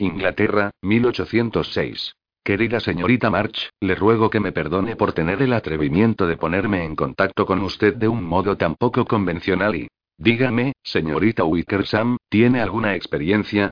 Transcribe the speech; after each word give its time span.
Inglaterra, 0.00 0.70
1806. 0.82 2.14
Querida 2.44 2.78
señorita 2.78 3.30
March, 3.30 3.70
le 3.80 3.96
ruego 3.96 4.30
que 4.30 4.38
me 4.38 4.52
perdone 4.52 4.94
por 4.94 5.12
tener 5.12 5.42
el 5.42 5.52
atrevimiento 5.52 6.28
de 6.28 6.36
ponerme 6.36 6.84
en 6.84 6.94
contacto 6.94 7.44
con 7.44 7.62
usted 7.62 7.96
de 7.96 8.06
un 8.06 8.22
modo 8.22 8.56
tan 8.56 8.76
poco 8.76 9.04
convencional 9.04 9.74
y... 9.74 9.88
Dígame, 10.16 10.72
señorita 10.84 11.42
Wickersham, 11.42 12.16
¿tiene 12.28 12.60
alguna 12.60 12.94
experiencia? 12.94 13.70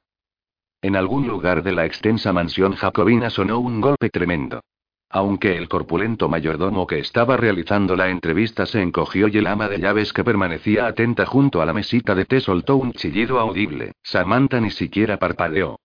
En 0.82 0.96
algún 0.96 1.28
lugar 1.28 1.62
de 1.62 1.72
la 1.72 1.86
extensa 1.86 2.32
mansión 2.32 2.72
jacobina 2.74 3.30
sonó 3.30 3.60
un 3.60 3.80
golpe 3.80 4.10
tremendo. 4.10 4.60
Aunque 5.08 5.56
el 5.56 5.68
corpulento 5.68 6.28
mayordomo 6.28 6.88
que 6.88 6.98
estaba 6.98 7.36
realizando 7.36 7.94
la 7.94 8.10
entrevista 8.10 8.66
se 8.66 8.82
encogió 8.82 9.28
y 9.28 9.38
el 9.38 9.46
ama 9.46 9.68
de 9.68 9.78
llaves 9.78 10.12
que 10.12 10.24
permanecía 10.24 10.88
atenta 10.88 11.24
junto 11.24 11.62
a 11.62 11.66
la 11.66 11.72
mesita 11.72 12.16
de 12.16 12.24
té 12.24 12.40
soltó 12.40 12.76
un 12.76 12.92
chillido 12.92 13.38
audible, 13.38 13.92
Samantha 14.02 14.60
ni 14.60 14.70
siquiera 14.70 15.18
parpadeó. 15.18 15.78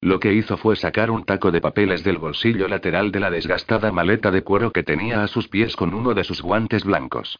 Lo 0.00 0.20
que 0.20 0.32
hizo 0.32 0.56
fue 0.56 0.76
sacar 0.76 1.10
un 1.10 1.24
taco 1.24 1.50
de 1.50 1.60
papeles 1.60 2.04
del 2.04 2.18
bolsillo 2.18 2.68
lateral 2.68 3.10
de 3.10 3.20
la 3.20 3.30
desgastada 3.30 3.90
maleta 3.90 4.30
de 4.30 4.42
cuero 4.42 4.72
que 4.72 4.84
tenía 4.84 5.22
a 5.22 5.28
sus 5.28 5.48
pies 5.48 5.74
con 5.74 5.92
uno 5.92 6.14
de 6.14 6.24
sus 6.24 6.40
guantes 6.40 6.84
blancos. 6.84 7.38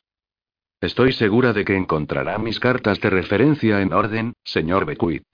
Estoy 0.81 1.12
segura 1.12 1.53
de 1.53 1.65
que 1.65 1.77
encontrará 1.77 2.39
mis 2.39 2.61
cartas 2.61 3.00
de 3.00 3.11
referencia 3.11 3.81
en 3.81 3.92
orden, 3.92 4.34
señor 4.45 4.87
Beckwith. 4.87 5.25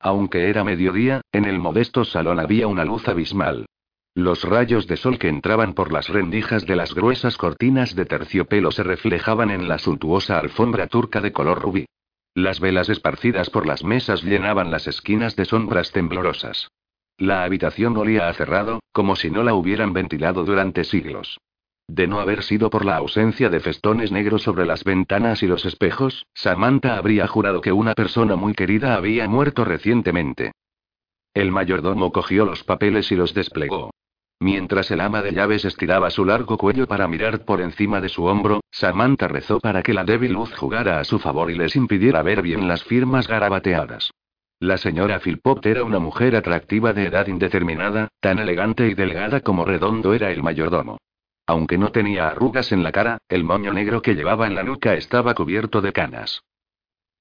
Aunque 0.00 0.48
era 0.50 0.64
mediodía, 0.64 1.22
en 1.32 1.44
el 1.46 1.58
modesto 1.58 2.04
salón 2.04 2.38
había 2.38 2.66
una 2.66 2.84
luz 2.84 3.08
abismal. 3.08 3.66
Los 4.14 4.44
rayos 4.44 4.86
de 4.86 4.96
sol 4.96 5.18
que 5.18 5.28
entraban 5.28 5.74
por 5.74 5.92
las 5.92 6.08
rendijas 6.08 6.66
de 6.66 6.76
las 6.76 6.94
gruesas 6.94 7.36
cortinas 7.36 7.94
de 7.94 8.04
terciopelo 8.04 8.70
se 8.70 8.82
reflejaban 8.82 9.50
en 9.50 9.66
la 9.66 9.78
suntuosa 9.78 10.38
alfombra 10.38 10.86
turca 10.86 11.20
de 11.20 11.32
color 11.32 11.60
rubí. 11.60 11.86
Las 12.34 12.58
velas 12.58 12.88
esparcidas 12.88 13.48
por 13.48 13.64
las 13.64 13.84
mesas 13.84 14.24
llenaban 14.24 14.72
las 14.72 14.88
esquinas 14.88 15.36
de 15.36 15.44
sombras 15.44 15.92
temblorosas. 15.92 16.68
La 17.16 17.44
habitación 17.44 17.96
olía 17.96 18.28
a 18.28 18.34
cerrado, 18.34 18.80
como 18.90 19.14
si 19.14 19.30
no 19.30 19.44
la 19.44 19.54
hubieran 19.54 19.92
ventilado 19.92 20.44
durante 20.44 20.82
siglos. 20.82 21.38
De 21.86 22.08
no 22.08 22.18
haber 22.18 22.42
sido 22.42 22.70
por 22.70 22.84
la 22.84 22.96
ausencia 22.96 23.50
de 23.50 23.60
festones 23.60 24.10
negros 24.10 24.42
sobre 24.42 24.66
las 24.66 24.82
ventanas 24.82 25.44
y 25.44 25.46
los 25.46 25.64
espejos, 25.64 26.26
Samantha 26.34 26.96
habría 26.96 27.28
jurado 27.28 27.60
que 27.60 27.70
una 27.70 27.94
persona 27.94 28.34
muy 28.34 28.54
querida 28.54 28.96
había 28.96 29.28
muerto 29.28 29.64
recientemente. 29.64 30.52
El 31.34 31.52
mayordomo 31.52 32.10
cogió 32.10 32.46
los 32.46 32.64
papeles 32.64 33.12
y 33.12 33.16
los 33.16 33.32
desplegó. 33.32 33.90
Mientras 34.44 34.90
el 34.90 35.00
ama 35.00 35.22
de 35.22 35.32
llaves 35.32 35.64
estiraba 35.64 36.10
su 36.10 36.22
largo 36.22 36.58
cuello 36.58 36.86
para 36.86 37.08
mirar 37.08 37.46
por 37.46 37.62
encima 37.62 38.02
de 38.02 38.10
su 38.10 38.24
hombro, 38.24 38.60
Samantha 38.70 39.26
rezó 39.26 39.58
para 39.58 39.82
que 39.82 39.94
la 39.94 40.04
débil 40.04 40.34
luz 40.34 40.54
jugara 40.54 41.00
a 41.00 41.04
su 41.04 41.18
favor 41.18 41.50
y 41.50 41.54
les 41.54 41.74
impidiera 41.76 42.22
ver 42.22 42.42
bien 42.42 42.68
las 42.68 42.84
firmas 42.84 43.26
garabateadas. 43.26 44.10
La 44.60 44.76
señora 44.76 45.18
Philpott 45.18 45.64
era 45.64 45.82
una 45.82 45.98
mujer 45.98 46.36
atractiva 46.36 46.92
de 46.92 47.06
edad 47.06 47.26
indeterminada, 47.26 48.08
tan 48.20 48.38
elegante 48.38 48.86
y 48.86 48.92
delgada 48.92 49.40
como 49.40 49.64
redondo 49.64 50.12
era 50.12 50.30
el 50.30 50.42
mayordomo. 50.42 50.98
Aunque 51.46 51.78
no 51.78 51.90
tenía 51.90 52.28
arrugas 52.28 52.70
en 52.70 52.82
la 52.82 52.92
cara, 52.92 53.16
el 53.30 53.44
moño 53.44 53.72
negro 53.72 54.02
que 54.02 54.14
llevaba 54.14 54.46
en 54.46 54.56
la 54.56 54.62
nuca 54.62 54.92
estaba 54.92 55.32
cubierto 55.32 55.80
de 55.80 55.94
canas. 55.94 56.42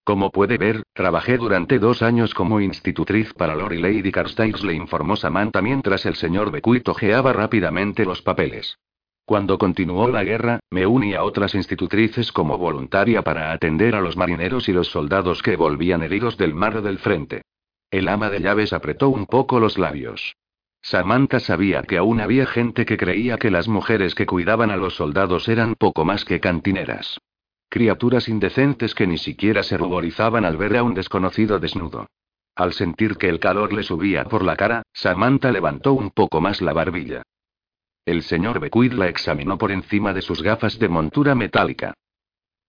Como 0.04 0.32
puede 0.32 0.58
ver, 0.58 0.84
trabajé 0.94 1.38
durante 1.38 1.80
dos 1.80 2.02
años 2.02 2.34
como 2.34 2.60
institutriz 2.60 3.34
para 3.34 3.56
Lord 3.56 3.76
Lady 3.76 4.12
Carstairs, 4.12 4.64
le 4.64 4.74
informó 4.74 5.16
Samantha 5.16 5.62
mientras 5.62 6.06
el 6.06 6.16
señor 6.16 6.52
Beckwith 6.52 6.90
ojeaba 6.90 7.32
rápidamente 7.32 8.04
los 8.04 8.22
papeles. 8.22 8.78
Cuando 9.26 9.58
continuó 9.58 10.10
la 10.10 10.26
guerra, 10.26 10.60
me 10.70 10.86
uní 10.86 11.14
a 11.14 11.24
otras 11.24 11.56
institutrices 11.56 12.34
como 12.34 12.58
voluntaria 12.58 13.22
para 13.22 13.54
atender 13.54 13.96
a 13.96 14.02
los 14.02 14.18
marineros 14.18 14.68
y 14.68 14.74
los 14.74 14.90
soldados 14.90 15.42
que 15.42 15.56
volvían 15.56 16.04
heridos 16.04 16.38
del 16.38 16.54
mar 16.54 16.82
del 16.82 17.00
frente. 17.00 17.42
El 17.90 18.10
ama 18.10 18.30
de 18.30 18.42
llaves 18.42 18.74
apretó 18.74 19.08
un 19.08 19.26
poco 19.26 19.62
los 19.62 19.78
labios. 19.78 20.36
Samantha 20.82 21.40
sabía 21.40 21.84
que 21.84 21.98
aún 21.98 22.20
había 22.20 22.46
gente 22.46 22.86
que 22.86 22.98
creía 22.98 23.38
que 23.38 23.52
las 23.52 23.70
mujeres 23.70 24.16
que 24.16 24.26
cuidaban 24.26 24.70
a 24.70 24.76
los 24.76 24.96
soldados 24.96 25.48
eran 25.48 25.76
poco 25.76 26.04
más 26.04 26.26
que 26.26 26.42
cantineras. 26.42 27.22
Criaturas 27.74 28.30
indecentes 28.30 28.94
que 28.94 29.08
ni 29.08 29.18
siquiera 29.18 29.64
se 29.64 29.78
ruborizaban 29.78 30.46
al 30.46 30.58
ver 30.58 30.78
a 30.78 30.84
un 30.84 30.94
desconocido 30.94 31.58
desnudo. 31.58 32.06
Al 32.56 32.72
sentir 32.72 33.18
que 33.18 33.28
el 33.28 33.40
calor 33.40 33.74
le 33.74 33.82
subía 33.82 34.26
por 34.26 34.46
la 34.46 34.56
cara, 34.56 34.84
Samantha 34.94 35.52
levantó 35.52 35.94
un 35.94 36.12
poco 36.12 36.40
más 36.40 36.62
la 36.62 36.72
barbilla. 36.72 37.24
El 38.06 38.22
señor 38.22 38.60
Beckwith 38.60 38.94
la 38.94 39.08
examinó 39.08 39.58
por 39.58 39.72
encima 39.72 40.14
de 40.14 40.22
sus 40.22 40.44
gafas 40.44 40.78
de 40.78 40.88
montura 40.88 41.34
metálica. 41.34 41.96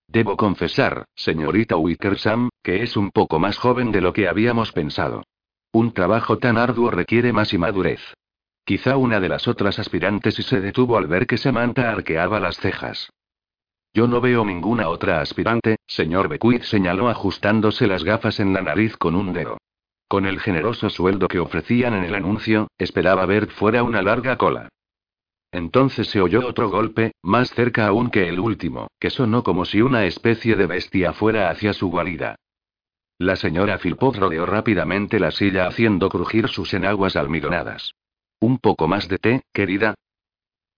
Debo 0.08 0.38
confesar, 0.38 1.04
señorita 1.14 1.76
Wickersham, 1.76 2.48
que 2.62 2.82
es 2.82 2.96
un 2.96 3.10
poco 3.10 3.38
más 3.38 3.58
joven 3.58 3.92
de 3.92 4.00
lo 4.00 4.14
que 4.14 4.26
habíamos 4.26 4.72
pensado. 4.72 5.22
Un 5.70 5.92
trabajo 5.92 6.38
tan 6.38 6.56
arduo 6.56 6.90
requiere 6.90 7.34
más 7.34 7.52
y 7.52 7.58
madurez. 7.58 8.00
Quizá 8.64 8.96
una 8.96 9.20
de 9.20 9.28
las 9.28 9.48
otras 9.48 9.78
aspirantes 9.78 10.38
y 10.38 10.42
se 10.42 10.62
detuvo 10.62 10.96
al 10.96 11.08
ver 11.08 11.26
que 11.26 11.36
Samantha 11.36 11.90
arqueaba 11.90 12.40
las 12.40 12.56
cejas. 12.56 13.10
Yo 13.94 14.08
no 14.08 14.20
veo 14.20 14.44
ninguna 14.44 14.88
otra 14.88 15.20
aspirante, 15.20 15.76
señor 15.86 16.28
Beckwith 16.28 16.64
señaló 16.64 17.08
ajustándose 17.08 17.86
las 17.86 18.02
gafas 18.02 18.40
en 18.40 18.52
la 18.52 18.60
nariz 18.60 18.96
con 18.96 19.14
un 19.14 19.32
dedo. 19.32 19.58
Con 20.08 20.26
el 20.26 20.40
generoso 20.40 20.90
sueldo 20.90 21.28
que 21.28 21.38
ofrecían 21.38 21.94
en 21.94 22.04
el 22.04 22.16
anuncio, 22.16 22.66
esperaba 22.76 23.24
ver 23.24 23.50
fuera 23.50 23.84
una 23.84 24.02
larga 24.02 24.36
cola. 24.36 24.68
Entonces 25.52 26.08
se 26.08 26.20
oyó 26.20 26.44
otro 26.44 26.68
golpe, 26.68 27.12
más 27.22 27.50
cerca 27.50 27.86
aún 27.86 28.10
que 28.10 28.28
el 28.28 28.40
último, 28.40 28.88
que 28.98 29.10
sonó 29.10 29.44
como 29.44 29.64
si 29.64 29.80
una 29.80 30.04
especie 30.06 30.56
de 30.56 30.66
bestia 30.66 31.12
fuera 31.12 31.48
hacia 31.48 31.72
su 31.72 31.88
guarida. 31.88 32.34
La 33.18 33.36
señora 33.36 33.78
Philpott 33.78 34.16
rodeó 34.16 34.44
rápidamente 34.44 35.20
la 35.20 35.30
silla 35.30 35.68
haciendo 35.68 36.08
crujir 36.08 36.48
sus 36.48 36.74
enaguas 36.74 37.14
almidonadas. 37.14 37.92
Un 38.40 38.58
poco 38.58 38.88
más 38.88 39.08
de 39.08 39.18
té, 39.18 39.42
querida, 39.52 39.94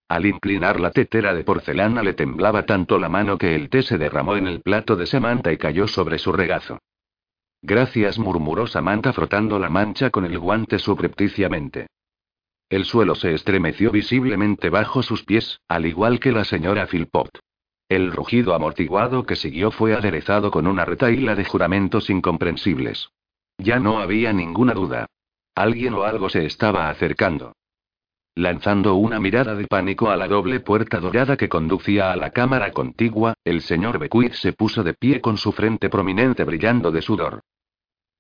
al 0.09 0.25
inclinar 0.25 0.79
la 0.79 0.93
tetera 0.93 1.35
de 1.35 1.43
porcelana 1.43 2.03
le 2.03 2.15
temblaba 2.15 2.65
tanto 2.65 2.99
la 2.99 3.09
mano 3.09 3.39
que 3.39 3.57
el 3.57 3.69
té 3.69 3.83
se 3.83 3.99
derramó 3.99 4.37
en 4.37 4.47
el 4.47 4.61
plato 4.61 4.95
de 4.95 5.07
Samantha 5.07 5.53
y 5.53 5.59
cayó 5.59 5.89
sobre 5.89 6.19
su 6.19 6.33
regazo. 6.33 6.79
Gracias, 7.61 8.19
murmuró 8.19 8.69
Samantha 8.69 9.13
frotando 9.13 9.59
la 9.59 9.69
mancha 9.69 10.11
con 10.11 10.25
el 10.25 10.39
guante 10.39 10.79
subrepticiamente. 10.79 11.89
El 12.69 12.85
suelo 12.85 13.15
se 13.17 13.35
estremeció 13.35 13.91
visiblemente 13.91 14.71
bajo 14.71 15.03
sus 15.03 15.25
pies, 15.25 15.61
al 15.67 15.87
igual 15.87 16.21
que 16.21 16.31
la 16.31 16.45
señora 16.45 16.87
Philpott. 16.87 17.41
El 17.89 18.13
rugido 18.13 18.55
amortiguado 18.55 19.25
que 19.25 19.37
siguió 19.37 19.71
fue 19.71 19.95
aderezado 19.95 20.51
con 20.51 20.67
una 20.67 20.85
retaíla 20.85 21.35
de 21.35 21.45
juramentos 21.45 22.11
incomprensibles. 22.11 23.11
Ya 23.59 23.79
no 23.79 23.99
había 23.99 24.33
ninguna 24.33 24.75
duda. 24.75 25.07
Alguien 25.55 25.95
o 25.95 26.03
algo 26.03 26.29
se 26.29 26.45
estaba 26.45 26.91
acercando. 26.91 27.55
Lanzando 28.39 28.97
una 28.97 29.19
mirada 29.19 29.55
de 29.55 29.67
pánico 29.67 30.11
a 30.11 30.17
la 30.19 30.29
doble 30.29 30.61
puerta 30.61 31.01
dorada 31.01 31.39
que 31.39 31.49
conducía 31.49 32.13
a 32.13 32.17
la 32.17 32.33
cámara 32.33 32.71
contigua, 32.71 33.33
el 33.45 33.63
señor 33.63 33.99
Beckwith 33.99 34.35
se 34.35 34.53
puso 34.53 34.85
de 34.85 34.93
pie 34.93 35.23
con 35.23 35.39
su 35.39 35.53
frente 35.53 35.89
prominente 35.89 36.45
brillando 36.45 36.91
de 36.91 37.01
sudor. 37.01 37.41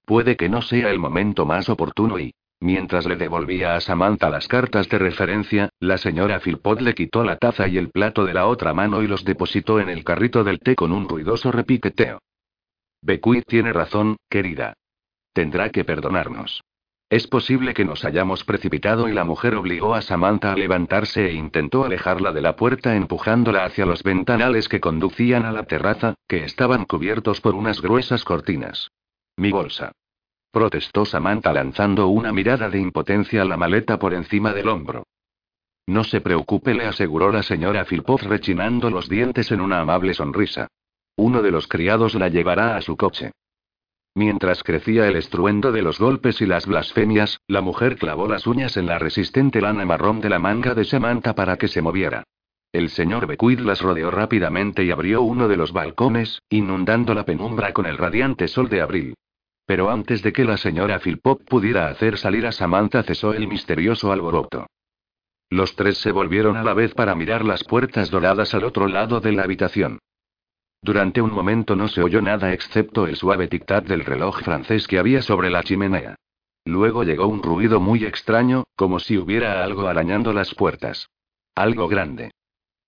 Puede 0.07 0.39
que 0.39 0.49
no 0.49 0.63
sea 0.63 0.89
el 0.89 0.99
momento 0.99 1.45
más 1.45 1.69
oportuno 1.69 2.19
y, 2.19 2.33
mientras 2.61 3.05
le 3.05 3.17
devolvía 3.17 3.77
a 3.77 3.81
Samantha 3.83 4.31
las 4.31 4.49
cartas 4.49 4.89
de 4.89 4.99
referencia, 4.99 5.69
la 5.81 5.99
señora 5.99 6.41
Philpott 6.41 6.81
le 6.81 6.95
quitó 6.95 7.23
la 7.23 7.37
taza 7.37 7.69
y 7.69 7.77
el 7.77 7.91
plato 7.91 8.25
de 8.25 8.33
la 8.33 8.47
otra 8.47 8.73
mano 8.73 9.03
y 9.03 9.09
los 9.09 9.23
depositó 9.23 9.81
en 9.81 9.91
el 9.91 10.03
carrito 10.03 10.45
del 10.45 10.61
té 10.61 10.77
con 10.77 10.93
un 10.93 11.07
ruidoso 11.07 11.53
repiqueteo. 11.53 12.23
Beckwith 13.03 13.45
tiene 13.47 13.71
razón, 13.71 14.17
querida. 14.31 14.73
Tendrá 15.35 15.69
que 15.69 15.85
perdonarnos. 15.85 16.63
Es 17.09 17.29
posible 17.29 17.73
que 17.73 17.85
nos 17.85 18.05
hayamos 18.05 18.43
precipitado 18.43 19.09
y 19.09 19.13
la 19.13 19.25
mujer 19.25 19.55
obligó 19.55 19.95
a 19.95 20.03
Samantha 20.03 20.53
a 20.53 20.57
levantarse 20.57 21.27
e 21.27 21.35
intentó 21.35 21.85
alejarla 21.85 22.33
de 22.33 22.41
la 22.41 22.57
puerta 22.57 22.97
empujándola 22.97 23.65
hacia 23.65 23.87
los 23.87 24.03
ventanales 24.03 24.69
que 24.69 24.81
conducían 24.81 25.45
a 25.45 25.53
la 25.53 25.63
terraza, 25.63 26.15
que 26.27 26.43
estaban 26.43 26.85
cubiertos 26.85 27.41
por 27.41 27.55
unas 27.55 27.81
gruesas 27.81 28.25
cortinas. 28.25 28.91
Mi 29.37 29.53
bolsa. 29.53 29.93
Protestó 30.51 31.05
Samantha 31.05 31.53
lanzando 31.53 32.09
una 32.09 32.33
mirada 32.33 32.71
de 32.71 32.81
impotencia 32.81 33.43
a 33.43 33.45
la 33.45 33.57
maleta 33.57 34.01
por 34.01 34.13
encima 34.13 34.53
del 34.53 34.69
hombro. 34.69 35.05
No 35.87 36.03
se 36.03 36.21
preocupe, 36.21 36.75
le 36.75 36.87
aseguró 36.87 37.31
la 37.31 37.45
señora 37.45 37.85
Philpott 37.85 38.23
rechinando 38.23 38.91
los 38.91 39.09
dientes 39.09 39.53
en 39.53 39.61
una 39.61 39.81
amable 39.81 40.13
sonrisa. 40.13 40.67
Uno 41.15 41.41
de 41.43 41.53
los 41.53 41.69
criados 41.69 42.17
la 42.17 42.29
llevará 42.29 42.77
a 42.77 42.83
su 42.83 42.97
coche. 42.97 43.31
Mientras 44.17 44.63
crecía 44.63 45.09
el 45.09 45.17
estruendo 45.17 45.73
de 45.73 45.83
los 45.83 45.99
golpes 45.99 46.41
y 46.41 46.47
las 46.47 46.65
blasfemias, 46.65 47.39
la 47.49 47.61
mujer 47.61 47.99
clavó 47.99 48.27
las 48.27 48.47
uñas 48.47 48.79
en 48.79 48.87
la 48.87 48.99
resistente 48.99 49.61
lana 49.61 49.85
marrón 49.85 50.23
de 50.23 50.31
la 50.31 50.39
manga 50.39 50.73
de 50.73 50.87
Samantha 50.87 51.35
para 51.35 51.59
que 51.59 51.69
se 51.69 51.83
moviera. 51.83 52.25
El 52.73 52.89
señor 52.89 53.27
Bequid 53.27 53.61
las 53.61 53.83
rodeó 53.83 54.11
rápidamente 54.11 54.85
y 54.85 54.91
abrió 54.91 55.21
uno 55.21 55.49
de 55.49 55.59
los 55.59 55.75
balcones, 55.75 56.41
inundando 56.49 57.13
la 57.13 57.27
penumbra 57.27 57.75
con 57.75 57.85
el 57.85 57.99
radiante 57.99 58.49
sol 58.49 58.71
de 58.71 58.81
abril. 58.81 59.15
Pero 59.67 59.91
antes 59.91 60.23
de 60.23 60.33
que 60.33 60.47
la 60.47 60.57
señora 60.57 60.99
Philpop 60.99 61.43
pudiera 61.45 61.89
hacer 61.89 62.17
salir 62.17 62.47
a 62.47 62.53
Samantha 62.53 63.03
cesó 63.03 63.35
el 63.35 63.47
misterioso 63.47 64.13
alboroto. 64.13 64.67
Los 65.51 65.77
tres 65.77 65.99
se 65.99 66.11
volvieron 66.11 66.57
a 66.57 66.65
la 66.65 66.73
vez 66.73 66.95
para 66.95 67.15
mirar 67.15 67.45
las 67.45 67.65
puertas 67.65 68.11
doradas 68.11 68.55
al 68.55 68.65
otro 68.65 68.89
lado 68.89 69.21
de 69.21 69.33
la 69.33 69.43
habitación. 69.43 69.99
Durante 70.87 71.21
un 71.21 71.33
momento 71.33 71.75
no 71.75 71.89
se 71.89 72.01
oyó 72.01 72.23
nada 72.23 72.53
excepto 72.53 73.09
el 73.09 73.17
suave 73.17 73.51
tic-tac 73.51 73.87
del 73.87 74.05
reloj 74.05 74.41
francés 74.43 74.87
que 74.87 75.01
había 75.01 75.21
sobre 75.21 75.51
la 75.51 75.65
chimenea. 75.65 76.15
Luego 76.65 77.03
llegó 77.03 77.27
un 77.27 77.43
ruido 77.43 77.81
muy 77.81 78.05
extraño, 78.05 78.63
como 78.77 79.01
si 79.01 79.19
hubiera 79.19 79.65
algo 79.65 79.89
arañando 79.89 80.33
las 80.33 80.55
puertas. 80.55 81.09
Algo 81.57 81.89
grande. 81.89 82.31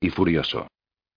Y 0.01 0.11
furioso. 0.11 0.69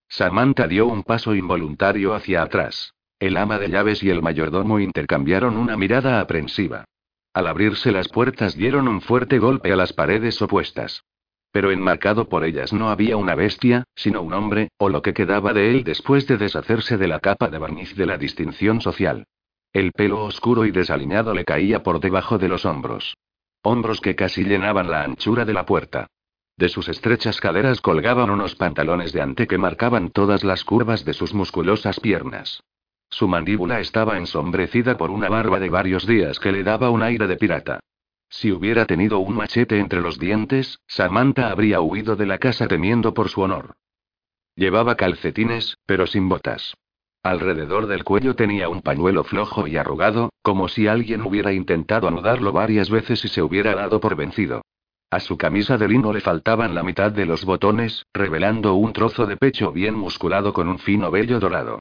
Samantha 0.09 0.67
dio 0.67 0.87
un 0.87 1.03
paso 1.03 1.35
involuntario 1.35 2.15
hacia 2.15 2.41
atrás. 2.41 2.95
El 3.19 3.37
ama 3.37 3.59
de 3.59 3.69
llaves 3.69 4.01
y 4.01 4.09
el 4.09 4.23
mayordomo 4.23 4.79
intercambiaron 4.79 5.57
una 5.57 5.77
mirada 5.77 6.19
aprensiva. 6.19 6.85
Al 7.31 7.45
abrirse 7.45 7.91
las 7.91 8.07
puertas 8.07 8.55
dieron 8.55 8.87
un 8.87 9.01
fuerte 9.01 9.37
golpe 9.37 9.71
a 9.71 9.75
las 9.75 9.93
paredes 9.93 10.41
opuestas. 10.41 11.03
Pero 11.51 11.71
enmarcado 11.71 12.29
por 12.29 12.45
ellas 12.45 12.71
no 12.71 12.89
había 12.89 13.17
una 13.17 13.35
bestia, 13.35 13.83
sino 13.95 14.21
un 14.21 14.33
hombre, 14.33 14.69
o 14.77 14.89
lo 14.89 15.01
que 15.01 15.13
quedaba 15.13 15.53
de 15.53 15.71
él 15.71 15.83
después 15.83 16.25
de 16.27 16.37
deshacerse 16.37 16.97
de 16.97 17.07
la 17.07 17.19
capa 17.19 17.49
de 17.49 17.57
barniz 17.57 17.95
de 17.95 18.05
la 18.05 18.17
distinción 18.17 18.81
social. 18.81 19.25
El 19.73 19.91
pelo 19.91 20.23
oscuro 20.23 20.65
y 20.65 20.71
desaliñado 20.71 21.33
le 21.33 21.45
caía 21.45 21.83
por 21.83 21.99
debajo 21.99 22.37
de 22.37 22.49
los 22.49 22.65
hombros. 22.65 23.15
Hombros 23.63 24.01
que 24.01 24.15
casi 24.15 24.43
llenaban 24.43 24.89
la 24.89 25.03
anchura 25.03 25.45
de 25.45 25.53
la 25.53 25.65
puerta. 25.65 26.07
De 26.57 26.69
sus 26.69 26.89
estrechas 26.89 27.39
caderas 27.39 27.81
colgaban 27.81 28.29
unos 28.29 28.55
pantalones 28.55 29.13
de 29.13 29.21
ante 29.21 29.47
que 29.47 29.57
marcaban 29.57 30.09
todas 30.09 30.43
las 30.43 30.63
curvas 30.63 31.05
de 31.05 31.13
sus 31.13 31.33
musculosas 31.33 31.99
piernas. 31.99 32.61
Su 33.09 33.27
mandíbula 33.27 33.79
estaba 33.79 34.17
ensombrecida 34.17 34.97
por 34.97 35.11
una 35.11 35.27
barba 35.27 35.59
de 35.59 35.69
varios 35.69 36.07
días 36.07 36.39
que 36.39 36.51
le 36.51 36.63
daba 36.63 36.89
un 36.89 37.03
aire 37.03 37.27
de 37.27 37.35
pirata. 37.35 37.79
Si 38.31 38.49
hubiera 38.49 38.85
tenido 38.85 39.19
un 39.19 39.35
machete 39.35 39.77
entre 39.77 39.99
los 39.99 40.17
dientes, 40.17 40.79
Samantha 40.87 41.51
habría 41.51 41.81
huido 41.81 42.15
de 42.15 42.25
la 42.25 42.37
casa 42.37 42.65
temiendo 42.67 43.13
por 43.13 43.27
su 43.27 43.41
honor. 43.41 43.75
Llevaba 44.55 44.95
calcetines, 44.95 45.77
pero 45.85 46.07
sin 46.07 46.29
botas. 46.29 46.73
Alrededor 47.23 47.87
del 47.87 48.05
cuello 48.05 48.33
tenía 48.35 48.69
un 48.69 48.81
pañuelo 48.81 49.25
flojo 49.25 49.67
y 49.67 49.75
arrugado, 49.75 50.31
como 50.41 50.69
si 50.69 50.87
alguien 50.87 51.21
hubiera 51.21 51.51
intentado 51.51 52.07
anudarlo 52.07 52.53
varias 52.53 52.89
veces 52.89 53.23
y 53.25 53.27
se 53.27 53.43
hubiera 53.43 53.75
dado 53.75 53.99
por 53.99 54.15
vencido. 54.15 54.61
A 55.11 55.19
su 55.19 55.37
camisa 55.37 55.77
de 55.77 55.89
lino 55.89 56.13
le 56.13 56.21
faltaban 56.21 56.73
la 56.73 56.83
mitad 56.83 57.11
de 57.11 57.25
los 57.25 57.43
botones, 57.43 58.05
revelando 58.13 58.75
un 58.75 58.93
trozo 58.93 59.25
de 59.25 59.35
pecho 59.35 59.73
bien 59.73 59.93
musculado 59.93 60.53
con 60.53 60.69
un 60.69 60.79
fino 60.79 61.11
vello 61.11 61.39
dorado. 61.41 61.79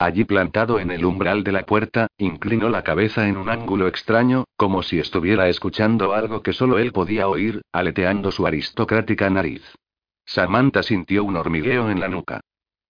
Allí 0.00 0.24
plantado 0.24 0.78
en 0.78 0.92
el 0.92 1.04
umbral 1.04 1.42
de 1.42 1.50
la 1.50 1.66
puerta, 1.66 2.06
inclinó 2.18 2.68
la 2.68 2.84
cabeza 2.84 3.26
en 3.26 3.36
un 3.36 3.48
ángulo 3.48 3.88
extraño, 3.88 4.44
como 4.56 4.84
si 4.84 5.00
estuviera 5.00 5.48
escuchando 5.48 6.12
algo 6.12 6.40
que 6.40 6.52
solo 6.52 6.78
él 6.78 6.92
podía 6.92 7.26
oír, 7.26 7.62
aleteando 7.72 8.30
su 8.30 8.46
aristocrática 8.46 9.28
nariz. 9.28 9.62
Samantha 10.24 10.84
sintió 10.84 11.24
un 11.24 11.36
hormigueo 11.36 11.90
en 11.90 11.98
la 11.98 12.08
nuca. 12.08 12.40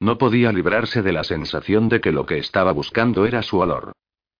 No 0.01 0.19
podía 0.19 0.53
librarse 0.53 1.03
de 1.03 1.13
la 1.13 1.25
sensación 1.25 1.89
de 1.89 2.03
que 2.03 2.13
lo 2.13 2.27
que 2.27 2.39
estaba 2.39 2.73
buscando 2.73 3.25
era 3.25 3.43
su 3.43 3.59
olor. 3.59 3.93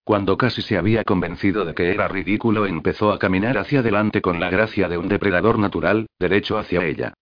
Cuando 0.03 0.37
casi 0.37 0.61
se 0.61 0.77
había 0.77 1.03
convencido 1.03 1.65
de 1.65 1.73
que 1.73 1.91
era 1.91 2.07
ridículo, 2.07 2.67
empezó 2.67 3.11
a 3.11 3.19
caminar 3.19 3.57
hacia 3.57 3.79
adelante 3.79 4.21
con 4.21 4.39
la 4.39 4.49
gracia 4.49 4.87
de 4.87 4.97
un 4.97 5.07
depredador 5.07 5.57
natural, 5.57 6.05
derecho 6.19 6.59
hacia 6.59 6.85
ella. 6.85 7.13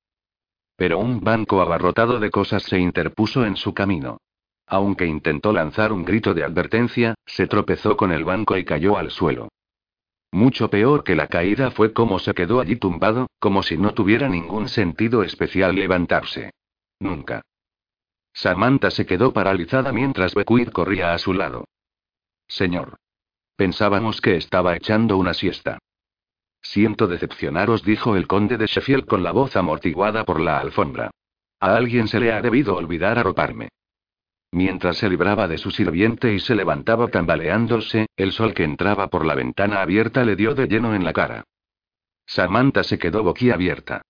Pero 0.75 0.99
un 0.99 1.21
banco 1.21 1.61
abarrotado 1.61 2.19
de 2.19 2.31
cosas 2.31 2.63
se 2.63 2.79
interpuso 2.79 3.45
en 3.45 3.55
su 3.55 3.73
camino. 3.73 4.17
Aunque 4.67 5.05
intentó 5.05 5.53
lanzar 5.53 5.93
un 5.93 6.03
grito 6.03 6.33
de 6.33 6.43
advertencia, 6.43 7.15
se 7.25 7.47
tropezó 7.47 7.95
con 7.95 8.11
el 8.11 8.25
banco 8.25 8.57
y 8.57 8.65
cayó 8.65 8.97
al 8.97 9.11
suelo. 9.11 9.47
Mucho 10.31 10.69
peor 10.69 11.05
que 11.05 11.15
la 11.15 11.27
caída 11.27 11.71
fue 11.71 11.93
cómo 11.93 12.19
se 12.19 12.33
quedó 12.33 12.59
allí 12.59 12.75
tumbado, 12.75 13.27
como 13.39 13.63
si 13.63 13.77
no 13.77 13.93
tuviera 13.93 14.27
ningún 14.27 14.67
sentido 14.67 15.23
especial 15.23 15.73
levantarse. 15.75 16.51
Nunca. 16.99 17.41
Samantha 18.33 18.91
se 18.91 19.05
quedó 19.05 19.31
paralizada 19.31 19.93
mientras 19.93 20.35
Bequid 20.35 20.69
corría 20.69 21.13
a 21.13 21.17
su 21.17 21.33
lado. 21.33 21.65
Señor. 22.47 22.97
Pensábamos 23.55 24.21
que 24.21 24.35
estaba 24.35 24.75
echando 24.75 25.17
una 25.17 25.33
siesta. 25.33 25.79
Siento 26.61 27.07
decepcionaros, 27.07 27.83
dijo 27.83 28.15
el 28.15 28.27
conde 28.27 28.57
de 28.57 28.67
Sheffield 28.67 29.05
con 29.05 29.23
la 29.23 29.31
voz 29.31 29.55
amortiguada 29.55 30.25
por 30.25 30.41
la 30.41 30.59
alfombra. 30.59 31.09
A 31.59 31.75
alguien 31.75 32.07
se 32.07 32.19
le 32.19 32.33
ha 32.33 32.41
debido 32.41 32.75
olvidar 32.75 33.17
arroparme. 33.17 33.69
Mientras 34.51 34.97
se 34.97 35.09
libraba 35.09 35.47
de 35.47 35.57
su 35.57 35.71
sirviente 35.71 36.33
y 36.33 36.39
se 36.39 36.55
levantaba 36.55 37.07
tambaleándose, 37.09 38.07
el 38.15 38.31
sol 38.31 38.53
que 38.53 38.63
entraba 38.63 39.07
por 39.07 39.25
la 39.25 39.35
ventana 39.35 39.81
abierta 39.81 40.23
le 40.23 40.35
dio 40.35 40.55
de 40.55 40.67
lleno 40.67 40.95
en 40.95 41.03
la 41.03 41.13
cara. 41.13 41.43
Samantha 42.25 42.83
se 42.83 42.97
quedó 42.97 43.23
boquiabierta. 43.23 44.01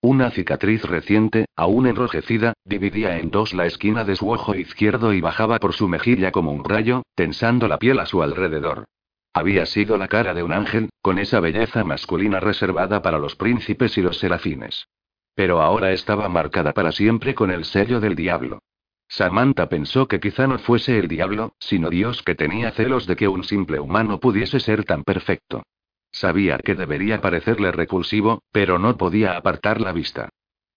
Una 0.00 0.30
cicatriz 0.30 0.82
reciente, 0.84 1.46
aún 1.56 1.86
enrojecida, 1.86 2.52
dividía 2.64 3.18
en 3.18 3.30
dos 3.30 3.54
la 3.54 3.64
esquina 3.64 4.04
de 4.04 4.16
su 4.16 4.30
ojo 4.30 4.54
izquierdo 4.54 5.14
y 5.14 5.22
bajaba 5.22 5.58
por 5.58 5.72
su 5.72 5.88
mejilla 5.88 6.30
como 6.30 6.52
un 6.52 6.62
rayo, 6.62 7.04
tensando 7.14 7.68
la 7.68 7.78
piel 7.78 7.98
a 8.00 8.06
su 8.06 8.22
alrededor. 8.22 8.84
Había 9.32 9.64
sido 9.64 9.96
la 9.96 10.08
cara 10.08 10.34
de 10.34 10.42
un 10.42 10.52
ángel, 10.52 10.90
con 11.00 11.18
esa 11.18 11.40
belleza 11.40 11.84
masculina 11.84 12.38
reservada 12.38 13.00
para 13.00 13.18
los 13.18 13.34
príncipes 13.34 13.96
y 13.96 14.02
los 14.02 14.18
serafines. 14.18 14.86
Pero 15.34 15.62
ahora 15.62 15.92
estaba 15.92 16.28
marcada 16.28 16.72
para 16.74 16.92
siempre 16.92 17.34
con 17.34 17.50
el 17.50 17.64
sello 17.64 17.98
del 17.98 18.14
diablo. 18.14 18.60
Samantha 19.08 19.68
pensó 19.68 20.08
que 20.08 20.20
quizá 20.20 20.46
no 20.46 20.58
fuese 20.58 20.98
el 20.98 21.08
diablo, 21.08 21.54
sino 21.58 21.90
Dios 21.90 22.22
que 22.22 22.34
tenía 22.34 22.72
celos 22.72 23.06
de 23.06 23.16
que 23.16 23.28
un 23.28 23.44
simple 23.44 23.78
humano 23.78 24.18
pudiese 24.18 24.60
ser 24.60 24.84
tan 24.84 25.04
perfecto. 25.04 25.62
Sabía 26.10 26.58
que 26.58 26.74
debería 26.74 27.20
parecerle 27.20 27.72
repulsivo, 27.72 28.42
pero 28.52 28.78
no 28.78 28.96
podía 28.96 29.36
apartar 29.36 29.80
la 29.80 29.92
vista. 29.92 30.28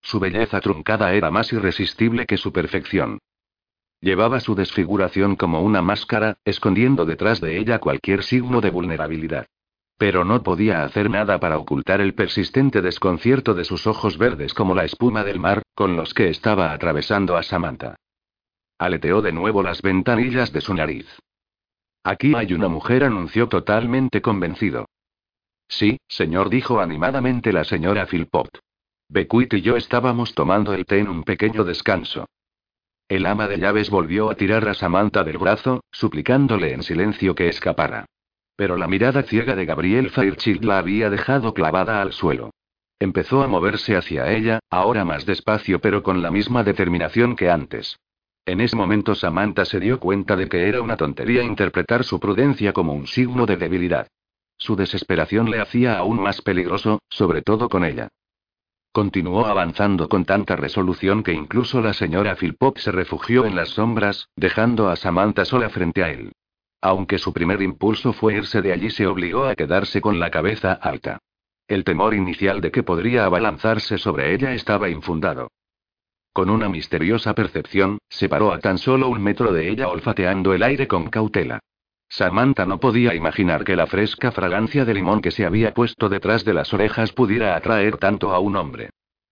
Su 0.01 0.19
belleza 0.19 0.61
truncada 0.61 1.13
era 1.13 1.31
más 1.31 1.51
irresistible 1.53 2.25
que 2.25 2.37
su 2.37 2.51
perfección. 2.51 3.19
Llevaba 3.99 4.39
su 4.39 4.55
desfiguración 4.55 5.35
como 5.35 5.61
una 5.61 5.81
máscara, 5.81 6.37
escondiendo 6.45 7.05
detrás 7.05 7.41
de 7.41 7.57
ella 7.57 7.79
cualquier 7.79 8.23
signo 8.23 8.61
de 8.61 8.69
vulnerabilidad. 8.69 9.47
Pero 9.97 10.23
no 10.23 10.43
podía 10.43 10.83
hacer 10.83 11.09
nada 11.09 11.39
para 11.39 11.57
ocultar 11.57 12.01
el 12.01 12.13
persistente 12.13 12.83
desconcierto 12.83 13.55
de 13.55 13.63
sus 13.63 13.87
ojos 13.87 14.19
verdes 14.19 14.53
como 14.53 14.75
la 14.75 14.85
espuma 14.85 15.23
del 15.23 15.39
mar, 15.39 15.63
con 15.73 15.95
los 15.95 16.13
que 16.13 16.29
estaba 16.29 16.71
atravesando 16.71 17.35
a 17.35 17.41
Samantha. 17.41 17.95
Aleteó 18.77 19.21
de 19.21 19.31
nuevo 19.31 19.63
las 19.63 19.81
ventanillas 19.81 20.53
de 20.53 20.61
su 20.61 20.73
nariz. 20.73 21.07
Aquí 22.03 22.33
hay 22.35 22.53
una 22.53 22.67
mujer, 22.67 23.03
anunció 23.03 23.49
totalmente 23.49 24.21
convencido. 24.21 24.85
Sí, 25.67 25.99
señor, 26.07 26.49
dijo 26.49 26.79
animadamente 26.79 27.51
la 27.51 27.63
señora 27.63 28.05
Philpott. 28.05 28.59
Bequit 29.09 29.53
y 29.55 29.61
yo 29.61 29.77
estábamos 29.77 30.33
tomando 30.33 30.73
el 30.73 30.85
té 30.85 30.99
en 30.99 31.09
un 31.09 31.23
pequeño 31.23 31.63
descanso. 31.63 32.25
El 33.07 33.25
ama 33.25 33.47
de 33.47 33.57
llaves 33.57 33.89
volvió 33.89 34.29
a 34.29 34.35
tirar 34.35 34.67
a 34.67 34.73
Samantha 34.73 35.23
del 35.23 35.37
brazo, 35.37 35.83
suplicándole 35.91 36.73
en 36.73 36.83
silencio 36.83 37.35
que 37.35 37.47
escapara. 37.47 38.05
Pero 38.55 38.75
la 38.77 38.87
mirada 38.87 39.23
ciega 39.23 39.55
de 39.55 39.65
Gabriel 39.65 40.09
Fairchild 40.09 40.63
la 40.65 40.79
había 40.79 41.09
dejado 41.09 41.53
clavada 41.53 42.01
al 42.01 42.11
suelo. 42.11 42.51
Empezó 42.99 43.43
a 43.43 43.47
moverse 43.47 43.95
hacia 43.95 44.31
ella, 44.31 44.59
ahora 44.69 45.05
más 45.05 45.25
despacio 45.25 45.79
pero 45.79 46.03
con 46.03 46.21
la 46.21 46.31
misma 46.31 46.63
determinación 46.63 47.35
que 47.35 47.49
antes. 47.49 47.97
En 48.47 48.61
ese 48.61 48.77
momento 48.77 49.13
Samantha 49.13 49.65
se 49.65 49.77
dio 49.77 49.99
cuenta 49.99 50.37
de 50.37 50.47
que 50.47 50.69
era 50.69 50.81
una 50.81 50.95
tontería 50.95 51.43
interpretar 51.43 52.05
su 52.05 52.17
prudencia 52.17 52.71
como 52.71 52.93
un 52.93 53.05
signo 53.05 53.45
de 53.45 53.57
debilidad. 53.57 54.07
Su 54.57 54.77
desesperación 54.77 55.51
le 55.51 55.59
hacía 55.59 55.97
aún 55.97 56.21
más 56.21 56.41
peligroso, 56.41 57.01
sobre 57.09 57.41
todo 57.41 57.67
con 57.67 57.83
ella. 57.83 58.07
Continuó 58.93 59.47
avanzando 59.47 60.07
con 60.07 60.23
tanta 60.23 60.55
resolución 60.55 61.23
que 61.23 61.33
incluso 61.33 61.81
la 61.81 61.91
señora 61.91 62.37
Philpott 62.37 62.77
se 62.77 62.93
refugió 62.93 63.43
en 63.43 63.53
las 63.57 63.67
sombras, 63.71 64.29
dejando 64.37 64.87
a 64.87 64.95
Samantha 64.95 65.43
sola 65.43 65.69
frente 65.69 66.05
a 66.05 66.09
él. 66.09 66.31
Aunque 66.79 67.17
su 67.17 67.33
primer 67.33 67.61
impulso 67.61 68.13
fue 68.13 68.35
irse 68.35 68.61
de 68.61 68.71
allí, 68.71 68.91
se 68.91 69.07
obligó 69.07 69.43
a 69.43 69.55
quedarse 69.55 69.99
con 69.99 70.21
la 70.21 70.31
cabeza 70.31 70.71
alta. 70.71 71.19
El 71.67 71.83
temor 71.83 72.13
inicial 72.13 72.61
de 72.61 72.71
que 72.71 72.83
podría 72.83 73.25
abalanzarse 73.25 73.97
sobre 73.97 74.33
ella 74.33 74.53
estaba 74.53 74.87
infundado. 74.87 75.49
Con 76.37 76.51
una 76.51 76.69
misteriosa 76.69 77.33
percepción, 77.33 77.97
se 78.09 78.29
paró 78.29 78.53
a 78.53 78.59
tan 78.59 78.77
solo 78.77 79.09
un 79.09 79.23
metro 79.23 79.51
de 79.51 79.71
ella 79.71 79.87
olfateando 79.87 80.53
el 80.53 80.61
aire 80.61 80.87
con 80.87 81.09
cautela. 81.09 81.61
Samantha 82.09 82.63
no 82.67 82.79
podía 82.79 83.15
imaginar 83.15 83.63
que 83.63 83.75
la 83.75 83.87
fresca 83.87 84.31
fragancia 84.31 84.85
de 84.85 84.93
limón 84.93 85.19
que 85.19 85.31
se 85.31 85.47
había 85.47 85.73
puesto 85.73 86.09
detrás 86.09 86.45
de 86.45 86.53
las 86.53 86.71
orejas 86.75 87.11
pudiera 87.11 87.55
atraer 87.55 87.97
tanto 87.97 88.33
a 88.35 88.37
un 88.37 88.55
hombre. 88.55 88.91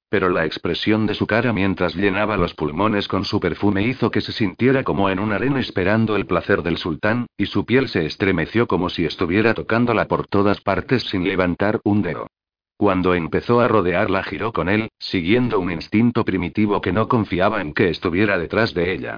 pero 0.09 0.29
la 0.29 0.45
expresión 0.45 1.05
de 1.05 1.13
su 1.13 1.27
cara 1.27 1.53
mientras 1.53 1.93
llenaba 1.93 2.37
los 2.37 2.55
pulmones 2.55 3.07
con 3.07 3.23
su 3.23 3.39
perfume 3.39 3.83
hizo 3.83 4.09
que 4.09 4.21
se 4.21 4.31
sintiera 4.31 4.83
como 4.83 5.11
en 5.11 5.19
un 5.19 5.31
arena 5.31 5.59
esperando 5.59 6.15
el 6.15 6.25
placer 6.25 6.63
del 6.63 6.77
sultán, 6.77 7.27
y 7.37 7.45
su 7.45 7.67
piel 7.67 7.87
se 7.87 8.07
estremeció 8.07 8.65
como 8.65 8.89
si 8.89 9.05
estuviera 9.05 9.53
tocándola 9.53 10.07
por 10.07 10.25
todas 10.25 10.59
partes 10.59 11.03
sin 11.03 11.23
levantar 11.23 11.81
un 11.83 12.01
dedo. 12.01 12.25
Cuando 12.77 13.13
empezó 13.13 13.61
a 13.61 13.67
rodearla 13.67 14.23
giró 14.23 14.51
con 14.51 14.67
él, 14.67 14.89
siguiendo 14.99 15.59
un 15.59 15.71
instinto 15.71 16.25
primitivo 16.25 16.81
que 16.81 16.91
no 16.91 17.07
confiaba 17.07 17.61
en 17.61 17.73
que 17.73 17.89
estuviera 17.89 18.37
detrás 18.37 18.73
de 18.73 18.93
ella. 18.93 19.17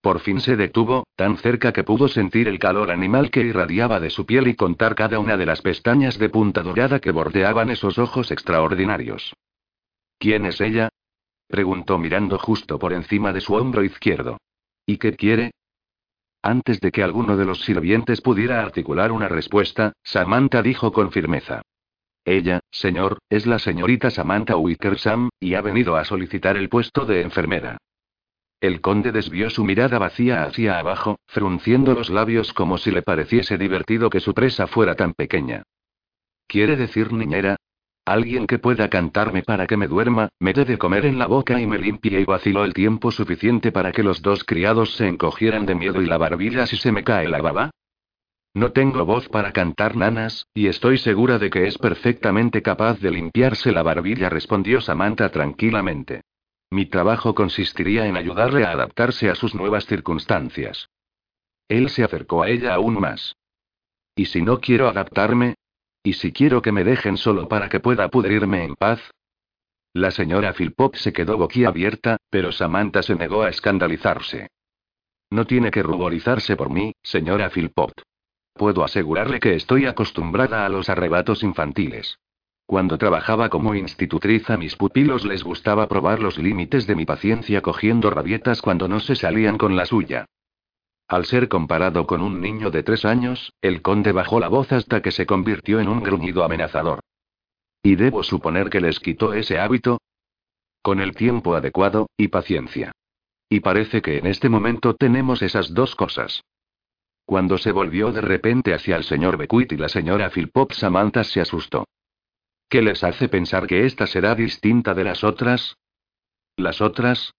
Por 0.00 0.20
fin 0.20 0.40
se 0.40 0.56
detuvo, 0.56 1.06
tan 1.16 1.38
cerca 1.38 1.72
que 1.72 1.84
pudo 1.84 2.06
sentir 2.08 2.48
el 2.48 2.58
calor 2.58 2.90
animal 2.90 3.30
que 3.30 3.40
irradiaba 3.40 3.98
de 3.98 4.10
su 4.10 4.26
piel 4.26 4.46
y 4.46 4.54
contar 4.54 4.94
cada 4.94 5.18
una 5.18 5.36
de 5.36 5.46
las 5.46 5.62
pestañas 5.62 6.18
de 6.18 6.28
punta 6.28 6.62
dorada 6.62 7.00
que 7.00 7.10
bordeaban 7.10 7.70
esos 7.70 7.98
ojos 7.98 8.30
extraordinarios. 8.30 9.34
¿Quién 10.18 10.46
es 10.46 10.60
ella? 10.60 10.88
preguntó 11.48 11.98
mirando 11.98 12.38
justo 12.38 12.78
por 12.78 12.92
encima 12.92 13.32
de 13.32 13.40
su 13.40 13.54
hombro 13.54 13.82
izquierdo. 13.82 14.36
¿Y 14.86 14.98
qué 14.98 15.16
quiere? 15.16 15.52
Antes 16.42 16.80
de 16.80 16.92
que 16.92 17.02
alguno 17.02 17.36
de 17.36 17.46
los 17.46 17.62
sirvientes 17.62 18.20
pudiera 18.20 18.60
articular 18.60 19.10
una 19.10 19.28
respuesta, 19.28 19.92
Samantha 20.02 20.62
dijo 20.62 20.92
con 20.92 21.10
firmeza. 21.10 21.62
Ella, 22.28 22.60
señor, 22.70 23.20
es 23.30 23.46
la 23.46 23.58
señorita 23.58 24.10
Samantha 24.10 24.54
Wickersam, 24.54 25.30
y 25.40 25.54
ha 25.54 25.62
venido 25.62 25.96
a 25.96 26.04
solicitar 26.04 26.58
el 26.58 26.68
puesto 26.68 27.06
de 27.06 27.22
enfermera. 27.22 27.78
El 28.60 28.82
conde 28.82 29.12
desvió 29.12 29.48
su 29.48 29.64
mirada 29.64 29.98
vacía 29.98 30.42
hacia 30.42 30.78
abajo, 30.78 31.16
frunciendo 31.26 31.94
los 31.94 32.10
labios 32.10 32.52
como 32.52 32.76
si 32.76 32.90
le 32.90 33.00
pareciese 33.00 33.56
divertido 33.56 34.10
que 34.10 34.20
su 34.20 34.34
presa 34.34 34.66
fuera 34.66 34.94
tan 34.94 35.14
pequeña. 35.14 35.62
¿Quiere 36.46 36.76
decir 36.76 37.14
niñera? 37.14 37.56
Alguien 38.04 38.46
que 38.46 38.58
pueda 38.58 38.90
cantarme 38.90 39.42
para 39.42 39.66
que 39.66 39.78
me 39.78 39.88
duerma, 39.88 40.28
me 40.38 40.52
dé 40.52 40.66
de 40.66 40.76
comer 40.76 41.06
en 41.06 41.18
la 41.18 41.28
boca 41.28 41.58
y 41.58 41.66
me 41.66 41.78
limpie 41.78 42.20
y 42.20 42.26
vaciló 42.26 42.66
el 42.66 42.74
tiempo 42.74 43.10
suficiente 43.10 43.72
para 43.72 43.90
que 43.90 44.02
los 44.02 44.20
dos 44.20 44.44
criados 44.44 44.96
se 44.96 45.08
encogieran 45.08 45.64
de 45.64 45.76
miedo 45.76 46.02
y 46.02 46.06
la 46.06 46.18
barbilla 46.18 46.66
si 46.66 46.76
se 46.76 46.92
me 46.92 47.04
cae 47.04 47.26
la 47.26 47.40
baba. 47.40 47.70
No 48.58 48.72
tengo 48.72 49.04
voz 49.04 49.28
para 49.28 49.52
cantar 49.52 49.94
nanas, 49.94 50.48
y 50.52 50.66
estoy 50.66 50.98
segura 50.98 51.38
de 51.38 51.48
que 51.48 51.68
es 51.68 51.78
perfectamente 51.78 52.60
capaz 52.60 52.98
de 52.98 53.12
limpiarse 53.12 53.70
la 53.70 53.84
barbilla, 53.84 54.28
respondió 54.30 54.80
Samantha 54.80 55.28
tranquilamente. 55.28 56.22
Mi 56.68 56.86
trabajo 56.86 57.36
consistiría 57.36 58.08
en 58.08 58.16
ayudarle 58.16 58.64
a 58.64 58.72
adaptarse 58.72 59.30
a 59.30 59.36
sus 59.36 59.54
nuevas 59.54 59.86
circunstancias. 59.86 60.88
Él 61.68 61.88
se 61.88 62.02
acercó 62.02 62.42
a 62.42 62.48
ella 62.48 62.74
aún 62.74 62.98
más. 62.98 63.36
¿Y 64.16 64.24
si 64.24 64.42
no 64.42 64.58
quiero 64.58 64.88
adaptarme? 64.88 65.54
¿Y 66.02 66.14
si 66.14 66.32
quiero 66.32 66.60
que 66.60 66.72
me 66.72 66.82
dejen 66.82 67.16
solo 67.16 67.46
para 67.46 67.68
que 67.68 67.78
pueda 67.78 68.08
pudrirme 68.08 68.64
en 68.64 68.74
paz? 68.74 69.00
La 69.92 70.10
señora 70.10 70.52
Philpop 70.52 70.96
se 70.96 71.12
quedó 71.12 71.38
boquiabierta, 71.38 72.16
pero 72.28 72.50
Samantha 72.50 73.04
se 73.04 73.14
negó 73.14 73.44
a 73.44 73.50
escandalizarse. 73.50 74.48
No 75.30 75.46
tiene 75.46 75.70
que 75.70 75.84
ruborizarse 75.84 76.56
por 76.56 76.70
mí, 76.70 76.92
señora 77.04 77.50
Philpop. 77.50 77.92
Puedo 78.58 78.82
asegurarle 78.82 79.38
que 79.38 79.54
estoy 79.54 79.86
acostumbrada 79.86 80.66
a 80.66 80.68
los 80.68 80.88
arrebatos 80.88 81.44
infantiles. 81.44 82.18
Cuando 82.66 82.98
trabajaba 82.98 83.48
como 83.48 83.76
institutriz 83.76 84.50
a 84.50 84.56
mis 84.56 84.74
pupilos 84.74 85.24
les 85.24 85.44
gustaba 85.44 85.86
probar 85.86 86.20
los 86.20 86.38
límites 86.38 86.86
de 86.88 86.96
mi 86.96 87.06
paciencia 87.06 87.62
cogiendo 87.62 88.10
rabietas 88.10 88.60
cuando 88.60 88.88
no 88.88 88.98
se 88.98 89.14
salían 89.14 89.58
con 89.58 89.76
la 89.76 89.86
suya. 89.86 90.26
Al 91.06 91.24
ser 91.24 91.48
comparado 91.48 92.06
con 92.06 92.20
un 92.20 92.40
niño 92.40 92.70
de 92.70 92.82
tres 92.82 93.04
años, 93.04 93.52
el 93.62 93.80
conde 93.80 94.10
bajó 94.10 94.40
la 94.40 94.48
voz 94.48 94.72
hasta 94.72 95.00
que 95.00 95.12
se 95.12 95.24
convirtió 95.24 95.78
en 95.78 95.88
un 95.88 96.02
gruñido 96.02 96.42
amenazador. 96.42 97.00
¿Y 97.82 97.94
debo 97.94 98.24
suponer 98.24 98.68
que 98.70 98.80
les 98.80 98.98
quitó 98.98 99.34
ese 99.34 99.60
hábito? 99.60 99.98
Con 100.82 101.00
el 101.00 101.14
tiempo 101.14 101.54
adecuado, 101.54 102.08
y 102.16 102.26
paciencia. 102.28 102.90
Y 103.48 103.60
parece 103.60 104.02
que 104.02 104.18
en 104.18 104.26
este 104.26 104.48
momento 104.48 104.94
tenemos 104.94 105.42
esas 105.42 105.72
dos 105.72 105.94
cosas. 105.94 106.42
Cuando 107.28 107.58
se 107.58 107.72
volvió 107.72 108.10
de 108.10 108.22
repente 108.22 108.72
hacia 108.72 108.96
el 108.96 109.04
señor 109.04 109.36
Beckwith 109.36 109.72
y 109.72 109.76
la 109.76 109.90
señora 109.90 110.30
Philpop 110.30 110.72
Samantha 110.72 111.24
se 111.24 111.42
asustó. 111.42 111.86
¿Qué 112.70 112.80
les 112.80 113.04
hace 113.04 113.28
pensar 113.28 113.66
que 113.66 113.84
esta 113.84 114.06
será 114.06 114.34
distinta 114.34 114.94
de 114.94 115.04
las 115.04 115.22
otras? 115.22 115.76
¿Las 116.56 116.80
otras? 116.80 117.34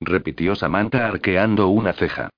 repitió 0.00 0.56
Samantha 0.56 1.06
arqueando 1.06 1.68
una 1.68 1.92
ceja. 1.92 2.30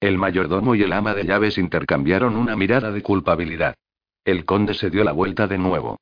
El 0.00 0.18
mayordomo 0.18 0.74
y 0.74 0.82
el 0.82 0.94
ama 0.94 1.14
de 1.14 1.26
llaves 1.26 1.58
intercambiaron 1.58 2.34
una 2.34 2.56
mirada 2.56 2.90
de 2.90 3.04
culpabilidad. 3.04 3.76
El 4.24 4.44
conde 4.44 4.74
se 4.74 4.90
dio 4.90 5.04
la 5.04 5.12
vuelta 5.12 5.46
de 5.46 5.58
nuevo. 5.58 6.00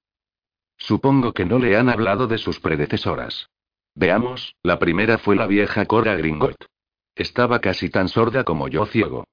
Supongo 0.78 1.34
que 1.34 1.44
no 1.44 1.58
le 1.58 1.76
han 1.76 1.90
hablado 1.90 2.28
de 2.28 2.38
sus 2.38 2.60
predecesoras. 2.60 3.50
Veamos, 3.94 4.56
la 4.62 4.78
primera 4.78 5.18
fue 5.18 5.36
la 5.36 5.46
vieja 5.46 5.84
Cora 5.84 6.16
Gringot. 6.16 6.56
Estaba 7.14 7.60
casi 7.60 7.90
tan 7.90 8.08
sorda 8.08 8.42
como 8.44 8.68
yo 8.68 8.86
ciego. 8.86 9.26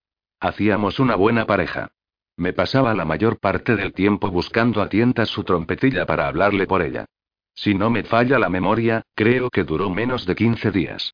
Hacíamos 0.44 1.00
una 1.00 1.16
buena 1.16 1.46
pareja. 1.46 1.92
Me 2.36 2.52
pasaba 2.52 2.96
la 2.96 3.06
mayor 3.06 3.40
parte 3.40 3.76
del 3.76 3.94
tiempo 3.94 4.32
buscando 4.32 4.82
a 4.82 4.90
tientas 4.90 5.30
su 5.30 5.44
trompetilla 5.44 6.08
para 6.08 6.28
hablarle 6.28 6.66
por 6.66 6.82
ella. 6.82 7.06
Si 7.54 7.76
no 7.76 7.92
me 7.92 8.04
falla 8.04 8.40
la 8.40 8.50
memoria, 8.50 9.04
creo 9.14 9.52
que 9.52 9.64
duró 9.64 9.92
menos 9.92 10.26
de 10.26 10.34
15 10.34 10.72
días. 10.72 11.14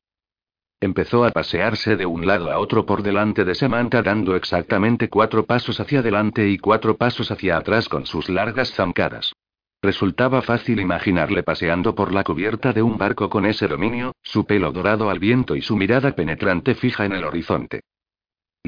Empezó 0.80 1.26
a 1.26 1.30
pasearse 1.30 1.96
de 1.96 2.06
un 2.06 2.26
lado 2.26 2.50
a 2.50 2.58
otro 2.58 2.86
por 2.86 3.02
delante 3.02 3.44
de 3.44 3.54
Samantha 3.54 4.00
dando 4.00 4.34
exactamente 4.34 5.10
cuatro 5.10 5.44
pasos 5.44 5.78
hacia 5.78 5.98
adelante 5.98 6.48
y 6.48 6.56
cuatro 6.56 6.96
pasos 6.96 7.30
hacia 7.30 7.58
atrás 7.58 7.90
con 7.90 8.06
sus 8.06 8.30
largas 8.30 8.72
zancadas. 8.72 9.34
Resultaba 9.82 10.40
fácil 10.40 10.80
imaginarle 10.80 11.42
paseando 11.42 11.94
por 11.94 12.14
la 12.14 12.24
cubierta 12.24 12.72
de 12.72 12.80
un 12.80 12.96
barco 12.96 13.28
con 13.28 13.44
ese 13.44 13.68
dominio, 13.68 14.14
su 14.22 14.46
pelo 14.46 14.72
dorado 14.72 15.10
al 15.10 15.18
viento 15.18 15.54
y 15.54 15.60
su 15.60 15.76
mirada 15.76 16.12
penetrante 16.12 16.74
fija 16.74 17.04
en 17.04 17.12
el 17.12 17.24
horizonte. 17.24 17.82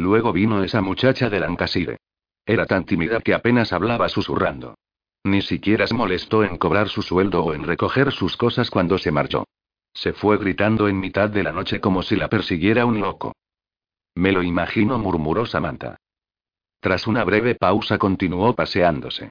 Luego 0.01 0.33
vino 0.33 0.65
esa 0.65 0.81
muchacha 0.81 1.29
de 1.29 1.41
Lancashire. 1.41 1.99
Era 2.47 2.65
tan 2.65 2.87
tímida 2.87 3.21
que 3.21 3.35
apenas 3.35 3.71
hablaba 3.75 4.09
susurrando. 4.09 4.79
Ni 5.25 5.43
siquiera 5.43 5.87
se 5.87 5.93
molestó 5.93 6.43
en 6.43 6.57
cobrar 6.57 6.89
su 6.89 7.03
sueldo 7.03 7.45
o 7.45 7.53
en 7.53 7.65
recoger 7.65 8.11
sus 8.11 8.35
cosas 8.39 8.71
cuando 8.71 8.97
se 8.97 9.13
marchó. 9.13 9.45
Se 9.93 10.15
fue 10.15 10.39
gritando 10.39 10.89
en 10.89 10.99
mitad 10.99 11.29
de 11.29 11.43
la 11.43 11.53
noche 11.53 11.81
como 11.81 12.03
si 12.03 12.17
la 12.17 12.31
persiguiera 12.31 12.87
un 12.87 12.99
loco. 12.99 13.35
Me 14.15 14.33
lo 14.33 14.43
imagino, 14.43 14.99
murmuró 14.99 15.45
Samantha. 15.45 15.99
Tras 16.81 17.07
una 17.07 17.23
breve 17.23 17.55
pausa 17.55 17.99
continuó 17.99 18.55
paseándose. 18.55 19.29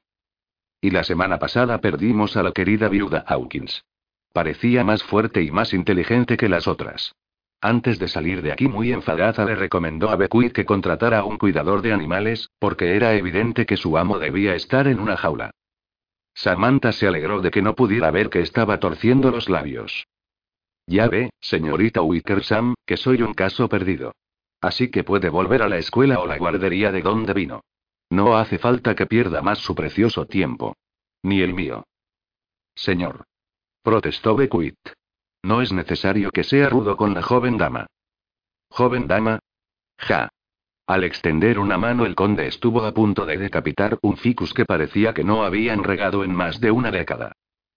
Y 0.79 0.91
la 0.91 1.03
semana 1.03 1.39
pasada 1.39 1.81
perdimos 1.81 2.37
a 2.37 2.43
la 2.43 2.51
querida 2.51 2.89
viuda 2.89 3.25
Hawkins. 3.27 3.83
Parecía 4.33 4.83
más 4.83 5.01
fuerte 5.01 5.41
y 5.41 5.49
más 5.49 5.73
inteligente 5.73 6.37
que 6.37 6.47
las 6.47 6.67
otras. 6.67 7.15
Antes 7.61 7.99
de 7.99 8.07
salir 8.07 8.41
de 8.41 8.53
aquí 8.53 8.67
muy 8.67 8.93
enfadada 8.93 9.43
le 9.43 9.55
recomendó 9.55 10.09
a 10.09 10.15
Beckwith 10.15 10.53
que 10.53 10.65
contratara 10.65 11.19
a 11.19 11.25
un 11.25 11.37
cuidador 11.37 11.81
de 11.81 11.91
animales, 11.91 12.49
porque 12.57 12.95
era 12.95 13.15
evidente 13.15 13.65
que 13.65 13.75
su 13.75 13.97
amo 13.97 14.17
debía 14.17 14.55
estar 14.55 14.87
en 14.87 14.99
una 14.99 15.17
jaula. 15.17 15.51
Samantha 16.33 16.93
se 16.93 17.07
alegró 17.07 17.41
de 17.41 17.51
que 17.51 17.61
no 17.61 17.75
pudiera 17.75 18.11
ver 18.11 18.29
que 18.29 18.39
estaba 18.39 18.79
torciendo 18.79 19.29
los 19.29 19.49
labios. 19.49 20.07
Ya 20.87 21.09
ve, 21.09 21.31
señorita 21.41 22.01
Wickersam, 22.01 22.75
que 22.85 22.95
soy 22.95 23.21
un 23.21 23.33
caso 23.33 23.67
perdido. 23.67 24.13
Así 24.61 24.89
que 24.89 25.03
puede 25.03 25.27
volver 25.29 25.61
a 25.61 25.69
la 25.69 25.77
escuela 25.77 26.19
o 26.19 26.27
la 26.27 26.37
guardería 26.37 26.93
de 26.93 27.01
donde 27.01 27.33
vino. 27.33 27.61
No 28.09 28.37
hace 28.37 28.57
falta 28.57 28.95
que 28.95 29.05
pierda 29.05 29.41
más 29.41 29.59
su 29.59 29.75
precioso 29.75 30.25
tiempo. 30.25 30.75
Ni 31.23 31.41
el 31.41 31.53
mío. 31.53 31.85
Señor. 32.73 33.25
Protestó 33.83 34.35
Beckwith. 34.35 34.79
No 35.43 35.61
es 35.61 35.71
necesario 35.71 36.31
que 36.31 36.43
sea 36.43 36.69
rudo 36.69 36.97
con 36.97 37.13
la 37.13 37.21
joven 37.21 37.57
dama. 37.57 37.87
¿Joven 38.69 39.07
dama? 39.07 39.39
Ja. 39.97 40.29
Al 40.85 41.03
extender 41.03 41.59
una 41.59 41.77
mano 41.77 42.05
el 42.05 42.15
conde 42.15 42.47
estuvo 42.47 42.83
a 42.83 42.93
punto 42.93 43.25
de 43.25 43.37
decapitar 43.37 43.99
un 44.01 44.17
ficus 44.17 44.53
que 44.53 44.65
parecía 44.65 45.13
que 45.13 45.23
no 45.23 45.43
habían 45.43 45.83
regado 45.83 46.23
en 46.23 46.33
más 46.33 46.59
de 46.59 46.71
una 46.71 46.91
década. 46.91 47.31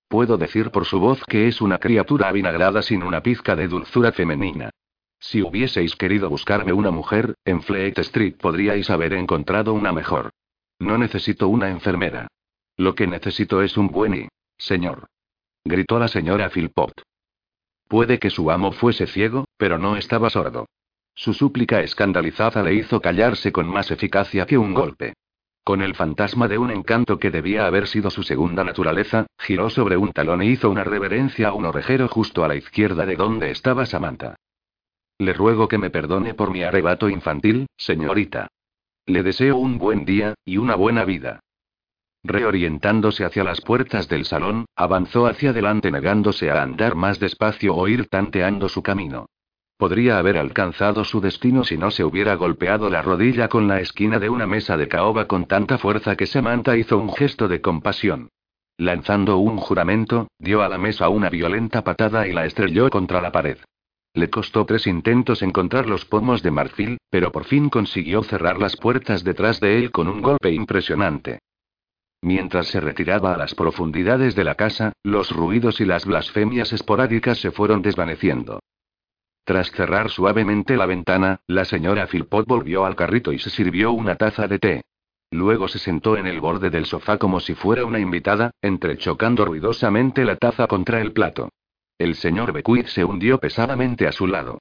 Puedo 0.09 0.37
decir 0.37 0.71
por 0.71 0.85
su 0.85 0.99
voz 0.99 1.23
que 1.25 1.49
es 1.49 1.61
una 1.61 1.79
criatura 1.79 2.29
avinagrada 2.29 2.83
sin 2.83 3.03
una 3.03 3.23
pizca 3.23 3.55
de 3.57 3.69
dulzura 3.69 4.13
femenina. 4.13 4.71
Si 5.19 5.41
hubieseis 5.41 5.95
querido 5.95 6.29
buscarme 6.29 6.73
una 6.73 6.91
mujer, 6.91 7.35
en 7.45 7.63
Fleet 7.63 7.99
Street 7.99 8.37
podríais 8.37 8.91
haber 8.91 9.15
encontrado 9.15 9.73
una 9.73 9.93
mejor. 9.93 10.31
No 10.79 10.99
necesito 10.99 11.49
una 11.49 11.71
enfermera. 11.71 12.29
Lo 12.77 12.95
que 12.95 13.07
necesito 13.07 13.63
es 13.63 13.77
un 13.77 13.89
buen 13.89 14.15
y, 14.15 14.29
señor. 14.59 15.07
Gritó 15.65 15.99
la 15.99 16.09
señora 16.09 16.51
Philpott. 16.51 17.03
Puede 17.93 18.19
que 18.19 18.31
su 18.31 18.51
amo 18.51 18.73
fuese 18.73 19.07
ciego, 19.07 19.45
pero 19.59 19.77
no 19.77 19.97
estaba 19.97 20.31
sordo. 20.31 20.65
Su 21.15 21.35
súplica 21.35 21.83
escandalizada 21.83 22.63
le 22.63 22.73
hizo 22.73 23.03
callarse 23.03 23.53
con 23.53 23.69
más 23.69 23.91
eficacia 23.91 24.47
que 24.47 24.57
un 24.57 24.73
golpe. 24.73 25.13
Con 25.63 25.83
el 25.83 25.95
fantasma 25.95 26.49
de 26.49 26.57
un 26.57 26.71
encanto 26.71 27.19
que 27.19 27.31
debía 27.31 27.67
haber 27.67 27.87
sido 27.87 28.09
su 28.09 28.23
segunda 28.23 28.65
naturaleza, 28.65 29.27
giró 29.39 29.69
sobre 29.69 29.99
un 29.99 30.11
talón 30.11 30.41
e 30.41 30.47
hizo 30.47 30.71
una 30.71 30.85
reverencia 30.85 31.49
a 31.49 31.53
un 31.53 31.67
orejero 31.67 32.09
justo 32.09 32.43
a 32.43 32.49
la 32.49 32.57
izquierda 32.57 33.05
de 33.05 33.17
donde 33.17 33.51
estaba 33.51 33.85
Samantha. 33.85 34.37
Le 35.19 35.35
ruego 35.35 35.69
que 35.69 35.77
me 35.77 35.91
perdone 35.91 36.33
por 36.33 36.51
mi 36.51 36.63
arrebato 36.63 37.11
infantil, 37.11 37.67
señorita. 37.77 38.49
Le 39.05 39.23
deseo 39.23 39.59
un 39.59 39.77
buen 39.77 40.07
día, 40.07 40.33
y 40.47 40.57
una 40.57 40.77
buena 40.77 41.05
vida. 41.05 41.41
Reorientándose 42.25 43.25
hacia 43.25 43.43
las 43.43 43.61
puertas 43.61 44.09
del 44.09 44.25
salón, 44.25 44.67
avanzó 44.77 45.27
hacia 45.27 45.51
adelante 45.51 45.91
negándose 45.91 46.51
a 46.51 46.63
andar 46.63 46.95
más 46.95 47.19
despacio 47.19 47.75
o 47.75 47.89
ir 47.89 48.07
tanteando 48.07 48.69
su 48.69 48.83
camino. 48.83 49.27
Podría 49.77 50.19
haber 50.19 50.39
alcanzado 50.39 51.03
su 51.03 51.21
destino 51.21 51.65
si 51.65 51.77
no 51.77 51.91
se 51.91 52.05
hubiera 52.05 52.37
golpeado 52.37 52.89
la 52.89 53.03
rodilla 53.03 53.49
con 53.49 53.67
la 53.67 53.81
esquina 53.81 54.21
de 54.21 54.31
una 54.31 54.47
mesa 54.47 54.77
de 54.77 54.87
caoba 54.87 55.27
con 55.27 55.47
tanta 55.47 55.79
fuerza 55.79 56.15
que 56.15 56.27
Samantha 56.27 56.77
hizo 56.77 56.99
un 56.99 57.13
gesto 57.13 57.49
de 57.49 57.61
compasión. 57.61 58.29
Lanzando 58.77 59.39
un 59.39 59.57
juramento, 59.57 60.29
dio 60.39 60.63
a 60.63 60.69
la 60.69 60.79
mesa 60.79 61.09
una 61.09 61.29
violenta 61.29 61.83
patada 61.83 62.29
y 62.29 62.33
la 62.33 62.47
estrelló 62.47 62.89
contra 62.91 63.21
la 63.21 63.33
pared. 63.33 63.59
Le 64.15 64.31
costó 64.31 64.65
tres 64.65 64.87
intentos 64.87 65.43
encontrar 65.43 65.89
los 65.89 66.05
pomos 66.05 66.45
de 66.45 66.53
marfil, 66.53 66.99
pero 67.11 67.33
por 67.33 67.45
fin 67.45 67.69
consiguió 67.69 68.23
cerrar 68.23 68.59
las 68.61 68.77
puertas 68.77 69.25
detrás 69.25 69.59
de 69.59 69.79
él 69.79 69.91
con 69.91 70.07
un 70.07 70.23
golpe 70.23 70.53
impresionante. 70.53 71.41
Mientras 72.23 72.69
se 72.69 72.81
retiraba 72.81 73.35
a 73.35 73.37
las 73.37 73.55
profundidades 73.55 74.37
de 74.37 74.45
la 74.45 74.55
casa, 74.55 74.93
los 75.03 75.33
ruidos 75.33 75.81
y 75.81 75.85
las 75.85 76.07
blasfemias 76.07 76.73
esporádicas 76.73 77.39
se 77.39 77.51
fueron 77.51 77.83
desvaneciendo. 77.83 78.61
Tras 79.45 79.73
cerrar 79.73 80.09
suavemente 80.09 80.77
la 80.77 80.87
ventana, 80.87 81.41
la 81.49 81.65
señora 81.65 82.07
Philpott 82.07 82.47
volvió 82.47 82.87
al 82.87 82.95
carrito 82.95 83.33
y 83.33 83.41
se 83.41 83.51
sirvió 83.51 83.91
una 83.91 84.15
taza 84.15 84.47
de 84.47 84.61
té. 84.61 84.83
Luego 85.33 85.67
se 85.67 85.81
sentó 85.81 86.17
en 86.17 86.29
el 86.29 86.41
borde 86.41 86.71
del 86.71 86.87
sofá 86.87 87.19
como 87.19 87.41
si 87.41 87.55
fuera 87.55 87.85
una 87.85 87.99
invitada, 87.99 88.53
entrechocando 88.63 89.45
ruidosamente 89.45 90.25
la 90.25 90.37
taza 90.37 90.69
contra 90.69 91.01
el 91.01 91.13
plato. 91.13 91.49
El 91.99 92.15
señor 92.15 92.53
Beckwith 92.53 92.87
se 92.87 93.05
hundió 93.05 93.39
pesadamente 93.39 94.07
a 94.07 94.13
su 94.13 94.29
lado. 94.29 94.61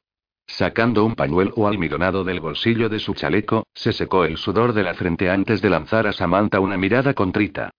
Sacando 0.52 1.06
un 1.06 1.16
pañuelo 1.16 1.66
almidonado 1.66 2.26
del 2.26 2.42
bolsillo 2.42 2.90
de 2.90 3.00
su 3.00 3.14
chaleco, 3.14 3.68
se 3.74 3.94
secó 3.94 4.26
el 4.26 4.36
sudor 4.36 4.74
de 4.74 4.84
la 4.84 4.94
frente 4.94 5.30
antes 5.30 5.62
de 5.62 5.70
lanzar 5.70 6.08
a 6.08 6.12
Samantha 6.12 6.60
una 6.60 6.78
mirada 6.78 7.14
contrita. 7.14 7.72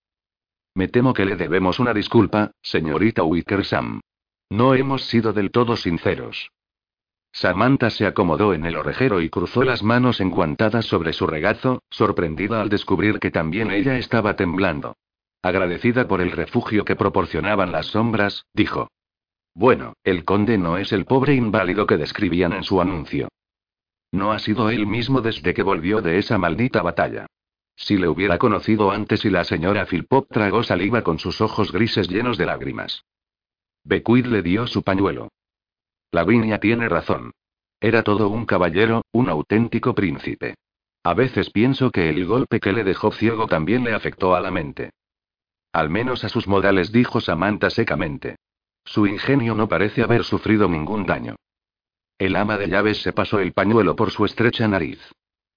Me 0.75 0.89
temo 0.89 1.13
que 1.13 1.27
le 1.27 1.37
debemos 1.37 1.79
una 1.79 1.93
disculpa, 1.93 2.53
señorita 2.63 3.25
Wickersam. 3.25 4.01
No 4.49 4.75
hemos 4.75 5.05
sido 5.05 5.35
del 5.35 5.51
todo 5.51 5.77
sinceros. 5.77 6.51
Samantha 7.31 7.91
se 7.91 8.07
acomodó 8.07 8.55
en 8.55 8.65
el 8.65 8.77
orejero 8.77 9.21
y 9.21 9.29
cruzó 9.29 9.65
las 9.65 9.83
manos 9.83 10.21
enguantadas 10.21 10.87
sobre 10.87 11.13
su 11.13 11.27
regazo, 11.27 11.83
sorprendida 11.91 12.63
al 12.63 12.71
descubrir 12.71 13.19
que 13.19 13.31
también 13.31 13.71
ella 13.71 13.99
estaba 13.99 14.35
temblando. 14.35 14.97
Agradecida 15.43 16.09
por 16.09 16.23
el 16.23 16.31
refugio 16.31 16.87
que 16.87 16.97
proporcionaban 16.97 17.71
las 17.71 17.87
sombras, 17.87 18.47
dijo. 18.55 18.89
Bueno, 19.55 19.95
el 20.03 20.25
conde 20.25 20.57
no 20.59 20.79
es 20.79 20.93
el 20.93 21.05
pobre 21.05 21.35
inválido 21.35 21.87
que 21.87 21.97
describían 21.97 22.53
en 22.53 22.65
su 22.65 22.81
anuncio. 22.81 23.29
No 24.11 24.33
ha 24.33 24.39
sido 24.39 24.71
él 24.71 24.87
mismo 24.87 25.21
desde 25.21 25.55
que 25.55 25.63
volvió 25.63 26.03
de 26.03 26.19
esa 26.19 26.39
maldita 26.39 26.83
batalla. 26.83 27.27
Si 27.77 27.97
le 27.97 28.09
hubiera 28.09 28.39
conocido 28.39 28.91
antes 28.91 29.25
y 29.25 29.31
la 29.31 29.45
señora 29.45 29.87
Philpott 29.87 30.29
tragó 30.29 30.63
saliva 30.63 31.03
con 31.03 31.19
sus 31.19 31.41
ojos 31.41 31.73
grises 31.73 32.09
llenos 32.09 32.39
de 32.39 32.47
lágrimas. 32.47 33.05
Beckwith 33.85 34.27
le 34.27 34.43
dio 34.43 34.67
su 34.67 34.83
pañuelo. 34.83 35.29
Lavinia 36.13 36.61
tiene 36.61 36.89
razón. 36.89 37.33
Era 37.81 38.03
todo 38.03 38.29
un 38.29 38.47
caballero, 38.47 39.03
un 39.13 39.29
auténtico 39.29 39.95
príncipe. 39.95 40.55
A 41.03 41.15
veces 41.15 41.51
pienso 41.51 41.91
que 41.91 42.11
el 42.11 42.27
golpe 42.27 42.61
que 42.61 42.73
le 42.73 42.85
dejó 42.85 43.11
ciego 43.11 43.49
también 43.49 43.83
le 43.83 43.93
afectó 43.93 44.37
a 44.37 44.41
la 44.41 44.51
mente. 44.51 44.91
Al 45.73 45.91
menos 45.91 46.23
a 46.23 46.29
sus 46.29 46.47
modales, 46.47 46.93
dijo 46.93 47.21
Samantha 47.21 47.71
secamente. 47.71 48.37
Su 48.85 49.07
ingenio 49.07 49.55
no 49.55 49.69
parece 49.69 50.03
haber 50.03 50.25
sufrido 50.25 50.69
ningún 50.69 51.07
daño. 51.07 51.37
El 52.19 52.37
ama 52.37 52.59
de 52.59 52.69
llaves 52.69 53.03
se 53.03 53.13
pasó 53.13 53.41
el 53.41 53.53
pañuelo 53.53 53.97
por 53.97 54.11
su 54.11 54.25
estrecha 54.25 54.69
nariz. 54.69 55.01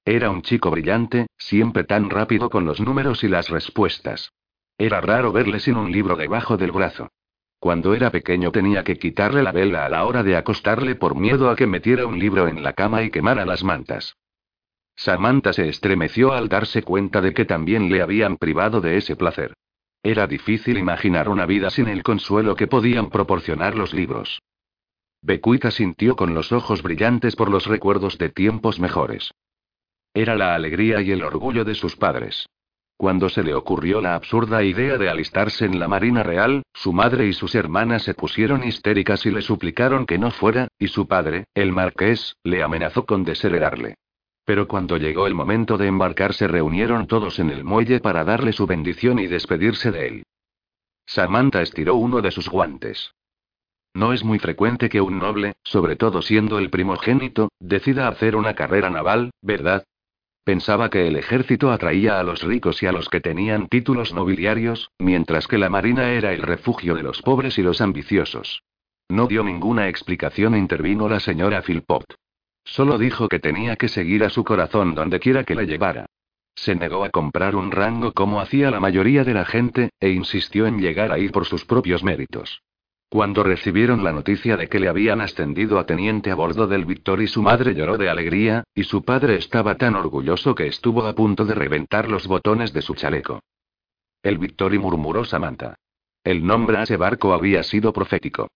Era 0.05 0.29
un 0.29 0.41
chico 0.41 0.69
brillante, 0.71 1.27
siempre 1.37 1.83
tan 1.83 2.09
rápido 2.09 2.49
con 2.49 2.65
los 2.65 2.79
números 2.79 3.23
y 3.23 3.27
las 3.27 3.49
respuestas. 3.49 4.31
Era 4.77 5.01
raro 5.01 5.31
verle 5.31 5.59
sin 5.59 5.77
un 5.77 5.91
libro 5.91 6.15
debajo 6.15 6.57
del 6.57 6.71
brazo. 6.71 7.09
Cuando 7.59 7.93
era 7.95 8.11
pequeño 8.11 8.51
tenía 8.51 8.83
que 8.83 8.97
quitarle 8.97 9.41
la 9.41 9.51
vela 9.51 9.85
a 9.85 9.89
la 9.89 10.05
hora 10.05 10.21
de 10.21 10.35
acostarle 10.35 10.95
por 10.95 11.15
miedo 11.15 11.49
a 11.49 11.55
que 11.55 11.65
metiera 11.65 12.05
un 12.05 12.19
libro 12.19 12.47
en 12.47 12.61
la 12.61 12.73
cama 12.73 13.03
y 13.03 13.09
quemara 13.09 13.45
las 13.45 13.63
mantas. 13.63 14.15
Samantha 14.95 15.51
se 15.53 15.67
estremeció 15.67 16.33
al 16.33 16.47
darse 16.47 16.83
cuenta 16.83 17.21
de 17.21 17.33
que 17.33 17.45
también 17.45 17.89
le 17.89 18.01
habían 18.01 18.37
privado 18.37 18.81
de 18.81 18.97
ese 18.97 19.15
placer. 19.15 19.53
Era 20.05 20.27
difícil 20.27 20.77
imaginar 20.77 21.29
una 21.29 21.47
vida 21.47 21.71
sin 21.71 21.87
el 21.87 22.03
consuelo 22.03 22.55
que 22.55 22.67
podían 22.67 23.09
proporcionar 23.09 23.73
los 23.73 23.91
libros. 23.91 24.39
Becuita 25.23 25.71
sintió 25.71 26.15
con 26.15 26.35
los 26.35 26.51
ojos 26.51 26.83
brillantes 26.83 27.35
por 27.35 27.49
los 27.49 27.65
recuerdos 27.65 28.19
de 28.19 28.29
tiempos 28.29 28.79
mejores. 28.79 29.31
Era 30.13 30.35
la 30.35 30.53
alegría 30.53 31.01
y 31.01 31.09
el 31.09 31.23
orgullo 31.23 31.65
de 31.65 31.73
sus 31.73 31.95
padres. 31.95 32.45
Cuando 32.97 33.29
se 33.29 33.41
le 33.41 33.55
ocurrió 33.55 33.99
la 33.99 34.13
absurda 34.13 34.63
idea 34.63 34.99
de 34.99 35.09
alistarse 35.09 35.65
en 35.65 35.79
la 35.79 35.87
Marina 35.87 36.21
Real, 36.21 36.61
su 36.71 36.93
madre 36.93 37.25
y 37.25 37.33
sus 37.33 37.55
hermanas 37.55 38.03
se 38.03 38.13
pusieron 38.13 38.63
histéricas 38.63 39.25
y 39.25 39.31
le 39.31 39.41
suplicaron 39.41 40.05
que 40.05 40.19
no 40.19 40.29
fuera, 40.29 40.67
y 40.77 40.87
su 40.87 41.07
padre, 41.07 41.45
el 41.55 41.71
marqués, 41.71 42.35
le 42.43 42.61
amenazó 42.61 43.07
con 43.07 43.23
desheredarle. 43.23 43.95
Pero 44.45 44.67
cuando 44.67 44.97
llegó 44.97 45.27
el 45.27 45.33
momento 45.33 45.77
de 45.77 45.87
embarcar 45.87 46.33
se 46.33 46.47
reunieron 46.47 47.07
todos 47.07 47.39
en 47.39 47.49
el 47.49 47.63
muelle 47.63 47.99
para 47.99 48.23
darle 48.23 48.53
su 48.53 48.67
bendición 48.67 49.19
y 49.19 49.27
despedirse 49.27 49.91
de 49.91 50.07
él. 50.07 50.23
Samantha 51.05 51.61
estiró 51.61 51.95
uno 51.95 52.21
de 52.21 52.31
sus 52.31 52.49
guantes. 52.49 53.13
No 53.95 54.13
es 54.13 54.23
muy 54.23 54.39
frecuente 54.39 54.89
que 54.89 55.01
un 55.01 55.19
noble, 55.19 55.53
sobre 55.63 55.95
todo 55.95 56.21
siendo 56.21 56.59
el 56.59 56.69
primogénito, 56.69 57.49
decida 57.59 58.07
hacer 58.07 58.35
una 58.35 58.53
carrera 58.53 58.89
naval, 58.89 59.31
¿verdad? 59.41 59.85
Pensaba 60.43 60.91
que 60.91 61.07
el 61.07 61.15
ejército 61.15 61.71
atraía 61.71 62.19
a 62.19 62.23
los 62.23 62.43
ricos 62.43 62.83
y 62.83 62.85
a 62.85 62.91
los 62.91 63.09
que 63.09 63.21
tenían 63.21 63.67
títulos 63.67 64.13
nobiliarios, 64.13 64.91
mientras 64.99 65.47
que 65.47 65.57
la 65.57 65.69
marina 65.69 66.11
era 66.11 66.33
el 66.33 66.43
refugio 66.43 66.93
de 66.93 67.01
los 67.01 67.21
pobres 67.23 67.57
y 67.57 67.63
los 67.63 67.81
ambiciosos. 67.81 68.61
No 69.09 69.27
dio 69.27 69.43
ninguna 69.43 69.87
explicación 69.87 70.55
intervino 70.55 71.09
la 71.09 71.19
señora 71.19 71.63
Philpott. 71.63 72.05
Solo 72.65 72.97
dijo 72.97 73.29
que 73.29 73.39
tenía 73.39 73.75
que 73.75 73.87
seguir 73.87 74.23
a 74.23 74.29
su 74.29 74.43
corazón 74.43 74.95
donde 74.95 75.19
quiera 75.19 75.43
que 75.43 75.55
le 75.55 75.65
llevara. 75.65 76.07
Se 76.55 76.73
negó 76.75 77.05
a 77.05 77.09
comprar 77.09 77.55
un 77.55 77.71
rango 77.71 78.11
como 78.13 78.41
hacía 78.41 78.71
la 78.71 78.79
mayoría 78.79 79.23
de 79.23 79.33
la 79.33 79.45
gente, 79.45 79.91
e 79.99 80.09
insistió 80.09 80.65
en 80.65 80.79
llegar 80.79 81.11
ahí 81.11 81.29
por 81.29 81.45
sus 81.45 81.65
propios 81.65 82.03
méritos. 82.03 82.61
Cuando 83.09 83.43
recibieron 83.43 84.03
la 84.03 84.11
noticia 84.11 84.57
de 84.57 84.67
que 84.67 84.79
le 84.79 84.87
habían 84.87 85.21
ascendido 85.21 85.79
a 85.79 85.85
teniente 85.85 86.31
a 86.31 86.35
bordo 86.35 86.67
del 86.67 86.85
Victory, 86.85 87.27
su 87.27 87.41
madre 87.41 87.75
lloró 87.75 87.97
de 87.97 88.09
alegría, 88.09 88.63
y 88.73 88.83
su 88.83 89.03
padre 89.03 89.35
estaba 89.35 89.75
tan 89.75 89.95
orgulloso 89.95 90.55
que 90.55 90.67
estuvo 90.67 91.05
a 91.05 91.13
punto 91.13 91.45
de 91.45 91.53
reventar 91.53 92.09
los 92.09 92.25
botones 92.27 92.73
de 92.73 92.81
su 92.81 92.95
chaleco. 92.95 93.41
El 94.23 94.37
Victory 94.39 94.79
murmuró 94.79 95.23
Samantha. 95.23 95.75
El 96.23 96.45
nombre 96.45 96.77
a 96.77 96.83
ese 96.83 96.97
barco 96.97 97.33
había 97.33 97.61
sido 97.61 97.93
profético. 97.93 98.47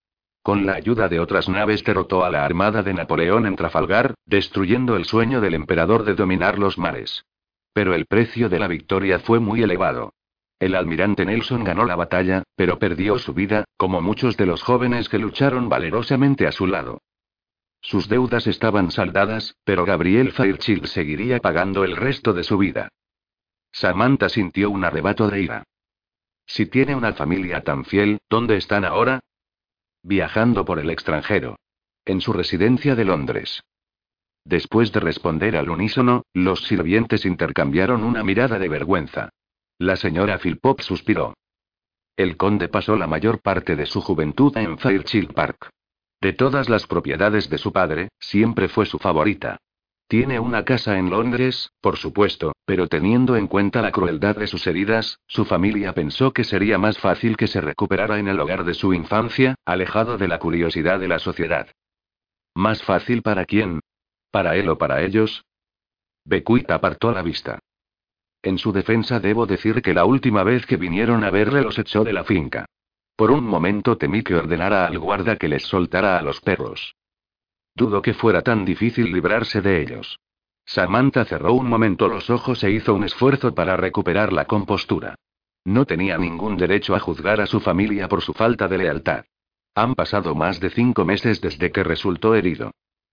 Con 0.50 0.66
la 0.66 0.74
ayuda 0.74 1.08
de 1.08 1.20
otras 1.20 1.48
naves 1.48 1.84
derrotó 1.84 2.26
a 2.26 2.32
la 2.32 2.44
armada 2.44 2.82
de 2.82 2.92
Napoleón 2.92 3.46
en 3.46 3.56
Trafalgar, 3.56 4.16
destruyendo 4.26 4.96
el 4.96 5.06
sueño 5.06 5.42
del 5.42 5.54
emperador 5.54 6.06
de 6.06 6.16
dominar 6.16 6.58
los 6.58 6.80
mares. 6.80 7.24
Pero 7.72 7.94
el 7.94 8.08
precio 8.08 8.50
de 8.50 8.58
la 8.58 8.68
victoria 8.68 9.20
fue 9.20 9.40
muy 9.40 9.62
elevado. 9.62 10.12
El 10.58 10.74
almirante 10.74 11.24
Nelson 11.24 11.64
ganó 11.64 11.86
la 11.86 11.96
batalla, 11.96 12.42
pero 12.56 12.80
perdió 12.80 13.20
su 13.20 13.36
vida, 13.36 13.66
como 13.78 14.02
muchos 14.02 14.38
de 14.38 14.48
los 14.48 14.64
jóvenes 14.64 15.08
que 15.08 15.20
lucharon 15.20 15.70
valerosamente 15.70 16.48
a 16.48 16.52
su 16.52 16.66
lado. 16.66 17.04
Sus 17.80 18.10
deudas 18.10 18.48
estaban 18.48 18.90
saldadas, 18.90 19.56
pero 19.64 19.86
Gabriel 19.86 20.32
Fairchild 20.32 20.88
seguiría 20.88 21.38
pagando 21.38 21.84
el 21.84 21.96
resto 21.96 22.34
de 22.34 22.44
su 22.44 22.58
vida. 22.58 22.90
Samantha 23.72 24.30
sintió 24.30 24.72
un 24.72 24.84
arrebato 24.84 25.28
de 25.28 25.44
ira. 25.44 25.64
Si 26.48 26.66
tiene 26.66 26.96
una 26.96 27.14
familia 27.14 27.64
tan 27.64 27.86
fiel, 27.86 28.18
¿dónde 28.28 28.58
están 28.58 28.84
ahora? 28.84 29.20
Viajando 30.04 30.64
por 30.64 30.80
el 30.80 30.90
extranjero. 30.90 31.58
En 32.06 32.22
su 32.22 32.32
residencia 32.32 32.96
de 32.96 33.04
Londres. 33.04 33.64
Después 34.46 34.94
de 34.94 35.02
responder 35.02 35.58
al 35.58 35.70
unísono, 35.70 36.24
los 36.34 36.64
sirvientes 36.64 37.26
intercambiaron 37.26 38.04
una 38.04 38.24
mirada 38.24 38.58
de 38.60 38.70
vergüenza. 38.70 39.30
La 39.78 39.98
señora 39.98 40.40
Philpott 40.40 40.82
suspiró. 40.82 41.34
El 42.16 42.38
conde 42.38 42.70
pasó 42.70 42.96
la 42.96 43.08
mayor 43.08 43.42
parte 43.42 43.76
de 43.76 43.86
su 43.86 44.02
juventud 44.02 44.56
en 44.58 44.78
Fairchild 44.78 45.34
Park. 45.34 45.70
De 46.22 46.34
todas 46.34 46.70
las 46.70 46.88
propiedades 46.88 47.50
de 47.50 47.58
su 47.58 47.72
padre, 47.72 48.10
siempre 48.20 48.70
fue 48.70 48.86
su 48.86 49.00
favorita. 49.00 49.58
Tiene 50.08 50.40
una 50.40 50.66
casa 50.66 50.98
en 50.98 51.10
Londres, 51.10 51.72
por 51.82 51.98
supuesto, 51.98 52.54
pero 52.70 52.88
teniendo 52.88 53.36
en 53.36 53.48
cuenta 53.48 53.82
la 53.82 53.92
crueldad 53.92 54.36
de 54.36 54.46
sus 54.46 54.68
heridas, 54.68 55.20
su 55.26 55.44
familia 55.44 55.94
pensó 55.94 56.34
que 56.34 56.44
sería 56.44 56.78
más 56.78 57.00
fácil 57.00 57.36
que 57.36 57.48
se 57.48 57.62
recuperara 57.62 58.20
en 58.20 58.28
el 58.28 58.40
hogar 58.40 58.64
de 58.64 58.76
su 58.76 58.94
infancia, 58.94 59.56
alejado 59.66 60.20
de 60.20 60.28
la 60.28 60.38
curiosidad 60.38 61.00
de 61.00 61.08
la 61.08 61.18
sociedad. 61.18 61.68
¿Más 62.54 62.84
fácil 62.84 63.24
para 63.24 63.46
quién? 63.46 63.80
¿Para 64.30 64.56
él 64.56 64.70
o 64.70 64.78
para 64.78 65.02
ellos? 65.02 65.44
Becuit 66.26 66.70
apartó 66.70 67.12
la 67.12 67.24
vista. 67.24 67.58
En 68.44 68.60
su 68.60 68.72
defensa 68.72 69.20
debo 69.20 69.48
decir 69.48 69.82
que 69.82 69.96
la 69.96 70.06
última 70.06 70.44
vez 70.44 70.68
que 70.68 70.78
vinieron 70.78 71.24
a 71.24 71.32
verle 71.32 71.64
los 71.64 71.80
echó 71.80 72.04
de 72.04 72.14
la 72.14 72.24
finca. 72.24 72.68
Por 73.16 73.32
un 73.32 73.46
momento 73.46 73.98
temí 73.98 74.22
que 74.22 74.36
ordenara 74.36 74.86
al 74.86 75.00
guarda 75.00 75.38
que 75.38 75.48
les 75.48 75.64
soltara 75.64 76.20
a 76.20 76.22
los 76.22 76.40
perros. 76.40 76.94
Dudo 77.74 78.04
que 78.04 78.14
fuera 78.14 78.44
tan 78.44 78.64
difícil 78.64 79.12
librarse 79.12 79.60
de 79.60 79.82
ellos. 79.82 80.20
Samantha 80.70 81.26
cerró 81.26 81.54
un 81.54 81.68
momento 81.68 82.08
los 82.08 82.30
ojos 82.30 82.64
e 82.64 82.70
hizo 82.70 82.94
un 82.94 83.04
esfuerzo 83.04 83.56
para 83.56 83.76
recuperar 83.76 84.32
la 84.32 84.46
compostura. 84.46 85.16
No 85.66 85.86
tenía 85.86 86.16
ningún 86.20 86.58
derecho 86.58 86.94
a 86.94 87.00
juzgar 87.00 87.42
a 87.42 87.48
su 87.48 87.60
familia 87.60 88.08
por 88.08 88.22
su 88.22 88.34
falta 88.34 88.68
de 88.68 88.78
lealtad. 88.78 89.26
Han 89.74 89.96
pasado 89.96 90.36
más 90.36 90.60
de 90.60 90.70
cinco 90.70 91.06
meses 91.06 91.42
desde 91.42 91.72
que 91.72 91.84
resultó 91.84 92.36
herido. 92.36 92.70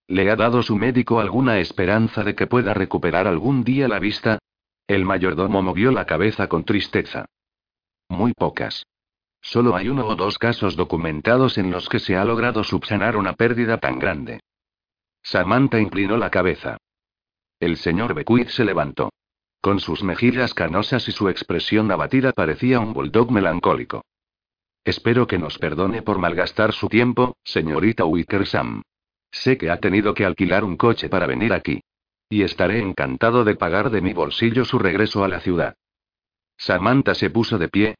¿Le 0.06 0.30
ha 0.30 0.36
dado 0.36 0.62
su 0.62 0.76
médico 0.76 1.18
alguna 1.18 1.58
esperanza 1.58 2.22
de 2.24 2.34
que 2.34 2.46
pueda 2.46 2.74
recuperar 2.74 3.26
algún 3.26 3.64
día 3.64 3.88
la 3.88 4.00
vista? 4.00 4.38
El 4.86 5.06
mayordomo 5.06 5.62
movió 5.62 5.92
la 5.92 6.04
cabeza 6.04 6.48
con 6.48 6.62
tristeza. 6.64 7.24
Muy 8.10 8.34
pocas. 8.34 8.84
Solo 9.40 9.76
hay 9.76 9.88
uno 9.88 10.06
o 10.06 10.14
dos 10.14 10.36
casos 10.36 10.76
documentados 10.76 11.56
en 11.56 11.70
los 11.70 11.88
que 11.88 12.00
se 12.00 12.16
ha 12.16 12.24
logrado 12.26 12.64
subsanar 12.64 13.16
una 13.16 13.32
pérdida 13.32 13.78
tan 13.78 13.98
grande. 13.98 14.40
Samantha 15.22 15.80
inclinó 15.80 16.18
la 16.18 16.28
cabeza. 16.28 16.76
El 17.58 17.76
señor 17.76 18.14
Beckwith 18.14 18.48
se 18.48 18.64
levantó. 18.64 19.10
Con 19.60 19.80
sus 19.80 20.02
mejillas 20.02 20.54
canosas 20.54 21.08
y 21.08 21.12
su 21.12 21.28
expresión 21.28 21.90
abatida 21.90 22.32
parecía 22.32 22.80
un 22.80 22.92
bulldog 22.92 23.30
melancólico. 23.32 24.04
Espero 24.84 25.26
que 25.26 25.38
nos 25.38 25.58
perdone 25.58 26.02
por 26.02 26.18
malgastar 26.18 26.72
su 26.72 26.88
tiempo, 26.88 27.36
señorita 27.42 28.04
Wickersam. 28.04 28.82
Sé 29.32 29.58
que 29.58 29.70
ha 29.70 29.80
tenido 29.80 30.14
que 30.14 30.24
alquilar 30.24 30.62
un 30.62 30.76
coche 30.76 31.08
para 31.08 31.26
venir 31.26 31.52
aquí. 31.52 31.80
Y 32.28 32.42
estaré 32.42 32.80
encantado 32.80 33.44
de 33.44 33.56
pagar 33.56 33.90
de 33.90 34.00
mi 34.00 34.12
bolsillo 34.12 34.64
su 34.64 34.78
regreso 34.78 35.24
a 35.24 35.28
la 35.28 35.40
ciudad. 35.40 35.74
Samantha 36.56 37.14
se 37.14 37.30
puso 37.30 37.58
de 37.58 37.68
pie. 37.68 37.94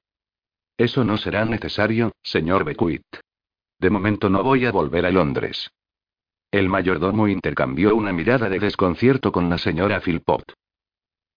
Eso 0.77 1.05
no 1.05 1.17
será 1.17 1.45
necesario, 1.45 2.13
señor 2.23 2.65
Beckwith. 2.65 3.03
De 3.79 3.91
momento 3.91 4.29
no 4.31 4.43
voy 4.43 4.67
a 4.67 4.73
volver 4.73 5.07
a 5.07 5.11
Londres. 5.11 5.71
El 6.51 6.69
mayordomo 6.69 7.29
intercambió 7.29 7.95
una 7.95 8.13
mirada 8.13 8.49
de 8.49 8.59
desconcierto 8.59 9.33
con 9.33 9.51
la 9.51 9.59
señora 9.59 10.01
Philpott. 10.01 10.53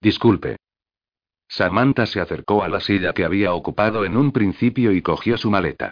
Disculpe. 0.01 0.57
Samantha 1.47 2.05
se 2.05 2.21
acercó 2.21 2.63
a 2.63 2.69
la 2.69 2.79
silla 2.79 3.13
que 3.13 3.25
había 3.25 3.53
ocupado 3.53 4.05
en 4.05 4.15
un 4.15 4.31
principio 4.31 4.91
y 4.91 5.01
cogió 5.01 5.37
su 5.37 5.49
maleta. 5.49 5.91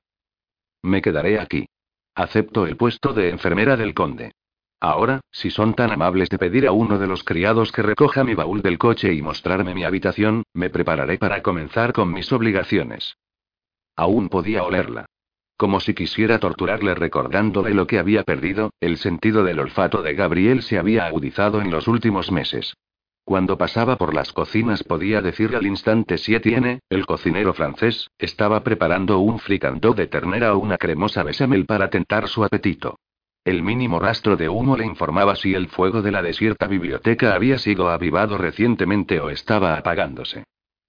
Me 0.84 1.02
quedaré 1.02 1.40
aquí. 1.40 1.68
Acepto 2.14 2.66
el 2.68 2.78
puesto 2.78 3.14
de 3.14 3.30
enfermera 3.30 3.76
del 3.76 3.94
conde. 3.94 4.32
Ahora, 4.80 5.22
si 5.32 5.50
son 5.50 5.74
tan 5.74 5.92
amables 5.92 6.30
de 6.30 6.38
pedir 6.38 6.68
a 6.68 6.72
uno 6.72 7.00
de 7.00 7.08
los 7.08 7.24
criados 7.24 7.72
que 7.72 7.82
recoja 7.82 8.24
mi 8.24 8.36
baúl 8.36 8.62
del 8.62 8.78
coche 8.78 9.14
y 9.14 9.24
mostrarme 9.24 9.74
mi 9.74 9.84
habitación, 9.84 10.44
me 10.54 10.70
prepararé 10.70 11.18
para 11.18 11.42
comenzar 11.42 11.94
con 11.94 12.14
mis 12.14 12.32
obligaciones. 12.32 13.18
Aún 13.96 14.30
podía 14.30 14.64
olerla. 14.64 15.08
Como 15.58 15.80
si 15.80 15.96
quisiera 15.96 16.38
torturarle 16.38 16.94
recordándole 16.94 17.74
lo 17.74 17.88
que 17.88 17.98
había 17.98 18.24
perdido, 18.24 18.70
el 18.80 18.98
sentido 18.98 19.44
del 19.44 19.60
olfato 19.60 20.04
de 20.04 20.14
Gabriel 20.14 20.62
se 20.62 20.78
había 20.78 21.08
agudizado 21.08 21.62
en 21.62 21.72
los 21.72 21.88
últimos 21.88 22.32
meses. 22.32 22.76
Cuando 23.24 23.58
pasaba 23.58 23.98
por 23.98 24.14
las 24.14 24.32
cocinas 24.32 24.84
podía 24.84 25.22
decir 25.22 25.56
al 25.56 25.66
instante 25.66 26.20
si 26.20 26.36
Etienne, 26.36 26.80
el 26.90 27.08
cocinero 27.08 27.54
francés, 27.54 28.10
estaba 28.20 28.64
preparando 28.64 29.18
un 29.18 29.40
fricandó 29.40 29.94
de 29.94 30.06
ternera 30.06 30.54
o 30.54 30.60
una 30.60 30.78
cremosa 30.78 31.24
bechamel 31.24 31.66
para 31.66 31.90
tentar 31.90 32.28
su 32.28 32.44
apetito. 32.44 33.00
El 33.44 33.64
mínimo 33.64 34.00
rastro 34.00 34.38
de 34.38 34.50
humo 34.50 34.78
le 34.78 34.86
informaba 34.86 35.36
si 35.36 35.56
el 35.56 35.70
fuego 35.70 36.04
de 36.04 36.12
la 36.12 36.22
desierta 36.22 36.68
biblioteca 36.68 37.34
había 37.34 37.58
sido 37.58 37.90
avivado 37.90 38.38
recientemente 38.38 39.20
o 39.20 39.30
estaba 39.30 39.76
apagándose. 39.76 40.44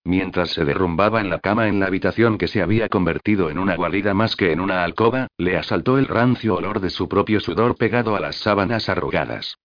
Mientras 0.05 0.51
se 0.51 0.65
derrumbaba 0.65 1.21
en 1.21 1.29
la 1.29 1.39
cama 1.39 1.69
en 1.69 1.81
la 1.81 1.87
habitación 1.87 2.39
que 2.39 2.49
se 2.49 2.63
había 2.63 2.89
convertido 2.89 3.51
en 3.51 3.59
una 3.59 3.77
guarida 3.77 4.15
más 4.15 4.37
que 4.37 4.53
en 4.53 4.61
una 4.61 4.85
alcoba, 4.85 5.29
le 5.37 5.57
asaltó 5.57 5.99
el 5.99 6.07
rancio 6.07 6.55
olor 6.55 6.81
de 6.81 6.91
su 6.91 7.09
propio 7.09 7.41
sudor 7.41 7.77
pegado 7.77 8.17
a 8.17 8.21
las 8.21 8.37
sábanas 8.37 8.89
arrugadas. 8.89 9.57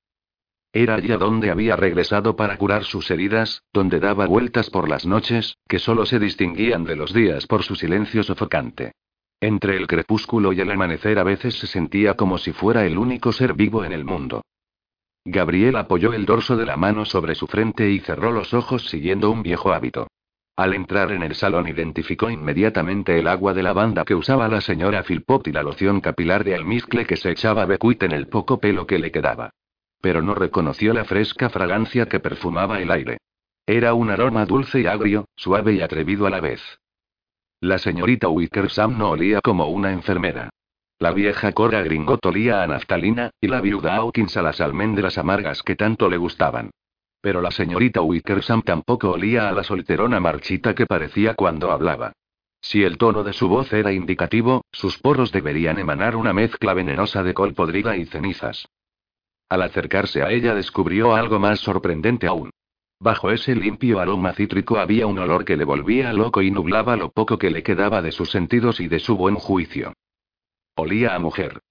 Era 0.75 0.95
allí 0.95 1.09
donde 1.09 1.51
había 1.51 1.75
regresado 1.75 2.35
para 2.35 2.57
curar 2.57 2.83
sus 2.83 3.11
heridas, 3.11 3.61
donde 3.71 3.99
daba 3.99 4.25
vueltas 4.25 4.71
por 4.71 4.89
las 4.89 5.05
noches, 5.05 5.55
que 5.67 5.77
solo 5.77 6.05
se 6.05 6.17
distinguían 6.17 6.83
de 6.83 6.95
los 6.95 7.13
días 7.13 7.45
por 7.45 7.63
su 7.63 7.75
silencio 7.75 8.23
sofocante. 8.23 8.93
Entre 9.39 9.77
el 9.77 9.87
crepúsculo 9.87 10.51
y 10.51 10.61
el 10.61 10.71
amanecer 10.71 11.19
a 11.19 11.23
veces 11.23 11.59
se 11.59 11.67
sentía 11.67 12.15
como 12.15 12.37
si 12.37 12.53
fuera 12.53 12.85
el 12.85 12.97
único 12.97 13.31
ser 13.31 13.53
vivo 13.53 13.85
en 13.85 13.91
el 13.91 14.03
mundo. 14.03 14.41
Gabriel 15.25 15.75
apoyó 15.75 16.11
el 16.13 16.25
dorso 16.25 16.57
de 16.57 16.65
la 16.65 16.75
mano 16.75 17.05
sobre 17.05 17.35
su 17.35 17.45
frente 17.47 17.89
y 17.91 17.99
cerró 17.99 18.31
los 18.31 18.53
ojos 18.53 18.89
siguiendo 18.89 19.29
un 19.29 19.43
viejo 19.43 19.73
hábito. 19.73 20.07
Al 20.55 20.73
entrar 20.73 21.11
en 21.11 21.23
el 21.23 21.35
salón 21.35 21.67
identificó 21.67 22.29
inmediatamente 22.29 23.19
el 23.19 23.27
agua 23.27 23.53
de 23.53 23.63
lavanda 23.63 24.05
que 24.05 24.15
usaba 24.15 24.47
la 24.47 24.61
señora 24.61 25.03
Philpott 25.03 25.47
y 25.47 25.51
la 25.51 25.63
loción 25.63 25.99
capilar 25.99 26.43
de 26.43 26.55
almizcle 26.55 27.05
que 27.05 27.17
se 27.17 27.31
echaba 27.31 27.65
Becuit 27.65 28.03
en 28.03 28.11
el 28.11 28.27
poco 28.27 28.59
pelo 28.59 28.85
que 28.85 28.99
le 28.99 29.11
quedaba 29.11 29.51
pero 30.03 30.21
no 30.21 30.35
reconoció 30.35 30.93
la 30.93 31.05
fresca 31.05 31.49
fragancia 31.49 32.07
que 32.07 32.19
perfumaba 32.19 32.81
el 32.81 32.91
aire. 32.91 33.19
Era 33.65 33.93
un 33.93 34.09
aroma 34.09 34.45
dulce 34.45 34.81
y 34.81 34.85
agrio, 34.85 35.29
suave 35.37 35.75
y 35.75 35.81
atrevido 35.81 36.27
a 36.27 36.29
la 36.29 36.41
vez. 36.41 36.61
La 37.61 37.77
señorita 37.77 38.27
Wickersam 38.27 38.97
no 38.97 39.11
olía 39.11 39.39
como 39.39 39.67
una 39.67 39.93
enfermera. 39.93 40.49
La 40.99 41.13
vieja 41.13 41.53
Cora 41.53 41.81
Gringot 41.83 42.25
olía 42.25 42.63
a 42.63 42.67
naftalina, 42.67 43.31
y 43.39 43.47
la 43.47 43.61
viuda 43.61 43.95
Hawkins 43.95 44.35
a 44.35 44.41
las 44.41 44.59
almendras 44.59 45.17
amargas 45.17 45.63
que 45.63 45.77
tanto 45.77 46.09
le 46.09 46.17
gustaban. 46.17 46.71
Pero 47.23 47.41
la 47.41 47.51
señorita 47.51 48.01
Wickersam 48.01 48.63
tampoco 48.63 49.11
olía 49.11 49.47
a 49.47 49.53
la 49.53 49.63
solterona 49.63 50.19
marchita 50.19 50.75
que 50.75 50.85
parecía 50.85 51.35
cuando 51.35 51.71
hablaba. 51.71 52.11
Si 52.59 52.83
el 52.83 52.97
tono 52.97 53.23
de 53.23 53.31
su 53.31 53.47
voz 53.47 53.71
era 53.71 53.93
indicativo, 53.93 54.65
sus 54.73 54.97
poros 54.97 55.31
deberían 55.31 55.79
emanar 55.79 56.17
una 56.17 56.33
mezcla 56.33 56.73
venenosa 56.73 57.23
de 57.23 57.33
col 57.33 57.53
podrida 57.53 57.95
y 57.95 58.05
cenizas. 58.07 58.67
Al 59.47 59.61
acercarse 59.61 60.21
a 60.21 60.31
ella 60.31 60.53
descubrió 60.53 61.15
algo 61.15 61.39
más 61.39 61.61
sorprendente 61.61 62.27
aún. 62.27 62.49
Bajo 62.99 63.31
ese 63.31 63.55
limpio 63.55 64.01
aroma 64.01 64.33
cítrico 64.33 64.77
había 64.77 65.07
un 65.07 65.17
olor 65.17 65.45
que 65.45 65.55
le 65.55 65.63
volvía 65.63 66.11
loco 66.11 66.41
y 66.41 66.51
nublaba 66.51 66.97
lo 66.97 67.09
poco 67.09 67.37
que 67.37 67.51
le 67.51 67.63
quedaba 67.63 68.01
de 68.01 68.11
sus 68.11 68.31
sentidos 68.31 68.81
y 68.81 68.89
de 68.89 68.99
su 68.99 69.15
buen 69.15 69.35
juicio. 69.35 69.93
Olía 70.75 71.15
a 71.15 71.19
mujer. 71.19 71.61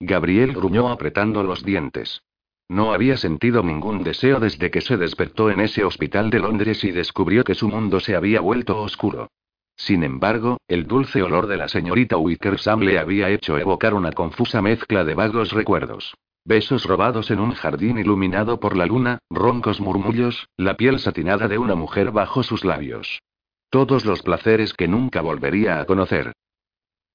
Gabriel 0.00 0.54
gruñó 0.54 0.88
apretando 0.88 1.42
los 1.42 1.62
dientes. 1.62 2.22
No 2.70 2.92
había 2.92 3.16
sentido 3.16 3.64
ningún 3.64 4.04
deseo 4.04 4.38
desde 4.38 4.70
que 4.70 4.80
se 4.80 4.96
despertó 4.96 5.50
en 5.50 5.58
ese 5.58 5.82
hospital 5.82 6.30
de 6.30 6.38
Londres 6.38 6.84
y 6.84 6.92
descubrió 6.92 7.42
que 7.42 7.56
su 7.56 7.68
mundo 7.68 7.98
se 7.98 8.14
había 8.14 8.40
vuelto 8.40 8.80
oscuro. 8.80 9.28
Sin 9.74 10.04
embargo, 10.04 10.58
el 10.68 10.86
dulce 10.86 11.20
olor 11.20 11.48
de 11.48 11.56
la 11.56 11.66
señorita 11.66 12.16
Wickersam 12.16 12.82
le 12.82 13.00
había 13.00 13.28
hecho 13.28 13.58
evocar 13.58 13.92
una 13.92 14.12
confusa 14.12 14.62
mezcla 14.62 15.02
de 15.02 15.14
vagos 15.14 15.50
recuerdos. 15.50 16.14
Besos 16.44 16.84
robados 16.84 17.32
en 17.32 17.40
un 17.40 17.54
jardín 17.54 17.98
iluminado 17.98 18.60
por 18.60 18.76
la 18.76 18.86
luna, 18.86 19.18
roncos 19.30 19.80
murmullos, 19.80 20.46
la 20.56 20.76
piel 20.76 21.00
satinada 21.00 21.48
de 21.48 21.58
una 21.58 21.74
mujer 21.74 22.12
bajo 22.12 22.44
sus 22.44 22.64
labios. 22.64 23.20
Todos 23.68 24.04
los 24.04 24.22
placeres 24.22 24.74
que 24.74 24.86
nunca 24.86 25.22
volvería 25.22 25.80
a 25.80 25.86
conocer. 25.86 26.34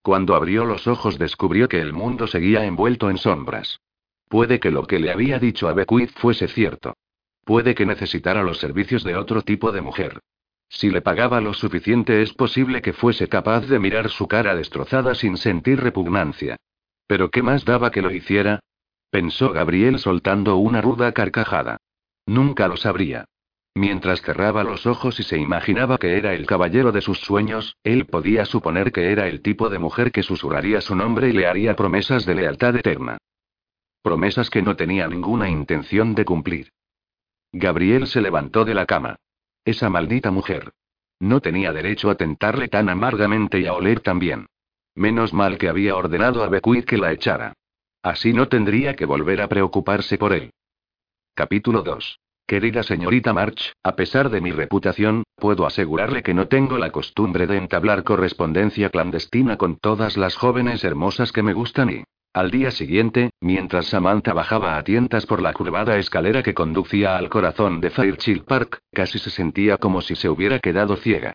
Cuando 0.02 0.36
abrió 0.36 0.65
los 0.65 0.86
ojos 0.86 1.18
descubrió 1.18 1.70
que 1.70 1.80
el 1.80 1.94
mundo 1.94 2.28
seguía 2.28 2.65
envuelto 2.65 3.10
en 3.10 3.18
sombras. 3.18 3.80
Puede 4.36 4.60
que 4.60 4.69
lo 4.69 4.86
que 4.86 5.00
le 5.00 5.12
había 5.12 5.39
dicho 5.39 5.69
a 5.69 5.74
Beckwith 5.74 6.12
fuese 6.17 6.50
cierto. 6.50 6.98
Puede 7.45 7.74
que 7.74 7.86
necesitara 7.86 8.43
los 8.43 8.58
servicios 8.58 9.06
de 9.06 9.15
otro 9.15 9.43
tipo 9.43 9.71
de 9.71 9.80
mujer. 9.80 10.19
Si 10.67 10.89
le 10.89 11.02
pagaba 11.02 11.39
lo 11.39 11.54
suficiente 11.54 12.21
es 12.21 12.34
posible 12.34 12.82
que 12.82 12.91
fuese 12.91 13.30
capaz 13.30 13.62
de 13.62 13.80
mirar 13.80 14.10
su 14.10 14.28
cara 14.28 14.54
destrozada 14.54 15.15
sin 15.15 15.38
sentir 15.38 15.80
repugnancia. 15.80 16.58
Pero 17.08 17.32
¿qué 17.32 17.43
más 17.43 17.63
daba 17.63 17.91
que 17.91 18.02
lo 18.02 18.12
hiciera? 18.12 18.60
pensó 19.10 19.54
Gabriel 19.54 20.00
soltando 20.00 20.58
una 20.58 20.82
ruda 20.82 21.13
carcajada. 21.13 21.78
Nunca 22.26 22.67
lo 22.67 22.76
sabría. 22.76 23.24
Mientras 23.74 24.21
cerraba 24.21 24.65
los 24.65 24.86
ojos 24.86 25.17
y 25.17 25.24
se 25.24 25.38
imaginaba 25.38 25.98
que 25.98 26.17
era 26.17 26.34
el 26.34 26.45
caballero 26.45 26.91
de 26.91 27.00
sus 27.00 27.19
sueños, 27.19 27.78
él 27.86 28.06
podía 28.06 28.43
suponer 28.43 28.91
que 28.91 29.13
era 29.13 29.30
el 29.30 29.41
tipo 29.41 29.69
de 29.69 29.80
mujer 29.80 30.12
que 30.12 30.24
susurraría 30.24 30.82
su 30.82 30.93
nombre 30.93 31.30
y 31.30 31.32
le 31.32 31.48
haría 31.48 31.78
promesas 31.78 32.26
de 32.26 32.36
lealtad 32.36 32.76
eterna. 32.76 33.17
Promesas 34.06 34.52
que 34.52 34.62
no 34.62 34.76
tenía 34.76 35.08
ninguna 35.08 35.50
intención 35.50 36.13
de 36.13 36.26
cumplir. 36.26 36.72
Gabriel 37.52 38.06
se 38.06 38.22
levantó 38.22 38.63
de 38.63 38.76
la 38.76 38.86
cama. 38.86 39.15
Esa 39.65 39.89
maldita 39.89 40.30
mujer. 40.30 40.74
No 41.20 41.41
tenía 41.41 41.74
derecho 41.74 42.12
a 42.12 42.15
tentarle 42.15 42.68
tan 42.68 42.88
amargamente 42.88 43.60
y 43.60 43.65
a 43.65 43.74
oler 43.74 44.02
tan 44.02 44.20
bien. 44.20 44.46
Menos 44.94 45.34
mal 45.34 45.58
que 45.58 45.70
había 45.70 45.96
ordenado 45.96 46.44
a 46.44 46.50
Beckwith 46.50 46.86
que 46.86 47.00
la 47.00 47.13
echara. 47.13 47.54
Así 48.04 48.32
no 48.32 48.48
tendría 48.48 48.96
que 48.96 49.08
volver 49.08 49.41
a 49.41 49.48
preocuparse 49.48 50.20
por 50.20 50.34
él. 50.34 50.52
Capítulo 51.34 51.82
2. 51.82 52.20
Querida 52.46 52.84
señorita 52.84 53.34
March, 53.34 53.74
a 53.82 53.96
pesar 53.96 54.30
de 54.30 54.39
mi 54.39 54.52
reputación, 54.52 55.24
puedo 55.36 55.65
asegurarle 55.65 56.22
que 56.22 56.36
no 56.36 56.48
tengo 56.48 56.78
la 56.78 56.91
costumbre 56.91 57.48
de 57.48 57.58
entablar 57.58 58.04
correspondencia 58.04 58.91
clandestina 58.91 59.58
con 59.58 59.78
todas 59.78 60.15
las 60.15 60.36
jóvenes 60.36 60.84
hermosas 60.84 61.32
que 61.32 61.41
me 61.41 61.54
gustan 61.54 61.89
y... 61.89 62.04
Al 62.36 62.52
día 62.52 62.69
siguiente, 62.69 63.30
mientras 63.39 63.86
Samantha 63.86 64.34
bajaba 64.34 64.76
a 64.76 64.84
tientas 64.84 65.26
por 65.26 65.41
la 65.41 65.54
curvada 65.54 65.98
escalera 65.98 66.43
que 66.43 66.54
conducía 66.54 67.15
al 67.15 67.30
corazón 67.30 67.80
de 67.80 67.89
Fairchild 67.89 68.43
Park, 68.43 68.80
casi 68.91 69.19
se 69.19 69.30
sentía 69.30 69.78
como 69.78 70.02
si 70.02 70.17
se 70.17 70.28
hubiera 70.28 70.60
quedado 70.60 70.98
ciega. 70.98 71.32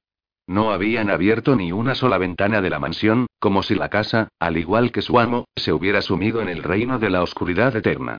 No 0.47 0.73
habían 0.73 1.09
abierto 1.09 1.57
ni 1.57 1.73
una 1.73 1.95
sola 1.95 2.19
ventana 2.19 2.61
de 2.61 2.69
la 2.69 2.79
mansión, 2.79 3.29
como 3.39 3.63
si 3.63 3.77
la 3.77 3.89
casa, 3.89 4.29
al 4.39 4.59
igual 4.59 4.93
que 4.93 5.01
su 5.01 5.19
amo, 5.19 5.47
se 5.57 5.73
hubiera 5.73 6.03
sumido 6.03 6.43
en 6.43 6.51
el 6.51 6.63
reino 6.63 6.99
de 6.99 7.09
la 7.09 7.23
oscuridad 7.23 7.75
eterna. 7.75 8.19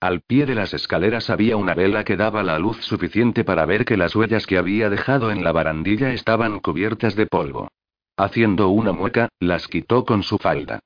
Al 0.00 0.22
pie 0.22 0.46
de 0.46 0.54
las 0.54 0.72
escaleras 0.72 1.28
había 1.28 1.58
una 1.58 1.74
vela 1.74 2.04
que 2.04 2.16
daba 2.16 2.42
la 2.42 2.58
luz 2.58 2.78
suficiente 2.80 3.44
para 3.44 3.66
ver 3.66 3.84
que 3.84 3.98
las 3.98 4.16
huellas 4.16 4.46
que 4.46 4.56
había 4.56 4.88
dejado 4.88 5.30
en 5.30 5.44
la 5.44 5.52
barandilla 5.52 6.14
estaban 6.14 6.60
cubiertas 6.60 7.14
de 7.14 7.26
polvo. 7.26 7.68
Haciendo 8.16 8.70
una 8.70 8.92
mueca, 8.92 9.28
las 9.38 9.68
quitó 9.68 10.06
con 10.06 10.22
su 10.22 10.38
falda. 10.38 10.80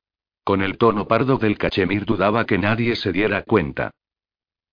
Con 0.44 0.60
el 0.60 0.76
tono 0.76 1.08
pardo 1.08 1.38
del 1.38 1.56
cachemir 1.56 2.04
dudaba 2.04 2.44
que 2.44 2.58
nadie 2.58 2.96
se 2.96 3.12
diera 3.12 3.42
cuenta. 3.42 3.90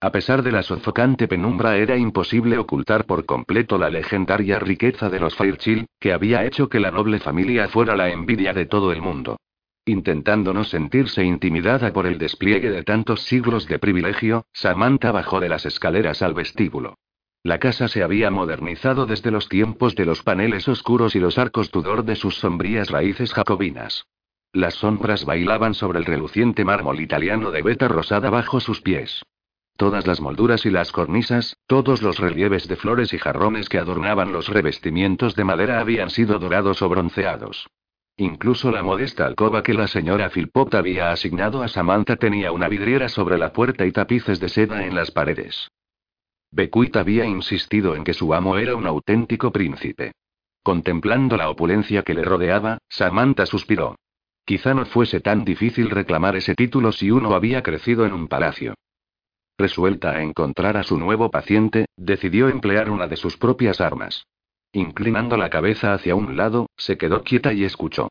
A 0.01 0.11
pesar 0.11 0.43
de 0.43 0.51
la 0.51 0.63
sofocante 0.63 1.27
penumbra 1.27 1.77
era 1.77 1.95
imposible 1.95 2.57
ocultar 2.57 3.05
por 3.05 3.25
completo 3.25 3.77
la 3.77 3.89
legendaria 3.89 4.59
riqueza 4.59 5.09
de 5.09 5.19
los 5.19 5.35
Fairchill, 5.35 5.85
que 5.99 6.11
había 6.11 6.43
hecho 6.43 6.67
que 6.67 6.79
la 6.79 6.91
noble 6.91 7.19
familia 7.19 7.69
fuera 7.69 7.95
la 7.95 8.09
envidia 8.09 8.51
de 8.51 8.65
todo 8.65 8.91
el 8.91 9.01
mundo. 9.01 9.37
Intentando 9.85 10.53
no 10.53 10.63
sentirse 10.63 11.23
intimidada 11.23 11.93
por 11.93 12.05
el 12.05 12.17
despliegue 12.17 12.69
de 12.69 12.83
tantos 12.83 13.21
siglos 13.21 13.67
de 13.67 13.79
privilegio, 13.79 14.45
Samantha 14.51 15.11
bajó 15.11 15.39
de 15.39 15.49
las 15.49 15.65
escaleras 15.65 16.21
al 16.21 16.33
vestíbulo. 16.33 16.95
La 17.43 17.59
casa 17.59 17.87
se 17.87 18.03
había 18.03 18.29
modernizado 18.29 19.05
desde 19.05 19.31
los 19.31 19.47
tiempos 19.49 19.95
de 19.95 20.05
los 20.05 20.21
paneles 20.21 20.67
oscuros 20.67 21.15
y 21.15 21.19
los 21.19 21.37
arcos 21.37 21.71
Tudor 21.71 22.03
de 22.03 22.15
sus 22.15 22.35
sombrías 22.35 22.89
raíces 22.89 23.33
jacobinas. 23.33 24.05
Las 24.53 24.75
sombras 24.75 25.23
bailaban 25.23 25.73
sobre 25.73 25.99
el 25.99 26.05
reluciente 26.05 26.65
mármol 26.65 26.99
italiano 26.99 27.51
de 27.51 27.61
veta 27.61 27.87
rosada 27.87 28.29
bajo 28.29 28.59
sus 28.59 28.81
pies. 28.81 29.23
Todas 29.77 30.05
las 30.05 30.19
molduras 30.19 30.65
y 30.65 30.69
las 30.69 30.91
cornisas, 30.91 31.55
todos 31.67 32.01
los 32.01 32.19
relieves 32.19 32.67
de 32.67 32.75
flores 32.75 33.13
y 33.13 33.17
jarrones 33.17 33.69
que 33.69 33.79
adornaban 33.79 34.33
los 34.33 34.49
revestimientos 34.49 35.35
de 35.35 35.45
madera 35.45 35.79
habían 35.79 36.09
sido 36.09 36.37
dorados 36.37 36.81
o 36.81 36.89
bronceados. 36.89 37.67
Incluso 38.17 38.71
la 38.71 38.83
modesta 38.83 39.25
alcoba 39.25 39.63
que 39.63 39.73
la 39.73 39.87
señora 39.87 40.29
Philpott 40.29 40.75
había 40.75 41.11
asignado 41.11 41.63
a 41.63 41.69
Samantha 41.69 42.17
tenía 42.17 42.51
una 42.51 42.67
vidriera 42.67 43.07
sobre 43.07 43.37
la 43.37 43.53
puerta 43.53 43.85
y 43.85 43.91
tapices 43.91 44.39
de 44.39 44.49
seda 44.49 44.85
en 44.85 44.93
las 44.95 45.11
paredes. 45.11 45.69
Becuit 46.51 46.97
había 46.97 47.25
insistido 47.25 47.95
en 47.95 48.03
que 48.03 48.13
su 48.13 48.33
amo 48.33 48.57
era 48.57 48.75
un 48.75 48.85
auténtico 48.85 49.51
príncipe. 49.51 50.11
Contemplando 50.61 51.37
la 51.37 51.49
opulencia 51.49 52.03
que 52.03 52.13
le 52.13 52.23
rodeaba, 52.23 52.77
Samantha 52.89 53.45
suspiró. 53.45 53.95
Quizá 54.45 54.73
no 54.73 54.85
fuese 54.85 55.19
tan 55.19 55.45
difícil 55.45 55.89
reclamar 55.89 56.35
ese 56.35 56.55
título 56.55 56.91
si 56.91 57.11
uno 57.11 57.35
había 57.35 57.61
crecido 57.63 58.05
en 58.05 58.13
un 58.13 58.27
palacio. 58.27 58.75
Resuelta 59.57 60.11
a 60.11 60.23
encontrar 60.23 60.77
a 60.77 60.83
su 60.83 60.97
nuevo 60.97 61.29
paciente, 61.29 61.85
decidió 61.95 62.49
emplear 62.49 62.89
una 62.89 63.07
de 63.07 63.17
sus 63.17 63.37
propias 63.37 63.79
armas. 63.79 64.25
Inclinando 64.73 65.37
la 65.37 65.49
cabeza 65.49 65.93
hacia 65.93 66.15
un 66.15 66.37
lado, 66.37 66.67
se 66.77 66.97
quedó 66.97 67.23
quieta 67.23 67.53
y 67.53 67.63
escuchó. 67.63 68.09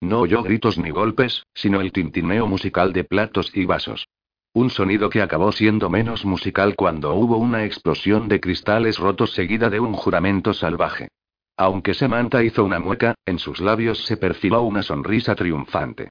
No 0.00 0.20
oyó 0.20 0.42
gritos 0.42 0.78
ni 0.78 0.90
golpes, 0.90 1.44
sino 1.54 1.80
el 1.80 1.92
tintineo 1.92 2.46
musical 2.46 2.92
de 2.92 3.04
platos 3.04 3.50
y 3.54 3.66
vasos. 3.66 4.06
Un 4.52 4.70
sonido 4.70 5.10
que 5.10 5.22
acabó 5.22 5.52
siendo 5.52 5.90
menos 5.90 6.24
musical 6.24 6.74
cuando 6.74 7.14
hubo 7.14 7.36
una 7.36 7.64
explosión 7.64 8.28
de 8.28 8.40
cristales 8.40 8.98
rotos 8.98 9.32
seguida 9.32 9.70
de 9.70 9.80
un 9.80 9.92
juramento 9.92 10.54
salvaje. 10.54 11.08
Aunque 11.56 11.94
Samantha 11.94 12.42
hizo 12.42 12.64
una 12.64 12.78
mueca, 12.78 13.14
en 13.26 13.38
sus 13.38 13.60
labios 13.60 14.04
se 14.04 14.16
perfiló 14.16 14.62
una 14.62 14.82
sonrisa 14.82 15.34
triunfante. 15.34 16.10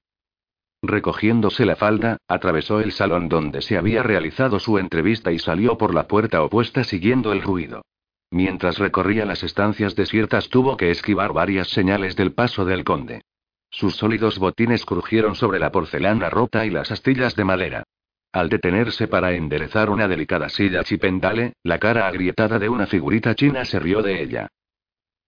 Recogiéndose 0.82 1.66
la 1.66 1.76
falda, 1.76 2.16
atravesó 2.26 2.80
el 2.80 2.92
salón 2.92 3.28
donde 3.28 3.60
se 3.60 3.76
había 3.76 4.02
realizado 4.02 4.58
su 4.58 4.78
entrevista 4.78 5.30
y 5.30 5.38
salió 5.38 5.76
por 5.76 5.94
la 5.94 6.06
puerta 6.06 6.42
opuesta 6.42 6.84
siguiendo 6.84 7.32
el 7.32 7.42
ruido. 7.42 7.82
Mientras 8.30 8.78
recorría 8.78 9.26
las 9.26 9.42
estancias 9.42 9.94
desiertas 9.96 10.48
tuvo 10.48 10.76
que 10.76 10.90
esquivar 10.90 11.32
varias 11.32 11.68
señales 11.68 12.16
del 12.16 12.32
paso 12.32 12.64
del 12.64 12.84
conde. 12.84 13.22
Sus 13.70 13.96
sólidos 13.96 14.38
botines 14.38 14.84
crujieron 14.84 15.34
sobre 15.34 15.58
la 15.58 15.70
porcelana 15.70 16.30
rota 16.30 16.64
y 16.64 16.70
las 16.70 16.90
astillas 16.90 17.36
de 17.36 17.44
madera. 17.44 17.84
Al 18.32 18.48
detenerse 18.48 19.08
para 19.08 19.32
enderezar 19.32 19.90
una 19.90 20.06
delicada 20.08 20.48
silla 20.48 20.84
chipendale, 20.84 21.54
la 21.64 21.78
cara 21.78 22.06
agrietada 22.06 22.58
de 22.58 22.68
una 22.68 22.86
figurita 22.86 23.34
china 23.34 23.64
se 23.64 23.80
rió 23.80 24.02
de 24.02 24.22
ella. 24.22 24.48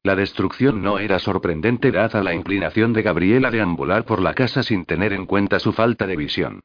La 0.05 0.17
destrucción 0.17 0.83
no 0.83 0.99
era 0.99 1.21
sorprendente 1.21 1.93
dada 1.93 2.25
la 2.25 2.35
inclinación 2.35 2.93
de 2.93 3.03
Gabriela 3.03 3.53
de 3.53 3.61
ambular 3.61 4.05
por 4.05 4.21
la 4.21 4.35
casa 4.35 4.65
sin 4.65 4.85
tener 4.85 5.13
en 5.13 5.27
cuenta 5.27 5.61
su 5.61 5.73
falta 5.73 6.09
de 6.09 6.17
visión. 6.17 6.61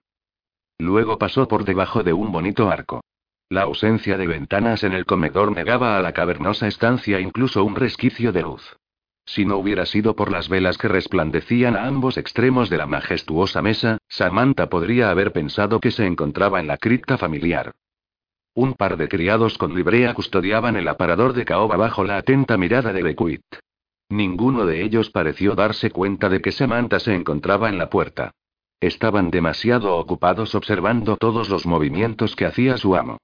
Luego 0.79 1.19
pasó 1.19 1.47
por 1.47 1.63
debajo 1.63 2.03
de 2.03 2.13
un 2.13 2.31
bonito 2.31 2.69
arco. 2.69 3.01
La 3.49 3.61
ausencia 3.61 4.17
de 4.17 4.27
ventanas 4.27 4.83
en 4.83 4.93
el 4.93 5.05
comedor 5.05 5.51
negaba 5.51 5.97
a 5.97 6.01
la 6.01 6.13
cavernosa 6.13 6.67
estancia 6.67 7.19
incluso 7.19 7.63
un 7.63 7.75
resquicio 7.75 8.31
de 8.31 8.41
luz. 8.41 8.77
Si 9.25 9.45
no 9.45 9.57
hubiera 9.57 9.85
sido 9.85 10.15
por 10.15 10.31
las 10.31 10.49
velas 10.49 10.77
que 10.77 10.87
resplandecían 10.87 11.75
a 11.75 11.85
ambos 11.85 12.17
extremos 12.17 12.69
de 12.69 12.77
la 12.77 12.87
majestuosa 12.87 13.61
mesa, 13.61 13.99
Samantha 14.07 14.67
podría 14.67 15.11
haber 15.11 15.31
pensado 15.31 15.79
que 15.79 15.91
se 15.91 16.05
encontraba 16.05 16.59
en 16.59 16.67
la 16.67 16.77
cripta 16.77 17.17
familiar. 17.17 17.73
Un 18.57 18.73
par 18.73 18.97
de 18.97 19.07
criados 19.07 19.55
con 19.59 19.75
librea 19.75 20.15
custodiaban 20.15 20.77
el 20.77 20.87
aparador 20.87 21.33
de 21.33 21.45
caoba 21.45 21.77
bajo 21.77 22.03
la 22.03 22.17
atenta 22.17 22.57
mirada 22.57 22.91
de 22.91 23.03
Bequit. 23.03 23.43
Ninguno 24.09 24.65
de 24.65 24.81
ellos 24.81 25.11
pareció 25.11 25.53
darse 25.53 25.91
cuenta 25.91 26.27
de 26.27 26.41
que 26.41 26.51
Samantha 26.51 26.99
se 26.99 27.13
encontraba 27.13 27.69
en 27.69 27.77
la 27.77 27.91
puerta. 27.91 28.31
Estaban 28.79 29.29
demasiado 29.29 29.95
ocupados 29.95 30.55
observando 30.55 31.17
todos 31.17 31.49
los 31.49 31.67
movimientos 31.67 32.35
que 32.35 32.47
hacía 32.47 32.77
su 32.77 32.95
amo. 32.95 33.19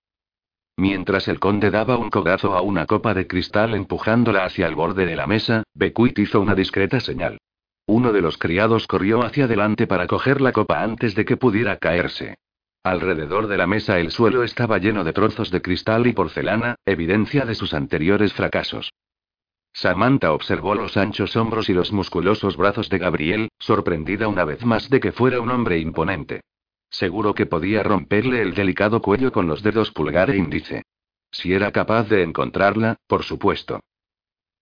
Mientras 0.78 1.28
el 1.28 1.40
conde 1.40 1.72
daba 1.72 1.98
un 1.98 2.12
codazo 2.12 2.56
a 2.56 2.62
una 2.62 2.86
copa 2.86 3.16
de 3.16 3.26
cristal 3.26 3.74
empujándola 3.74 4.46
hacia 4.46 4.68
el 4.68 4.76
borde 4.76 5.08
de 5.08 5.16
la 5.16 5.26
mesa, 5.26 5.64
Becuit 5.74 6.20
hizo 6.20 6.42
una 6.42 6.54
discreta 6.54 7.00
señal. 7.00 7.40
Uno 7.88 8.14
de 8.14 8.22
los 8.22 8.38
criados 8.38 8.86
corrió 8.86 9.24
hacia 9.24 9.46
adelante 9.46 9.88
para 9.88 10.06
coger 10.06 10.42
la 10.42 10.52
copa 10.52 10.84
antes 10.84 11.16
de 11.16 11.26
que 11.26 11.38
pudiera 11.38 11.78
caerse. 11.78 12.36
Alrededor 12.84 13.48
de 13.48 13.58
la 13.58 13.66
mesa 13.66 13.98
el 13.98 14.12
suelo 14.12 14.44
estaba 14.44 14.78
lleno 14.78 15.06
de 15.06 15.14
trozos 15.14 15.50
de 15.52 15.62
cristal 15.62 16.06
y 16.06 16.12
porcelana, 16.12 16.76
evidencia 16.86 17.46
de 17.46 17.56
sus 17.56 17.74
anteriores 17.74 18.34
fracasos. 18.34 18.92
Samantha 19.72 20.34
observó 20.34 20.76
los 20.76 20.98
anchos 20.98 21.38
hombros 21.38 21.70
y 21.70 21.74
los 21.74 21.94
musculosos 21.94 22.58
brazos 22.58 22.90
de 22.90 23.00
Gabriel, 23.00 23.50
sorprendida 23.58 24.28
una 24.28 24.44
vez 24.44 24.66
más 24.66 24.90
de 24.90 25.00
que 25.00 25.14
fuera 25.14 25.40
un 25.40 25.50
hombre 25.50 25.80
imponente. 25.80 26.42
Seguro 26.90 27.34
que 27.34 27.46
podía 27.46 27.84
romperle 27.84 28.42
el 28.42 28.54
delicado 28.54 29.02
cuello 29.02 29.32
con 29.32 29.48
los 29.48 29.64
dedos 29.64 29.92
pulgar 29.92 30.30
e 30.30 30.38
índice. 30.38 30.84
Si 31.32 31.54
era 31.54 31.72
capaz 31.72 32.10
de 32.10 32.22
encontrarla, 32.22 32.98
por 33.08 33.24
supuesto. 33.24 33.80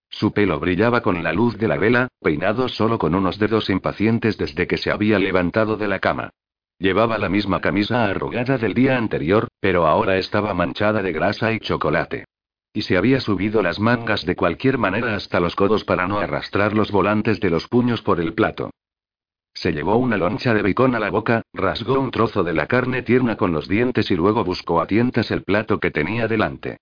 Su 0.09 0.31
pelo 0.31 0.59
brillaba 0.59 1.01
con 1.01 1.23
la 1.23 1.33
luz 1.33 1.57
de 1.57 1.67
la 1.67 1.77
vela, 1.77 2.07
peinado 2.21 2.69
solo 2.69 2.99
con 2.99 3.15
unos 3.15 3.39
dedos 3.39 3.69
impacientes 3.69 4.37
desde 4.37 4.67
que 4.67 4.77
se 4.77 4.91
había 4.91 5.17
levantado 5.17 5.75
de 5.75 5.87
la 5.87 5.99
cama. 5.99 6.29
Llevaba 6.81 7.19
la 7.19 7.29
misma 7.29 7.61
camisa 7.61 8.05
arrugada 8.05 8.57
del 8.57 8.73
día 8.73 8.97
anterior, 8.97 9.49
pero 9.59 9.85
ahora 9.85 10.17
estaba 10.17 10.55
manchada 10.55 11.03
de 11.03 11.11
grasa 11.13 11.53
y 11.53 11.59
chocolate. 11.59 12.25
Y 12.73 12.81
se 12.81 12.97
había 12.97 13.19
subido 13.19 13.61
las 13.61 13.79
mangas 13.79 14.25
de 14.25 14.35
cualquier 14.35 14.79
manera 14.79 15.15
hasta 15.15 15.39
los 15.39 15.55
codos 15.55 15.83
para 15.83 16.07
no 16.07 16.17
arrastrar 16.17 16.73
los 16.73 16.89
volantes 16.89 17.39
de 17.39 17.51
los 17.51 17.67
puños 17.67 18.01
por 18.01 18.19
el 18.19 18.33
plato. 18.33 18.71
Se 19.53 19.73
llevó 19.73 19.97
una 19.97 20.17
loncha 20.17 20.55
de 20.55 20.63
bacon 20.63 20.95
a 20.95 20.99
la 20.99 21.11
boca, 21.11 21.43
rasgó 21.53 21.99
un 21.99 22.09
trozo 22.09 22.43
de 22.43 22.53
la 22.53 22.65
carne 22.65 23.03
tierna 23.03 23.37
con 23.37 23.51
los 23.51 23.67
dientes 23.67 24.09
y 24.09 24.15
luego 24.15 24.43
buscó 24.43 24.81
a 24.81 24.87
tientas 24.87 25.29
el 25.29 25.43
plato 25.43 25.79
que 25.79 25.91
tenía 25.91 26.27
delante. 26.27 26.77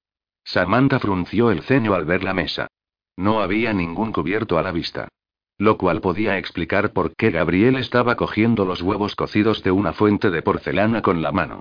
Samantha 0.46 1.00
frunció 1.00 1.52
el 1.52 1.62
ceño 1.64 1.94
al 1.94 2.06
ver 2.06 2.24
la 2.24 2.34
mesa. 2.34 2.70
No 3.18 3.42
había 3.42 3.74
ningún 3.74 4.14
cubierto 4.14 4.58
a 4.58 4.64
la 4.64 4.72
vista. 4.72 5.10
Lo 5.60 5.78
cual 5.78 6.00
podía 6.00 6.38
explicar 6.38 6.94
por 6.94 7.16
qué 7.18 7.32
Gabriel 7.32 7.76
estaba 7.76 8.16
cogiendo 8.16 8.64
los 8.64 8.82
huevos 8.82 9.16
cocidos 9.16 9.62
de 9.62 9.72
una 9.72 9.92
fuente 9.92 10.30
de 10.30 10.42
porcelana 10.42 11.02
con 11.02 11.22
la 11.22 11.34
mano. 11.34 11.60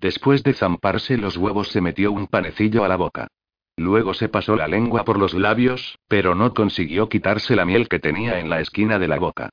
Después 0.00 0.42
de 0.42 0.52
zamparse 0.52 1.16
los 1.16 1.36
huevos 1.36 1.68
se 1.68 1.80
metió 1.80 2.10
un 2.10 2.26
panecillo 2.26 2.84
a 2.84 2.88
la 2.88 2.96
boca. 2.96 3.28
Luego 3.76 4.14
se 4.14 4.28
pasó 4.28 4.56
la 4.56 4.66
lengua 4.66 5.04
por 5.04 5.18
los 5.18 5.32
labios, 5.32 5.96
pero 6.08 6.34
no 6.34 6.54
consiguió 6.54 7.08
quitarse 7.08 7.54
la 7.54 7.64
miel 7.64 7.88
que 7.88 8.00
tenía 8.00 8.40
en 8.40 8.50
la 8.50 8.60
esquina 8.60 8.98
de 8.98 9.06
la 9.06 9.20
boca. 9.20 9.50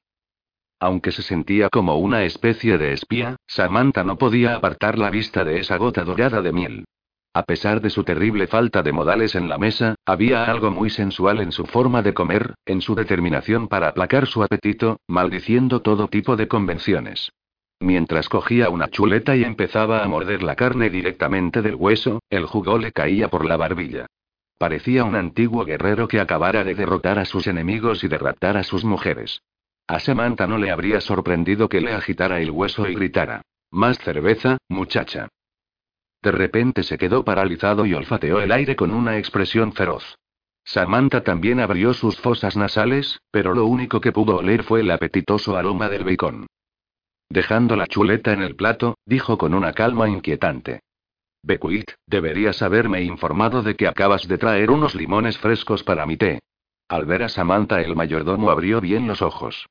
Aunque 0.79 1.11
se 1.11 1.21
sentía 1.21 1.69
como 1.69 1.97
una 1.97 2.23
especie 2.23 2.79
de 2.79 2.93
espía, 2.93 3.35
Samantha 3.45 4.03
no 4.03 4.17
podía 4.17 4.55
apartar 4.55 4.97
la 4.97 5.11
vista 5.11 5.45
de 5.45 5.59
esa 5.59 5.77
gota 5.77 6.03
dorada 6.03 6.41
de 6.41 6.51
miel. 6.51 6.85
A 7.35 7.43
pesar 7.43 7.81
de 7.81 7.89
su 7.89 8.03
terrible 8.03 8.45
falta 8.45 8.83
de 8.83 8.91
modales 8.91 9.33
en 9.33 9.49
la 9.49 9.57
mesa, 9.57 9.95
había 10.05 10.45
algo 10.45 10.69
muy 10.69 10.91
sensual 10.91 11.41
en 11.41 11.51
su 11.51 11.65
forma 11.65 12.03
de 12.03 12.13
comer, 12.13 12.53
en 12.65 12.79
su 12.81 12.93
determinación 12.93 13.67
para 13.67 13.87
aplacar 13.87 14.27
su 14.27 14.43
apetito, 14.43 14.99
maldiciendo 15.07 15.81
todo 15.81 16.07
tipo 16.07 16.35
de 16.35 16.47
convenciones. 16.47 17.31
Mientras 17.79 18.29
cogía 18.29 18.69
una 18.69 18.87
chuleta 18.87 19.35
y 19.35 19.43
empezaba 19.43 20.03
a 20.03 20.07
morder 20.07 20.43
la 20.43 20.55
carne 20.55 20.91
directamente 20.91 21.63
del 21.63 21.73
hueso, 21.73 22.21
el 22.29 22.45
jugo 22.45 22.77
le 22.77 22.91
caía 22.91 23.29
por 23.29 23.45
la 23.45 23.57
barbilla. 23.57 24.05
Parecía 24.59 25.03
un 25.03 25.15
antiguo 25.15 25.65
guerrero 25.65 26.07
que 26.07 26.19
acabara 26.19 26.63
de 26.63 26.75
derrotar 26.75 27.17
a 27.17 27.25
sus 27.25 27.47
enemigos 27.47 28.03
y 28.03 28.07
de 28.07 28.19
raptar 28.19 28.57
a 28.57 28.63
sus 28.63 28.85
mujeres. 28.85 29.41
A 29.87 29.99
Samantha 29.99 30.45
no 30.45 30.59
le 30.59 30.71
habría 30.71 31.01
sorprendido 31.01 31.67
que 31.67 31.81
le 31.81 31.93
agitara 31.93 32.39
el 32.39 32.51
hueso 32.51 32.87
y 32.87 32.93
gritara. 32.93 33.41
Más 33.71 33.97
cerveza, 33.97 34.59
muchacha. 34.69 35.29
De 36.23 36.31
repente 36.31 36.83
se 36.83 36.97
quedó 36.97 37.25
paralizado 37.25 37.85
y 37.85 37.93
olfateó 37.93 38.39
el 38.39 38.53
aire 38.53 38.77
con 38.77 38.91
una 38.91 39.17
expresión 39.17 39.73
feroz. 39.73 40.17
Samantha 40.63 41.21
también 41.21 41.59
abrió 41.59 41.93
sus 41.93 42.17
fosas 42.17 42.55
nasales, 42.55 43.19
pero 43.29 43.53
lo 43.53 43.65
único 43.65 43.99
que 43.99 44.13
pudo 44.13 44.37
oler 44.37 44.63
fue 44.63 44.79
el 44.79 44.91
apetitoso 44.91 45.57
aroma 45.57 45.89
del 45.89 46.05
bacon. 46.05 46.47
Dejando 47.27 47.75
la 47.75 47.87
chuleta 47.87 48.31
en 48.31 48.41
el 48.41 48.55
plato, 48.55 48.95
dijo 49.05 49.37
con 49.37 49.53
una 49.53 49.73
calma 49.73 50.07
inquietante. 50.07 50.79
Bequit, 51.43 51.91
deberías 52.07 52.61
haberme 52.61 53.01
informado 53.03 53.61
de 53.61 53.75
que 53.75 53.89
acabas 53.89 54.25
de 54.25 54.37
traer 54.37 54.71
unos 54.71 54.95
limones 54.95 55.37
frescos 55.37 55.83
para 55.83 56.05
mi 56.05 56.15
té. 56.15 56.39
Al 56.87 57.05
ver 57.05 57.23
a 57.23 57.27
Samantha 57.27 57.81
el 57.81 57.97
mayordomo 57.97 58.49
abrió 58.49 58.79
bien 58.79 59.07
los 59.07 59.21
ojos. 59.21 59.67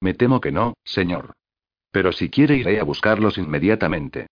Me 0.00 0.14
temo 0.14 0.40
que 0.40 0.52
no, 0.52 0.74
señor. 0.84 1.32
Pero 1.90 2.12
si 2.12 2.30
quiere 2.30 2.54
iré 2.54 2.78
a 2.78 2.84
buscarlos 2.84 3.38
inmediatamente. 3.38 4.28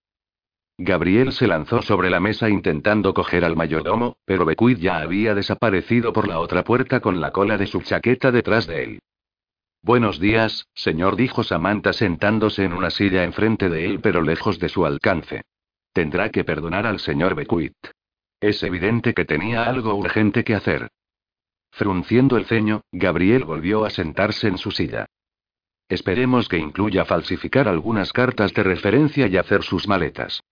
Gabriel 0.79 1.33
se 1.33 1.47
lanzó 1.47 1.83
sobre 1.83 2.11
la 2.11 2.19
mesa 2.19 2.49
intentando 2.49 3.15
coger 3.15 3.45
al 3.45 3.57
mayordomo, 3.57 4.17
pero 4.25 4.45
Bequid 4.45 4.79
ya 4.79 4.99
había 4.99 5.35
desaparecido 5.35 6.13
por 6.13 6.27
la 6.27 6.41
otra 6.41 6.65
puerta 6.65 7.01
con 7.01 7.21
la 7.21 7.31
cola 7.31 7.59
de 7.59 7.67
su 7.67 7.83
chaqueta 7.83 8.33
detrás 8.33 8.67
de 8.67 8.83
él. 8.83 8.99
Buenos 9.83 10.19
días, 10.19 10.69
señor, 10.75 11.17
dijo 11.17 11.43
Samantha 11.43 11.93
sentándose 11.93 12.65
en 12.65 12.73
una 12.73 12.91
silla 12.91 13.25
enfrente 13.25 13.69
de 13.69 13.85
él 13.85 14.01
pero 14.01 14.23
lejos 14.23 14.59
de 14.59 14.69
su 14.69 14.87
alcance. 14.87 15.43
Tendrá 15.93 16.31
que 16.31 16.45
perdonar 16.45 16.87
al 16.87 17.01
señor 17.01 17.35
Bequit. 17.35 17.75
Es 18.41 18.63
evidente 18.63 19.13
que 19.13 19.25
tenía 19.25 19.65
algo 19.65 19.95
urgente 19.95 20.43
que 20.43 20.55
hacer. 20.55 20.89
Frunciendo 21.71 22.37
el 22.37 22.47
ceño, 22.47 22.83
Gabriel 22.93 23.45
volvió 23.45 23.85
a 23.85 23.91
sentarse 23.91 24.49
en 24.49 24.59
su 24.59 24.71
silla. 24.71 25.07
Esperemos 25.89 26.49
que 26.49 26.59
incluya 26.59 27.05
falsificar 27.05 27.69
algunas 27.69 28.13
cartas 28.13 28.55
de 28.55 28.63
referencia 28.63 29.27
y 29.27 29.37
hacer 29.37 29.63
sus 29.63 29.87
maletas. 29.87 30.43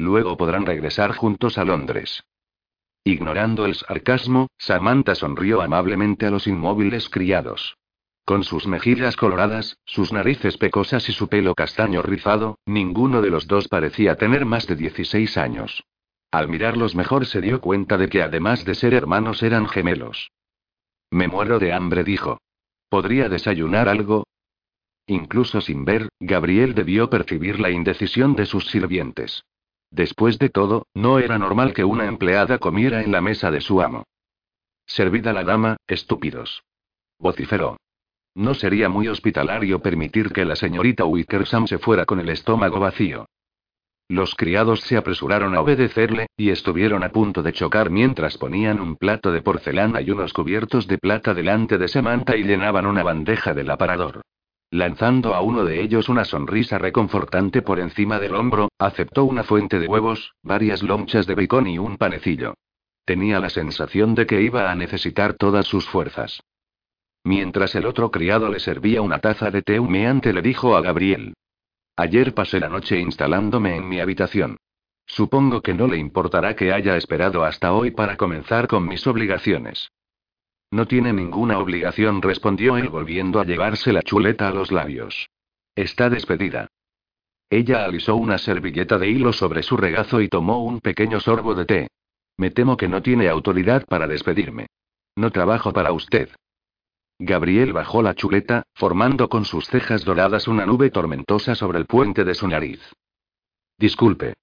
Luego 0.00 0.38
podrán 0.38 0.64
regresar 0.64 1.12
juntos 1.12 1.58
a 1.58 1.64
Londres. 1.66 2.24
Ignorando 3.04 3.66
el 3.66 3.74
sarcasmo, 3.74 4.48
Samantha 4.56 5.14
sonrió 5.14 5.60
amablemente 5.60 6.24
a 6.24 6.30
los 6.30 6.46
inmóviles 6.46 7.10
criados. 7.10 7.76
Con 8.24 8.42
sus 8.42 8.66
mejillas 8.66 9.14
coloradas, 9.16 9.76
sus 9.84 10.10
narices 10.10 10.56
pecosas 10.56 11.06
y 11.10 11.12
su 11.12 11.28
pelo 11.28 11.54
castaño 11.54 12.00
rizado, 12.00 12.56
ninguno 12.64 13.20
de 13.20 13.28
los 13.28 13.46
dos 13.46 13.68
parecía 13.68 14.16
tener 14.16 14.46
más 14.46 14.66
de 14.66 14.76
16 14.76 15.36
años. 15.36 15.84
Al 16.30 16.48
mirarlos 16.48 16.94
mejor 16.94 17.26
se 17.26 17.42
dio 17.42 17.60
cuenta 17.60 17.98
de 17.98 18.08
que 18.08 18.22
además 18.22 18.64
de 18.64 18.76
ser 18.76 18.94
hermanos 18.94 19.42
eran 19.42 19.68
gemelos. 19.68 20.30
Me 21.10 21.28
muero 21.28 21.58
de 21.58 21.74
hambre, 21.74 22.04
dijo. 22.04 22.40
¿Podría 22.88 23.28
desayunar 23.28 23.86
algo? 23.86 24.24
Incluso 25.06 25.60
sin 25.60 25.84
ver, 25.84 26.08
Gabriel 26.20 26.74
debió 26.74 27.10
percibir 27.10 27.60
la 27.60 27.68
indecisión 27.68 28.34
de 28.34 28.46
sus 28.46 28.66
sirvientes. 28.70 29.42
Después 29.90 30.38
de 30.38 30.48
todo, 30.48 30.86
no 30.94 31.18
era 31.18 31.38
normal 31.38 31.74
que 31.74 31.84
una 31.84 32.06
empleada 32.06 32.58
comiera 32.58 33.02
en 33.02 33.10
la 33.10 33.20
mesa 33.20 33.50
de 33.50 33.60
su 33.60 33.82
amo. 33.82 34.04
Servida 34.86 35.32
la 35.32 35.44
dama, 35.44 35.76
estúpidos. 35.86 36.62
Vociferó. 37.18 37.76
No 38.34 38.54
sería 38.54 38.88
muy 38.88 39.08
hospitalario 39.08 39.80
permitir 39.80 40.32
que 40.32 40.44
la 40.44 40.56
señorita 40.56 41.04
Wickersham 41.04 41.66
se 41.66 41.78
fuera 41.78 42.06
con 42.06 42.20
el 42.20 42.28
estómago 42.28 42.78
vacío. 42.78 43.26
Los 44.08 44.34
criados 44.34 44.80
se 44.80 44.96
apresuraron 44.96 45.54
a 45.54 45.60
obedecerle, 45.60 46.26
y 46.36 46.50
estuvieron 46.50 47.04
a 47.04 47.10
punto 47.10 47.42
de 47.42 47.52
chocar 47.52 47.90
mientras 47.90 48.38
ponían 48.38 48.80
un 48.80 48.96
plato 48.96 49.30
de 49.30 49.42
porcelana 49.42 50.00
y 50.00 50.10
unos 50.10 50.32
cubiertos 50.32 50.88
de 50.88 50.98
plata 50.98 51.34
delante 51.34 51.78
de 51.78 51.86
Samantha 51.86 52.36
y 52.36 52.42
llenaban 52.42 52.86
una 52.86 53.04
bandeja 53.04 53.54
del 53.54 53.70
aparador. 53.70 54.22
Lanzando 54.72 55.34
a 55.34 55.40
uno 55.40 55.64
de 55.64 55.82
ellos 55.82 56.08
una 56.08 56.24
sonrisa 56.24 56.78
reconfortante 56.78 57.60
por 57.60 57.80
encima 57.80 58.20
del 58.20 58.36
hombro, 58.36 58.68
aceptó 58.78 59.24
una 59.24 59.42
fuente 59.42 59.80
de 59.80 59.88
huevos, 59.88 60.34
varias 60.42 60.82
lonchas 60.82 61.26
de 61.26 61.34
bacon 61.34 61.66
y 61.66 61.78
un 61.78 61.96
panecillo. 61.96 62.54
Tenía 63.04 63.40
la 63.40 63.50
sensación 63.50 64.14
de 64.14 64.26
que 64.26 64.40
iba 64.40 64.70
a 64.70 64.74
necesitar 64.76 65.34
todas 65.34 65.66
sus 65.66 65.88
fuerzas. 65.88 66.40
Mientras 67.24 67.74
el 67.74 67.84
otro 67.84 68.12
criado 68.12 68.48
le 68.48 68.60
servía 68.60 69.02
una 69.02 69.18
taza 69.18 69.50
de 69.50 69.62
té 69.62 69.80
humeante, 69.80 70.32
le 70.32 70.40
dijo 70.40 70.76
a 70.76 70.80
Gabriel: 70.80 71.34
Ayer 71.96 72.32
pasé 72.32 72.60
la 72.60 72.68
noche 72.68 72.98
instalándome 73.00 73.76
en 73.76 73.88
mi 73.88 73.98
habitación. 73.98 74.56
Supongo 75.04 75.60
que 75.60 75.74
no 75.74 75.88
le 75.88 75.98
importará 75.98 76.54
que 76.54 76.72
haya 76.72 76.96
esperado 76.96 77.44
hasta 77.44 77.72
hoy 77.72 77.90
para 77.90 78.16
comenzar 78.16 78.68
con 78.68 78.86
mis 78.86 79.04
obligaciones. 79.08 79.90
No 80.70 80.86
tiene 80.86 81.12
ninguna 81.12 81.58
obligación, 81.58 82.22
respondió 82.22 82.76
él 82.76 82.88
volviendo 82.88 83.40
a 83.40 83.44
llevarse 83.44 83.92
la 83.92 84.02
chuleta 84.02 84.48
a 84.48 84.52
los 84.52 84.70
labios. 84.70 85.28
Está 85.74 86.08
despedida. 86.08 86.68
Ella 87.48 87.84
alisó 87.84 88.14
una 88.14 88.38
servilleta 88.38 88.96
de 88.96 89.08
hilo 89.08 89.32
sobre 89.32 89.64
su 89.64 89.76
regazo 89.76 90.20
y 90.20 90.28
tomó 90.28 90.62
un 90.62 90.80
pequeño 90.80 91.18
sorbo 91.18 91.56
de 91.56 91.64
té. 91.64 91.88
Me 92.36 92.50
temo 92.50 92.76
que 92.76 92.88
no 92.88 93.02
tiene 93.02 93.28
autoridad 93.28 93.84
para 93.86 94.06
despedirme. 94.06 94.68
No 95.16 95.32
trabajo 95.32 95.72
para 95.72 95.92
usted. 95.92 96.30
Gabriel 97.18 97.72
bajó 97.72 98.02
la 98.02 98.14
chuleta, 98.14 98.62
formando 98.74 99.28
con 99.28 99.44
sus 99.44 99.66
cejas 99.66 100.04
doradas 100.04 100.48
una 100.48 100.64
nube 100.64 100.90
tormentosa 100.90 101.54
sobre 101.54 101.78
el 101.78 101.86
puente 101.86 102.24
de 102.24 102.34
su 102.34 102.46
nariz. 102.46 102.80
Disculpe. 103.76 104.34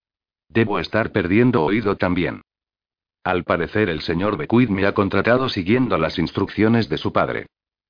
Debo 0.49 0.77
estar 0.79 1.11
perdiendo 1.11 1.63
oído 1.63 1.95
también. 1.95 2.41
Al 3.27 3.43
parecer 3.43 3.89
el 3.89 3.99
señor 3.99 4.37
Bequid 4.37 4.69
me 4.69 4.85
ha 4.85 4.93
contratado 4.93 5.49
siguiendo 5.49 5.97
las 5.97 6.17
instrucciones 6.17 6.87
de 6.87 6.97
su 6.97 7.11
padre. 7.11 7.47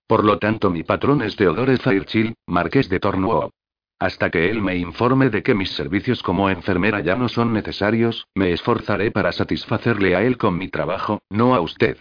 Por 0.07 0.25
lo 0.25 0.39
tanto 0.39 0.71
mi 0.71 0.81
patrón 0.81 1.21
es 1.21 1.35
Theodore 1.35 1.77
Fairchild, 1.77 2.33
marqués 2.47 2.89
de 2.89 2.99
Tornwall. 2.99 3.51
Hasta 3.99 4.31
que 4.31 4.49
él 4.49 4.63
me 4.63 4.77
informe 4.77 5.29
de 5.29 5.43
que 5.43 5.53
mis 5.53 5.69
servicios 5.73 6.23
como 6.23 6.49
enfermera 6.49 7.01
ya 7.01 7.15
no 7.15 7.29
son 7.29 7.53
necesarios, 7.53 8.25
me 8.33 8.51
esforzaré 8.51 9.11
para 9.11 9.31
satisfacerle 9.31 10.15
a 10.15 10.23
él 10.23 10.39
con 10.39 10.57
mi 10.57 10.69
trabajo, 10.69 11.21
no 11.29 11.53
a 11.53 11.61
usted. 11.61 11.99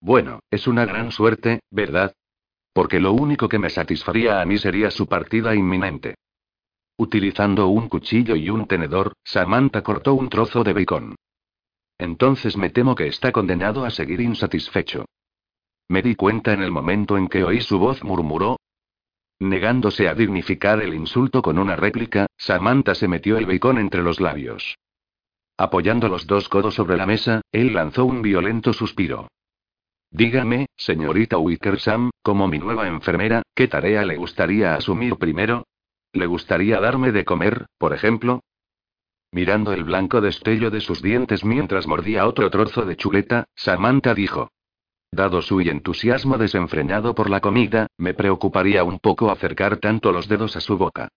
Bueno, 0.00 0.40
es 0.50 0.66
una 0.66 0.84
gran 0.84 1.12
suerte, 1.12 1.60
¿verdad? 1.70 2.12
Porque 2.72 2.98
lo 2.98 3.12
único 3.12 3.48
que 3.48 3.60
me 3.60 3.70
satisfaría 3.70 4.40
a 4.40 4.44
mí 4.46 4.58
sería 4.58 4.90
su 4.90 5.06
partida 5.06 5.54
inminente. 5.54 6.16
Utilizando 6.96 7.68
un 7.68 7.88
cuchillo 7.88 8.34
y 8.34 8.50
un 8.50 8.66
tenedor, 8.66 9.12
Samantha 9.22 9.84
cortó 9.84 10.14
un 10.14 10.28
trozo 10.28 10.64
de 10.64 10.72
bacon. 10.72 11.14
Entonces 12.02 12.56
me 12.56 12.68
temo 12.68 12.96
que 12.96 13.06
está 13.06 13.30
condenado 13.30 13.84
a 13.84 13.90
seguir 13.90 14.20
insatisfecho. 14.20 15.04
Me 15.88 16.02
di 16.02 16.16
cuenta 16.16 16.52
en 16.52 16.60
el 16.60 16.72
momento 16.72 17.16
en 17.16 17.28
que 17.28 17.44
oí 17.44 17.60
su 17.60 17.78
voz 17.78 18.02
murmuró. 18.02 18.58
Negándose 19.38 20.08
a 20.08 20.14
dignificar 20.16 20.82
el 20.82 20.94
insulto 20.94 21.42
con 21.42 21.60
una 21.60 21.76
réplica, 21.76 22.26
Samantha 22.36 22.96
se 22.96 23.06
metió 23.06 23.38
el 23.38 23.46
bacon 23.46 23.78
entre 23.78 24.02
los 24.02 24.18
labios. 24.18 24.78
Apoyando 25.56 26.08
los 26.08 26.26
dos 26.26 26.48
codos 26.48 26.74
sobre 26.74 26.96
la 26.96 27.06
mesa, 27.06 27.40
él 27.52 27.72
lanzó 27.72 28.04
un 28.04 28.20
violento 28.20 28.72
suspiro. 28.72 29.28
Dígame, 30.10 30.66
señorita 30.76 31.38
Wickersham, 31.38 32.10
como 32.20 32.48
mi 32.48 32.58
nueva 32.58 32.88
enfermera, 32.88 33.42
¿qué 33.54 33.68
tarea 33.68 34.04
le 34.04 34.16
gustaría 34.16 34.74
asumir 34.74 35.14
primero? 35.18 35.68
¿Le 36.12 36.26
gustaría 36.26 36.80
darme 36.80 37.12
de 37.12 37.24
comer, 37.24 37.66
por 37.78 37.94
ejemplo? 37.94 38.40
Mirando 39.32 39.72
el 39.72 39.84
blanco 39.84 40.20
destello 40.20 40.70
de 40.70 40.82
sus 40.82 41.00
dientes 41.00 41.42
mientras 41.42 41.86
mordía 41.86 42.26
otro 42.26 42.50
trozo 42.50 42.82
de 42.84 42.96
chuleta, 42.96 43.46
Samantha 43.54 44.14
dijo. 44.14 44.50
Dado 45.10 45.40
su 45.40 45.60
entusiasmo 45.60 46.36
desenfrenado 46.36 47.14
por 47.14 47.30
la 47.30 47.40
comida, 47.40 47.86
me 47.96 48.12
preocuparía 48.12 48.84
un 48.84 48.98
poco 48.98 49.30
acercar 49.30 49.78
tanto 49.78 50.12
los 50.12 50.28
dedos 50.28 50.56
a 50.56 50.60
su 50.60 50.76
boca. 50.76 51.08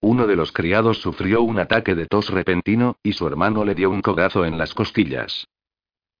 Uno 0.00 0.26
de 0.26 0.36
los 0.36 0.52
criados 0.52 0.98
sufrió 1.00 1.42
un 1.42 1.58
ataque 1.58 1.96
de 1.96 2.06
tos 2.06 2.30
repentino, 2.30 2.96
y 3.02 3.12
su 3.12 3.26
hermano 3.26 3.64
le 3.64 3.74
dio 3.74 3.90
un 3.90 4.02
codazo 4.02 4.44
en 4.44 4.56
las 4.56 4.74
costillas. 4.74 5.46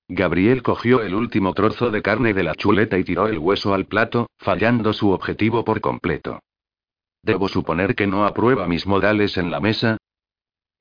Gabriel 0.08 0.62
cogió 0.62 1.02
el 1.02 1.14
último 1.14 1.54
trozo 1.54 1.90
de 1.90 2.02
carne 2.02 2.34
de 2.34 2.42
la 2.42 2.54
chuleta 2.54 2.98
y 2.98 3.04
tiró 3.04 3.28
el 3.28 3.38
hueso 3.38 3.74
al 3.74 3.86
plato, 3.86 4.28
fallando 4.38 4.92
su 4.92 5.10
objetivo 5.10 5.64
por 5.64 5.80
completo. 5.80 6.40
¿Debo 7.22 7.48
suponer 7.48 7.94
que 7.94 8.08
no 8.08 8.26
aprueba 8.26 8.66
mis 8.66 8.86
modales 8.86 9.36
en 9.36 9.50
la 9.50 9.60
mesa? 9.60 9.98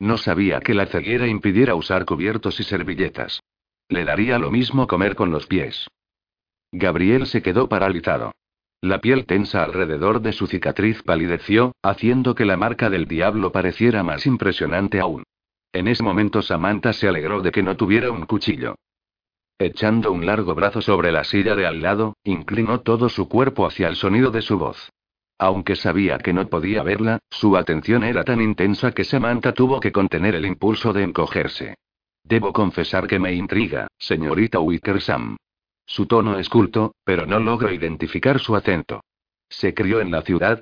No 0.02 0.18
sabía 0.18 0.62
que 0.62 0.74
la 0.74 0.88
ceguera 0.88 1.28
impidiera 1.28 1.76
usar 1.76 2.06
cubiertos 2.06 2.60
y 2.60 2.64
servilletas. 2.64 3.40
Le 3.88 4.04
daría 4.04 4.40
lo 4.40 4.50
mismo 4.50 4.88
comer 4.88 5.16
con 5.16 5.30
los 5.30 5.46
pies. 5.46 5.88
Gabriel 6.72 7.28
se 7.28 7.44
quedó 7.44 7.70
paralizado. 7.70 8.32
La 8.82 9.00
piel 9.00 9.28
tensa 9.28 9.64
alrededor 9.64 10.24
de 10.24 10.34
su 10.34 10.48
cicatriz 10.48 11.04
palideció, 11.04 11.74
haciendo 11.84 12.34
que 12.34 12.46
la 12.46 12.58
marca 12.58 12.90
del 12.90 13.06
diablo 13.06 13.52
pareciera 13.52 14.02
más 14.02 14.26
impresionante 14.26 15.00
aún. 15.00 15.22
En 15.72 15.88
ese 15.88 16.02
momento 16.02 16.42
Samantha 16.42 16.94
se 16.94 17.08
alegró 17.08 17.42
de 17.44 17.52
que 17.52 17.62
no 17.62 17.78
tuviera 17.78 18.10
un 18.10 18.26
cuchillo. 18.26 18.74
Echando 19.60 20.12
un 20.12 20.26
largo 20.26 20.56
brazo 20.56 20.82
sobre 20.82 21.12
la 21.12 21.26
silla 21.26 21.56
de 21.56 21.68
al 21.68 21.84
lado, 21.84 22.16
inclinó 22.24 22.80
todo 22.82 23.08
su 23.08 23.30
cuerpo 23.30 23.68
hacia 23.68 23.88
el 23.88 23.96
sonido 23.96 24.32
de 24.32 24.42
su 24.42 24.58
voz. 24.58 24.90
Aunque 25.42 25.76
sabía 25.76 26.20
que 26.20 26.34
no 26.34 26.48
podía 26.48 26.84
verla, 26.84 27.18
su 27.32 27.58
atención 27.58 28.04
era 28.04 28.24
tan 28.24 28.42
intensa 28.42 28.92
que 28.92 29.04
Samantha 29.04 29.56
tuvo 29.56 29.80
que 29.80 29.92
contener 29.92 30.36
el 30.36 30.46
impulso 30.46 30.94
de 30.94 31.02
encogerse. 31.02 31.74
Debo 32.24 32.54
confesar 32.54 33.08
que 33.08 33.18
me 33.18 33.34
intriga, 33.34 33.88
señorita 33.98 34.60
Wickersham. 34.60 35.38
Su 35.84 36.06
tono 36.06 36.38
es 36.38 36.48
culto, 36.48 36.94
pero 37.04 37.26
no 37.26 37.40
logro 37.40 37.74
identificar 37.74 38.38
su 38.38 38.56
acento. 38.56 39.02
¿Se 39.50 39.74
crió 39.74 40.00
en 40.00 40.12
la 40.12 40.22
ciudad? 40.22 40.62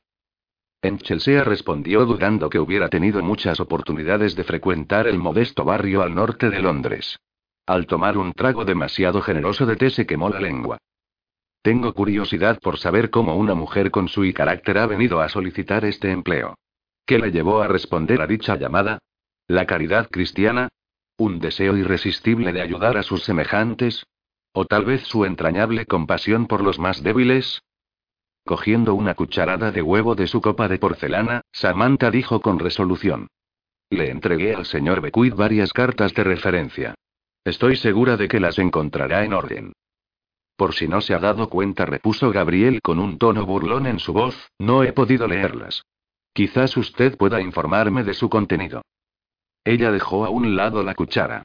En 0.81 0.97
Chelsea 0.99 1.43
respondió 1.43 2.05
dudando 2.05 2.49
que 2.49 2.59
hubiera 2.59 2.87
tenido 2.87 3.21
muchas 3.21 3.59
oportunidades 3.59 4.33
de 4.37 4.45
frecuentar 4.45 5.07
el 5.07 5.17
modesto 5.17 5.65
barrio 5.65 6.03
al 6.03 6.15
norte 6.15 6.49
de 6.49 6.61
Londres. 6.61 7.19
Al 7.65 7.85
tomar 7.85 8.17
un 8.17 8.31
trago 8.31 8.63
demasiado 8.63 9.21
generoso 9.21 9.65
de 9.65 9.75
té 9.75 9.89
se 9.89 10.07
quemó 10.07 10.29
la 10.29 10.39
lengua. 10.39 10.77
Tengo 11.61 11.93
curiosidad 11.93 12.59
por 12.61 12.77
saber 12.77 13.09
cómo 13.09 13.35
una 13.35 13.53
mujer 13.53 13.91
con 13.91 14.07
su 14.07 14.31
carácter 14.33 14.77
ha 14.77 14.87
venido 14.87 15.19
a 15.19 15.29
solicitar 15.29 15.83
este 15.83 16.11
empleo. 16.11 16.55
¿Qué 17.05 17.19
le 17.19 17.31
llevó 17.31 17.61
a 17.61 17.67
responder 17.67 18.21
a 18.21 18.27
dicha 18.27 18.55
llamada? 18.55 18.99
¿La 19.47 19.65
caridad 19.65 20.09
cristiana? 20.09 20.69
¿Un 21.17 21.39
deseo 21.39 21.75
irresistible 21.75 22.53
de 22.53 22.61
ayudar 22.61 22.97
a 22.97 23.03
sus 23.03 23.23
semejantes? 23.23 24.05
¿O 24.53 24.65
tal 24.65 24.85
vez 24.85 25.03
su 25.03 25.25
entrañable 25.25 25.85
compasión 25.85 26.47
por 26.47 26.63
los 26.63 26.79
más 26.79 27.03
débiles? 27.03 27.61
Cogiendo 28.45 28.95
una 28.95 29.15
cucharada 29.15 29.71
de 29.71 29.81
huevo 29.81 30.15
de 30.15 30.27
su 30.27 30.41
copa 30.41 30.67
de 30.67 30.79
porcelana, 30.79 31.41
Samantha 31.51 32.09
dijo 32.09 32.39
con 32.39 32.57
resolución. 32.57 33.27
Le 33.89 34.11
entregué 34.11 34.55
al 34.55 34.65
señor 34.65 35.01
Bequid 35.01 35.33
varias 35.33 35.73
cartas 35.73 36.13
de 36.13 36.23
referencia. 36.23 36.95
Estoy 37.43 37.75
segura 37.75 38.17
de 38.17 38.27
que 38.27 38.39
las 38.39 38.59
encontrará 38.59 39.23
en 39.23 39.33
orden. 39.33 39.73
Por 40.59 40.75
si 40.75 40.89
no 40.89 40.99
se 40.99 41.13
ha 41.13 41.19
dado 41.19 41.47
cuenta, 41.47 41.85
repuso 41.85 42.31
Gabriel 42.31 42.81
con 42.81 42.99
un 42.99 43.17
tono 43.17 43.45
burlón 43.45 43.87
en 43.87 43.97
su 43.97 44.11
voz, 44.11 44.35
no 44.59 44.83
he 44.83 44.91
podido 44.91 45.25
leerlas. 45.25 45.85
Quizás 46.33 46.75
usted 46.75 47.15
pueda 47.15 47.39
informarme 47.39 48.03
de 48.03 48.13
su 48.13 48.29
contenido. 48.29 48.81
Ella 49.63 49.89
dejó 49.89 50.25
a 50.25 50.29
un 50.29 50.57
lado 50.57 50.83
la 50.83 50.95
cuchara. 50.95 51.43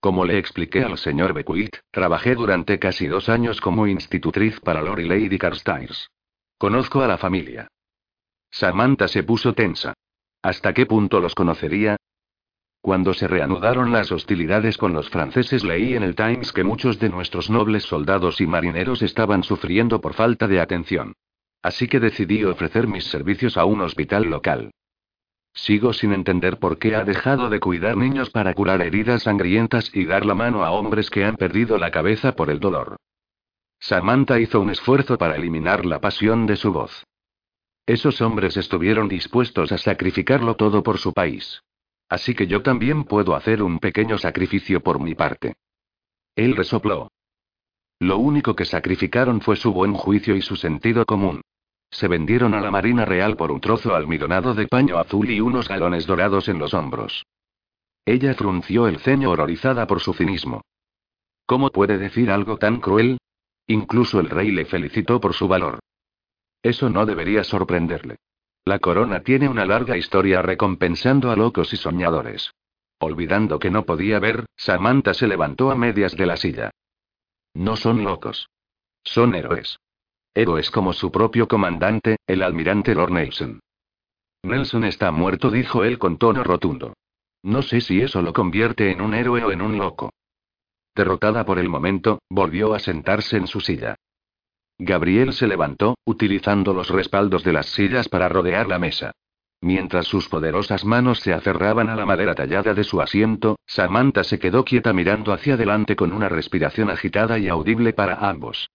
Como 0.00 0.24
le 0.24 0.38
expliqué 0.38 0.82
al 0.82 0.96
señor 0.96 1.34
Beckwith, 1.34 1.76
trabajé 1.90 2.34
durante 2.34 2.78
casi 2.78 3.06
dos 3.06 3.28
años 3.28 3.60
como 3.60 3.86
institutriz 3.86 4.60
para 4.60 4.80
Lord 4.80 5.00
y 5.00 5.08
Lady 5.08 5.38
Carstairs. 5.38 6.08
Conozco 6.56 7.02
a 7.02 7.08
la 7.08 7.18
familia. 7.18 7.68
Samantha 8.50 9.08
se 9.08 9.24
puso 9.24 9.52
tensa. 9.52 9.92
¿Hasta 10.40 10.72
qué 10.72 10.86
punto 10.86 11.20
los 11.20 11.34
conocería? 11.34 11.98
Cuando 12.82 13.14
se 13.14 13.28
reanudaron 13.28 13.92
las 13.92 14.10
hostilidades 14.10 14.76
con 14.76 14.92
los 14.92 15.08
franceses 15.08 15.62
leí 15.62 15.94
en 15.94 16.02
el 16.02 16.16
Times 16.16 16.52
que 16.52 16.64
muchos 16.64 16.98
de 16.98 17.10
nuestros 17.10 17.48
nobles 17.48 17.84
soldados 17.84 18.40
y 18.40 18.46
marineros 18.48 19.02
estaban 19.02 19.44
sufriendo 19.44 20.00
por 20.00 20.14
falta 20.14 20.48
de 20.48 20.60
atención. 20.60 21.14
Así 21.62 21.86
que 21.86 22.00
decidí 22.00 22.42
ofrecer 22.42 22.88
mis 22.88 23.04
servicios 23.04 23.56
a 23.56 23.66
un 23.66 23.82
hospital 23.82 24.24
local. 24.24 24.72
Sigo 25.54 25.92
sin 25.92 26.12
entender 26.12 26.58
por 26.58 26.78
qué 26.78 26.96
ha 26.96 27.04
dejado 27.04 27.50
de 27.50 27.60
cuidar 27.60 27.96
niños 27.96 28.30
para 28.30 28.52
curar 28.52 28.82
heridas 28.82 29.22
sangrientas 29.22 29.94
y 29.94 30.04
dar 30.04 30.26
la 30.26 30.34
mano 30.34 30.64
a 30.64 30.72
hombres 30.72 31.08
que 31.08 31.24
han 31.24 31.36
perdido 31.36 31.78
la 31.78 31.92
cabeza 31.92 32.34
por 32.34 32.50
el 32.50 32.58
dolor. 32.58 32.96
Samantha 33.78 34.40
hizo 34.40 34.60
un 34.60 34.70
esfuerzo 34.70 35.18
para 35.18 35.36
eliminar 35.36 35.86
la 35.86 36.00
pasión 36.00 36.46
de 36.46 36.56
su 36.56 36.72
voz. 36.72 37.04
Esos 37.86 38.20
hombres 38.20 38.56
estuvieron 38.56 39.08
dispuestos 39.08 39.70
a 39.70 39.78
sacrificarlo 39.78 40.56
todo 40.56 40.82
por 40.82 40.98
su 40.98 41.12
país. 41.12 41.62
Así 42.12 42.34
que 42.34 42.46
yo 42.46 42.60
también 42.60 43.04
puedo 43.04 43.34
hacer 43.34 43.62
un 43.62 43.78
pequeño 43.78 44.18
sacrificio 44.18 44.82
por 44.82 45.00
mi 45.00 45.14
parte. 45.14 45.54
Él 46.36 46.54
resopló. 46.54 47.08
Lo 48.00 48.18
único 48.18 48.54
que 48.54 48.66
sacrificaron 48.66 49.40
fue 49.40 49.56
su 49.56 49.72
buen 49.72 49.94
juicio 49.94 50.36
y 50.36 50.42
su 50.42 50.56
sentido 50.56 51.06
común. 51.06 51.40
Se 51.90 52.08
vendieron 52.08 52.52
a 52.52 52.60
la 52.60 52.70
Marina 52.70 53.06
Real 53.06 53.34
por 53.34 53.50
un 53.50 53.62
trozo 53.62 53.94
almidonado 53.94 54.52
de 54.52 54.68
paño 54.68 54.98
azul 54.98 55.30
y 55.30 55.40
unos 55.40 55.68
galones 55.68 56.06
dorados 56.06 56.50
en 56.50 56.58
los 56.58 56.74
hombros. 56.74 57.24
Ella 58.04 58.34
frunció 58.34 58.88
el 58.88 58.98
ceño 58.98 59.30
horrorizada 59.30 59.86
por 59.86 60.00
su 60.00 60.12
cinismo. 60.12 60.60
¿Cómo 61.46 61.70
puede 61.70 61.96
decir 61.96 62.30
algo 62.30 62.58
tan 62.58 62.80
cruel? 62.80 63.16
Incluso 63.66 64.20
el 64.20 64.28
rey 64.28 64.50
le 64.50 64.66
felicitó 64.66 65.18
por 65.18 65.32
su 65.32 65.48
valor. 65.48 65.78
Eso 66.62 66.90
no 66.90 67.06
debería 67.06 67.42
sorprenderle. 67.42 68.18
La 68.64 68.78
corona 68.78 69.22
tiene 69.22 69.48
una 69.48 69.66
larga 69.66 69.96
historia 69.96 70.40
recompensando 70.40 71.30
a 71.30 71.36
locos 71.36 71.72
y 71.72 71.76
soñadores. 71.76 72.52
Olvidando 73.00 73.58
que 73.58 73.70
no 73.70 73.84
podía 73.84 74.20
ver, 74.20 74.46
Samantha 74.56 75.14
se 75.14 75.26
levantó 75.26 75.72
a 75.72 75.74
medias 75.74 76.16
de 76.16 76.26
la 76.26 76.36
silla. 76.36 76.70
No 77.54 77.74
son 77.76 78.04
locos. 78.04 78.48
Son 79.02 79.34
héroes. 79.34 79.78
Héroes 80.34 80.70
como 80.70 80.92
su 80.92 81.10
propio 81.10 81.48
comandante, 81.48 82.16
el 82.26 82.42
almirante 82.42 82.94
Lord 82.94 83.10
Nelson. 83.10 83.60
Nelson 84.44 84.84
está 84.84 85.10
muerto, 85.10 85.50
dijo 85.50 85.82
él 85.82 85.98
con 85.98 86.16
tono 86.16 86.44
rotundo. 86.44 86.94
No 87.42 87.62
sé 87.62 87.80
si 87.80 88.00
eso 88.00 88.22
lo 88.22 88.32
convierte 88.32 88.92
en 88.92 89.00
un 89.00 89.14
héroe 89.14 89.42
o 89.42 89.50
en 89.50 89.60
un 89.60 89.76
loco. 89.76 90.12
Derrotada 90.94 91.44
por 91.44 91.58
el 91.58 91.68
momento, 91.68 92.20
volvió 92.30 92.74
a 92.74 92.78
sentarse 92.78 93.36
en 93.36 93.48
su 93.48 93.60
silla. 93.60 93.96
Gabriel 94.78 95.32
se 95.32 95.46
levantó, 95.46 95.96
utilizando 96.04 96.74
los 96.74 96.88
respaldos 96.88 97.44
de 97.44 97.52
las 97.52 97.66
sillas 97.66 98.08
para 98.08 98.28
rodear 98.28 98.68
la 98.68 98.78
mesa. 98.78 99.12
Mientras 99.60 100.06
sus 100.06 100.28
poderosas 100.28 100.84
manos 100.84 101.20
se 101.20 101.32
aferraban 101.32 101.88
a 101.88 101.94
la 101.94 102.04
madera 102.04 102.34
tallada 102.34 102.74
de 102.74 102.82
su 102.82 103.00
asiento, 103.00 103.56
Samantha 103.64 104.24
se 104.24 104.40
quedó 104.40 104.64
quieta 104.64 104.92
mirando 104.92 105.32
hacia 105.32 105.54
adelante 105.54 105.94
con 105.94 106.12
una 106.12 106.28
respiración 106.28 106.90
agitada 106.90 107.38
y 107.38 107.48
audible 107.48 107.92
para 107.92 108.16
ambos. 108.28 108.70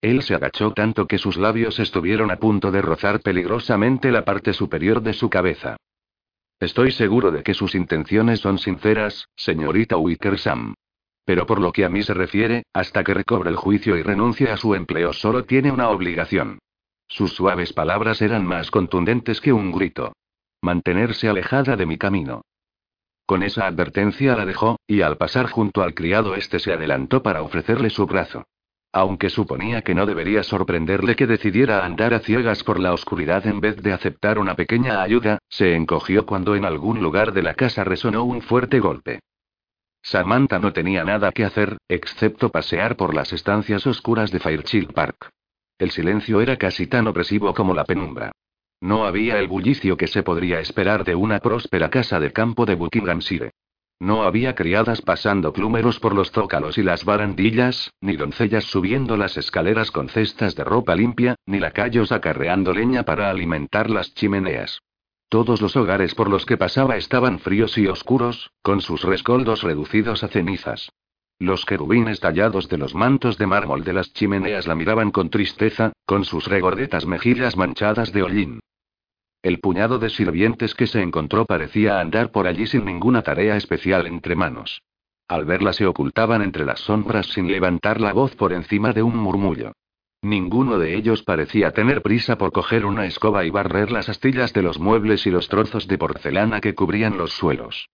Él 0.00 0.22
se 0.22 0.34
agachó 0.34 0.72
tanto 0.72 1.06
que 1.06 1.18
sus 1.18 1.36
labios 1.36 1.80
estuvieron 1.80 2.30
a 2.30 2.36
punto 2.36 2.70
de 2.70 2.82
rozar 2.82 3.20
peligrosamente 3.20 4.12
la 4.12 4.24
parte 4.24 4.52
superior 4.52 5.02
de 5.02 5.14
su 5.14 5.30
cabeza. 5.30 5.78
Estoy 6.60 6.92
seguro 6.92 7.32
de 7.32 7.42
que 7.42 7.54
sus 7.54 7.74
intenciones 7.74 8.40
son 8.40 8.58
sinceras, 8.58 9.26
señorita 9.34 9.96
Wickersam. 9.96 10.74
Pero 11.24 11.46
por 11.46 11.60
lo 11.60 11.72
que 11.72 11.84
a 11.84 11.88
mí 11.88 12.02
se 12.02 12.14
refiere, 12.14 12.64
hasta 12.72 13.02
que 13.02 13.14
recobre 13.14 13.50
el 13.50 13.56
juicio 13.56 13.96
y 13.96 14.02
renuncie 14.02 14.50
a 14.50 14.56
su 14.56 14.74
empleo 14.74 15.12
solo 15.12 15.44
tiene 15.44 15.72
una 15.72 15.88
obligación. 15.88 16.58
Sus 17.08 17.32
suaves 17.34 17.72
palabras 17.72 18.20
eran 18.22 18.44
más 18.46 18.70
contundentes 18.70 19.40
que 19.40 19.52
un 19.52 19.72
grito. 19.72 20.12
Mantenerse 20.62 21.28
alejada 21.28 21.76
de 21.76 21.86
mi 21.86 21.98
camino. 21.98 22.42
Con 23.26 23.42
esa 23.42 23.66
advertencia 23.66 24.36
la 24.36 24.44
dejó, 24.44 24.78
y 24.86 25.00
al 25.00 25.16
pasar 25.16 25.48
junto 25.48 25.82
al 25.82 25.94
criado 25.94 26.34
este 26.34 26.58
se 26.58 26.72
adelantó 26.72 27.22
para 27.22 27.42
ofrecerle 27.42 27.88
su 27.88 28.06
brazo. 28.06 28.44
Aunque 28.92 29.30
suponía 29.30 29.82
que 29.82 29.94
no 29.94 30.06
debería 30.06 30.42
sorprenderle 30.42 31.16
que 31.16 31.26
decidiera 31.26 31.84
andar 31.84 32.14
a 32.14 32.20
ciegas 32.20 32.62
por 32.62 32.78
la 32.78 32.92
oscuridad 32.92 33.46
en 33.46 33.60
vez 33.60 33.76
de 33.82 33.92
aceptar 33.92 34.38
una 34.38 34.54
pequeña 34.54 35.02
ayuda, 35.02 35.38
se 35.48 35.74
encogió 35.74 36.26
cuando 36.26 36.54
en 36.54 36.64
algún 36.64 37.02
lugar 37.02 37.32
de 37.32 37.42
la 37.42 37.54
casa 37.54 37.82
resonó 37.82 38.24
un 38.24 38.40
fuerte 38.40 38.78
golpe. 38.78 39.20
Samantha 40.04 40.58
no 40.58 40.74
tenía 40.74 41.02
nada 41.02 41.32
que 41.32 41.46
hacer, 41.46 41.78
excepto 41.88 42.50
pasear 42.50 42.94
por 42.94 43.14
las 43.14 43.32
estancias 43.32 43.86
oscuras 43.86 44.30
de 44.30 44.38
Fairchild 44.38 44.92
Park. 44.92 45.30
El 45.78 45.90
silencio 45.90 46.42
era 46.42 46.58
casi 46.58 46.86
tan 46.86 47.06
opresivo 47.06 47.54
como 47.54 47.72
la 47.72 47.86
penumbra. 47.86 48.30
No 48.82 49.06
había 49.06 49.38
el 49.38 49.48
bullicio 49.48 49.96
que 49.96 50.06
se 50.06 50.22
podría 50.22 50.60
esperar 50.60 51.04
de 51.04 51.14
una 51.14 51.38
próspera 51.38 51.88
casa 51.88 52.20
de 52.20 52.32
campo 52.32 52.66
de 52.66 52.74
Buckinghamshire. 52.74 53.52
No 53.98 54.24
había 54.24 54.54
criadas 54.54 55.00
pasando 55.00 55.54
plúmeros 55.54 55.98
por 56.00 56.14
los 56.14 56.30
zócalos 56.32 56.76
y 56.76 56.82
las 56.82 57.06
barandillas, 57.06 57.90
ni 58.02 58.16
doncellas 58.16 58.64
subiendo 58.64 59.16
las 59.16 59.38
escaleras 59.38 59.90
con 59.90 60.10
cestas 60.10 60.54
de 60.54 60.64
ropa 60.64 60.94
limpia, 60.94 61.36
ni 61.46 61.60
lacayos 61.60 62.12
acarreando 62.12 62.74
leña 62.74 63.04
para 63.04 63.30
alimentar 63.30 63.88
las 63.88 64.12
chimeneas. 64.12 64.82
Todos 65.28 65.60
los 65.60 65.76
hogares 65.76 66.14
por 66.14 66.30
los 66.30 66.46
que 66.46 66.56
pasaba 66.56 66.96
estaban 66.96 67.38
fríos 67.38 67.76
y 67.78 67.86
oscuros, 67.86 68.50
con 68.62 68.80
sus 68.80 69.02
rescoldos 69.02 69.62
reducidos 69.62 70.22
a 70.22 70.28
cenizas. 70.28 70.90
Los 71.38 71.64
querubines 71.64 72.20
tallados 72.20 72.68
de 72.68 72.78
los 72.78 72.94
mantos 72.94 73.38
de 73.38 73.46
mármol 73.46 73.82
de 73.82 73.92
las 73.92 74.12
chimeneas 74.12 74.68
la 74.68 74.76
miraban 74.76 75.10
con 75.10 75.30
tristeza, 75.30 75.92
con 76.06 76.24
sus 76.24 76.46
regordetas 76.46 77.06
mejillas 77.06 77.56
manchadas 77.56 78.12
de 78.12 78.22
hollín. 78.22 78.60
El 79.42 79.60
puñado 79.60 79.98
de 79.98 80.10
sirvientes 80.10 80.74
que 80.74 80.86
se 80.86 81.02
encontró 81.02 81.44
parecía 81.44 82.00
andar 82.00 82.30
por 82.30 82.46
allí 82.46 82.66
sin 82.66 82.84
ninguna 82.84 83.22
tarea 83.22 83.56
especial 83.56 84.06
entre 84.06 84.36
manos. 84.36 84.80
Al 85.28 85.44
verla 85.44 85.72
se 85.72 85.86
ocultaban 85.86 86.42
entre 86.42 86.64
las 86.64 86.80
sombras 86.80 87.26
sin 87.26 87.48
levantar 87.48 88.00
la 88.00 88.12
voz 88.12 88.36
por 88.36 88.52
encima 88.52 88.92
de 88.92 89.02
un 89.02 89.16
murmullo. 89.16 89.72
Ninguno 90.24 90.78
de 90.78 90.96
ellos 90.96 91.22
parecía 91.22 91.72
tener 91.72 92.00
prisa 92.00 92.38
por 92.38 92.50
coger 92.50 92.86
una 92.86 93.04
escoba 93.04 93.44
y 93.44 93.50
barrer 93.50 93.92
las 93.92 94.08
astillas 94.08 94.54
de 94.54 94.62
los 94.62 94.78
muebles 94.78 95.26
y 95.26 95.30
los 95.30 95.50
trozos 95.50 95.86
de 95.86 95.98
porcelana 95.98 96.62
que 96.62 96.74
cubrían 96.74 97.18
los 97.18 97.34
suelos. 97.34 97.90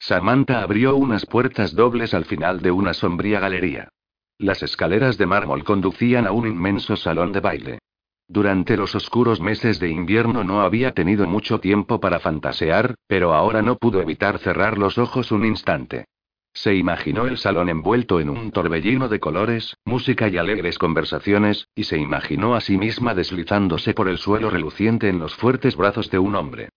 Samantha 0.00 0.62
abrió 0.62 0.96
unas 0.96 1.26
puertas 1.26 1.76
dobles 1.76 2.12
al 2.12 2.24
final 2.24 2.60
de 2.60 2.72
una 2.72 2.92
sombría 2.92 3.38
galería. 3.38 3.88
Las 4.36 4.64
escaleras 4.64 5.16
de 5.16 5.26
mármol 5.26 5.62
conducían 5.62 6.26
a 6.26 6.32
un 6.32 6.48
inmenso 6.48 6.96
salón 6.96 7.30
de 7.30 7.38
baile. 7.38 7.78
Durante 8.26 8.76
los 8.76 8.96
oscuros 8.96 9.40
meses 9.40 9.78
de 9.78 9.90
invierno 9.90 10.42
no 10.42 10.62
había 10.62 10.90
tenido 10.90 11.24
mucho 11.28 11.60
tiempo 11.60 12.00
para 12.00 12.18
fantasear, 12.18 12.96
pero 13.06 13.32
ahora 13.32 13.62
no 13.62 13.76
pudo 13.76 14.02
evitar 14.02 14.40
cerrar 14.40 14.76
los 14.76 14.98
ojos 14.98 15.30
un 15.30 15.44
instante. 15.44 16.06
Se 16.54 16.72
imaginó 16.74 17.26
el 17.26 17.36
salón 17.36 17.68
envuelto 17.68 18.20
en 18.20 18.30
un 18.30 18.52
torbellino 18.52 19.08
de 19.08 19.18
colores, 19.18 19.76
música 19.84 20.28
y 20.28 20.38
alegres 20.38 20.78
conversaciones, 20.78 21.68
y 21.74 21.84
se 21.84 21.98
imaginó 21.98 22.54
a 22.54 22.60
sí 22.60 22.78
misma 22.78 23.12
deslizándose 23.12 23.92
por 23.92 24.08
el 24.08 24.18
suelo 24.18 24.50
reluciente 24.50 25.08
en 25.08 25.18
los 25.18 25.34
fuertes 25.34 25.76
brazos 25.76 26.10
de 26.10 26.20
un 26.20 26.36
hombre. 26.36 26.68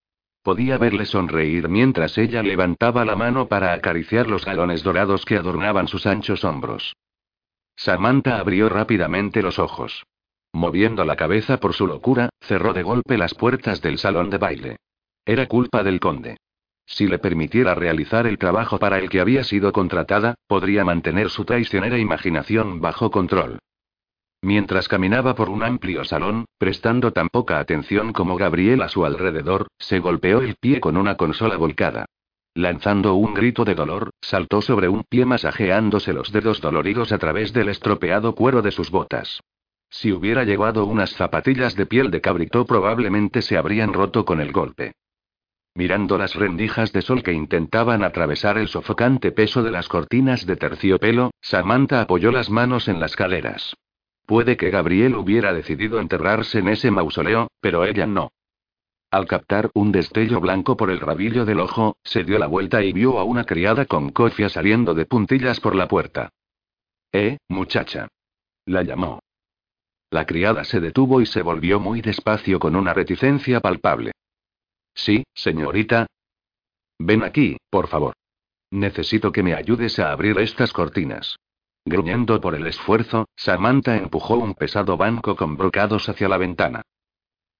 Podía 0.41 0.80
verle 0.80 1.05
sonreír 1.05 1.69
mientras 1.69 2.17
ella 2.17 2.41
levantaba 2.41 3.05
la 3.05 3.15
mano 3.15 3.47
para 3.47 3.73
acariciar 3.73 4.28
los 4.28 4.45
galones 4.45 4.82
dorados 4.82 5.25
que 5.25 5.38
adornaban 5.38 5.88
sus 5.88 6.07
anchos 6.07 6.43
hombros. 6.43 6.95
Samantha 7.75 8.39
abrió 8.39 8.69
rápidamente 8.69 9.43
los 9.43 9.59
ojos. 9.59 10.05
Moviendo 10.53 11.05
la 11.05 11.15
cabeza 11.15 11.59
por 11.59 11.73
su 11.73 11.86
locura, 11.86 12.30
cerró 12.41 12.73
de 12.73 12.82
golpe 12.82 13.17
las 13.17 13.36
puertas 13.36 13.82
del 13.82 13.99
salón 13.99 14.32
de 14.32 14.38
baile. 14.39 14.78
Era 15.23 15.45
culpa 15.45 15.84
del 15.84 15.99
conde. 15.99 16.38
Si 16.88 17.06
le 17.06 17.20
permitiera 17.20 17.76
realizar 17.76 18.26
el 18.26 18.38
trabajo 18.38 18.80
para 18.80 18.98
el 18.98 19.10
que 19.10 19.20
había 19.20 19.44
sido 19.44 19.74
contratada, 19.74 20.36
podría 20.48 20.86
mantener 20.86 21.30
su 21.30 21.44
traicionera 21.44 21.98
imaginación 21.98 22.80
bajo 22.80 23.12
control. 23.12 23.60
Mientras 24.42 24.88
caminaba 24.88 25.36
por 25.36 25.50
un 25.50 25.64
amplio 25.64 26.06
salón, 26.06 26.46
prestando 26.58 27.12
tan 27.12 27.28
poca 27.28 27.60
atención 27.60 28.14
como 28.14 28.38
Gabriel 28.38 28.82
a 28.82 28.88
su 28.88 29.04
alrededor, 29.04 29.68
se 29.78 30.00
golpeó 30.00 30.40
el 30.40 30.56
pie 30.56 30.80
con 30.80 30.96
una 30.96 31.18
consola 31.18 31.58
volcada. 31.58 32.06
Lanzando 32.54 33.16
un 33.16 33.34
grito 33.34 33.66
de 33.66 33.76
dolor, 33.76 34.12
saltó 34.22 34.62
sobre 34.62 34.88
un 34.88 35.04
pie 35.04 35.26
masajeándose 35.26 36.14
los 36.14 36.32
dedos 36.32 36.62
doloridos 36.62 37.12
a 37.12 37.18
través 37.18 37.52
del 37.52 37.68
estropeado 37.68 38.34
cuero 38.34 38.62
de 38.62 38.72
sus 38.72 38.92
botas. 38.92 39.42
Si 39.90 40.12
hubiera 40.14 40.46
llevado 40.46 40.86
unas 40.86 41.12
zapatillas 41.12 41.76
de 41.76 41.86
piel 41.86 42.12
de 42.12 42.22
cabrito 42.22 42.66
probablemente 42.66 43.42
se 43.42 43.58
habrían 43.58 43.94
roto 43.94 44.24
con 44.24 44.40
el 44.40 44.54
golpe. 44.54 44.94
Mirando 45.78 46.17
las 46.17 46.34
rendijas 46.34 46.91
de 46.91 47.03
sol 47.03 47.21
que 47.21 47.34
intentaban 47.34 48.03
atravesar 48.03 48.57
el 48.57 48.67
sofocante 48.67 49.32
peso 49.32 49.61
de 49.61 49.69
las 49.69 49.88
cortinas 49.88 50.47
de 50.47 50.55
terciopelo, 50.55 51.30
Samantha 51.39 52.01
apoyó 52.01 52.32
las 52.32 52.49
manos 52.49 52.88
en 52.88 52.99
las 52.99 53.15
caderas. 53.15 53.75
Puede 54.25 54.57
que 54.57 54.71
Gabriel 54.71 55.13
hubiera 55.13 55.53
decidido 55.53 55.99
enterrarse 55.99 56.57
en 56.57 56.69
ese 56.69 56.89
mausoleo, 56.89 57.51
pero 57.61 57.86
ella 57.86 58.07
no. 58.07 58.32
Al 59.11 59.28
captar 59.28 59.69
un 59.75 59.91
destello 59.91 60.41
blanco 60.41 60.75
por 60.75 60.89
el 60.89 60.99
rabillo 60.99 61.45
del 61.45 61.59
ojo, 61.59 61.95
se 62.03 62.23
dio 62.23 62.39
la 62.39 62.47
vuelta 62.47 62.82
y 62.82 62.91
vio 62.91 63.19
a 63.19 63.23
una 63.23 63.43
criada 63.43 63.86
con 63.86 64.09
cofia 64.09 64.49
saliendo 64.49 64.95
de 64.95 65.05
puntillas 65.05 65.59
por 65.59 65.75
la 65.75 65.88
puerta. 65.88 66.30
Eh, 67.11 67.38
muchacha. 67.49 68.07
La 68.65 68.82
llamó. 68.82 69.19
La 70.09 70.25
criada 70.25 70.63
se 70.63 70.80
detuvo 70.80 71.21
y 71.21 71.28
se 71.28 71.43
volvió 71.43 71.80
muy 71.80 72.01
despacio 72.01 72.57
con 72.57 72.75
una 72.75 72.95
reticencia 72.95 73.59
palpable. 73.59 74.13
Sí, 74.98 75.24
señorita. 75.36 76.08
Ven 77.00 77.24
aquí, 77.24 77.58
por 77.70 77.88
favor. 77.88 78.16
Necesito 78.72 79.32
que 79.32 79.43
me 79.43 79.54
ayudes 79.54 80.00
a 80.00 80.12
abrir 80.12 80.38
estas 80.39 80.74
cortinas. 80.74 81.38
Gruñendo 81.86 82.41
por 82.41 82.56
el 82.56 82.68
esfuerzo, 82.68 83.30
Samantha 83.36 83.95
empujó 83.95 84.36
un 84.36 84.56
pesado 84.56 84.98
banco 84.98 85.36
con 85.38 85.56
brocados 85.56 86.10
hacia 86.10 86.28
la 86.28 86.38
ventana. 86.38 86.82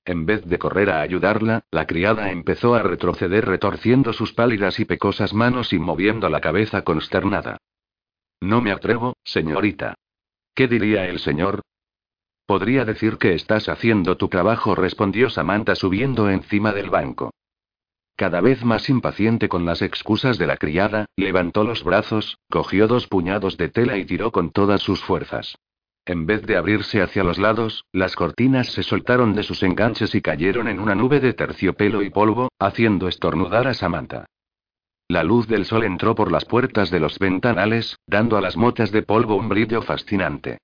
En 0.04 0.26
vez 0.26 0.44
de 0.46 0.58
correr 0.58 0.90
a 0.90 1.02
ayudarla, 1.02 1.64
la 1.72 1.86
criada 1.86 2.32
empezó 2.32 2.74
a 2.76 2.82
retroceder 2.82 3.46
retorciendo 3.46 4.14
sus 4.14 4.34
pálidas 4.34 4.80
y 4.80 4.86
pecosas 4.86 5.34
manos 5.34 5.72
y 5.74 5.80
moviendo 5.80 6.30
la 6.30 6.42
cabeza 6.42 6.82
consternada. 6.84 7.58
No 8.42 8.62
me 8.62 8.72
atrevo, 8.72 9.16
señorita. 9.24 9.96
¿Qué 10.56 10.68
diría 10.68 11.06
el 11.06 11.20
señor? 11.20 11.62
Podría 12.48 12.86
decir 12.86 13.18
que 13.18 13.34
estás 13.34 13.68
haciendo 13.68 14.16
tu 14.16 14.30
trabajo, 14.30 14.74
respondió 14.74 15.30
Samantha 15.30 15.76
subiendo 15.76 16.30
encima 16.30 16.72
del 16.72 16.90
banco. 16.90 17.32
Cada 18.16 18.40
vez 18.40 18.64
más 18.64 18.90
impaciente 18.90 19.50
con 19.50 19.66
las 19.66 19.82
excusas 19.82 20.38
de 20.38 20.48
la 20.48 20.56
criada, 20.56 21.08
levantó 21.18 21.66
los 21.66 21.84
brazos, 21.84 22.40
cogió 22.50 22.88
dos 22.88 23.08
puñados 23.08 23.58
de 23.58 23.68
tela 23.68 23.98
y 23.98 24.06
tiró 24.06 24.32
con 24.32 24.52
todas 24.52 24.82
sus 24.82 25.04
fuerzas. 25.04 25.58
En 26.06 26.26
vez 26.26 26.42
de 26.44 26.56
abrirse 26.56 27.02
hacia 27.02 27.26
los 27.26 27.38
lados, 27.38 27.84
las 27.92 28.16
cortinas 28.16 28.68
se 28.72 28.82
soltaron 28.82 29.36
de 29.36 29.44
sus 29.44 29.62
enganches 29.62 30.16
y 30.16 30.22
cayeron 30.22 30.70
en 30.70 30.80
una 30.80 30.96
nube 30.96 31.20
de 31.20 31.34
terciopelo 31.34 32.02
y 32.02 32.10
polvo, 32.10 32.48
haciendo 32.60 33.10
estornudar 33.10 33.68
a 33.68 33.74
Samantha. 33.74 34.26
La 35.10 35.24
luz 35.24 35.48
del 35.48 35.66
sol 35.66 35.84
entró 35.84 36.16
por 36.16 36.32
las 36.32 36.46
puertas 36.46 36.92
de 36.92 37.02
los 37.02 37.20
ventanales, 37.20 37.98
dando 38.08 38.38
a 38.38 38.42
las 38.42 38.56
motas 38.56 38.94
de 38.94 39.04
polvo 39.04 39.36
un 39.36 39.50
brillo 39.50 39.82
fascinante. 39.82 40.60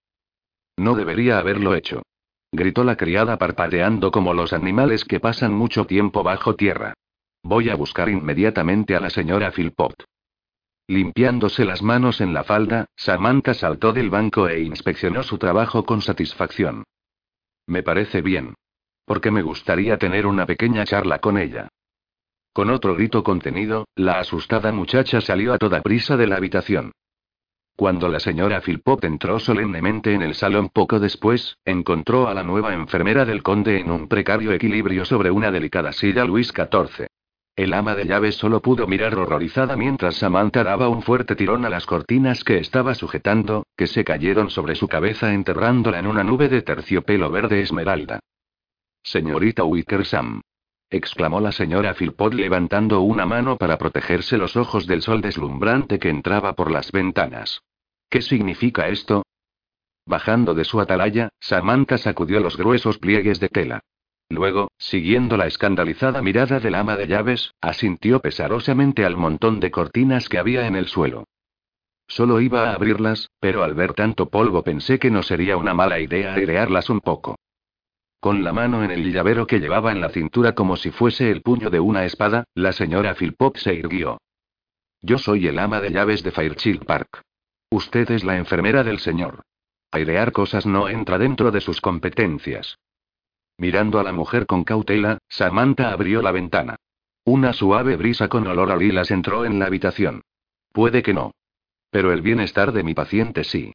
No 0.77 0.95
debería 0.95 1.37
haberlo 1.37 1.75
hecho. 1.75 2.03
Gritó 2.51 2.83
la 2.83 2.95
criada 2.95 3.37
parpadeando 3.37 4.11
como 4.11 4.33
los 4.33 4.53
animales 4.53 5.05
que 5.05 5.19
pasan 5.19 5.53
mucho 5.53 5.85
tiempo 5.85 6.23
bajo 6.23 6.55
tierra. 6.55 6.93
Voy 7.43 7.69
a 7.69 7.75
buscar 7.75 8.09
inmediatamente 8.09 8.95
a 8.95 8.99
la 8.99 9.09
señora 9.09 9.51
Philpott. 9.51 10.05
Limpiándose 10.87 11.65
las 11.65 11.81
manos 11.81 12.21
en 12.21 12.33
la 12.33 12.43
falda, 12.43 12.85
Samantha 12.95 13.53
saltó 13.53 13.93
del 13.93 14.09
banco 14.09 14.47
e 14.49 14.61
inspeccionó 14.61 15.23
su 15.23 15.37
trabajo 15.37 15.85
con 15.85 16.01
satisfacción. 16.01 16.83
Me 17.67 17.83
parece 17.83 18.21
bien. 18.21 18.55
Porque 19.05 19.31
me 19.31 19.41
gustaría 19.41 19.97
tener 19.97 20.25
una 20.25 20.45
pequeña 20.45 20.85
charla 20.85 21.19
con 21.19 21.37
ella. 21.37 21.69
Con 22.53 22.69
otro 22.69 22.95
grito 22.95 23.23
contenido, 23.23 23.87
la 23.95 24.19
asustada 24.19 24.71
muchacha 24.71 25.21
salió 25.21 25.53
a 25.53 25.57
toda 25.57 25.81
prisa 25.81 26.17
de 26.17 26.27
la 26.27 26.37
habitación. 26.37 26.91
Cuando 27.75 28.07
la 28.07 28.19
señora 28.19 28.61
Philpott 28.61 29.03
entró 29.03 29.39
solemnemente 29.39 30.13
en 30.13 30.21
el 30.21 30.35
salón 30.35 30.69
poco 30.69 30.99
después, 30.99 31.57
encontró 31.65 32.27
a 32.27 32.33
la 32.35 32.43
nueva 32.43 32.73
enfermera 32.73 33.25
del 33.25 33.41
conde 33.41 33.79
en 33.79 33.89
un 33.89 34.07
precario 34.07 34.51
equilibrio 34.51 35.05
sobre 35.05 35.31
una 35.31 35.51
delicada 35.51 35.91
silla 35.91 36.23
Luis 36.23 36.49
XIV. 36.49 37.07
El 37.55 37.73
ama 37.73 37.95
de 37.95 38.05
llaves 38.05 38.35
solo 38.35 38.61
pudo 38.61 38.85
mirar 38.85 39.15
horrorizada 39.15 39.75
mientras 39.75 40.15
Samantha 40.15 40.63
daba 40.63 40.87
un 40.87 41.01
fuerte 41.01 41.35
tirón 41.35 41.65
a 41.65 41.69
las 41.69 41.85
cortinas 41.87 42.43
que 42.43 42.57
estaba 42.57 42.93
sujetando, 42.93 43.65
que 43.75 43.87
se 43.87 44.03
cayeron 44.03 44.51
sobre 44.51 44.75
su 44.75 44.87
cabeza 44.87 45.33
enterrándola 45.33 45.99
en 45.99 46.07
una 46.07 46.23
nube 46.23 46.49
de 46.49 46.61
terciopelo 46.61 47.31
verde 47.31 47.61
esmeralda. 47.61 48.19
Señorita 49.03 49.63
Wickersam 49.63 50.41
exclamó 50.93 51.41
la 51.41 51.51
señora 51.51 51.95
Philpott 51.95 52.35
levantando 52.35 53.01
una 53.01 53.25
mano 53.25 53.57
para 53.57 53.79
protegerse 53.79 54.37
los 54.37 54.55
ojos 54.55 54.85
del 54.85 55.01
sol 55.01 55.21
deslumbrante 55.21 55.97
que 55.97 56.09
entraba 56.09 56.53
por 56.53 56.69
las 56.69 56.91
ventanas. 56.91 57.63
¿Qué 58.09 58.21
significa 58.21 58.87
esto? 58.89 59.23
Bajando 60.05 60.53
de 60.53 60.65
su 60.65 60.79
atalaya, 60.79 61.29
Samantha 61.39 61.97
sacudió 61.97 62.39
los 62.39 62.57
gruesos 62.57 62.99
pliegues 62.99 63.39
de 63.39 63.49
tela. 63.49 63.79
Luego, 64.29 64.69
siguiendo 64.77 65.35
la 65.35 65.47
escandalizada 65.47 66.21
mirada 66.21 66.59
del 66.59 66.75
ama 66.75 66.95
de 66.95 67.07
llaves, 67.07 67.53
asintió 67.59 68.19
pesarosamente 68.19 69.03
al 69.03 69.17
montón 69.17 69.59
de 69.59 69.71
cortinas 69.71 70.29
que 70.29 70.37
había 70.37 70.67
en 70.67 70.75
el 70.75 70.87
suelo. 70.87 71.25
Solo 72.07 72.39
iba 72.39 72.69
a 72.69 72.73
abrirlas, 72.75 73.31
pero 73.39 73.63
al 73.63 73.73
ver 73.73 73.93
tanto 73.93 74.29
polvo 74.29 74.61
pensé 74.61 74.99
que 74.99 75.09
no 75.09 75.23
sería 75.23 75.57
una 75.57 75.73
mala 75.73 75.99
idea 75.99 76.35
airearlas 76.35 76.91
un 76.91 76.99
poco. 76.99 77.35
Con 78.23 78.41
la 78.41 78.53
mano 78.53 78.85
en 78.85 78.91
el 78.91 79.11
llavero 79.11 79.45
que 79.45 79.59
llevaba 79.59 79.91
en 79.91 79.99
la 79.99 80.07
cintura 80.07 80.55
como 80.55 80.77
si 80.77 80.91
fuese 80.91 81.29
el 81.29 81.41
puño 81.41 81.69
de 81.69 81.81
una 81.81 82.05
espada, 82.05 82.45
la 82.55 82.71
señora 82.71 83.15
Philpott 83.15 83.57
se 83.57 83.73
irguió. 83.73 84.21
Yo 85.01 85.17
soy 85.17 85.47
el 85.47 85.59
ama 85.59 85.81
de 85.81 85.91
llaves 85.91 86.23
de 86.23 86.31
Fairchild 86.31 86.85
Park. 86.85 87.21
Usted 87.69 88.09
es 88.11 88.23
la 88.23 88.37
enfermera 88.37 88.81
del 88.85 88.99
señor. 88.99 89.41
Airear 89.91 90.31
cosas 90.31 90.65
no 90.65 90.87
entra 90.87 91.17
dentro 91.17 91.51
de 91.51 91.59
sus 91.59 91.81
competencias. 91.81 92.77
Mirando 93.57 93.99
a 93.99 94.03
la 94.03 94.13
mujer 94.13 94.45
con 94.45 94.63
cautela, 94.63 95.17
Samantha 95.27 95.91
abrió 95.91 96.21
la 96.21 96.31
ventana. 96.31 96.77
Una 97.25 97.51
suave 97.51 97.97
brisa 97.97 98.29
con 98.29 98.47
olor 98.47 98.71
a 98.71 98.77
lilas 98.77 99.11
entró 99.11 99.43
en 99.43 99.59
la 99.59 99.65
habitación. 99.65 100.21
Puede 100.71 101.03
que 101.03 101.13
no. 101.13 101.33
Pero 101.89 102.13
el 102.13 102.21
bienestar 102.21 102.71
de 102.71 102.83
mi 102.83 102.93
paciente 102.93 103.43
sí. 103.43 103.73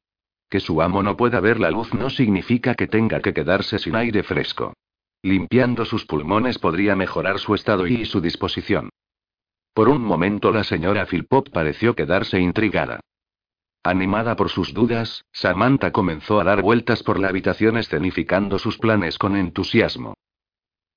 Que 0.49 0.59
su 0.59 0.81
amo 0.81 1.03
no 1.03 1.15
pueda 1.15 1.39
ver 1.39 1.59
la 1.59 1.69
luz 1.69 1.93
no 1.93 2.09
significa 2.09 2.73
que 2.75 2.87
tenga 2.87 3.21
que 3.21 3.33
quedarse 3.33 3.77
sin 3.77 3.95
aire 3.95 4.23
fresco. 4.23 4.73
Limpiando 5.21 5.85
sus 5.85 6.05
pulmones 6.05 6.57
podría 6.57 6.95
mejorar 6.95 7.39
su 7.39 7.53
estado 7.53 7.85
y 7.85 8.05
su 8.05 8.21
disposición. 8.21 8.89
Por 9.73 9.89
un 9.89 10.01
momento 10.01 10.51
la 10.51 10.63
señora 10.63 11.05
Philpott 11.05 11.51
pareció 11.51 11.95
quedarse 11.95 12.39
intrigada. 12.39 12.99
Animada 13.83 14.35
por 14.35 14.49
sus 14.49 14.73
dudas, 14.73 15.23
Samantha 15.31 15.91
comenzó 15.91 16.39
a 16.39 16.43
dar 16.43 16.61
vueltas 16.61 17.03
por 17.03 17.19
la 17.19 17.29
habitación 17.29 17.77
escenificando 17.77 18.59
sus 18.59 18.77
planes 18.77 19.17
con 19.17 19.35
entusiasmo. 19.37 20.15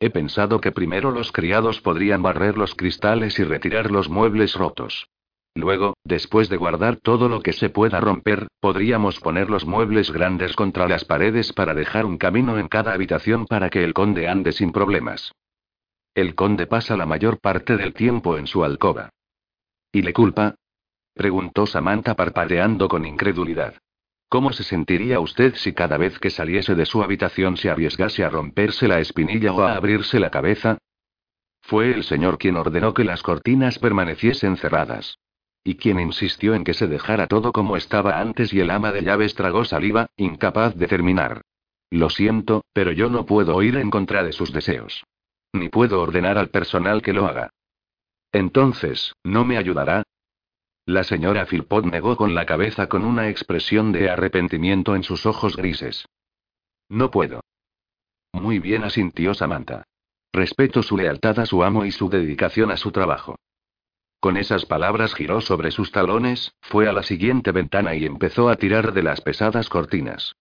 He 0.01 0.11
pensado 0.11 0.61
que 0.61 0.73
primero 0.73 1.13
los 1.13 1.31
criados 1.31 1.81
podrían 1.81 2.23
barrer 2.23 2.59
los 2.59 2.75
cristales 2.75 3.39
y 3.39 3.45
retirar 3.45 3.91
los 3.91 4.09
muebles 4.09 4.55
rotos. 4.55 5.09
Luego, 5.55 5.95
después 6.05 6.49
de 6.49 6.57
guardar 6.57 6.97
todo 6.97 7.29
lo 7.29 7.43
que 7.43 7.53
se 7.53 7.69
pueda 7.69 8.01
romper, 8.01 8.49
podríamos 8.61 9.21
poner 9.21 9.51
los 9.51 9.67
muebles 9.67 10.11
grandes 10.11 10.57
contra 10.57 10.89
las 10.89 11.05
paredes 11.05 11.53
para 11.53 11.75
dejar 11.75 12.07
un 12.07 12.17
camino 12.17 12.59
en 12.59 12.69
cada 12.69 12.95
habitación 12.95 13.47
para 13.47 13.69
que 13.69 13.85
el 13.85 13.93
conde 13.93 14.29
ande 14.29 14.53
sin 14.53 14.73
problemas. 14.73 15.33
El 16.15 16.35
conde 16.35 16.67
pasa 16.67 16.97
la 16.97 17.07
mayor 17.07 17.39
parte 17.39 17.77
del 17.77 17.93
tiempo 17.93 18.39
en 18.39 18.47
su 18.47 18.65
alcoba. 18.65 19.11
¿Y 19.93 20.03
le 20.03 20.13
culpa? 20.13 20.55
preguntó 21.15 21.67
Samantha 21.67 22.15
parpadeando 22.15 22.89
con 22.89 23.05
incredulidad. 23.05 23.75
¿Cómo 24.31 24.55
se 24.55 24.65
sentiría 24.65 25.21
usted 25.21 25.55
si 25.57 25.75
cada 25.75 25.99
vez 25.99 26.19
que 26.19 26.31
saliese 26.31 26.75
de 26.75 26.87
su 26.87 27.03
habitación 27.03 27.59
se 27.59 27.69
arriesgase 27.69 28.25
a 28.25 28.31
romperse 28.31 28.89
la 28.89 29.01
espinilla 29.01 29.53
o 29.53 29.61
a 29.61 29.75
abrirse 29.75 30.19
la 30.19 30.31
cabeza? 30.31 30.79
Fue 31.61 31.93
el 31.93 32.05
señor 32.05 32.39
quien 32.39 32.57
ordenó 32.57 32.95
que 32.95 33.05
las 33.05 33.23
cortinas 33.23 33.79
permaneciesen 33.79 34.57
cerradas. 34.57 35.19
Y 35.65 35.77
quien 35.77 36.01
insistió 36.01 36.55
en 36.55 36.65
que 36.65 36.75
se 36.75 36.89
dejara 36.89 37.29
todo 37.29 37.53
como 37.53 37.77
estaba 37.77 38.21
antes 38.21 38.53
y 38.53 38.61
el 38.61 38.71
ama 38.71 38.91
de 38.93 39.03
llaves 39.03 39.35
tragó 39.35 39.65
saliva, 39.65 40.09
incapaz 40.17 40.75
de 40.75 40.89
terminar. 40.89 41.43
Lo 41.91 42.11
siento, 42.11 42.65
pero 42.73 42.91
yo 42.93 43.11
no 43.11 43.27
puedo 43.27 43.63
ir 43.63 43.77
en 43.77 43.91
contra 43.91 44.25
de 44.25 44.33
sus 44.33 44.53
deseos. 44.53 45.05
Ni 45.53 45.69
puedo 45.69 46.01
ordenar 46.01 46.39
al 46.39 46.49
personal 46.49 47.03
que 47.03 47.13
lo 47.13 47.27
haga. 47.27 47.51
Entonces, 48.33 49.15
¿no 49.23 49.45
me 49.45 49.59
ayudará? 49.59 50.03
La 50.87 51.05
señora 51.05 51.47
Philpott 51.47 51.85
negó 51.85 52.17
con 52.17 52.35
la 52.35 52.47
cabeza 52.47 52.89
con 52.89 53.05
una 53.05 53.29
expresión 53.29 53.93
de 53.93 54.11
arrepentimiento 54.11 54.97
en 54.97 55.05
sus 55.05 55.27
ojos 55.27 55.57
grises. 55.57 56.07
No 56.89 57.11
puedo. 57.11 57.43
Muy 58.33 58.59
bien 58.59 58.83
asintió 58.83 59.35
Samantha. 59.35 59.85
Respeto 60.33 60.83
su 60.83 60.97
lealtad 60.97 61.39
a 61.39 61.47
su 61.47 61.63
amo 61.63 61.85
y 61.85 61.93
su 61.93 62.09
dedicación 62.09 62.71
a 62.71 62.77
su 62.77 62.91
trabajo. 62.91 63.37
Con 64.23 64.37
esas 64.37 64.67
palabras 64.67 65.15
giró 65.17 65.41
sobre 65.41 65.73
sus 65.73 65.91
talones, 65.91 66.55
fue 66.61 66.89
a 66.89 66.93
la 66.93 67.03
siguiente 67.03 67.51
ventana 67.51 67.97
y 67.97 68.07
empezó 68.07 68.51
a 68.51 68.55
tirar 68.55 68.93
de 68.93 69.03
las 69.03 69.21
pesadas 69.21 69.69
cortinas. 69.69 70.37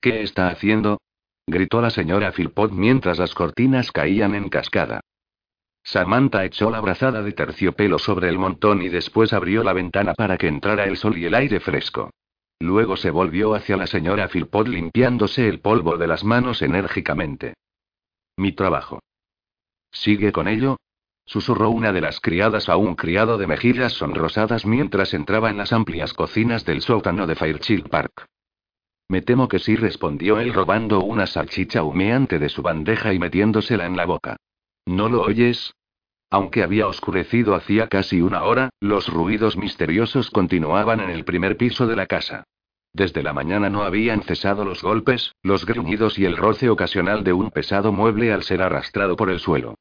¿Qué 0.00 0.22
está 0.22 0.48
haciendo? 0.48 0.98
gritó 1.46 1.80
la 1.80 1.90
señora 1.90 2.32
Philpott 2.32 2.72
mientras 2.72 3.20
las 3.20 3.32
cortinas 3.32 3.92
caían 3.92 4.34
en 4.34 4.48
cascada. 4.48 5.02
Samantha 5.84 6.44
echó 6.44 6.68
la 6.68 6.80
brazada 6.80 7.22
de 7.22 7.30
terciopelo 7.30 8.00
sobre 8.00 8.28
el 8.28 8.38
montón 8.38 8.82
y 8.82 8.88
después 8.88 9.32
abrió 9.32 9.62
la 9.62 9.72
ventana 9.72 10.14
para 10.14 10.36
que 10.36 10.48
entrara 10.48 10.82
el 10.86 10.96
sol 10.96 11.16
y 11.16 11.26
el 11.26 11.36
aire 11.36 11.60
fresco. 11.60 12.10
Luego 12.58 12.96
se 12.96 13.12
volvió 13.12 13.54
hacia 13.54 13.76
la 13.76 13.86
señora 13.86 14.26
Philpott 14.26 14.66
limpiándose 14.66 15.48
el 15.48 15.60
polvo 15.60 15.96
de 15.96 16.08
las 16.08 16.24
manos 16.24 16.60
enérgicamente. 16.60 17.54
Mi 18.36 18.50
trabajo. 18.50 18.98
¿Sigue 19.92 20.32
con 20.32 20.48
ello? 20.48 20.76
Susurró 21.26 21.70
una 21.70 21.92
de 21.92 22.00
las 22.00 22.20
criadas 22.20 22.68
a 22.68 22.76
un 22.76 22.94
criado 22.94 23.36
de 23.36 23.48
mejillas 23.48 23.92
sonrosadas 23.92 24.64
mientras 24.64 25.12
entraba 25.12 25.50
en 25.50 25.56
las 25.56 25.72
amplias 25.72 26.14
cocinas 26.14 26.64
del 26.64 26.82
sótano 26.82 27.26
de 27.26 27.34
Fairchild 27.34 27.88
Park. 27.88 28.26
Me 29.08 29.22
temo 29.22 29.48
que 29.48 29.58
sí, 29.58 29.74
respondió 29.74 30.38
él 30.38 30.54
robando 30.54 31.00
una 31.00 31.26
salchicha 31.26 31.82
humeante 31.82 32.38
de 32.38 32.48
su 32.48 32.62
bandeja 32.62 33.12
y 33.12 33.18
metiéndosela 33.18 33.86
en 33.86 33.96
la 33.96 34.06
boca. 34.06 34.36
¿No 34.86 35.08
lo 35.08 35.22
oyes? 35.22 35.74
Aunque 36.30 36.62
había 36.62 36.86
oscurecido 36.86 37.54
hacía 37.54 37.88
casi 37.88 38.20
una 38.20 38.44
hora, 38.44 38.70
los 38.80 39.08
ruidos 39.08 39.56
misteriosos 39.56 40.30
continuaban 40.30 41.00
en 41.00 41.10
el 41.10 41.24
primer 41.24 41.56
piso 41.56 41.86
de 41.86 41.96
la 41.96 42.06
casa. 42.06 42.44
Desde 42.92 43.22
la 43.22 43.32
mañana 43.32 43.68
no 43.68 43.82
habían 43.82 44.22
cesado 44.22 44.64
los 44.64 44.82
golpes, 44.82 45.32
los 45.42 45.66
gruñidos 45.66 46.18
y 46.18 46.24
el 46.24 46.36
roce 46.36 46.68
ocasional 46.68 47.24
de 47.24 47.32
un 47.32 47.50
pesado 47.50 47.92
mueble 47.92 48.32
al 48.32 48.42
ser 48.42 48.62
arrastrado 48.62 49.16
por 49.16 49.30
el 49.30 49.38
suelo. 49.38 49.74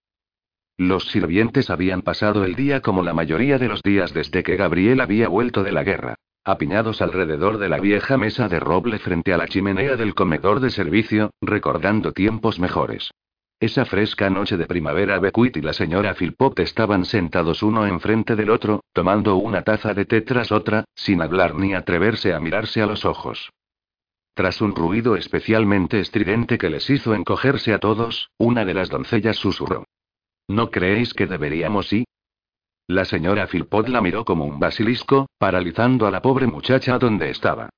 Los 0.78 1.05
sirvientes 1.05 1.69
habían 1.69 2.01
pasado 2.01 2.43
el 2.43 2.55
día 2.55 2.82
como 2.82 3.01
la 3.01 3.13
mayoría 3.13 3.57
de 3.57 3.69
los 3.69 3.82
días 3.82 4.13
desde 4.13 4.43
que 4.43 4.57
Gabriel 4.57 4.99
había 4.99 5.30
vuelto 5.30 5.63
de 5.63 5.71
la 5.71 5.86
guerra, 5.86 6.15
apiñados 6.43 7.01
alrededor 7.01 7.59
de 7.59 7.69
la 7.69 7.80
vieja 7.80 8.17
mesa 8.17 8.49
de 8.49 8.59
roble 8.59 8.99
frente 8.99 9.32
a 9.34 9.38
la 9.38 9.47
chimenea 9.47 9.95
del 9.95 10.13
comedor 10.13 10.59
de 10.59 10.69
servicio, 10.69 11.32
recordando 11.39 12.11
tiempos 12.11 12.59
mejores. 12.59 13.11
Esa 13.61 13.86
fresca 13.86 14.30
noche 14.30 14.57
de 14.57 14.65
primavera 14.65 15.17
Beckwith 15.19 15.55
y 15.55 15.61
la 15.61 15.71
señora 15.71 16.13
Philpott 16.13 16.59
estaban 16.59 17.05
sentados 17.05 17.63
uno 17.63 17.88
enfrente 17.88 18.36
del 18.36 18.49
otro, 18.49 18.84
tomando 18.91 19.38
una 19.38 19.61
taza 19.61 19.93
de 19.93 20.03
té 20.03 20.21
tras 20.21 20.51
otra, 20.51 20.84
sin 20.93 21.21
hablar 21.21 21.55
ni 21.55 21.73
atreverse 21.73 22.34
a 22.34 22.41
mirarse 22.41 22.82
a 22.82 22.86
los 22.86 23.05
ojos. 23.05 23.49
Tras 24.34 24.59
un 24.59 24.76
ruido 24.76 25.15
especialmente 25.15 26.01
estridente 26.01 26.57
que 26.57 26.69
les 26.69 26.89
hizo 26.89 27.15
encogerse 27.15 27.73
a 27.73 27.80
todos, 27.80 28.30
una 28.38 28.65
de 28.65 28.73
las 28.73 28.89
doncellas 28.89 29.38
susurró. 29.38 29.86
¿No 30.48 30.70
creéis 30.70 31.14
que 31.14 31.26
deberíamos 31.26 31.91
ir? 31.91 32.06
La 32.88 33.06
señora 33.06 33.48
Philpott 33.48 33.88
la 33.88 34.00
miró 34.02 34.26
como 34.26 34.46
un 34.46 34.60
basilisco, 34.60 35.28
paralizando 35.39 36.06
a 36.06 36.12
la 36.12 36.22
pobre 36.22 36.46
muchacha 36.46 37.00
donde 37.00 37.32
estaba. 37.32 37.70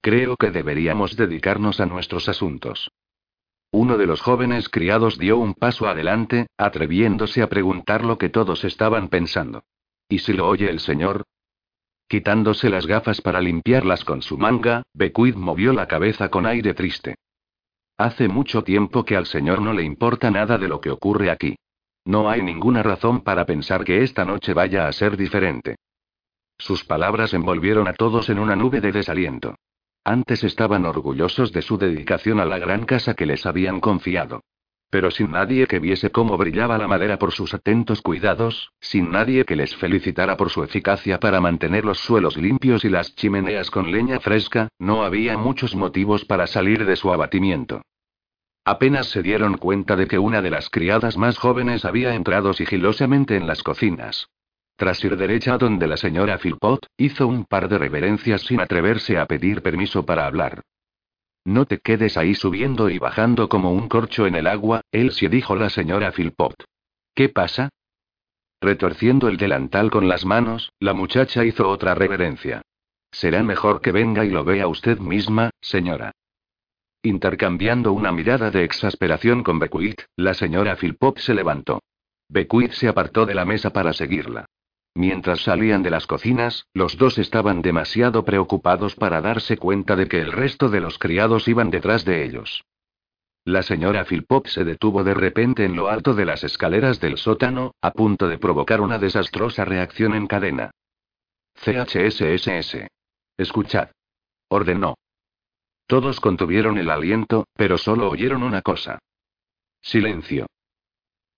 Creo 0.00 0.36
que 0.36 0.50
deberíamos 0.50 1.16
dedicarnos 1.16 1.80
a 1.80 1.86
nuestros 1.86 2.28
asuntos. 2.28 2.90
Uno 3.70 3.98
de 3.98 4.06
los 4.06 4.20
jóvenes 4.20 4.68
criados 4.68 5.18
dio 5.18 5.38
un 5.38 5.54
paso 5.54 5.86
adelante, 5.86 6.46
atreviéndose 6.56 7.42
a 7.42 7.48
preguntar 7.48 8.04
lo 8.04 8.18
que 8.18 8.30
todos 8.30 8.64
estaban 8.64 9.08
pensando. 9.08 9.64
¿Y 10.08 10.18
si 10.18 10.32
lo 10.32 10.48
oye 10.48 10.68
el 10.70 10.80
señor? 10.80 11.24
Quitándose 12.08 12.68
las 12.68 12.86
gafas 12.86 13.20
para 13.20 13.40
limpiarlas 13.40 14.04
con 14.04 14.22
su 14.22 14.36
manga, 14.36 14.82
Beckwith 14.92 15.36
movió 15.36 15.72
la 15.72 15.88
cabeza 15.88 16.30
con 16.30 16.46
aire 16.46 16.74
triste. 16.74 17.16
Hace 17.96 18.28
mucho 18.28 18.62
tiempo 18.62 19.04
que 19.04 19.16
al 19.16 19.26
señor 19.26 19.62
no 19.62 19.72
le 19.72 19.84
importa 19.84 20.30
nada 20.30 20.58
de 20.58 20.68
lo 20.68 20.80
que 20.80 20.90
ocurre 20.90 21.30
aquí. 21.30 21.56
No 22.04 22.28
hay 22.28 22.42
ninguna 22.42 22.82
razón 22.82 23.20
para 23.20 23.46
pensar 23.46 23.84
que 23.84 24.02
esta 24.02 24.24
noche 24.24 24.54
vaya 24.54 24.88
a 24.88 24.92
ser 24.92 25.16
diferente. 25.16 25.76
Sus 26.58 26.84
palabras 26.84 27.34
envolvieron 27.34 27.88
a 27.88 27.92
todos 27.92 28.28
en 28.28 28.38
una 28.38 28.56
nube 28.56 28.80
de 28.80 28.92
desaliento. 28.92 29.56
Antes 30.04 30.42
estaban 30.42 30.84
orgullosos 30.84 31.52
de 31.52 31.62
su 31.62 31.78
dedicación 31.78 32.40
a 32.40 32.44
la 32.44 32.58
gran 32.58 32.86
casa 32.86 33.14
que 33.14 33.26
les 33.26 33.46
habían 33.46 33.80
confiado. 33.80 34.42
Pero 34.90 35.10
sin 35.10 35.30
nadie 35.30 35.66
que 35.66 35.78
viese 35.78 36.10
cómo 36.10 36.36
brillaba 36.36 36.76
la 36.76 36.86
madera 36.86 37.18
por 37.18 37.32
sus 37.32 37.54
atentos 37.54 38.02
cuidados, 38.02 38.72
sin 38.80 39.10
nadie 39.10 39.44
que 39.44 39.56
les 39.56 39.74
felicitara 39.76 40.36
por 40.36 40.50
su 40.50 40.62
eficacia 40.64 41.18
para 41.18 41.40
mantener 41.40 41.84
los 41.84 41.98
suelos 41.98 42.36
limpios 42.36 42.84
y 42.84 42.90
las 42.90 43.14
chimeneas 43.14 43.70
con 43.70 43.90
leña 43.90 44.20
fresca, 44.20 44.68
no 44.78 45.02
había 45.02 45.38
muchos 45.38 45.74
motivos 45.74 46.24
para 46.24 46.46
salir 46.46 46.84
de 46.84 46.96
su 46.96 47.12
abatimiento. 47.12 47.80
Apenas 48.64 49.08
se 49.08 49.22
dieron 49.22 49.56
cuenta 49.58 49.96
de 49.96 50.06
que 50.06 50.18
una 50.18 50.40
de 50.40 50.50
las 50.50 50.70
criadas 50.70 51.16
más 51.16 51.36
jóvenes 51.36 51.84
había 51.84 52.14
entrado 52.14 52.52
sigilosamente 52.52 53.36
en 53.36 53.46
las 53.46 53.62
cocinas. 53.62 54.28
Tras 54.76 55.02
ir 55.04 55.16
derecha 55.16 55.58
donde 55.58 55.86
la 55.86 55.96
señora 55.96 56.38
Philpott, 56.38 56.86
hizo 56.96 57.26
un 57.26 57.44
par 57.44 57.68
de 57.68 57.78
reverencias 57.78 58.42
sin 58.42 58.60
atreverse 58.60 59.18
a 59.18 59.26
pedir 59.26 59.62
permiso 59.62 60.06
para 60.06 60.26
hablar. 60.26 60.62
No 61.44 61.66
te 61.66 61.78
quedes 61.78 62.16
ahí 62.16 62.34
subiendo 62.34 62.88
y 62.88 62.98
bajando 62.98 63.48
como 63.48 63.72
un 63.72 63.88
corcho 63.88 64.26
en 64.26 64.36
el 64.36 64.46
agua, 64.46 64.82
Elsie 64.92 65.28
dijo 65.28 65.56
la 65.56 65.70
señora 65.70 66.12
Philpott. 66.12 66.64
¿Qué 67.14 67.28
pasa? 67.28 67.70
Retorciendo 68.60 69.26
el 69.26 69.38
delantal 69.38 69.90
con 69.90 70.08
las 70.08 70.24
manos, 70.24 70.72
la 70.78 70.94
muchacha 70.94 71.44
hizo 71.44 71.68
otra 71.68 71.96
reverencia. 71.96 72.62
Será 73.10 73.42
mejor 73.42 73.80
que 73.80 73.90
venga 73.90 74.24
y 74.24 74.30
lo 74.30 74.44
vea 74.44 74.68
usted 74.68 74.98
misma, 74.98 75.50
señora. 75.60 76.12
Intercambiando 77.04 77.92
una 77.92 78.12
mirada 78.12 78.52
de 78.52 78.62
exasperación 78.62 79.42
con 79.42 79.58
Beckwith, 79.58 80.02
la 80.14 80.34
señora 80.34 80.76
Philpott 80.76 81.18
se 81.18 81.34
levantó. 81.34 81.82
Beckwith 82.28 82.72
se 82.72 82.86
apartó 82.86 83.26
de 83.26 83.34
la 83.34 83.44
mesa 83.44 83.70
para 83.70 83.92
seguirla. 83.92 84.46
Mientras 84.94 85.40
salían 85.40 85.82
de 85.82 85.90
las 85.90 86.06
cocinas, 86.06 86.66
los 86.74 86.96
dos 86.98 87.18
estaban 87.18 87.60
demasiado 87.60 88.24
preocupados 88.24 88.94
para 88.94 89.20
darse 89.20 89.56
cuenta 89.56 89.96
de 89.96 90.06
que 90.06 90.20
el 90.20 90.30
resto 90.30 90.68
de 90.68 90.80
los 90.80 90.98
criados 90.98 91.48
iban 91.48 91.70
detrás 91.70 92.04
de 92.04 92.24
ellos. 92.24 92.62
La 93.44 93.64
señora 93.64 94.04
Philpott 94.04 94.46
se 94.46 94.62
detuvo 94.62 95.02
de 95.02 95.14
repente 95.14 95.64
en 95.64 95.74
lo 95.74 95.88
alto 95.88 96.14
de 96.14 96.24
las 96.24 96.44
escaleras 96.44 97.00
del 97.00 97.16
sótano, 97.16 97.74
a 97.80 97.90
punto 97.90 98.28
de 98.28 98.38
provocar 98.38 98.80
una 98.80 99.00
desastrosa 99.00 99.64
reacción 99.64 100.14
en 100.14 100.28
cadena. 100.28 100.70
CHSSS. 101.54 102.86
Escuchad. 103.36 103.88
Ordenó. 104.48 104.94
Todos 105.86 106.20
contuvieron 106.20 106.78
el 106.78 106.90
aliento, 106.90 107.46
pero 107.54 107.78
solo 107.78 108.10
oyeron 108.10 108.42
una 108.42 108.62
cosa. 108.62 108.98
Silencio. 109.80 110.46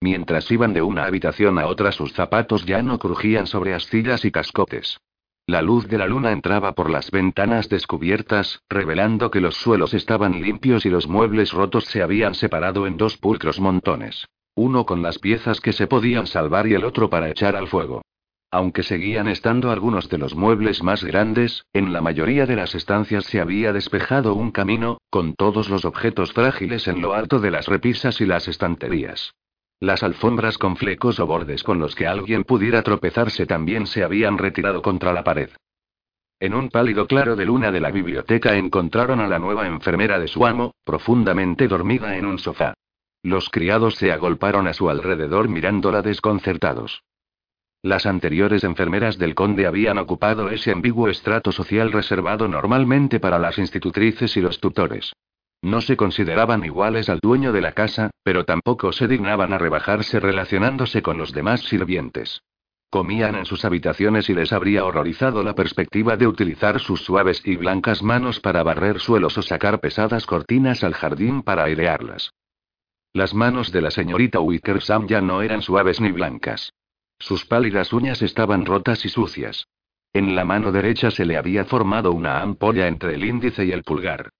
Mientras 0.00 0.50
iban 0.50 0.74
de 0.74 0.82
una 0.82 1.04
habitación 1.04 1.58
a 1.58 1.66
otra 1.66 1.90
sus 1.90 2.12
zapatos 2.12 2.66
ya 2.66 2.82
no 2.82 2.98
crujían 2.98 3.46
sobre 3.46 3.74
astillas 3.74 4.24
y 4.24 4.30
cascotes. 4.30 4.98
La 5.46 5.60
luz 5.60 5.88
de 5.88 5.98
la 5.98 6.06
luna 6.06 6.32
entraba 6.32 6.72
por 6.72 6.88
las 6.88 7.10
ventanas 7.10 7.68
descubiertas, 7.68 8.62
revelando 8.68 9.30
que 9.30 9.40
los 9.40 9.56
suelos 9.56 9.92
estaban 9.92 10.40
limpios 10.40 10.86
y 10.86 10.90
los 10.90 11.06
muebles 11.06 11.52
rotos 11.52 11.84
se 11.84 12.02
habían 12.02 12.34
separado 12.34 12.86
en 12.86 12.96
dos 12.96 13.18
pulcros 13.18 13.60
montones. 13.60 14.26
Uno 14.54 14.86
con 14.86 15.02
las 15.02 15.18
piezas 15.18 15.60
que 15.60 15.72
se 15.72 15.86
podían 15.86 16.26
salvar 16.26 16.66
y 16.66 16.74
el 16.74 16.84
otro 16.84 17.10
para 17.10 17.28
echar 17.28 17.56
al 17.56 17.68
fuego. 17.68 18.02
Aunque 18.54 18.84
seguían 18.84 19.26
estando 19.26 19.72
algunos 19.72 20.08
de 20.08 20.16
los 20.16 20.36
muebles 20.36 20.80
más 20.80 21.02
grandes, 21.02 21.66
en 21.72 21.92
la 21.92 22.00
mayoría 22.00 22.46
de 22.46 22.54
las 22.54 22.76
estancias 22.76 23.24
se 23.24 23.40
había 23.40 23.72
despejado 23.72 24.36
un 24.36 24.52
camino, 24.52 24.98
con 25.10 25.34
todos 25.34 25.68
los 25.68 25.84
objetos 25.84 26.32
frágiles 26.32 26.86
en 26.86 27.02
lo 27.02 27.14
alto 27.14 27.40
de 27.40 27.50
las 27.50 27.66
repisas 27.66 28.20
y 28.20 28.26
las 28.26 28.46
estanterías. 28.46 29.34
Las 29.80 30.04
alfombras 30.04 30.56
con 30.56 30.76
flecos 30.76 31.18
o 31.18 31.26
bordes 31.26 31.64
con 31.64 31.80
los 31.80 31.96
que 31.96 32.06
alguien 32.06 32.44
pudiera 32.44 32.84
tropezarse 32.84 33.44
también 33.44 33.88
se 33.88 34.04
habían 34.04 34.38
retirado 34.38 34.82
contra 34.82 35.12
la 35.12 35.24
pared. 35.24 35.50
En 36.38 36.54
un 36.54 36.68
pálido 36.68 37.08
claro 37.08 37.34
de 37.34 37.46
luna 37.46 37.72
de 37.72 37.80
la 37.80 37.90
biblioteca 37.90 38.54
encontraron 38.54 39.18
a 39.18 39.26
la 39.26 39.40
nueva 39.40 39.66
enfermera 39.66 40.20
de 40.20 40.28
su 40.28 40.46
amo, 40.46 40.76
profundamente 40.84 41.66
dormida 41.66 42.16
en 42.16 42.24
un 42.24 42.38
sofá. 42.38 42.74
Los 43.20 43.50
criados 43.50 43.96
se 43.96 44.12
agolparon 44.12 44.68
a 44.68 44.74
su 44.74 44.88
alrededor 44.88 45.48
mirándola 45.48 46.02
desconcertados. 46.02 47.02
Las 47.84 48.06
anteriores 48.06 48.64
enfermeras 48.64 49.18
del 49.18 49.34
conde 49.34 49.66
habían 49.66 49.98
ocupado 49.98 50.48
ese 50.48 50.72
ambiguo 50.72 51.10
estrato 51.10 51.52
social 51.52 51.92
reservado 51.92 52.48
normalmente 52.48 53.20
para 53.20 53.38
las 53.38 53.58
institutrices 53.58 54.38
y 54.38 54.40
los 54.40 54.58
tutores. 54.58 55.12
No 55.60 55.82
se 55.82 55.94
consideraban 55.94 56.64
iguales 56.64 57.10
al 57.10 57.18
dueño 57.18 57.52
de 57.52 57.60
la 57.60 57.72
casa, 57.72 58.08
pero 58.22 58.46
tampoco 58.46 58.90
se 58.92 59.06
dignaban 59.06 59.52
a 59.52 59.58
rebajarse 59.58 60.18
relacionándose 60.18 61.02
con 61.02 61.18
los 61.18 61.32
demás 61.32 61.60
sirvientes. 61.60 62.40
Comían 62.88 63.34
en 63.34 63.44
sus 63.44 63.66
habitaciones 63.66 64.30
y 64.30 64.34
les 64.34 64.54
habría 64.54 64.86
horrorizado 64.86 65.42
la 65.42 65.54
perspectiva 65.54 66.16
de 66.16 66.26
utilizar 66.26 66.80
sus 66.80 67.04
suaves 67.04 67.42
y 67.44 67.56
blancas 67.56 68.02
manos 68.02 68.40
para 68.40 68.62
barrer 68.62 68.98
suelos 68.98 69.36
o 69.36 69.42
sacar 69.42 69.80
pesadas 69.80 70.24
cortinas 70.24 70.84
al 70.84 70.94
jardín 70.94 71.42
para 71.42 71.64
airearlas. 71.64 72.32
Las 73.12 73.34
manos 73.34 73.72
de 73.72 73.82
la 73.82 73.90
señorita 73.90 74.40
Wickersam 74.40 75.06
ya 75.06 75.20
no 75.20 75.42
eran 75.42 75.60
suaves 75.60 76.00
ni 76.00 76.12
blancas. 76.12 76.72
Sus 77.18 77.46
pálidas 77.46 77.92
uñas 77.92 78.22
estaban 78.22 78.66
rotas 78.66 79.04
y 79.04 79.08
sucias. 79.08 79.66
En 80.12 80.34
la 80.34 80.44
mano 80.44 80.70
derecha 80.70 81.10
se 81.10 81.24
le 81.24 81.36
había 81.36 81.64
formado 81.64 82.12
una 82.12 82.40
ampolla 82.40 82.86
entre 82.86 83.14
el 83.14 83.24
índice 83.24 83.64
y 83.64 83.72
el 83.72 83.82
pulgar. 83.82 84.30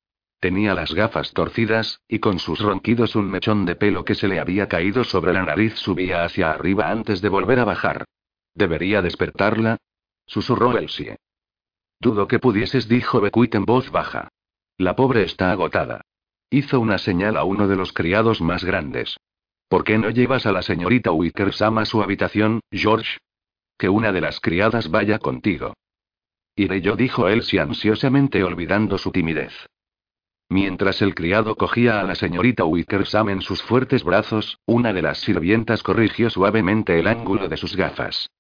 Tenía 0.41 0.75
las 0.75 0.93
gafas 0.93 1.33
torcidas, 1.33 2.01
y 2.07 2.19
con 2.19 2.39
sus 2.39 2.61
ronquidos 2.61 3.17
un 3.17 3.31
mechón 3.31 3.65
de 3.65 3.77
pelo 3.77 4.05
que 4.05 4.15
se 4.15 4.29
le 4.29 4.39
había 4.39 4.69
caído 4.69 5.03
sobre 5.03 5.33
la 5.33 5.43
nariz 5.43 5.75
subía 5.77 6.25
hacia 6.25 6.51
arriba 6.51 6.91
antes 6.91 7.21
de 7.23 7.29
volver 7.29 7.59
a 7.61 7.65
bajar. 7.65 8.05
¿Debería 8.55 9.03
despertarla? 9.03 9.79
susurró 10.27 10.77
Elsie. 10.77 11.17
Dudo 11.99 12.29
que 12.29 12.39
pudieses, 12.39 12.89
dijo 12.89 13.21
Beckwith 13.21 13.55
en 13.55 13.65
voz 13.65 13.91
baja. 13.91 14.29
La 14.77 14.95
pobre 14.95 15.23
está 15.23 15.51
agotada. 15.51 16.03
Hizo 16.51 16.79
una 16.79 16.99
señal 16.99 17.37
a 17.37 17.45
uno 17.45 17.67
de 17.67 17.77
los 17.77 17.93
criados 17.93 18.41
más 18.41 18.65
grandes. 18.65 19.17
¿Por 19.69 19.85
qué 19.85 19.99
no 19.99 20.11
llevas 20.11 20.47
a 20.47 20.53
la 20.53 20.63
señorita 20.63 21.13
Wickersam 21.13 21.79
a 21.79 21.85
su 21.85 22.03
habitación, 22.03 22.61
George? 22.71 23.19
Que 23.79 23.89
una 23.89 24.13
de 24.13 24.21
las 24.21 24.41
criadas 24.41 24.91
vaya 24.91 25.19
contigo. 25.19 25.75
Iré 26.57 26.81
yo, 26.81 26.95
dijo 26.95 27.29
Elsie 27.29 27.61
ansiosamente 27.61 28.45
olvidando 28.45 28.99
su 28.99 29.11
timidez. 29.11 29.53
Mientras 30.49 31.03
el 31.03 31.15
criado 31.15 31.57
cogía 31.57 32.01
a 32.01 32.05
la 32.05 32.15
señorita 32.15 32.65
Wickersam 32.65 33.31
en 33.31 33.41
sus 33.41 33.63
fuertes 33.63 34.05
brazos, 34.05 34.59
una 34.67 34.93
de 34.93 35.03
las 35.03 35.19
sirvientas 35.19 35.83
corrigió 35.83 36.31
suavemente 36.31 36.99
el 36.99 37.09
ángulo 37.09 37.49
de 37.49 37.57
sus 37.57 37.75
gafas. 37.75 38.31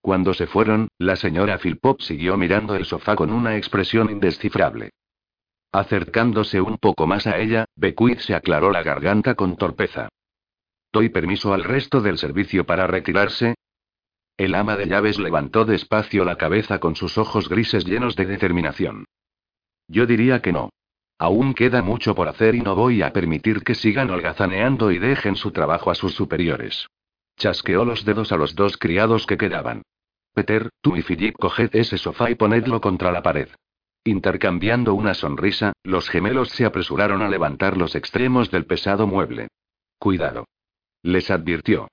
Cuando 0.00 0.32
se 0.34 0.46
fueron, 0.46 0.88
la 0.98 1.16
señora 1.16 1.58
Philpop 1.58 2.00
siguió 2.00 2.36
mirando 2.36 2.74
el 2.74 2.84
sofá 2.84 3.16
con 3.16 3.32
una 3.32 3.56
expresión 3.56 4.10
indescifrable. 4.10 4.90
Acercándose 5.72 6.60
un 6.60 6.78
poco 6.78 7.06
más 7.06 7.26
a 7.26 7.38
ella, 7.38 7.64
Beckwith 7.74 8.20
se 8.20 8.34
aclaró 8.34 8.70
la 8.70 8.82
garganta 8.82 9.34
con 9.34 9.56
torpeza. 9.56 10.08
¿Doy 10.94 11.08
permiso 11.08 11.52
al 11.52 11.64
resto 11.64 12.00
del 12.00 12.18
servicio 12.18 12.66
para 12.66 12.86
retirarse? 12.86 13.56
El 14.36 14.54
ama 14.54 14.76
de 14.76 14.86
llaves 14.86 15.18
levantó 15.18 15.64
despacio 15.64 16.24
la 16.24 16.36
cabeza 16.36 16.78
con 16.78 16.94
sus 16.94 17.18
ojos 17.18 17.48
grises 17.48 17.84
llenos 17.84 18.14
de 18.14 18.26
determinación. 18.26 19.04
Yo 19.88 20.06
diría 20.06 20.40
que 20.40 20.52
no. 20.52 20.70
Aún 21.18 21.52
queda 21.52 21.82
mucho 21.82 22.14
por 22.14 22.28
hacer 22.28 22.54
y 22.54 22.60
no 22.60 22.76
voy 22.76 23.02
a 23.02 23.12
permitir 23.12 23.64
que 23.64 23.74
sigan 23.74 24.08
holgazaneando 24.08 24.92
y 24.92 25.00
dejen 25.00 25.34
su 25.34 25.50
trabajo 25.50 25.90
a 25.90 25.96
sus 25.96 26.14
superiores. 26.14 26.86
Chasqueó 27.38 27.84
los 27.84 28.04
dedos 28.04 28.30
a 28.30 28.36
los 28.36 28.54
dos 28.54 28.76
criados 28.76 29.26
que 29.26 29.36
quedaban. 29.36 29.82
Peter, 30.32 30.70
tú 30.80 30.96
y 30.96 31.02
Philip 31.02 31.34
coged 31.36 31.74
ese 31.74 31.98
sofá 31.98 32.30
y 32.30 32.36
ponedlo 32.36 32.80
contra 32.80 33.10
la 33.10 33.20
pared. 33.20 33.48
Intercambiando 34.04 34.94
una 34.94 35.14
sonrisa, 35.14 35.72
los 35.82 36.08
gemelos 36.08 36.50
se 36.50 36.64
apresuraron 36.64 37.20
a 37.20 37.28
levantar 37.28 37.76
los 37.76 37.96
extremos 37.96 38.52
del 38.52 38.64
pesado 38.66 39.08
mueble. 39.08 39.48
Cuidado. 39.98 40.44
Les 41.04 41.30
advirtió. 41.30 41.88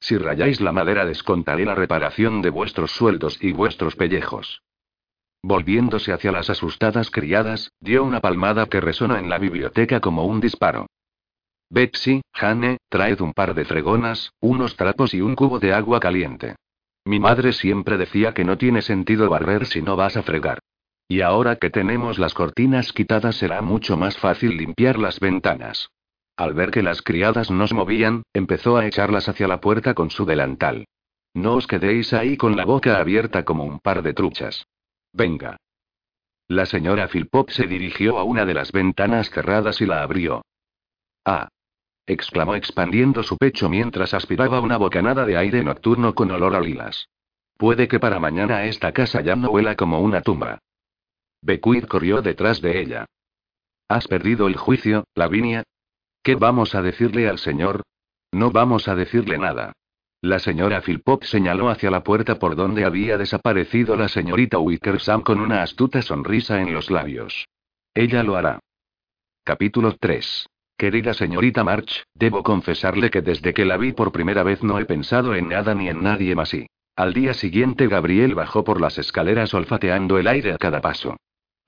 Si 0.00 0.18
rayáis 0.18 0.60
la 0.60 0.72
madera 0.72 1.06
descontaré 1.06 1.64
la 1.64 1.76
reparación 1.76 2.42
de 2.42 2.50
vuestros 2.50 2.90
sueldos 2.90 3.38
y 3.40 3.52
vuestros 3.52 3.94
pellejos. 3.94 4.62
Volviéndose 5.44 6.12
hacia 6.12 6.32
las 6.32 6.50
asustadas 6.50 7.12
criadas, 7.12 7.70
dio 7.78 8.02
una 8.02 8.20
palmada 8.20 8.66
que 8.66 8.80
resonó 8.80 9.16
en 9.16 9.28
la 9.28 9.38
biblioteca 9.38 10.00
como 10.00 10.24
un 10.24 10.40
disparo. 10.40 10.86
Betsy, 11.70 12.22
Jane, 12.34 12.78
traed 12.88 13.20
un 13.20 13.32
par 13.32 13.54
de 13.54 13.64
fregonas, 13.64 14.32
unos 14.40 14.74
trapos 14.74 15.14
y 15.14 15.20
un 15.20 15.36
cubo 15.36 15.60
de 15.60 15.72
agua 15.72 16.00
caliente. 16.00 16.56
Mi 17.04 17.20
madre 17.20 17.52
siempre 17.52 17.96
decía 17.96 18.34
que 18.34 18.44
no 18.44 18.58
tiene 18.58 18.82
sentido 18.82 19.30
barrer 19.30 19.66
si 19.66 19.82
no 19.82 19.94
vas 19.94 20.16
a 20.16 20.24
fregar. 20.24 20.58
Y 21.06 21.20
ahora 21.20 21.56
que 21.56 21.70
tenemos 21.70 22.18
las 22.18 22.34
cortinas 22.34 22.92
quitadas 22.92 23.36
será 23.36 23.62
mucho 23.62 23.96
más 23.96 24.18
fácil 24.18 24.56
limpiar 24.56 24.98
las 24.98 25.20
ventanas. 25.20 25.90
Al 26.38 26.54
ver 26.54 26.70
que 26.70 26.84
las 26.84 27.02
criadas 27.02 27.50
no 27.50 27.66
se 27.66 27.74
movían, 27.74 28.22
empezó 28.32 28.76
a 28.76 28.86
echarlas 28.86 29.28
hacia 29.28 29.48
la 29.48 29.60
puerta 29.60 29.94
con 29.94 30.08
su 30.10 30.24
delantal. 30.24 30.86
No 31.34 31.54
os 31.54 31.66
quedéis 31.66 32.12
ahí 32.12 32.36
con 32.36 32.56
la 32.56 32.64
boca 32.64 33.00
abierta 33.00 33.44
como 33.44 33.64
un 33.64 33.80
par 33.80 34.02
de 34.02 34.14
truchas. 34.14 34.64
Venga. 35.12 35.56
La 36.46 36.64
señora 36.64 37.08
Philpop 37.08 37.50
se 37.50 37.66
dirigió 37.66 38.18
a 38.18 38.22
una 38.22 38.46
de 38.46 38.54
las 38.54 38.70
ventanas 38.70 39.30
cerradas 39.30 39.80
y 39.80 39.86
la 39.86 40.04
abrió. 40.04 40.42
Ah. 41.24 41.48
exclamó 42.06 42.54
expandiendo 42.54 43.24
su 43.24 43.36
pecho 43.36 43.68
mientras 43.68 44.14
aspiraba 44.14 44.60
una 44.60 44.76
bocanada 44.76 45.26
de 45.26 45.36
aire 45.36 45.64
nocturno 45.64 46.14
con 46.14 46.30
olor 46.30 46.54
a 46.54 46.60
lilas. 46.60 47.08
Puede 47.56 47.88
que 47.88 47.98
para 47.98 48.20
mañana 48.20 48.64
esta 48.66 48.92
casa 48.92 49.22
ya 49.22 49.34
no 49.34 49.50
huela 49.50 49.74
como 49.74 50.00
una 50.00 50.22
tumba. 50.22 50.60
Beckwith 51.42 51.88
corrió 51.88 52.22
detrás 52.22 52.62
de 52.62 52.80
ella. 52.80 53.06
¿Has 53.88 54.06
perdido 54.06 54.46
el 54.46 54.56
juicio, 54.56 55.02
Lavinia? 55.16 55.64
¿Qué 56.28 56.34
vamos 56.34 56.74
a 56.74 56.82
decirle 56.82 57.26
al 57.26 57.38
señor? 57.38 57.84
No 58.32 58.50
vamos 58.50 58.86
a 58.86 58.94
decirle 58.94 59.38
nada. 59.38 59.72
La 60.20 60.38
señora 60.38 60.82
Philpop 60.82 61.22
señaló 61.24 61.70
hacia 61.70 61.90
la 61.90 62.04
puerta 62.04 62.38
por 62.38 62.54
donde 62.54 62.84
había 62.84 63.16
desaparecido 63.16 63.96
la 63.96 64.08
señorita 64.08 64.58
Wickersam 64.58 65.22
con 65.22 65.40
una 65.40 65.62
astuta 65.62 66.02
sonrisa 66.02 66.60
en 66.60 66.74
los 66.74 66.90
labios. 66.90 67.48
Ella 67.94 68.22
lo 68.22 68.36
hará. 68.36 68.58
Capítulo 69.42 69.96
3. 69.98 70.46
Querida 70.76 71.14
señorita 71.14 71.64
March, 71.64 72.04
debo 72.12 72.42
confesarle 72.42 73.08
que 73.08 73.22
desde 73.22 73.54
que 73.54 73.64
la 73.64 73.78
vi 73.78 73.94
por 73.94 74.12
primera 74.12 74.42
vez 74.42 74.62
no 74.62 74.78
he 74.78 74.84
pensado 74.84 75.34
en 75.34 75.48
nada 75.48 75.74
ni 75.74 75.88
en 75.88 76.02
nadie 76.02 76.34
más 76.34 76.52
y. 76.52 76.66
Al 76.94 77.14
día 77.14 77.32
siguiente 77.32 77.88
Gabriel 77.88 78.34
bajó 78.34 78.64
por 78.64 78.82
las 78.82 78.98
escaleras 78.98 79.54
olfateando 79.54 80.18
el 80.18 80.28
aire 80.28 80.52
a 80.52 80.58
cada 80.58 80.82
paso. 80.82 81.16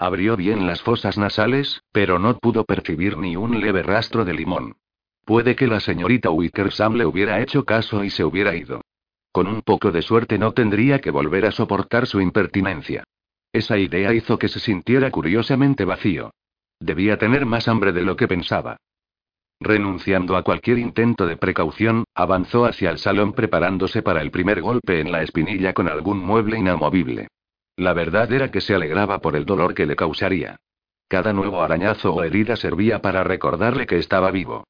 Abrió 0.01 0.35
bien 0.35 0.67
las 0.67 0.81
fosas 0.81 1.19
nasales, 1.19 1.83
pero 1.93 2.19
no 2.19 2.39
pudo 2.39 2.65
percibir 2.65 3.19
ni 3.19 3.37
un 3.37 3.61
leve 3.61 3.83
rastro 3.83 4.25
de 4.25 4.33
limón. 4.33 4.77
Puede 5.27 5.55
que 5.55 5.67
la 5.67 5.79
señorita 5.79 6.31
Wickersam 6.31 6.95
le 6.95 7.05
hubiera 7.05 7.43
hecho 7.43 7.67
caso 7.67 8.03
y 8.03 8.09
se 8.09 8.25
hubiera 8.25 8.57
ido. 8.57 8.81
Con 9.31 9.47
un 9.47 9.61
poco 9.61 9.93
de 9.93 10.01
suerte 10.01 10.39
no 10.39 10.53
tendría 10.53 11.03
que 11.03 11.11
volver 11.11 11.45
a 11.45 11.53
soportar 11.53 12.07
su 12.07 12.23
impertinencia. 12.23 13.05
Esa 13.53 13.77
idea 13.77 14.15
hizo 14.15 14.39
que 14.39 14.49
se 14.49 14.59
sintiera 14.59 15.11
curiosamente 15.11 15.85
vacío. 15.85 16.31
Debía 16.81 17.19
tener 17.19 17.45
más 17.45 17.69
hambre 17.69 17.93
de 17.93 18.01
lo 18.01 18.17
que 18.17 18.27
pensaba. 18.27 18.79
Renunciando 19.61 20.39
a 20.39 20.45
cualquier 20.45 20.79
intento 20.79 21.27
de 21.27 21.37
precaución, 21.37 22.05
avanzó 22.15 22.65
hacia 22.65 22.89
el 22.89 22.97
salón 22.97 23.35
preparándose 23.35 24.01
para 24.01 24.23
el 24.23 24.31
primer 24.31 24.63
golpe 24.63 25.01
en 25.01 25.13
la 25.13 25.23
espinilla 25.23 25.75
con 25.75 25.89
algún 25.89 26.21
mueble 26.21 26.59
inamovible. 26.59 27.29
La 27.81 27.95
verdad 27.95 28.31
era 28.31 28.51
que 28.51 28.61
se 28.61 28.75
alegraba 28.75 29.21
por 29.21 29.37
el 29.37 29.47
dolor 29.47 29.73
que 29.73 29.87
le 29.87 29.97
causaría. 29.97 30.61
Cada 31.09 31.33
nuevo 31.33 31.63
arañazo 31.63 32.13
o 32.13 32.23
herida 32.23 32.55
servía 32.57 33.01
para 33.01 33.25
recordarle 33.25 33.87
que 33.87 33.97
estaba 33.97 34.31
vivo. 34.31 34.65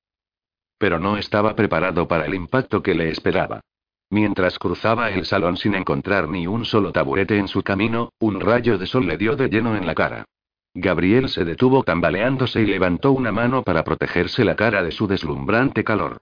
Pero 0.79 1.01
no 1.01 1.17
estaba 1.17 1.57
preparado 1.57 2.07
para 2.07 2.27
el 2.27 2.37
impacto 2.37 2.85
que 2.85 2.95
le 2.95 3.11
esperaba. 3.11 3.63
Mientras 4.11 4.61
cruzaba 4.61 5.11
el 5.11 5.27
salón 5.27 5.57
sin 5.57 5.75
encontrar 5.75 6.29
ni 6.29 6.47
un 6.47 6.65
solo 6.65 6.93
taburete 6.93 7.37
en 7.37 7.49
su 7.49 7.65
camino, 7.65 8.13
un 8.21 8.39
rayo 8.39 8.79
de 8.79 8.87
sol 8.87 9.09
le 9.09 9.17
dio 9.17 9.35
de 9.35 9.49
lleno 9.49 9.75
en 9.77 9.89
la 9.89 9.97
cara. 9.97 10.25
Gabriel 10.73 11.29
se 11.31 11.45
detuvo 11.45 11.83
tambaleándose 11.83 12.61
y 12.63 12.67
levantó 12.67 13.11
una 13.11 13.33
mano 13.33 13.65
para 13.65 13.83
protegerse 13.83 14.45
la 14.45 14.55
cara 14.55 14.85
de 14.85 14.93
su 14.93 15.09
deslumbrante 15.09 15.83
calor. 15.83 16.19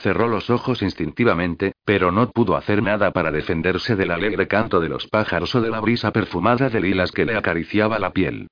Cerró 0.00 0.28
los 0.28 0.48
ojos 0.48 0.82
instintivamente, 0.82 1.72
pero 1.84 2.12
no 2.12 2.30
pudo 2.30 2.56
hacer 2.56 2.82
nada 2.82 3.10
para 3.10 3.32
defenderse 3.32 3.96
del 3.96 4.12
alegre 4.12 4.46
canto 4.46 4.78
de 4.78 4.88
los 4.88 5.08
pájaros 5.08 5.52
o 5.56 5.60
de 5.60 5.70
la 5.70 5.80
brisa 5.80 6.12
perfumada 6.12 6.70
de 6.70 6.80
lilas 6.80 7.10
que 7.10 7.24
le 7.24 7.36
acariciaba 7.36 7.98
la 7.98 8.12
piel. 8.12 8.46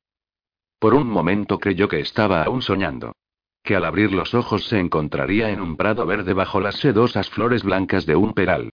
Por 0.81 0.95
un 0.95 1.07
momento 1.07 1.61
creyó 1.61 1.89
que 1.89 2.01
estaba 2.01 2.43
aún 2.43 2.63
soñando. 2.63 3.13
Que 3.63 3.77
al 3.77 3.85
abrir 3.85 4.13
los 4.13 4.35
ojos 4.35 4.67
se 4.67 4.81
encontraría 4.81 5.51
en 5.51 5.61
un 5.61 5.77
prado 5.77 6.05
verde 6.05 6.33
bajo 6.33 6.61
las 6.61 6.77
sedosas 6.77 7.31
flores 7.31 7.63
blancas 7.63 8.07
de 8.07 8.17
un 8.17 8.33
peral. 8.33 8.71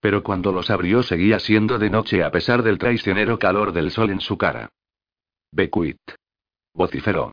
Pero 0.00 0.24
cuando 0.24 0.50
los 0.50 0.68
abrió 0.70 1.04
seguía 1.04 1.38
siendo 1.38 1.78
de 1.78 1.90
noche 1.90 2.24
a 2.24 2.32
pesar 2.32 2.64
del 2.64 2.78
traicionero 2.78 3.38
calor 3.38 3.72
del 3.72 3.92
sol 3.92 4.10
en 4.10 4.20
su 4.20 4.36
cara. 4.36 4.70
Becuit. 5.52 6.00
Vociferó. 6.74 7.32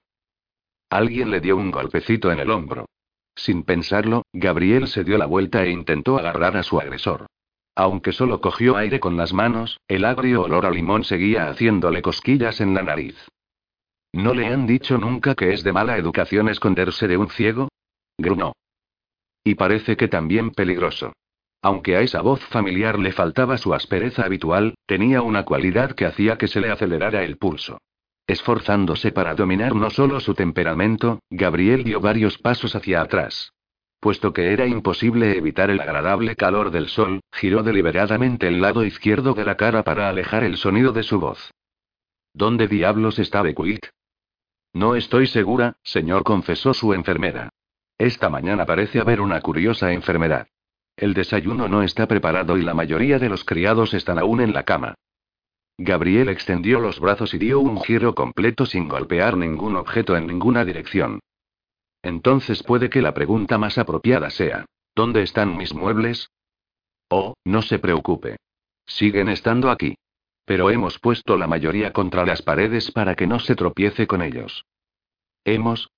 Alguien 0.90 1.32
le 1.32 1.42
dio 1.42 1.58
un 1.58 1.72
golpecito 1.72 2.32
en 2.32 2.40
el 2.40 2.52
hombro. 2.52 2.86
Sin 3.36 3.64
pensarlo, 3.64 4.24
Gabriel 4.34 4.88
se 4.88 5.04
dio 5.04 5.18
la 5.18 5.26
vuelta 5.26 5.64
e 5.64 5.72
intentó 5.72 6.18
agarrar 6.18 6.58
a 6.58 6.64
su 6.64 6.80
agresor. 6.80 7.28
Aunque 7.76 8.12
solo 8.12 8.40
cogió 8.40 8.78
aire 8.78 9.00
con 9.00 9.18
las 9.18 9.34
manos, 9.34 9.80
el 9.88 10.06
agrio 10.06 10.44
olor 10.44 10.66
a 10.66 10.72
limón 10.72 11.04
seguía 11.04 11.50
haciéndole 11.50 12.02
cosquillas 12.02 12.62
en 12.62 12.74
la 12.74 12.84
nariz. 12.84 13.18
¿No 14.12 14.36
le 14.36 14.46
han 14.46 14.68
dicho 14.68 15.00
nunca 15.00 15.34
que 15.34 15.54
es 15.54 15.64
de 15.64 15.74
mala 15.74 15.98
educación 15.98 16.48
esconderse 16.50 17.08
de 17.08 17.18
un 17.18 17.30
ciego? 17.30 17.70
Grunó. 18.18 18.54
Y 19.44 19.56
parece 19.56 19.98
que 19.98 20.08
también 20.08 20.52
peligroso. 20.52 21.14
Aunque 21.64 21.96
a 21.96 22.02
esa 22.02 22.22
voz 22.22 22.42
familiar 22.46 23.00
le 23.00 23.12
faltaba 23.12 23.58
su 23.58 23.74
aspereza 23.74 24.24
habitual, 24.24 24.76
tenía 24.86 25.22
una 25.22 25.46
cualidad 25.46 25.94
que 25.94 26.06
hacía 26.06 26.38
que 26.38 26.48
se 26.48 26.62
le 26.62 26.70
acelerara 26.70 27.24
el 27.24 27.38
pulso. 27.38 27.80
Esforzándose 28.28 29.12
para 29.12 29.36
dominar 29.36 29.76
no 29.76 29.90
solo 29.90 30.20
su 30.20 30.34
temperamento, 30.34 31.20
Gabriel 31.30 31.84
dio 31.84 32.00
varios 32.00 32.38
pasos 32.38 32.76
hacia 32.76 33.02
atrás. 33.02 33.52
Puesto 34.00 34.34
que 34.34 34.52
era 34.54 34.66
imposible 34.66 35.38
evitar 35.38 35.70
el 35.70 35.80
agradable 35.80 36.36
calor 36.36 36.72
del 36.72 36.88
sol, 36.88 37.22
giró 37.32 37.64
deliberadamente 37.64 38.48
el 38.48 38.62
lado 38.62 38.84
izquierdo 38.86 39.34
de 39.34 39.46
la 39.46 39.56
cara 39.56 39.84
para 39.84 40.10
alejar 40.10 40.44
el 40.44 40.58
sonido 40.58 40.92
de 40.92 41.04
su 41.04 41.20
voz. 41.20 41.52
¿Dónde 42.34 42.68
diablos 42.68 43.20
está 43.20 43.42
Beckwith? 43.42 43.86
No 44.74 44.96
estoy 44.96 45.28
segura, 45.28 45.78
señor, 45.84 46.24
confesó 46.24 46.74
su 46.74 46.94
enfermera. 46.94 47.50
Esta 47.98 48.30
mañana 48.30 48.66
parece 48.66 49.00
haber 49.00 49.22
una 49.22 49.40
curiosa 49.42 49.94
enfermedad. 49.94 50.48
El 50.98 51.14
desayuno 51.14 51.68
no 51.68 51.84
está 51.84 52.08
preparado 52.08 52.58
y 52.58 52.64
la 52.64 52.74
mayoría 52.74 53.20
de 53.20 53.30
los 53.30 53.46
criados 53.46 53.94
están 53.94 54.18
aún 54.18 54.42
en 54.42 54.54
la 54.54 54.64
cama. 54.64 54.96
Gabriel 55.78 56.30
extendió 56.30 56.80
los 56.80 57.00
brazos 57.00 57.34
y 57.34 57.40
dio 57.40 57.60
un 57.60 57.82
giro 57.82 58.14
completo 58.14 58.66
sin 58.66 58.88
golpear 58.88 59.38
ningún 59.38 59.76
objeto 59.76 60.16
en 60.16 60.28
ninguna 60.28 60.66
dirección. 60.66 61.20
Entonces 62.04 62.62
puede 62.64 62.90
que 62.90 63.02
la 63.02 63.14
pregunta 63.14 63.58
más 63.58 63.78
apropiada 63.78 64.30
sea, 64.30 64.66
¿dónde 64.94 65.24
están 65.24 65.58
mis 65.58 65.74
muebles? 65.74 66.30
Oh, 67.10 67.34
no 67.44 67.62
se 67.62 67.80
preocupe. 67.80 68.38
Siguen 68.86 69.30
estando 69.30 69.72
aquí. 69.72 69.96
Pero 70.46 70.70
hemos 70.70 71.00
puesto 71.00 71.38
la 71.38 71.48
mayoría 71.48 71.94
contra 71.94 72.26
las 72.26 72.42
paredes 72.42 72.92
para 72.92 73.16
que 73.16 73.28
no 73.28 73.40
se 73.40 73.56
tropiece 73.56 74.08
con 74.08 74.22
ellos. 74.22 74.66
¿Hemos? 75.46 75.90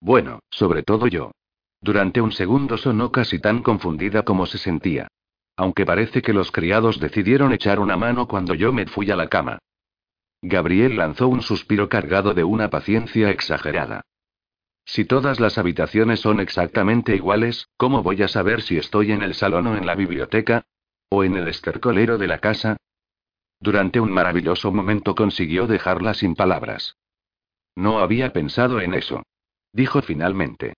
Bueno, 0.00 0.40
sobre 0.50 0.82
todo 0.82 1.06
yo. 1.06 1.32
Durante 1.80 2.20
un 2.20 2.32
segundo 2.32 2.76
sonó 2.76 3.10
casi 3.10 3.38
tan 3.38 3.62
confundida 3.62 4.22
como 4.22 4.46
se 4.46 4.58
sentía. 4.58 5.08
Aunque 5.56 5.86
parece 5.86 6.22
que 6.22 6.32
los 6.32 6.50
criados 6.50 6.98
decidieron 6.98 7.52
echar 7.52 7.78
una 7.78 7.96
mano 7.96 8.26
cuando 8.26 8.54
yo 8.54 8.72
me 8.72 8.86
fui 8.86 9.10
a 9.10 9.16
la 9.16 9.28
cama. 9.28 9.58
Gabriel 10.42 10.96
lanzó 10.96 11.28
un 11.28 11.42
suspiro 11.42 11.88
cargado 11.88 12.34
de 12.34 12.44
una 12.44 12.70
paciencia 12.70 13.30
exagerada. 13.30 14.02
Si 14.84 15.04
todas 15.04 15.40
las 15.40 15.56
habitaciones 15.56 16.20
son 16.20 16.40
exactamente 16.40 17.16
iguales, 17.16 17.68
¿cómo 17.76 18.02
voy 18.02 18.22
a 18.22 18.28
saber 18.28 18.60
si 18.60 18.76
estoy 18.76 19.12
en 19.12 19.22
el 19.22 19.34
salón 19.34 19.66
o 19.68 19.76
en 19.76 19.86
la 19.86 19.94
biblioteca? 19.94 20.66
¿O 21.08 21.24
en 21.24 21.36
el 21.36 21.48
estercolero 21.48 22.18
de 22.18 22.26
la 22.26 22.38
casa? 22.38 22.76
Durante 23.60 24.00
un 24.00 24.12
maravilloso 24.12 24.72
momento 24.72 25.14
consiguió 25.14 25.66
dejarla 25.66 26.12
sin 26.12 26.34
palabras. 26.34 26.96
No 27.76 28.00
había 28.00 28.32
pensado 28.32 28.80
en 28.80 28.94
eso. 28.94 29.22
Dijo 29.72 30.02
finalmente. 30.02 30.74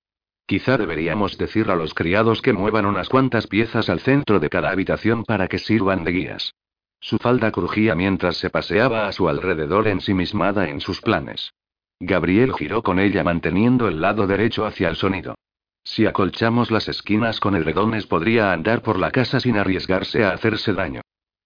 Quizá 0.47 0.79
deberíamos 0.79 1.39
decir 1.39 1.71
a 1.71 1.75
los 1.75 1.93
criados 1.93 2.41
que 2.41 2.53
muevan 2.53 2.87
unas 2.87 3.09
cuantas 3.09 3.49
piezas 3.49 3.91
al 3.91 3.99
centro 3.99 4.39
de 4.39 4.49
cada 4.49 4.71
habitación 4.71 5.25
para 5.25 5.49
que 5.49 5.59
sirvan 5.59 6.05
de 6.05 6.13
guías. 6.13 6.55
Su 7.01 7.19
falda 7.19 7.51
crujía 7.51 7.97
mientras 7.97 8.37
se 8.37 8.49
paseaba 8.49 9.09
a 9.09 9.13
su 9.13 9.29
alrededor 9.29 9.89
ensimismada 9.89 10.69
en 10.69 10.81
sus 10.81 11.01
planes. 11.01 11.53
Gabriel 11.99 12.53
giró 12.55 12.83
con 12.83 13.01
ella 13.01 13.25
manteniendo 13.25 13.89
el 13.89 14.01
lado 14.01 14.27
derecho 14.27 14.67
hacia 14.67 14.89
el 14.89 14.97
sonido. 14.97 15.35
Si 15.83 16.07
acolchamos 16.07 16.71
las 16.71 16.89
esquinas 16.89 17.41
con 17.41 17.57
edredones 17.57 18.07
podría 18.07 18.53
andar 18.53 18.83
por 18.83 18.99
la 18.99 19.11
casa 19.11 19.41
sin 19.41 19.57
arriesgarse 19.57 20.25
a 20.25 20.31
hacerse 20.31 20.73
daño. 20.73 21.01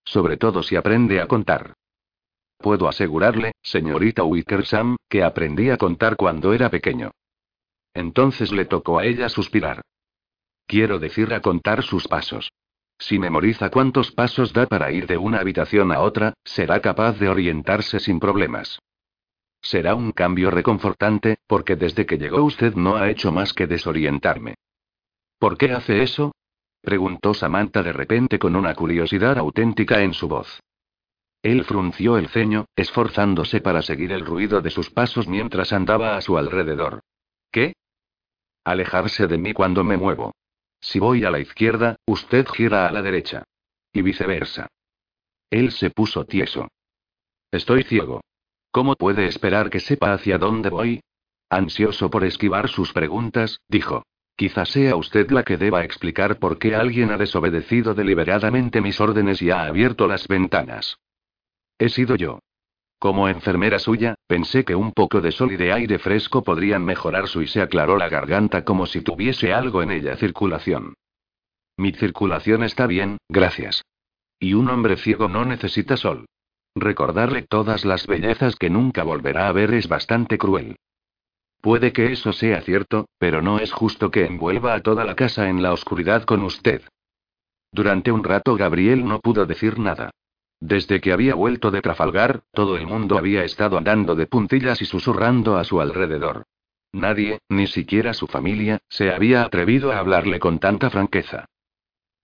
Sobre 0.05 0.37
todo 0.37 0.63
si 0.63 0.77
aprende 0.77 1.21
a 1.21 1.27
contar. 1.27 1.75
Puedo 2.59 2.89
asegurarle, 2.89 3.53
señorita 3.63 4.25
Wickersam, 4.25 4.97
que 5.09 5.23
aprendí 5.23 5.71
a 5.71 5.79
contar 5.79 6.17
cuando 6.17 6.53
era 6.53 6.69
pequeño. 6.69 7.13
Entonces 7.95 8.53
le 8.53 8.65
tocó 8.65 8.99
a 8.99 9.05
ella 9.05 9.29
suspirar. 9.29 9.83
Quiero 10.67 10.99
decir 10.99 11.35
a 11.35 11.41
contar 11.41 11.83
sus 11.83 12.07
pasos. 12.07 12.53
Si 12.99 13.19
memoriza 13.19 13.71
cuántos 13.71 14.13
pasos 14.13 14.53
da 14.53 14.67
para 14.67 14.93
ir 14.93 15.07
de 15.07 15.17
una 15.17 15.41
habitación 15.41 15.91
a 15.91 16.01
otra, 16.01 16.35
será 16.45 16.81
capaz 16.81 17.19
de 17.19 17.29
orientarse 17.29 17.99
sin 17.99 18.21
problemas. 18.21 18.79
Será 19.63 19.95
un 19.95 20.13
cambio 20.13 20.51
reconfortante, 20.51 21.39
porque 21.47 21.77
desde 21.77 22.07
que 22.07 22.19
llegó 22.19 22.43
usted 22.45 22.75
no 22.75 22.97
ha 22.97 23.11
hecho 23.11 23.33
más 23.33 23.53
que 23.53 23.67
desorientarme. 23.67 24.55
¿Por 25.39 25.57
qué 25.57 25.73
hace 25.73 26.03
eso? 26.03 26.33
preguntó 26.83 27.35
Samantha 27.35 27.83
de 27.83 27.93
repente 27.93 28.39
con 28.39 28.57
una 28.57 28.75
curiosidad 28.75 29.39
auténtica 29.39 30.03
en 30.03 30.15
su 30.15 30.29
voz. 30.29 30.61
Él 31.43 31.65
frunció 31.65 32.19
el 32.19 32.29
ceño, 32.29 32.67
esforzándose 32.77 33.61
para 33.61 33.81
seguir 33.81 34.13
el 34.13 34.27
ruido 34.27 34.61
de 34.61 34.71
sus 34.71 34.91
pasos 34.91 35.27
mientras 35.27 35.73
andaba 35.73 36.17
a 36.17 36.21
su 36.21 36.37
alrededor. 36.37 37.01
¿Qué? 37.51 37.73
Alejarse 38.65 39.27
de 39.27 39.39
mí 39.39 39.53
cuando 39.53 39.85
me 39.85 39.97
muevo. 39.97 40.33
Si 40.81 40.99
voy 40.99 41.25
a 41.25 41.31
la 41.31 41.39
izquierda, 41.39 41.97
usted 42.07 42.47
gira 42.47 42.87
a 42.87 42.93
la 42.93 43.03
derecha. 43.03 43.45
Y 43.93 44.03
viceversa. 44.03 44.69
Él 45.51 45.73
se 45.73 45.91
puso 45.91 46.25
tieso. 46.25 46.69
Estoy 47.51 47.83
ciego. 47.83 48.21
¿Cómo 48.71 48.95
puede 48.95 49.27
esperar 49.27 49.69
que 49.69 49.81
sepa 49.81 50.13
hacia 50.13 50.39
dónde 50.39 50.71
voy? 50.71 51.01
Ansioso 51.49 52.11
por 52.11 52.25
esquivar 52.25 52.69
sus 52.69 52.93
preguntas, 52.93 53.61
dijo. 53.69 54.05
Quizá 54.37 54.65
sea 54.65 54.97
usted 54.97 55.31
la 55.31 55.43
que 55.43 55.57
deba 55.57 55.85
explicar 55.85 56.39
por 56.39 56.59
qué 56.59 56.75
alguien 56.75 57.11
ha 57.11 57.19
desobedecido 57.19 57.95
deliberadamente 57.95 58.81
mis 58.81 59.01
órdenes 59.01 59.43
y 59.43 59.51
ha 59.51 59.65
abierto 59.65 60.07
las 60.07 60.29
ventanas. 60.29 60.97
He 61.79 61.89
sido 61.89 62.15
yo. 62.15 62.39
Como 63.01 63.31
enfermera 63.31 63.79
suya, 63.79 64.15
pensé 64.27 64.63
que 64.63 64.75
un 64.75 64.93
poco 64.93 65.23
de 65.23 65.33
sol 65.33 65.53
y 65.53 65.57
de 65.57 65.73
aire 65.73 65.99
fresco 65.99 66.45
podrían 66.45 66.85
mejorar 66.85 67.29
su 67.29 67.41
y 67.41 67.47
se 67.47 67.63
aclaró 67.63 67.97
la 67.97 68.11
garganta 68.11 68.63
como 68.63 68.85
si 68.85 69.01
tuviese 69.01 69.55
algo 69.55 69.83
en 69.83 69.91
ella 69.91 70.17
circulación. 70.17 70.93
Mi 71.79 71.93
circulación 71.93 72.63
está 72.63 72.87
bien, 72.87 73.17
gracias. 73.31 73.83
Y 74.39 74.53
un 74.53 74.69
hombre 74.69 74.99
ciego 74.99 75.29
no 75.29 75.47
necesita 75.47 75.97
sol. 75.97 76.27
Recordarle 76.75 77.41
todas 77.41 77.87
las 77.87 78.07
bellezas 78.07 78.57
que 78.57 78.69
nunca 78.69 79.03
volverá 79.03 79.49
a 79.49 79.53
ver 79.53 79.73
es 79.73 79.89
bastante 79.89 80.37
cruel. 80.37 80.77
Puede 81.63 81.95
que 81.95 82.13
eso 82.13 82.35
sea 82.35 82.61
cierto, 82.61 83.07
pero 83.19 83.41
no 83.41 83.61
es 83.61 83.73
justo 83.73 84.11
que 84.11 84.27
envuelva 84.27 84.75
a 84.75 84.83
toda 84.83 85.07
la 85.07 85.15
casa 85.15 85.49
en 85.49 85.63
la 85.63 85.73
oscuridad 85.73 86.25
con 86.25 86.43
usted. 86.43 86.83
Durante 87.73 88.13
un 88.13 88.25
rato 88.25 88.57
Gabriel 88.57 89.07
no 89.07 89.21
pudo 89.21 89.47
decir 89.47 89.79
nada. 89.79 90.11
Desde 90.61 91.01
que 91.01 91.13
había 91.13 91.35
vuelto 91.35 91.71
de 91.71 91.81
Trafalgar, 91.81 92.43
todo 92.53 92.77
el 92.77 92.87
mundo 92.87 93.17
había 93.17 93.45
estado 93.45 93.79
andando 93.79 94.15
de 94.15 94.27
puntillas 94.27 94.83
y 94.83 94.85
susurrando 94.85 95.57
a 95.57 95.65
su 95.65 95.81
alrededor. 95.81 96.45
Nadie, 96.93 97.41
ni 97.49 97.67
siquiera 97.67 98.13
su 98.13 98.27
familia, 98.27 98.81
se 98.89 99.11
había 99.11 99.43
atrevido 99.43 99.91
a 99.91 99.99
hablarle 99.99 100.39
con 100.39 100.59
tanta 100.59 100.91
franqueza. 100.91 101.47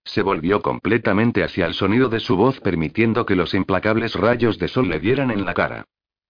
Se 0.05 0.22
volvió 0.22 0.61
completamente 0.61 1.43
hacia 1.43 1.66
el 1.66 1.74
sonido 1.74 2.09
de 2.09 2.20
su 2.20 2.37
voz 2.37 2.61
permitiendo 2.61 3.26
que 3.26 3.37
los 3.37 3.55
implacables 3.55 4.14
rayos 4.14 4.59
de 4.59 4.68
sol 4.68 4.89
le 4.89 5.01
dieran 5.01 5.30
en 5.30 5.45
la 5.45 5.55
cara. 5.55 5.84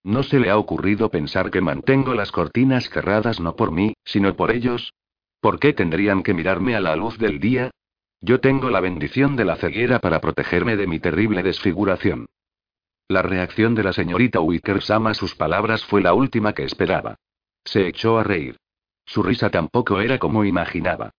¿No 0.05 0.23
se 0.23 0.39
le 0.39 0.51
ha 0.51 0.59
ocurrido 0.59 1.11
pensar 1.11 1.51
que 1.51 1.61
mantengo 1.61 2.15
las 2.15 2.31
cortinas 2.31 2.89
cerradas 2.89 3.41
no 3.41 3.57
por 3.57 3.73
mí, 3.73 3.95
sino 4.05 4.35
por 4.37 4.53
ellos? 4.53 4.95
¿Por 5.41 5.59
qué 5.59 5.73
tendrían 5.73 6.23
que 6.23 6.33
mirarme 6.33 6.77
a 6.77 6.81
la 6.81 6.95
luz 6.95 7.19
del 7.19 7.41
día? 7.41 7.71
Yo 8.21 8.41
tengo 8.41 8.71
la 8.71 8.81
bendición 8.81 9.37
de 9.37 9.45
la 9.45 9.57
ceguera 9.57 9.99
para 9.99 10.21
protegerme 10.21 10.77
de 10.77 10.87
mi 10.87 10.99
terrible 10.99 11.43
desfiguración. 11.43 12.27
La 13.09 13.23
reacción 13.23 13.75
de 13.75 13.85
la 13.85 13.93
señorita 13.93 14.41
Wickersam 14.41 15.07
a 15.07 15.15
sus 15.15 15.35
palabras 15.35 15.85
fue 15.85 16.03
la 16.03 16.15
última 16.15 16.55
que 16.55 16.65
esperaba. 16.65 17.17
Se 17.65 17.87
echó 17.87 18.19
a 18.19 18.25
reír. 18.25 18.57
Su 19.05 19.23
risa 19.23 19.51
tampoco 19.51 20.01
era 20.01 20.19
como 20.19 20.45
imaginaba. 20.45 21.11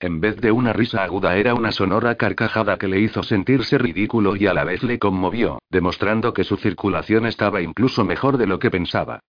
En 0.00 0.20
vez 0.20 0.40
de 0.40 0.50
una 0.50 0.72
risa 0.72 1.04
aguda 1.04 1.36
era 1.36 1.54
una 1.54 1.72
sonora 1.72 2.16
carcajada 2.16 2.76
que 2.78 2.88
le 2.88 3.00
hizo 3.00 3.22
sentirse 3.22 3.78
ridículo 3.78 4.34
y 4.36 4.46
a 4.46 4.54
la 4.54 4.64
vez 4.64 4.82
le 4.82 4.98
conmovió, 4.98 5.60
demostrando 5.70 6.34
que 6.34 6.44
su 6.44 6.56
circulación 6.56 7.26
estaba 7.26 7.62
incluso 7.62 8.04
mejor 8.04 8.36
de 8.38 8.46
lo 8.46 8.58
que 8.58 8.70
pensaba. 8.70 9.20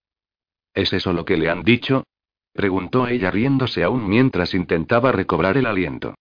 ¿Es 0.74 0.92
eso 0.92 1.14
lo 1.14 1.24
que 1.24 1.38
le 1.38 1.50
han 1.50 1.64
dicho? 1.64 2.04
preguntó 2.54 3.08
ella 3.08 3.30
riéndose 3.30 3.84
aún 3.84 4.10
mientras 4.10 4.54
intentaba 4.56 5.12
recobrar 5.12 5.58
el 5.58 5.68
aliento 5.68 6.16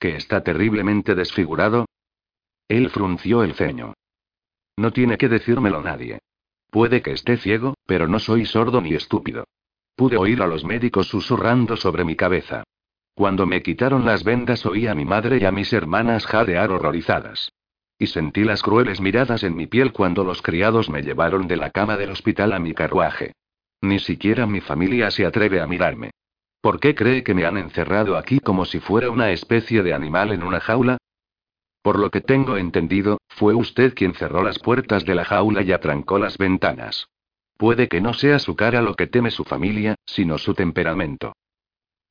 que 0.00 0.16
está 0.16 0.42
terriblemente 0.42 1.14
desfigurado? 1.14 1.86
Él 2.66 2.88
frunció 2.90 3.44
el 3.44 3.54
ceño. 3.54 3.94
No 4.76 4.92
tiene 4.92 5.18
que 5.18 5.28
decírmelo 5.28 5.82
nadie. 5.82 6.20
Puede 6.70 7.02
que 7.02 7.12
esté 7.12 7.36
ciego, 7.36 7.74
pero 7.86 8.08
no 8.08 8.18
soy 8.18 8.46
sordo 8.46 8.80
ni 8.80 8.94
estúpido. 8.94 9.44
Pude 9.94 10.16
oír 10.16 10.40
a 10.40 10.46
los 10.46 10.64
médicos 10.64 11.08
susurrando 11.08 11.76
sobre 11.76 12.04
mi 12.04 12.16
cabeza. 12.16 12.64
Cuando 13.14 13.44
me 13.44 13.62
quitaron 13.62 14.06
las 14.06 14.24
vendas 14.24 14.64
oí 14.64 14.86
a 14.86 14.94
mi 14.94 15.04
madre 15.04 15.38
y 15.38 15.44
a 15.44 15.52
mis 15.52 15.72
hermanas 15.72 16.26
jadear 16.26 16.70
horrorizadas. 16.70 17.52
Y 17.98 18.06
sentí 18.06 18.44
las 18.44 18.62
crueles 18.62 19.00
miradas 19.02 19.42
en 19.42 19.54
mi 19.54 19.66
piel 19.66 19.92
cuando 19.92 20.24
los 20.24 20.40
criados 20.40 20.88
me 20.88 21.02
llevaron 21.02 21.46
de 21.46 21.58
la 21.58 21.70
cama 21.70 21.98
del 21.98 22.10
hospital 22.10 22.54
a 22.54 22.58
mi 22.58 22.72
carruaje. 22.72 23.34
Ni 23.82 23.98
siquiera 23.98 24.46
mi 24.46 24.62
familia 24.62 25.10
se 25.10 25.26
atreve 25.26 25.60
a 25.60 25.66
mirarme. 25.66 26.12
¿Por 26.60 26.78
qué 26.78 26.94
cree 26.94 27.24
que 27.24 27.34
me 27.34 27.46
han 27.46 27.56
encerrado 27.56 28.16
aquí 28.16 28.38
como 28.40 28.64
si 28.66 28.80
fuera 28.80 29.10
una 29.10 29.30
especie 29.30 29.82
de 29.82 29.94
animal 29.94 30.32
en 30.32 30.42
una 30.42 30.60
jaula? 30.60 30.98
Por 31.82 31.98
lo 31.98 32.10
que 32.10 32.20
tengo 32.20 32.58
entendido, 32.58 33.18
fue 33.28 33.54
usted 33.54 33.94
quien 33.94 34.12
cerró 34.14 34.42
las 34.42 34.58
puertas 34.58 35.06
de 35.06 35.14
la 35.14 35.24
jaula 35.24 35.62
y 35.62 35.72
atrancó 35.72 36.18
las 36.18 36.36
ventanas. 36.36 37.08
Puede 37.56 37.88
que 37.88 38.02
no 38.02 38.12
sea 38.12 38.38
su 38.38 38.56
cara 38.56 38.82
lo 38.82 38.94
que 38.94 39.06
teme 39.06 39.30
su 39.30 39.44
familia, 39.44 39.94
sino 40.04 40.36
su 40.36 40.54
temperamento. 40.54 41.32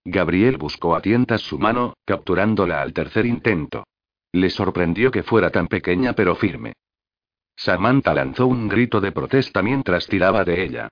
Gabriel 0.04 0.58
buscó 0.58 0.96
a 0.96 1.02
tientas 1.02 1.42
su 1.42 1.60
mano, 1.60 1.94
capturándola 2.06 2.82
al 2.82 2.94
tercer 2.94 3.28
intento. 3.28 3.84
Le 4.32 4.50
sorprendió 4.50 5.12
que 5.12 5.24
fuera 5.24 5.52
tan 5.52 5.68
pequeña 5.68 6.14
pero 6.14 6.36
firme. 6.36 6.74
Samantha 7.56 8.14
lanzó 8.14 8.48
un 8.48 8.68
grito 8.68 9.02
de 9.02 9.12
protesta 9.12 9.62
mientras 9.62 10.08
tiraba 10.08 10.44
de 10.44 10.64
ella. 10.64 10.90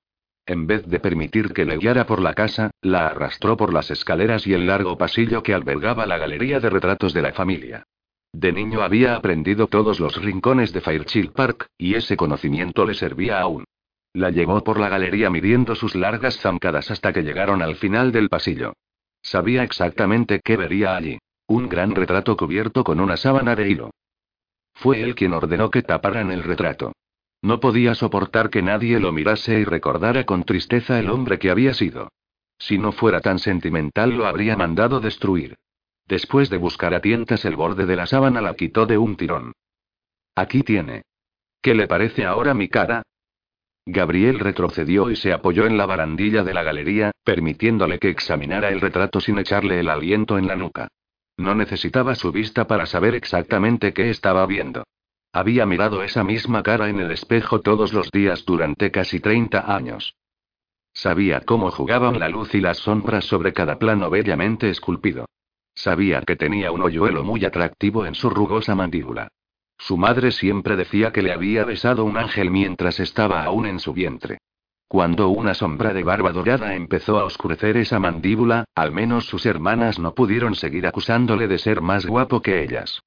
En 0.48 0.66
vez 0.66 0.86
de 0.88 1.02
permitir 1.02 1.52
que 1.52 1.66
le 1.66 1.78
guiara 1.78 2.06
por 2.06 2.22
la 2.22 2.34
casa, 2.34 2.72
la 2.82 3.08
arrastró 3.08 3.58
por 3.58 3.74
las 3.74 3.92
escaleras 3.92 4.48
y 4.48 4.54
el 4.54 4.66
largo 4.66 4.98
pasillo 4.98 5.44
que 5.44 5.54
albergaba 5.54 6.06
la 6.06 6.18
galería 6.18 6.62
de 6.62 6.70
retratos 6.70 7.14
de 7.14 7.22
la 7.22 7.34
familia. 7.34 7.84
De 8.32 8.54
niño 8.54 8.82
había 8.82 9.18
aprendido 9.18 9.68
todos 9.68 10.00
los 10.00 10.16
rincones 10.22 10.72
de 10.72 10.80
Fairchild 10.80 11.34
Park, 11.34 11.68
y 11.78 11.96
ese 11.96 12.16
conocimiento 12.16 12.86
le 12.86 12.94
servía 12.94 13.42
aún. 13.42 13.66
La 14.14 14.30
llevó 14.30 14.64
por 14.64 14.80
la 14.80 14.88
galería 14.88 15.30
midiendo 15.30 15.76
sus 15.76 15.96
largas 15.96 16.40
zancadas 16.40 16.92
hasta 16.92 17.12
que 17.12 17.24
llegaron 17.24 17.62
al 17.62 17.76
final 17.76 18.14
del 18.14 18.30
pasillo. 18.30 18.72
Sabía 19.22 19.64
exactamente 19.64 20.40
qué 20.42 20.56
vería 20.56 20.96
allí. 20.96 21.20
Un 21.48 21.68
gran 21.68 21.94
retrato 21.94 22.38
cubierto 22.38 22.86
con 22.86 23.02
una 23.02 23.18
sábana 23.18 23.54
de 23.56 23.70
hilo. 23.70 23.92
Fue 24.74 25.02
él 25.02 25.14
quien 25.14 25.34
ordenó 25.34 25.70
que 25.70 25.82
taparan 25.82 26.32
el 26.32 26.44
retrato. 26.44 26.94
No 27.42 27.60
podía 27.60 27.96
soportar 27.96 28.50
que 28.50 28.62
nadie 28.62 29.00
lo 29.00 29.12
mirase 29.12 29.60
y 29.60 29.64
recordara 29.64 30.26
con 30.26 30.44
tristeza 30.44 31.00
el 31.00 31.10
hombre 31.10 31.40
que 31.40 31.52
había 31.52 31.74
sido. 31.74 32.10
Si 32.58 32.78
no 32.78 32.92
fuera 32.92 33.22
tan 33.22 33.40
sentimental 33.40 34.18
lo 34.18 34.26
habría 34.26 34.56
mandado 34.56 35.00
destruir. 35.00 35.56
Después 36.08 36.50
de 36.50 36.58
buscar 36.58 36.94
a 36.94 37.02
tientas 37.02 37.46
el 37.46 37.56
borde 37.56 37.86
de 37.86 37.96
la 37.96 38.08
sábana 38.08 38.42
la 38.42 38.56
quitó 38.56 38.86
de 38.86 38.98
un 38.98 39.16
tirón. 39.16 39.54
Aquí 40.36 40.64
tiene. 40.64 41.04
¿Qué 41.62 41.76
le 41.76 41.88
parece 41.88 42.26
ahora 42.26 42.54
mi 42.54 42.70
cara? 42.70 43.04
Gabriel 43.86 44.40
retrocedió 44.40 45.10
y 45.10 45.16
se 45.16 45.32
apoyó 45.32 45.66
en 45.66 45.78
la 45.78 45.86
barandilla 45.86 46.44
de 46.44 46.54
la 46.54 46.64
galería, 46.64 47.12
permitiéndole 47.24 48.00
que 48.00 48.10
examinara 48.10 48.70
el 48.70 48.82
retrato 48.82 49.22
sin 49.22 49.38
echarle 49.38 49.80
el 49.80 49.90
aliento 49.90 50.38
en 50.38 50.48
la 50.48 50.56
nuca. 50.56 50.88
No 51.38 51.56
necesitaba 51.56 52.16
su 52.16 52.32
vista 52.32 52.68
para 52.68 52.86
saber 52.86 53.16
exactamente 53.16 53.94
qué 53.94 54.10
estaba 54.10 54.46
viendo. 54.46 54.84
Había 55.38 55.68
mirado 55.68 56.02
esa 56.02 56.24
misma 56.24 56.64
cara 56.64 56.90
en 56.90 57.00
el 57.00 57.12
espejo 57.12 57.62
todos 57.62 57.94
los 57.94 58.10
días 58.10 58.44
durante 58.44 58.90
casi 58.90 59.20
30 59.20 59.72
años. 59.72 60.16
Sabía 60.94 61.42
cómo 61.42 61.70
jugaban 61.70 62.20
la 62.20 62.28
luz 62.28 62.56
y 62.56 62.60
las 62.60 62.80
sombras 62.80 63.26
sobre 63.26 63.54
cada 63.54 63.78
plano 63.78 64.10
bellamente 64.10 64.68
esculpido. 64.68 65.28
Sabía 65.76 66.22
que 66.22 66.38
tenía 66.38 66.72
un 66.72 66.82
hoyuelo 66.82 67.24
muy 67.24 67.46
atractivo 67.46 68.08
en 68.08 68.16
su 68.16 68.32
rugosa 68.32 68.74
mandíbula. 68.74 69.28
Su 69.78 69.96
madre 69.96 70.32
siempre 70.32 70.76
decía 70.76 71.12
que 71.12 71.22
le 71.22 71.32
había 71.32 71.66
besado 71.66 72.04
un 72.04 72.18
ángel 72.18 72.50
mientras 72.50 73.00
estaba 73.00 73.44
aún 73.44 73.68
en 73.68 73.80
su 73.80 73.94
vientre. 73.94 74.40
Cuando 74.88 75.30
una 75.30 75.54
sombra 75.54 75.94
de 75.94 76.02
barba 76.02 76.32
dorada 76.32 76.74
empezó 76.74 77.20
a 77.20 77.26
oscurecer 77.26 77.78
esa 77.78 78.00
mandíbula, 78.00 78.66
al 78.74 78.92
menos 78.92 79.28
sus 79.28 79.46
hermanas 79.46 80.00
no 80.00 80.16
pudieron 80.16 80.56
seguir 80.56 80.88
acusándole 80.88 81.48
de 81.48 81.60
ser 81.60 81.82
más 81.82 82.08
guapo 82.08 82.42
que 82.42 82.64
ellas. 82.64 83.04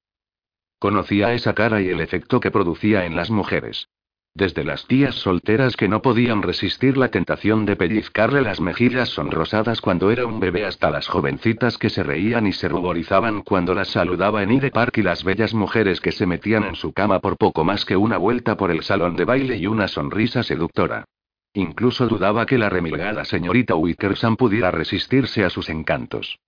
Conocía 0.81 1.31
esa 1.33 1.53
cara 1.53 1.79
y 1.79 1.89
el 1.89 2.01
efecto 2.01 2.39
que 2.39 2.49
producía 2.49 3.05
en 3.05 3.15
las 3.15 3.29
mujeres. 3.29 3.87
Desde 4.33 4.63
las 4.63 4.87
tías 4.87 5.13
solteras 5.13 5.75
que 5.75 5.87
no 5.87 6.01
podían 6.01 6.41
resistir 6.41 6.97
la 6.97 7.09
tentación 7.09 7.67
de 7.67 7.75
pellizcarle 7.75 8.41
las 8.41 8.59
mejillas 8.59 9.09
sonrosadas 9.09 9.79
cuando 9.79 10.09
era 10.09 10.25
un 10.25 10.39
bebé 10.39 10.65
hasta 10.65 10.89
las 10.89 11.07
jovencitas 11.07 11.77
que 11.77 11.91
se 11.91 12.01
reían 12.01 12.47
y 12.47 12.51
se 12.51 12.67
ruborizaban 12.67 13.43
cuando 13.43 13.75
las 13.75 13.89
saludaba 13.89 14.41
en 14.41 14.53
Ide 14.53 14.71
Park 14.71 14.97
y 14.97 15.03
las 15.03 15.23
bellas 15.23 15.53
mujeres 15.53 16.01
que 16.01 16.11
se 16.11 16.25
metían 16.25 16.63
en 16.63 16.73
su 16.73 16.93
cama 16.93 17.19
por 17.19 17.37
poco 17.37 17.63
más 17.63 17.85
que 17.85 17.95
una 17.95 18.17
vuelta 18.17 18.57
por 18.57 18.71
el 18.71 18.81
salón 18.81 19.15
de 19.15 19.25
baile 19.25 19.57
y 19.57 19.67
una 19.67 19.87
sonrisa 19.87 20.41
seductora. 20.41 21.05
Incluso 21.53 22.07
dudaba 22.07 22.47
que 22.47 22.57
la 22.57 22.69
remilgada 22.69 23.23
señorita 23.23 23.75
Wickersham 23.75 24.35
pudiera 24.35 24.71
resistirse 24.71 25.45
a 25.45 25.51
sus 25.51 25.69
encantos. 25.69 26.39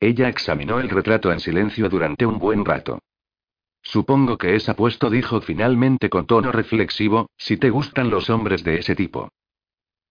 Ella 0.00 0.28
examinó 0.28 0.80
el 0.80 0.88
retrato 0.90 1.30
en 1.30 1.38
silencio 1.38 1.88
durante 1.88 2.26
un 2.26 2.40
buen 2.40 2.64
rato. 2.64 2.98
Supongo 3.82 4.38
que 4.38 4.54
es 4.54 4.68
apuesto, 4.68 5.10
dijo 5.10 5.40
finalmente 5.40 6.08
con 6.08 6.26
tono 6.26 6.52
reflexivo, 6.52 7.28
si 7.36 7.56
te 7.56 7.70
gustan 7.70 8.10
los 8.10 8.30
hombres 8.30 8.62
de 8.64 8.78
ese 8.78 8.94
tipo. 8.94 9.28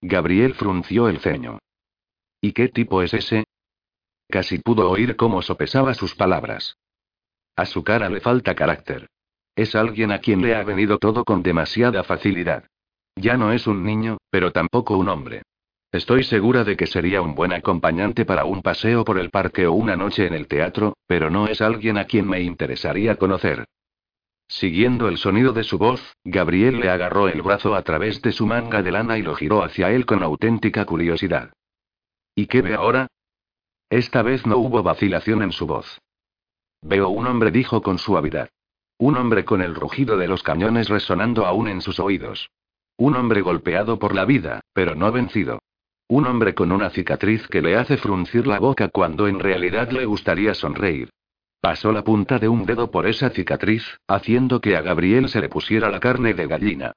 Gabriel 0.01 0.55
frunció 0.55 1.07
el 1.07 1.19
ceño. 1.19 1.59
¿Y 2.41 2.53
qué 2.53 2.67
tipo 2.67 3.01
es 3.01 3.13
ese? 3.13 3.45
Casi 4.27 4.59
pudo 4.59 4.89
oír 4.89 5.15
cómo 5.15 5.41
sopesaba 5.41 5.93
sus 5.93 6.15
palabras. 6.15 6.77
A 7.55 7.65
su 7.65 7.83
cara 7.83 8.09
le 8.09 8.19
falta 8.19 8.55
carácter. 8.55 9.07
Es 9.55 9.75
alguien 9.75 10.11
a 10.11 10.19
quien 10.19 10.41
le 10.41 10.55
ha 10.55 10.63
venido 10.63 10.97
todo 10.97 11.23
con 11.23 11.43
demasiada 11.43 12.03
facilidad. 12.03 12.65
Ya 13.15 13.37
no 13.37 13.51
es 13.51 13.67
un 13.67 13.83
niño, 13.83 14.17
pero 14.29 14.51
tampoco 14.51 14.97
un 14.97 15.09
hombre. 15.09 15.43
Estoy 15.91 16.23
segura 16.23 16.63
de 16.63 16.77
que 16.77 16.87
sería 16.87 17.21
un 17.21 17.35
buen 17.35 17.51
acompañante 17.51 18.23
para 18.23 18.45
un 18.45 18.61
paseo 18.61 19.03
por 19.03 19.19
el 19.19 19.29
parque 19.29 19.67
o 19.67 19.73
una 19.73 19.97
noche 19.97 20.25
en 20.25 20.33
el 20.33 20.47
teatro, 20.47 20.95
pero 21.05 21.29
no 21.29 21.47
es 21.47 21.59
alguien 21.61 21.97
a 21.97 22.05
quien 22.05 22.29
me 22.29 22.41
interesaría 22.41 23.17
conocer. 23.17 23.65
Siguiendo 24.47 25.09
el 25.09 25.17
sonido 25.17 25.51
de 25.51 25.63
su 25.63 25.77
voz, 25.77 26.15
Gabriel 26.23 26.79
le 26.79 26.89
agarró 26.89 27.27
el 27.27 27.41
brazo 27.41 27.75
a 27.75 27.81
través 27.83 28.21
de 28.21 28.31
su 28.31 28.45
manga 28.45 28.81
de 28.81 28.91
lana 28.91 29.17
y 29.17 29.21
lo 29.21 29.35
giró 29.35 29.63
hacia 29.63 29.91
él 29.91 30.05
con 30.05 30.23
auténtica 30.23 30.85
curiosidad. 30.85 31.51
¿Y 32.35 32.47
qué 32.47 32.61
ve 32.61 32.73
ahora? 32.73 33.07
Esta 33.89 34.21
vez 34.21 34.45
no 34.45 34.57
hubo 34.57 34.83
vacilación 34.83 35.41
en 35.41 35.51
su 35.51 35.67
voz. 35.67 35.99
Veo 36.81 37.09
un 37.09 37.27
hombre, 37.27 37.51
dijo 37.51 37.81
con 37.81 37.97
suavidad. 37.97 38.49
Un 38.97 39.17
hombre 39.17 39.43
con 39.43 39.61
el 39.61 39.75
rugido 39.75 40.17
de 40.17 40.27
los 40.27 40.41
cañones 40.41 40.87
resonando 40.87 41.45
aún 41.45 41.67
en 41.67 41.81
sus 41.81 41.99
oídos. 41.99 42.49
Un 42.95 43.15
hombre 43.15 43.41
golpeado 43.41 43.99
por 43.99 44.15
la 44.15 44.23
vida, 44.25 44.61
pero 44.73 44.95
no 44.95 45.11
vencido. 45.11 45.60
Un 46.11 46.27
hombre 46.27 46.53
con 46.53 46.73
una 46.73 46.89
cicatriz 46.89 47.47
que 47.47 47.61
le 47.61 47.77
hace 47.77 47.95
fruncir 47.95 48.45
la 48.45 48.59
boca 48.59 48.89
cuando 48.89 49.29
en 49.29 49.39
realidad 49.39 49.91
le 49.91 50.03
gustaría 50.03 50.53
sonreír. 50.53 51.09
Pasó 51.61 51.93
la 51.93 52.03
punta 52.03 52.37
de 52.37 52.49
un 52.49 52.65
dedo 52.65 52.91
por 52.91 53.07
esa 53.07 53.29
cicatriz, 53.29 53.97
haciendo 54.09 54.59
que 54.59 54.75
a 54.75 54.81
Gabriel 54.81 55.29
se 55.29 55.39
le 55.39 55.47
pusiera 55.47 55.89
la 55.89 56.01
carne 56.01 56.33
de 56.33 56.47
gallina. 56.47 56.91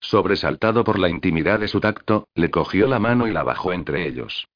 Sobresaltado 0.00 0.84
por 0.84 0.98
la 0.98 1.08
intimidad 1.08 1.60
de 1.60 1.68
su 1.68 1.80
tacto, 1.80 2.28
le 2.34 2.50
cogió 2.50 2.86
la 2.86 2.98
mano 2.98 3.26
y 3.26 3.32
la 3.32 3.42
bajó 3.42 3.72
entre 3.72 4.06
ellos. 4.06 4.46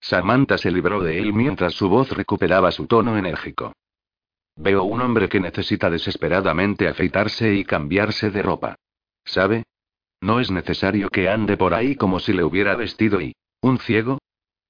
Samantha 0.00 0.58
se 0.58 0.70
libró 0.70 1.00
de 1.00 1.18
él 1.18 1.32
mientras 1.32 1.72
su 1.72 1.88
voz 1.88 2.10
recuperaba 2.10 2.70
su 2.72 2.86
tono 2.86 3.16
enérgico. 3.16 3.72
Veo 4.54 4.84
un 4.84 5.00
hombre 5.00 5.30
que 5.30 5.40
necesita 5.40 5.88
desesperadamente 5.88 6.86
afeitarse 6.86 7.54
y 7.54 7.64
cambiarse 7.64 8.30
de 8.30 8.42
ropa. 8.42 8.76
¿Sabe? 9.24 9.64
No 10.20 10.40
es 10.40 10.50
necesario 10.50 11.10
que 11.10 11.28
ande 11.28 11.56
por 11.56 11.74
ahí 11.74 11.94
como 11.96 12.18
si 12.18 12.32
le 12.32 12.44
hubiera 12.44 12.74
vestido 12.74 13.20
y... 13.20 13.34
¿Un 13.60 13.78
ciego? 13.78 14.18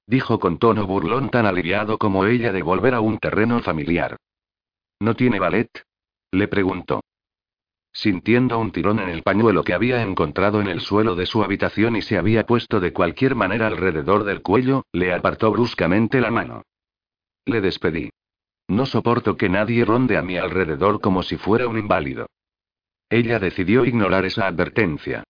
Dijo 0.07 0.39
con 0.39 0.59
tono 0.59 0.87
burlón 0.87 1.31
tan 1.31 1.47
aliviado 1.47 1.99
como 1.99 2.25
ella 2.25 2.53
de 2.53 2.63
volver 2.63 2.95
a 2.95 3.01
un 3.01 3.19
terreno 3.19 3.61
familiar. 3.61 4.17
¿No 5.01 5.15
tiene 5.15 5.39
ballet? 5.39 5.71
Le 6.33 6.49
preguntó. 6.49 7.01
Sintiendo 7.93 8.59
un 8.59 8.71
tirón 8.71 9.01
en 9.01 9.09
el 9.09 9.23
pañuelo 9.23 9.65
que 9.65 9.75
había 9.75 10.03
encontrado 10.03 10.61
en 10.61 10.69
el 10.69 10.81
suelo 10.81 11.15
de 11.15 11.27
su 11.27 11.43
habitación 11.43 11.97
y 11.97 12.03
se 12.03 12.19
había 12.19 12.47
puesto 12.47 12.81
de 12.81 12.93
cualquier 12.93 13.35
manera 13.35 13.67
alrededor 13.67 14.25
del 14.25 14.43
cuello, 14.43 14.85
le 14.93 15.13
apartó 15.13 15.51
bruscamente 15.51 16.21
la 16.21 16.31
mano. 16.31 16.63
Le 17.45 17.61
despedí. 17.61 18.11
No 18.69 18.85
soporto 18.87 19.37
que 19.37 19.49
nadie 19.49 19.85
ronde 19.85 20.19
a 20.19 20.23
mi 20.23 20.37
alrededor 20.37 21.01
como 21.01 21.23
si 21.23 21.39
fuera 21.39 21.67
un 21.67 21.79
inválido. 21.79 22.27
Ella 23.09 23.39
decidió 23.39 23.87
ignorar 23.87 24.27
esa 24.27 24.47
advertencia. 24.47 25.25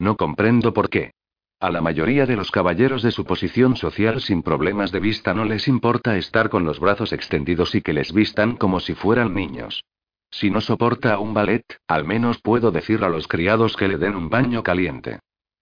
No 0.00 0.16
comprendo 0.16 0.72
por 0.72 0.88
qué. 0.88 1.12
A 1.60 1.70
la 1.70 1.82
mayoría 1.82 2.24
de 2.24 2.34
los 2.34 2.50
caballeros 2.50 3.02
de 3.02 3.10
su 3.12 3.26
posición 3.26 3.76
social 3.76 4.22
sin 4.22 4.42
problemas 4.42 4.92
de 4.92 4.98
vista 4.98 5.34
no 5.34 5.44
les 5.44 5.68
importa 5.68 6.16
estar 6.16 6.48
con 6.48 6.64
los 6.64 6.80
brazos 6.80 7.12
extendidos 7.12 7.74
y 7.74 7.82
que 7.82 7.92
les 7.92 8.10
vistan 8.14 8.56
como 8.56 8.80
si 8.80 8.94
fueran 8.94 9.34
niños. 9.34 9.84
Si 10.30 10.50
no 10.50 10.62
soporta 10.62 11.18
un 11.18 11.34
ballet, 11.34 11.64
al 11.86 12.06
menos 12.06 12.40
puedo 12.40 12.70
decir 12.70 13.04
a 13.04 13.10
los 13.10 13.28
criados 13.28 13.76
que 13.76 13.88
le 13.88 13.98
den 13.98 14.16
un 14.16 14.30
baño 14.30 14.62
caliente. 14.62 15.18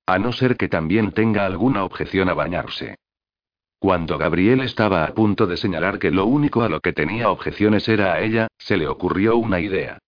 A 0.06 0.20
no 0.20 0.30
ser 0.30 0.56
que 0.56 0.68
también 0.68 1.10
tenga 1.10 1.44
alguna 1.44 1.82
objeción 1.82 2.28
a 2.28 2.34
bañarse. 2.34 2.94
Cuando 3.80 4.18
Gabriel 4.18 4.60
estaba 4.60 5.02
a 5.02 5.14
punto 5.14 5.48
de 5.48 5.56
señalar 5.56 5.98
que 5.98 6.12
lo 6.12 6.26
único 6.26 6.62
a 6.62 6.68
lo 6.68 6.78
que 6.78 6.92
tenía 6.92 7.28
objeciones 7.28 7.88
era 7.88 8.12
a 8.12 8.20
ella, 8.20 8.46
se 8.56 8.76
le 8.76 8.86
ocurrió 8.86 9.36
una 9.36 9.58
idea. 9.58 9.98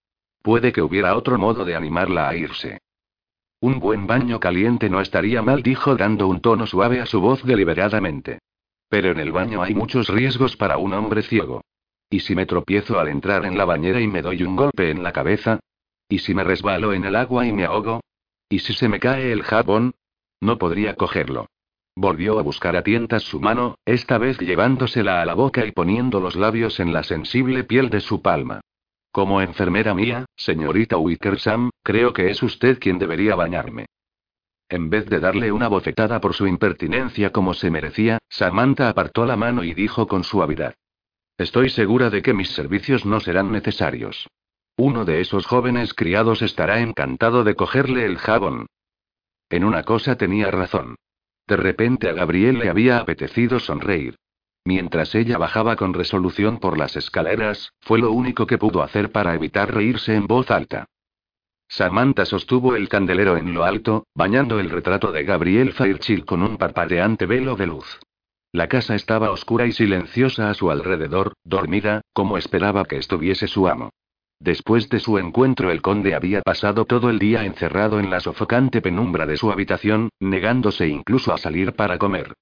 Puede 0.40 0.72
que 0.72 0.82
hubiera 0.82 1.16
otro 1.16 1.36
modo 1.36 1.64
de 1.64 1.74
animarla 1.74 2.28
a 2.28 2.36
irse. 2.36 2.78
Un 3.62 3.78
buen 3.78 4.06
baño 4.06 4.40
caliente 4.40 4.88
no 4.88 5.02
estaría 5.02 5.42
mal, 5.42 5.62
dijo 5.62 5.94
dando 5.94 6.28
un 6.28 6.40
tono 6.40 6.66
suave 6.66 7.00
a 7.00 7.06
su 7.06 7.20
voz 7.20 7.44
deliberadamente. 7.44 8.38
Pero 8.88 9.10
en 9.10 9.20
el 9.20 9.32
baño 9.32 9.62
hay 9.62 9.74
muchos 9.74 10.08
riesgos 10.08 10.56
para 10.56 10.78
un 10.78 10.94
hombre 10.94 11.22
ciego. 11.22 11.60
¿Y 12.08 12.20
si 12.20 12.34
me 12.34 12.46
tropiezo 12.46 12.98
al 12.98 13.08
entrar 13.08 13.44
en 13.44 13.58
la 13.58 13.66
bañera 13.66 14.00
y 14.00 14.06
me 14.06 14.22
doy 14.22 14.42
un 14.42 14.56
golpe 14.56 14.90
en 14.90 15.02
la 15.02 15.12
cabeza? 15.12 15.60
¿Y 16.08 16.20
si 16.20 16.34
me 16.34 16.42
resbalo 16.42 16.94
en 16.94 17.04
el 17.04 17.14
agua 17.14 17.46
y 17.46 17.52
me 17.52 17.66
ahogo? 17.66 18.00
¿Y 18.48 18.60
si 18.60 18.72
se 18.72 18.88
me 18.88 18.98
cae 18.98 19.30
el 19.30 19.42
jabón? 19.42 19.92
No 20.40 20.56
podría 20.56 20.96
cogerlo. 20.96 21.46
Volvió 21.94 22.38
a 22.38 22.42
buscar 22.42 22.76
a 22.76 22.82
tientas 22.82 23.24
su 23.24 23.40
mano, 23.40 23.76
esta 23.84 24.16
vez 24.16 24.38
llevándosela 24.38 25.20
a 25.20 25.26
la 25.26 25.34
boca 25.34 25.66
y 25.66 25.72
poniendo 25.72 26.18
los 26.18 26.34
labios 26.34 26.80
en 26.80 26.94
la 26.94 27.02
sensible 27.02 27.62
piel 27.64 27.90
de 27.90 28.00
su 28.00 28.22
palma. 28.22 28.62
Como 29.12 29.42
enfermera 29.42 29.94
mía, 29.94 30.26
señorita 30.36 30.96
Wickersham, 30.96 31.70
creo 31.82 32.12
que 32.12 32.30
es 32.30 32.42
usted 32.42 32.78
quien 32.78 32.98
debería 32.98 33.34
bañarme. 33.34 33.86
En 34.68 34.88
vez 34.88 35.06
de 35.06 35.18
darle 35.18 35.50
una 35.50 35.66
bofetada 35.66 36.20
por 36.20 36.32
su 36.32 36.46
impertinencia 36.46 37.32
como 37.32 37.54
se 37.54 37.70
merecía, 37.70 38.18
Samantha 38.28 38.88
apartó 38.88 39.26
la 39.26 39.36
mano 39.36 39.64
y 39.64 39.74
dijo 39.74 40.06
con 40.06 40.22
suavidad. 40.22 40.74
Estoy 41.38 41.70
segura 41.70 42.08
de 42.08 42.22
que 42.22 42.34
mis 42.34 42.50
servicios 42.50 43.04
no 43.04 43.18
serán 43.18 43.50
necesarios. 43.50 44.28
Uno 44.76 45.04
de 45.04 45.20
esos 45.20 45.44
jóvenes 45.44 45.92
criados 45.92 46.40
estará 46.40 46.80
encantado 46.80 47.42
de 47.42 47.56
cogerle 47.56 48.04
el 48.04 48.18
jabón. 48.18 48.66
En 49.48 49.64
una 49.64 49.82
cosa 49.82 50.16
tenía 50.16 50.52
razón. 50.52 50.94
De 51.48 51.56
repente 51.56 52.08
a 52.08 52.12
Gabriel 52.12 52.60
le 52.60 52.70
había 52.70 52.98
apetecido 52.98 53.58
sonreír. 53.58 54.14
Mientras 54.70 55.16
ella 55.16 55.36
bajaba 55.36 55.74
con 55.74 55.94
resolución 55.94 56.60
por 56.60 56.78
las 56.78 56.94
escaleras, 56.94 57.72
fue 57.80 57.98
lo 57.98 58.12
único 58.12 58.46
que 58.46 58.56
pudo 58.56 58.84
hacer 58.84 59.10
para 59.10 59.34
evitar 59.34 59.74
reírse 59.74 60.14
en 60.14 60.28
voz 60.28 60.48
alta. 60.52 60.86
Samantha 61.66 62.24
sostuvo 62.24 62.76
el 62.76 62.88
candelero 62.88 63.36
en 63.36 63.52
lo 63.52 63.64
alto, 63.64 64.06
bañando 64.14 64.60
el 64.60 64.70
retrato 64.70 65.10
de 65.10 65.24
Gabriel 65.24 65.72
Fairchild 65.72 66.24
con 66.24 66.44
un 66.44 66.56
parpadeante 66.56 67.26
velo 67.26 67.56
de 67.56 67.66
luz. 67.66 67.98
La 68.52 68.68
casa 68.68 68.94
estaba 68.94 69.32
oscura 69.32 69.66
y 69.66 69.72
silenciosa 69.72 70.50
a 70.50 70.54
su 70.54 70.70
alrededor, 70.70 71.32
dormida, 71.42 72.02
como 72.12 72.38
esperaba 72.38 72.84
que 72.84 72.98
estuviese 72.98 73.48
su 73.48 73.66
amo. 73.66 73.90
Después 74.38 74.88
de 74.88 75.00
su 75.00 75.18
encuentro 75.18 75.72
el 75.72 75.82
conde 75.82 76.14
había 76.14 76.42
pasado 76.42 76.84
todo 76.84 77.10
el 77.10 77.18
día 77.18 77.44
encerrado 77.44 77.98
en 77.98 78.08
la 78.08 78.20
sofocante 78.20 78.80
penumbra 78.80 79.26
de 79.26 79.36
su 79.36 79.50
habitación, 79.50 80.10
negándose 80.20 80.86
incluso 80.86 81.32
a 81.32 81.38
salir 81.38 81.72
para 81.72 81.98
comer. 81.98 82.34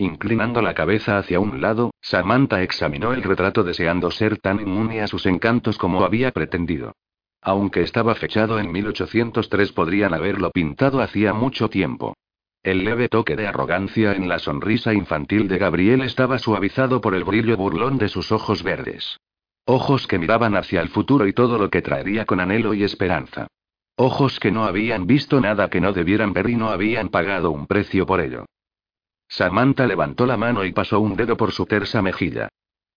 Inclinando 0.00 0.62
la 0.62 0.72
cabeza 0.72 1.18
hacia 1.18 1.40
un 1.40 1.60
lado, 1.60 1.90
Samantha 2.00 2.62
examinó 2.62 3.12
el 3.12 3.22
retrato 3.22 3.64
deseando 3.64 4.10
ser 4.10 4.38
tan 4.38 4.58
inmune 4.58 5.02
a 5.02 5.06
sus 5.06 5.26
encantos 5.26 5.76
como 5.76 6.06
había 6.06 6.30
pretendido. 6.30 6.94
Aunque 7.42 7.82
estaba 7.82 8.14
fechado 8.14 8.58
en 8.58 8.72
1803, 8.72 9.72
podrían 9.72 10.14
haberlo 10.14 10.52
pintado 10.52 11.02
hacía 11.02 11.34
mucho 11.34 11.68
tiempo. 11.68 12.14
El 12.62 12.82
leve 12.82 13.10
toque 13.10 13.36
de 13.36 13.46
arrogancia 13.46 14.12
en 14.12 14.26
la 14.26 14.38
sonrisa 14.38 14.94
infantil 14.94 15.48
de 15.48 15.58
Gabriel 15.58 16.00
estaba 16.00 16.38
suavizado 16.38 17.02
por 17.02 17.14
el 17.14 17.24
brillo 17.24 17.58
burlón 17.58 17.98
de 17.98 18.08
sus 18.08 18.32
ojos 18.32 18.62
verdes. 18.62 19.18
Ojos 19.66 20.06
que 20.06 20.18
miraban 20.18 20.56
hacia 20.56 20.80
el 20.80 20.88
futuro 20.88 21.26
y 21.26 21.34
todo 21.34 21.58
lo 21.58 21.68
que 21.68 21.82
traería 21.82 22.24
con 22.24 22.40
anhelo 22.40 22.72
y 22.72 22.84
esperanza. 22.84 23.48
Ojos 23.96 24.40
que 24.40 24.50
no 24.50 24.64
habían 24.64 25.06
visto 25.06 25.42
nada 25.42 25.68
que 25.68 25.82
no 25.82 25.92
debieran 25.92 26.32
ver 26.32 26.48
y 26.48 26.56
no 26.56 26.70
habían 26.70 27.10
pagado 27.10 27.50
un 27.50 27.66
precio 27.66 28.06
por 28.06 28.22
ello. 28.22 28.46
Samantha 29.30 29.86
levantó 29.86 30.26
la 30.26 30.36
mano 30.36 30.64
y 30.64 30.72
pasó 30.72 30.98
un 30.98 31.14
dedo 31.14 31.36
por 31.36 31.52
su 31.52 31.64
tersa 31.64 32.02
mejilla. 32.02 32.48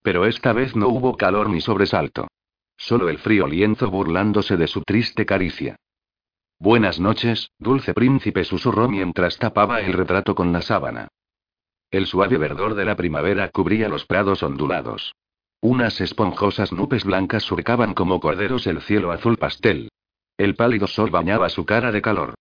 Pero 0.02 0.26
esta 0.26 0.52
vez 0.52 0.76
no 0.76 0.88
hubo 0.88 1.16
calor 1.16 1.48
ni 1.48 1.62
sobresalto. 1.62 2.28
Solo 2.76 3.08
el 3.08 3.20
frío 3.20 3.46
lienzo 3.48 3.92
burlándose 3.92 4.58
de 4.58 4.68
su 4.68 4.82
triste 4.82 5.28
caricia. 5.28 5.76
Buenas 6.58 7.00
noches, 7.00 7.52
dulce 7.60 7.94
príncipe, 7.94 8.44
susurró 8.44 8.90
mientras 8.90 9.38
tapaba 9.38 9.82
el 9.82 9.94
retrato 9.94 10.34
con 10.34 10.52
la 10.52 10.64
sábana. 10.64 11.08
El 11.92 12.08
suave 12.08 12.38
verdor 12.38 12.74
de 12.74 12.86
la 12.86 12.96
primavera 12.96 13.50
cubría 13.50 13.88
los 13.88 14.06
prados 14.06 14.42
ondulados. 14.42 15.14
Unas 15.62 16.02
esponjosas 16.02 16.74
nubes 16.74 17.04
blancas 17.04 17.44
surcaban 17.44 17.94
como 17.94 18.20
corderos 18.20 18.66
el 18.66 18.82
cielo 18.82 19.12
azul 19.12 19.38
pastel. 19.38 19.90
El 20.36 20.56
pálido 20.56 20.88
sol 20.88 21.12
bañaba 21.12 21.50
su 21.50 21.64
cara 21.64 21.92
de 21.92 22.02
calor. 22.02 22.34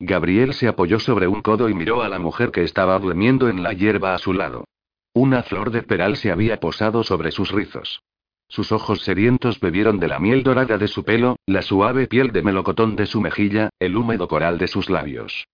Gabriel 0.00 0.54
se 0.54 0.68
apoyó 0.68 1.00
sobre 1.00 1.26
un 1.26 1.42
codo 1.42 1.68
y 1.68 1.74
miró 1.74 2.02
a 2.02 2.08
la 2.08 2.18
mujer 2.18 2.52
que 2.52 2.62
estaba 2.62 2.98
durmiendo 2.98 3.48
en 3.48 3.62
la 3.62 3.72
hierba 3.72 4.14
a 4.14 4.18
su 4.18 4.32
lado. 4.32 4.64
Una 5.12 5.42
flor 5.42 5.72
de 5.72 5.82
peral 5.82 6.16
se 6.16 6.30
había 6.30 6.60
posado 6.60 7.02
sobre 7.02 7.32
sus 7.32 7.50
rizos. 7.50 8.02
Sus 8.48 8.70
ojos 8.72 9.02
sedientos 9.02 9.60
bebieron 9.60 9.98
de 9.98 10.08
la 10.08 10.20
miel 10.20 10.42
dorada 10.42 10.78
de 10.78 10.88
su 10.88 11.04
pelo, 11.04 11.36
la 11.46 11.62
suave 11.62 12.06
piel 12.06 12.30
de 12.30 12.42
melocotón 12.42 12.96
de 12.96 13.06
su 13.06 13.20
mejilla, 13.20 13.70
el 13.78 13.96
húmedo 13.96 14.28
coral 14.28 14.56
de 14.56 14.68
sus 14.68 14.88
labios. 14.88 15.48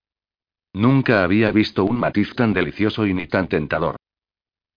Nunca 0.75 1.25
había 1.25 1.51
visto 1.51 1.85
un 1.85 1.99
matiz 1.99 2.35
tan 2.35 2.53
delicioso 2.53 3.07
y 3.07 3.15
ni 3.15 3.27
tan 3.27 3.49
tentador. 3.49 3.97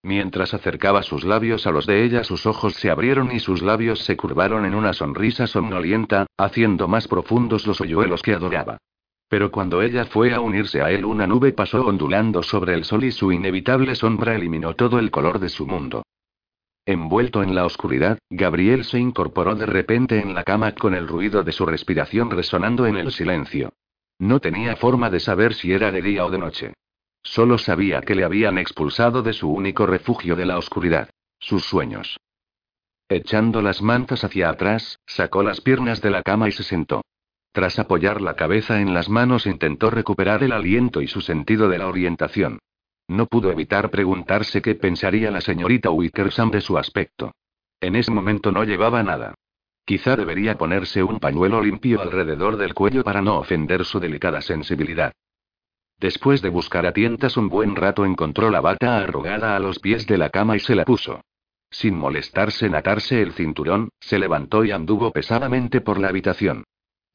Mientras 0.01 0.53
acercaba 0.53 1.03
sus 1.03 1.26
labios 1.26 1.68
a 1.68 1.72
los 1.72 1.86
de 1.86 2.05
ella, 2.05 2.24
sus 2.24 2.45
ojos 2.45 2.76
se 2.76 2.89
abrieron 2.89 3.32
y 3.32 3.39
sus 3.39 3.61
labios 3.61 3.99
se 3.99 4.15
curvaron 4.15 4.65
en 4.65 4.74
una 4.74 4.93
sonrisa 4.93 5.47
somnolienta, 5.47 6.28
haciendo 6.38 6.88
más 6.88 7.07
profundos 7.07 7.68
los 7.68 7.82
hoyuelos 7.82 8.22
que 8.22 8.34
adoraba. 8.34 8.78
Pero 9.30 9.51
cuando 9.51 9.82
ella 9.82 10.05
fue 10.05 10.34
a 10.34 10.39
unirse 10.39 10.82
a 10.82 10.89
él, 10.91 11.03
una 11.03 11.28
nube 11.28 11.51
pasó 11.51 11.86
ondulando 11.86 12.43
sobre 12.43 12.73
el 12.73 12.86
sol 12.86 13.03
y 13.03 13.11
su 13.11 13.32
inevitable 13.32 13.95
sombra 13.95 14.36
eliminó 14.36 14.73
todo 14.75 14.99
el 14.99 15.11
color 15.11 15.39
de 15.39 15.49
su 15.49 15.67
mundo. 15.67 16.03
Envuelto 16.86 17.43
en 17.43 17.53
la 17.53 17.65
oscuridad, 17.65 18.17
Gabriel 18.30 18.86
se 18.86 18.97
incorporó 18.97 19.55
de 19.55 19.65
repente 19.65 20.19
en 20.21 20.34
la 20.34 20.45
cama 20.45 20.73
con 20.73 20.95
el 20.95 21.05
ruido 21.05 21.43
de 21.43 21.51
su 21.51 21.65
respiración 21.65 22.32
resonando 22.32 22.86
en 22.86 22.95
el 22.95 23.11
silencio. 23.11 23.73
No 24.19 24.39
tenía 24.39 24.78
forma 24.78 25.09
de 25.09 25.19
saber 25.19 25.53
si 25.53 25.73
era 25.73 25.91
de 25.91 26.01
día 26.01 26.25
o 26.25 26.32
de 26.32 26.38
noche. 26.38 26.73
Solo 27.21 27.57
sabía 27.57 27.99
que 27.99 28.15
le 28.15 28.23
habían 28.23 28.57
expulsado 28.57 29.21
de 29.21 29.34
su 29.34 29.51
único 29.51 29.86
refugio 29.86 30.38
de 30.38 30.45
la 30.45 30.57
oscuridad, 30.57 31.09
sus 31.39 31.65
sueños. 31.65 32.17
Echando 33.09 33.61
las 33.61 33.82
mantas 33.82 34.23
hacia 34.23 34.49
atrás, 34.49 34.99
sacó 35.05 35.43
las 35.43 35.59
piernas 35.59 36.01
de 36.01 36.09
la 36.09 36.23
cama 36.23 36.47
y 36.47 36.53
se 36.53 36.63
sentó. 36.63 37.01
Tras 37.58 37.80
apoyar 37.80 38.22
la 38.22 38.36
cabeza 38.36 38.82
en 38.82 38.93
las 38.93 39.10
manos 39.10 39.47
intentó 39.47 39.89
recuperar 39.89 40.43
el 40.43 40.51
aliento 40.51 41.01
y 41.01 41.08
su 41.08 41.22
sentido 41.22 41.70
de 41.70 41.80
la 41.80 41.88
orientación. 41.88 42.60
No 43.08 43.26
pudo 43.26 43.51
evitar 43.51 43.89
preguntarse 43.89 44.62
qué 44.62 44.76
pensaría 44.76 45.32
la 45.32 45.41
señorita 45.41 45.89
Wickersham 45.89 46.51
de 46.51 46.62
su 46.62 46.78
aspecto. 46.78 47.32
En 47.82 47.95
ese 47.95 48.12
momento 48.12 48.51
no 48.51 48.64
llevaba 48.64 49.01
nada. 49.01 49.34
Quizá 49.86 50.16
debería 50.16 50.55
ponerse 50.55 51.01
un 51.01 51.18
pañuelo 51.18 51.60
limpio 51.64 51.99
alrededor 51.99 52.58
del 52.58 52.76
cuello 52.76 53.03
para 53.03 53.24
no 53.24 53.39
ofender 53.39 53.86
su 53.86 53.99
delicada 53.99 54.41
sensibilidad. 54.41 55.12
Después 55.99 56.43
de 56.43 56.49
buscar 56.49 56.86
a 56.86 56.93
tientas 56.93 57.38
un 57.38 57.49
buen 57.49 57.76
rato 57.76 58.05
encontró 58.05 58.51
la 58.51 58.62
bata 58.62 58.97
arrugada 58.97 59.55
a 59.55 59.60
los 59.60 59.80
pies 59.80 60.05
de 60.05 60.20
la 60.20 60.30
cama 60.30 60.58
y 60.58 60.60
se 60.60 60.76
la 60.76 60.86
puso. 60.86 61.22
Sin 61.72 61.97
molestarse 61.97 62.68
en 62.68 62.76
atarse 62.76 63.20
el 63.20 63.34
cinturón, 63.34 63.89
se 63.99 64.20
levantó 64.20 64.64
y 64.64 64.70
anduvo 64.70 65.12
pesadamente 65.12 65.82
por 65.82 65.99
la 65.99 66.10
habitación. 66.10 66.64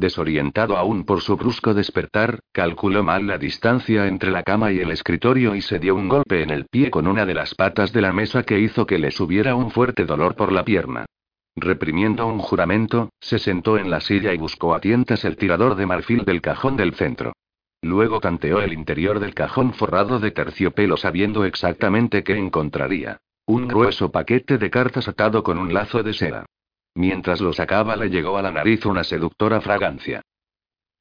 Desorientado 0.03 0.77
aún 0.77 1.05
por 1.05 1.21
su 1.21 1.37
brusco 1.37 1.75
despertar, 1.75 2.41
calculó 2.51 3.05
mal 3.05 3.25
la 3.29 3.39
distancia 3.39 4.09
entre 4.09 4.33
la 4.33 4.43
cama 4.43 4.73
y 4.73 4.81
el 4.81 4.91
escritorio 4.91 5.55
y 5.55 5.61
se 5.61 5.79
dio 5.79 5.95
un 5.95 6.09
golpe 6.09 6.43
en 6.43 6.51
el 6.51 6.67
pie 6.67 6.91
con 6.91 7.07
una 7.07 7.25
de 7.25 7.35
las 7.35 7.55
patas 7.55 7.93
de 7.93 8.01
la 8.01 8.13
mesa 8.13 8.43
que 8.43 8.59
hizo 8.59 8.85
que 8.85 8.99
le 8.99 9.13
subiera 9.13 9.55
un 9.55 9.71
fuerte 9.71 10.05
dolor 10.05 10.35
por 10.35 10.51
la 10.51 10.65
pierna. 10.65 11.07
Reprimiendo 11.55 12.27
un 12.27 12.41
juramento, 12.41 13.11
se 13.21 13.39
sentó 13.39 13.79
en 13.79 13.91
la 13.91 14.01
silla 14.01 14.35
y 14.35 14.39
buscó 14.39 14.75
a 14.75 14.81
tientas 14.81 15.25
el 15.25 15.37
tirador 15.37 15.77
de 15.77 15.87
marfil 15.87 16.25
del 16.25 16.41
cajón 16.41 16.77
del 16.77 16.95
centro. 16.95 17.35
Luego 17.81 18.19
tanteó 18.19 18.61
el 18.61 18.73
interior 18.73 19.21
del 19.21 19.35
cajón 19.35 19.73
forrado 19.73 20.19
de 20.19 20.33
terciopelo 20.33 20.97
sabiendo 20.97 21.45
exactamente 21.45 22.25
qué 22.25 22.37
encontraría. 22.37 23.19
Un 23.47 23.69
grueso 23.69 24.11
paquete 24.11 24.59
de 24.59 24.69
cartas 24.69 25.07
atado 25.07 25.45
con 25.45 25.59
un 25.59 25.73
lazo 25.73 26.03
de 26.03 26.13
seda. 26.13 26.47
Mientras 26.95 27.41
lo 27.41 27.53
sacaba 27.53 27.97
le 27.97 28.11
llegó 28.11 28.37
a 28.37 28.43
la 28.43 28.51
nariz 28.51 28.85
una 28.87 29.05
seductora 29.05 29.61
fragancia. 29.61 30.23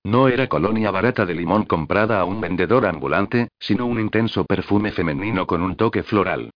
No 0.04 0.28
era 0.28 0.48
colonia 0.48 0.90
barata 0.90 1.26
de 1.26 1.36
limón 1.36 1.66
comprada 1.66 2.20
a 2.20 2.26
un 2.26 2.42
vendedor 2.42 2.86
ambulante, 2.86 3.50
sino 3.60 3.86
un 3.86 4.00
intenso 4.00 4.46
perfume 4.46 4.92
femenino 4.92 5.46
con 5.46 5.62
un 5.62 5.76
toque 5.76 6.02
floral. 6.02 6.52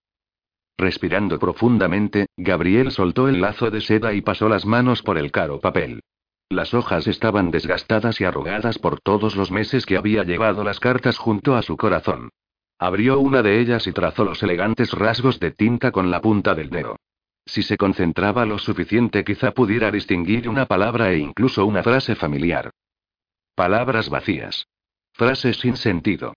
Respirando 0.77 1.37
profundamente, 1.37 2.27
Gabriel 2.35 2.91
soltó 2.91 3.29
el 3.29 3.39
lazo 3.39 3.69
de 3.69 3.81
seda 3.81 4.13
y 4.13 4.21
pasó 4.21 4.49
las 4.49 4.65
manos 4.65 5.03
por 5.03 5.17
el 5.17 5.31
caro 5.31 5.59
papel. 5.59 6.01
Las 6.49 6.73
hojas 6.73 7.07
estaban 7.07 7.51
desgastadas 7.51 8.19
y 8.21 8.25
arrugadas 8.25 8.77
por 8.77 8.99
todos 8.99 9.35
los 9.35 9.51
meses 9.51 9.85
que 9.85 9.97
había 9.97 10.23
llevado 10.23 10.63
las 10.63 10.79
cartas 10.79 11.17
junto 11.17 11.55
a 11.55 11.61
su 11.61 11.77
corazón. 11.77 12.29
Abrió 12.77 13.19
una 13.19 13.41
de 13.41 13.59
ellas 13.59 13.87
y 13.87 13.93
trazó 13.93 14.25
los 14.25 14.43
elegantes 14.43 14.91
rasgos 14.91 15.39
de 15.39 15.51
tinta 15.51 15.91
con 15.91 16.11
la 16.11 16.19
punta 16.21 16.53
del 16.55 16.69
dedo. 16.69 16.97
Si 17.45 17.61
se 17.61 17.77
concentraba 17.77 18.45
lo 18.45 18.57
suficiente 18.57 19.23
quizá 19.23 19.51
pudiera 19.51 19.91
distinguir 19.91 20.49
una 20.49 20.65
palabra 20.65 21.11
e 21.11 21.19
incluso 21.19 21.65
una 21.65 21.83
frase 21.83 22.15
familiar. 22.15 22.71
Palabras 23.53 24.09
vacías. 24.09 24.67
Frases 25.13 25.57
sin 25.57 25.77
sentido. 25.77 26.33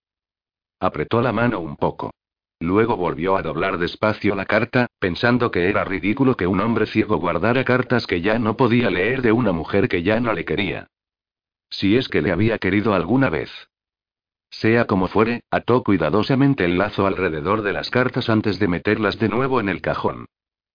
Apretó 0.79 1.21
la 1.21 1.33
mano 1.33 1.61
un 1.61 1.77
poco. 1.77 2.13
Luego 2.61 2.97
volvió 2.97 3.37
a 3.37 3.43
doblar 3.43 3.79
despacio 3.79 4.35
la 4.35 4.45
carta, 4.45 4.89
pensando 4.99 5.51
que 5.51 5.69
era 5.69 5.85
ridículo 5.85 6.37
que 6.37 6.47
un 6.47 6.61
hombre 6.61 6.87
ciego 6.87 7.19
guardara 7.19 7.65
cartas 7.65 8.07
que 8.07 8.21
ya 8.21 8.39
no 8.39 8.57
podía 8.57 8.91
leer 8.91 9.23
de 9.23 9.33
una 9.33 9.53
mujer 9.53 9.89
que 9.89 10.03
ya 10.03 10.21
no 10.21 10.33
le 10.33 10.45
quería. 10.45 10.89
Si 11.71 11.97
es 11.97 12.09
que 12.09 12.23
le 12.23 12.33
había 12.33 12.59
querido 12.59 12.95
alguna 12.95 13.31
vez. 13.31 13.51
Sea 14.51 14.87
como 14.87 15.09
fuere, 15.09 15.43
ató 15.51 15.83
cuidadosamente 15.83 16.65
el 16.65 16.79
lazo 16.79 17.07
alrededor 17.07 17.63
de 17.63 17.73
las 17.73 17.91
cartas 17.91 18.29
antes 18.29 18.59
de 18.59 18.69
meterlas 18.69 19.19
de 19.19 19.29
nuevo 19.29 19.61
en 19.61 19.69
el 19.69 19.81
cajón. 19.81 20.27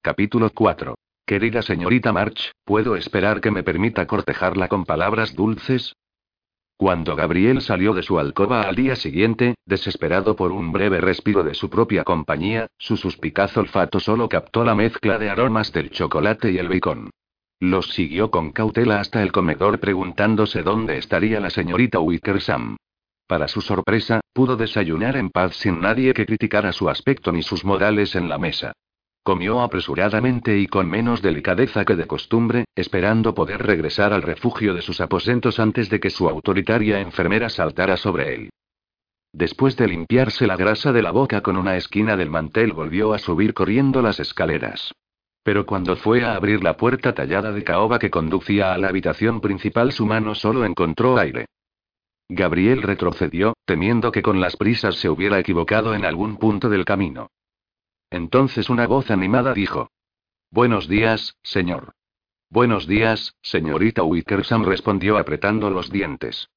Capítulo 0.06 0.50
4. 0.50 0.96
Querida 1.26 1.62
señorita 1.62 2.12
March, 2.12 2.52
¿puedo 2.66 2.98
esperar 2.98 3.40
que 3.40 3.52
me 3.52 3.64
permita 3.64 4.06
cortejarla 4.06 4.68
con 4.68 4.84
palabras 4.84 5.34
dulces? 5.34 5.96
Cuando 6.76 7.16
Gabriel 7.16 7.62
salió 7.62 7.94
de 7.94 8.04
su 8.04 8.20
alcoba 8.20 8.64
al 8.64 8.76
día 8.76 8.98
siguiente, 8.98 9.56
desesperado 9.66 10.36
por 10.36 10.52
un 10.52 10.74
breve 10.74 11.00
respiro 11.00 11.42
de 11.46 11.54
su 11.54 11.70
propia 11.70 12.04
compañía, 12.04 12.68
su 12.78 12.98
suspicaz 12.98 13.56
olfato 13.56 14.02
solo 14.02 14.28
captó 14.28 14.66
la 14.66 14.76
mezcla 14.76 15.18
de 15.18 15.30
aromas 15.30 15.72
del 15.72 15.90
chocolate 15.90 16.52
y 16.52 16.58
el 16.58 16.68
bacon. 16.68 17.10
Los 17.62 17.92
siguió 17.92 18.30
con 18.30 18.52
cautela 18.52 19.00
hasta 19.00 19.24
el 19.24 19.32
comedor 19.32 19.80
preguntándose 19.80 20.64
dónde 20.64 20.98
estaría 20.98 21.40
la 21.40 21.50
señorita 21.50 22.02
Wickersham. 22.02 22.76
Para 23.26 23.48
su 23.48 23.62
sorpresa, 23.62 24.20
pudo 24.34 24.58
desayunar 24.58 25.16
en 25.16 25.30
paz 25.30 25.56
sin 25.56 25.80
nadie 25.80 26.14
que 26.14 26.26
criticara 26.26 26.74
su 26.74 26.90
aspecto 26.90 27.32
ni 27.32 27.42
sus 27.42 27.64
modales 27.64 28.18
en 28.18 28.28
la 28.28 28.38
mesa. 28.38 28.74
Comió 29.24 29.62
apresuradamente 29.62 30.60
y 30.60 30.68
con 30.68 30.90
menos 30.90 31.22
delicadeza 31.22 31.86
que 31.86 31.96
de 31.96 32.08
costumbre, 32.08 32.66
esperando 32.76 33.34
poder 33.34 33.66
regresar 33.66 34.12
al 34.12 34.22
refugio 34.22 34.74
de 34.74 34.82
sus 34.82 35.00
aposentos 35.00 35.62
antes 35.62 35.90
de 35.90 36.02
que 36.02 36.10
su 36.10 36.28
autoritaria 36.28 37.00
enfermera 37.00 37.48
saltara 37.48 37.96
sobre 37.96 38.36
él. 38.36 38.50
Después 39.32 39.78
de 39.78 39.88
limpiarse 39.88 40.46
la 40.46 40.58
grasa 40.58 40.92
de 40.92 41.02
la 41.02 41.12
boca 41.12 41.40
con 41.40 41.56
una 41.56 41.78
esquina 41.78 42.18
del 42.18 42.30
mantel, 42.30 42.74
volvió 42.74 43.14
a 43.14 43.18
subir 43.18 43.54
corriendo 43.54 44.02
las 44.02 44.20
escaleras. 44.20 44.94
Pero 45.42 45.66
cuando 45.66 45.96
fue 45.96 46.26
a 46.26 46.36
abrir 46.36 46.62
la 46.62 46.76
puerta 46.76 47.14
tallada 47.14 47.54
de 47.54 47.64
caoba 47.64 48.00
que 48.00 48.12
conducía 48.12 48.74
a 48.74 48.78
la 48.78 48.90
habitación 48.90 49.40
principal, 49.40 49.94
su 49.94 50.06
mano 50.06 50.36
solo 50.36 50.66
encontró 50.66 51.18
aire. 51.18 51.46
Gabriel 52.28 52.82
retrocedió, 52.82 53.54
temiendo 53.66 54.12
que 54.12 54.22
con 54.22 54.42
las 54.42 54.58
prisas 54.58 54.96
se 54.96 55.10
hubiera 55.10 55.40
equivocado 55.40 55.96
en 55.96 56.04
algún 56.04 56.38
punto 56.38 56.70
del 56.70 56.84
camino. 56.84 57.30
Entonces 58.14 58.70
una 58.70 58.86
voz 58.86 59.10
animada 59.10 59.56
dijo. 59.56 59.90
Buenos 60.52 60.88
días, 60.88 61.36
señor. 61.42 61.94
Buenos 62.52 62.86
días, 62.86 63.34
señorita 63.42 64.04
Wickersham 64.04 64.66
respondió 64.66 65.18
apretando 65.18 65.72
los 65.72 65.90
dientes. 65.90 66.48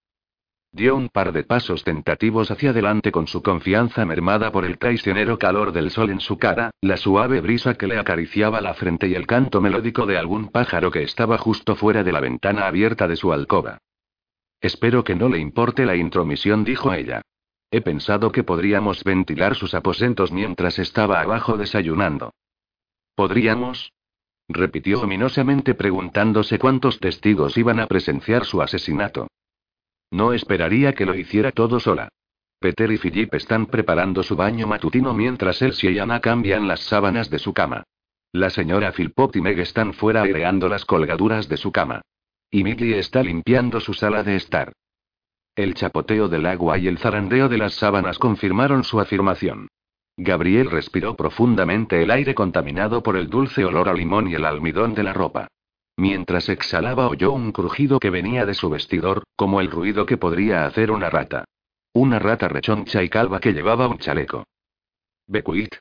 dio 0.70 0.94
un 0.94 1.08
par 1.08 1.32
de 1.32 1.44
pasos 1.44 1.82
tentativos 1.82 2.50
hacia 2.50 2.70
adelante 2.72 3.10
con 3.10 3.26
su 3.26 3.42
confianza 3.42 4.04
mermada 4.04 4.52
por 4.52 4.66
el 4.66 4.76
traicionero 4.76 5.38
calor 5.38 5.72
del 5.72 5.90
sol 5.90 6.10
en 6.10 6.20
su 6.20 6.36
cara, 6.36 6.72
la 6.82 6.98
suave 6.98 7.40
brisa 7.40 7.72
que 7.72 7.86
le 7.86 7.98
acariciaba 7.98 8.60
la 8.60 8.74
frente 8.74 9.08
y 9.08 9.14
el 9.14 9.26
canto 9.26 9.62
melódico 9.62 10.04
de 10.04 10.18
algún 10.18 10.48
pájaro 10.48 10.90
que 10.90 11.04
estaba 11.04 11.38
justo 11.38 11.74
fuera 11.74 12.04
de 12.04 12.12
la 12.12 12.20
ventana 12.20 12.66
abierta 12.66 13.08
de 13.08 13.16
su 13.16 13.32
alcoba. 13.32 13.78
Espero 14.60 15.04
que 15.04 15.14
no 15.14 15.30
le 15.30 15.38
importe 15.38 15.86
la 15.86 15.96
intromisión, 15.96 16.64
dijo 16.64 16.92
ella. 16.92 17.22
He 17.76 17.82
pensado 17.82 18.32
que 18.32 18.42
podríamos 18.42 19.04
ventilar 19.04 19.54
sus 19.54 19.74
aposentos 19.74 20.32
mientras 20.32 20.78
estaba 20.78 21.20
abajo 21.20 21.58
desayunando. 21.58 22.32
¿Podríamos? 23.14 23.92
repitió 24.48 25.02
ominosamente 25.02 25.74
preguntándose 25.74 26.58
cuántos 26.58 27.00
testigos 27.00 27.58
iban 27.58 27.78
a 27.78 27.86
presenciar 27.86 28.46
su 28.46 28.62
asesinato. 28.62 29.28
No 30.10 30.32
esperaría 30.32 30.94
que 30.94 31.04
lo 31.04 31.14
hiciera 31.14 31.52
todo 31.52 31.78
sola. 31.78 32.08
Peter 32.60 32.90
y 32.90 32.96
Philip 32.96 33.34
están 33.34 33.66
preparando 33.66 34.22
su 34.22 34.36
baño 34.36 34.66
matutino 34.66 35.12
mientras 35.12 35.60
Elsie 35.60 35.90
y 35.90 35.98
Anna 35.98 36.20
cambian 36.20 36.66
las 36.66 36.80
sábanas 36.80 37.28
de 37.28 37.38
su 37.38 37.52
cama. 37.52 37.82
La 38.32 38.48
señora 38.48 38.90
Philpott 38.92 39.36
y 39.36 39.42
Meg 39.42 39.58
están 39.58 39.92
fuera 39.92 40.22
aireando 40.22 40.70
las 40.70 40.86
colgaduras 40.86 41.46
de 41.50 41.58
su 41.58 41.72
cama. 41.72 42.00
Y 42.50 42.64
Millie 42.64 42.98
está 42.98 43.22
limpiando 43.22 43.80
su 43.80 43.92
sala 43.92 44.22
de 44.22 44.36
estar. 44.36 44.72
El 45.56 45.72
chapoteo 45.72 46.28
del 46.28 46.44
agua 46.44 46.76
y 46.76 46.86
el 46.86 46.98
zarandeo 46.98 47.48
de 47.48 47.56
las 47.56 47.72
sábanas 47.72 48.18
confirmaron 48.18 48.84
su 48.84 49.00
afirmación. 49.00 49.68
Gabriel 50.18 50.70
respiró 50.70 51.16
profundamente 51.16 52.02
el 52.02 52.10
aire 52.10 52.34
contaminado 52.34 53.02
por 53.02 53.16
el 53.16 53.30
dulce 53.30 53.64
olor 53.64 53.88
a 53.88 53.94
limón 53.94 54.28
y 54.28 54.34
el 54.34 54.44
almidón 54.44 54.94
de 54.94 55.02
la 55.02 55.14
ropa. 55.14 55.48
Mientras 55.96 56.50
exhalaba 56.50 57.08
oyó 57.08 57.32
un 57.32 57.52
crujido 57.52 57.98
que 57.98 58.10
venía 58.10 58.44
de 58.44 58.52
su 58.52 58.68
vestidor, 58.68 59.24
como 59.34 59.62
el 59.62 59.70
ruido 59.70 60.04
que 60.04 60.18
podría 60.18 60.66
hacer 60.66 60.90
una 60.90 61.08
rata. 61.08 61.46
Una 61.94 62.18
rata 62.18 62.48
rechoncha 62.48 63.02
y 63.02 63.08
calva 63.08 63.40
que 63.40 63.54
llevaba 63.54 63.88
un 63.88 63.96
chaleco. 63.96 64.44
Becuit. 65.26 65.74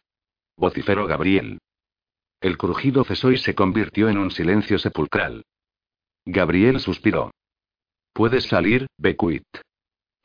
Vociferó 0.56 1.06
Gabriel. 1.06 1.60
El 2.40 2.58
crujido 2.58 3.04
cesó 3.04 3.30
y 3.30 3.38
se 3.38 3.56
convirtió 3.56 4.08
en 4.08 4.20
un 4.20 4.32
silencio 4.32 4.80
sepulcral. 4.80 5.44
Gabriel 6.26 6.80
suspiró. 6.80 7.32
Puedes 8.14 8.46
salir, 8.46 8.88
Becuit. 8.98 9.44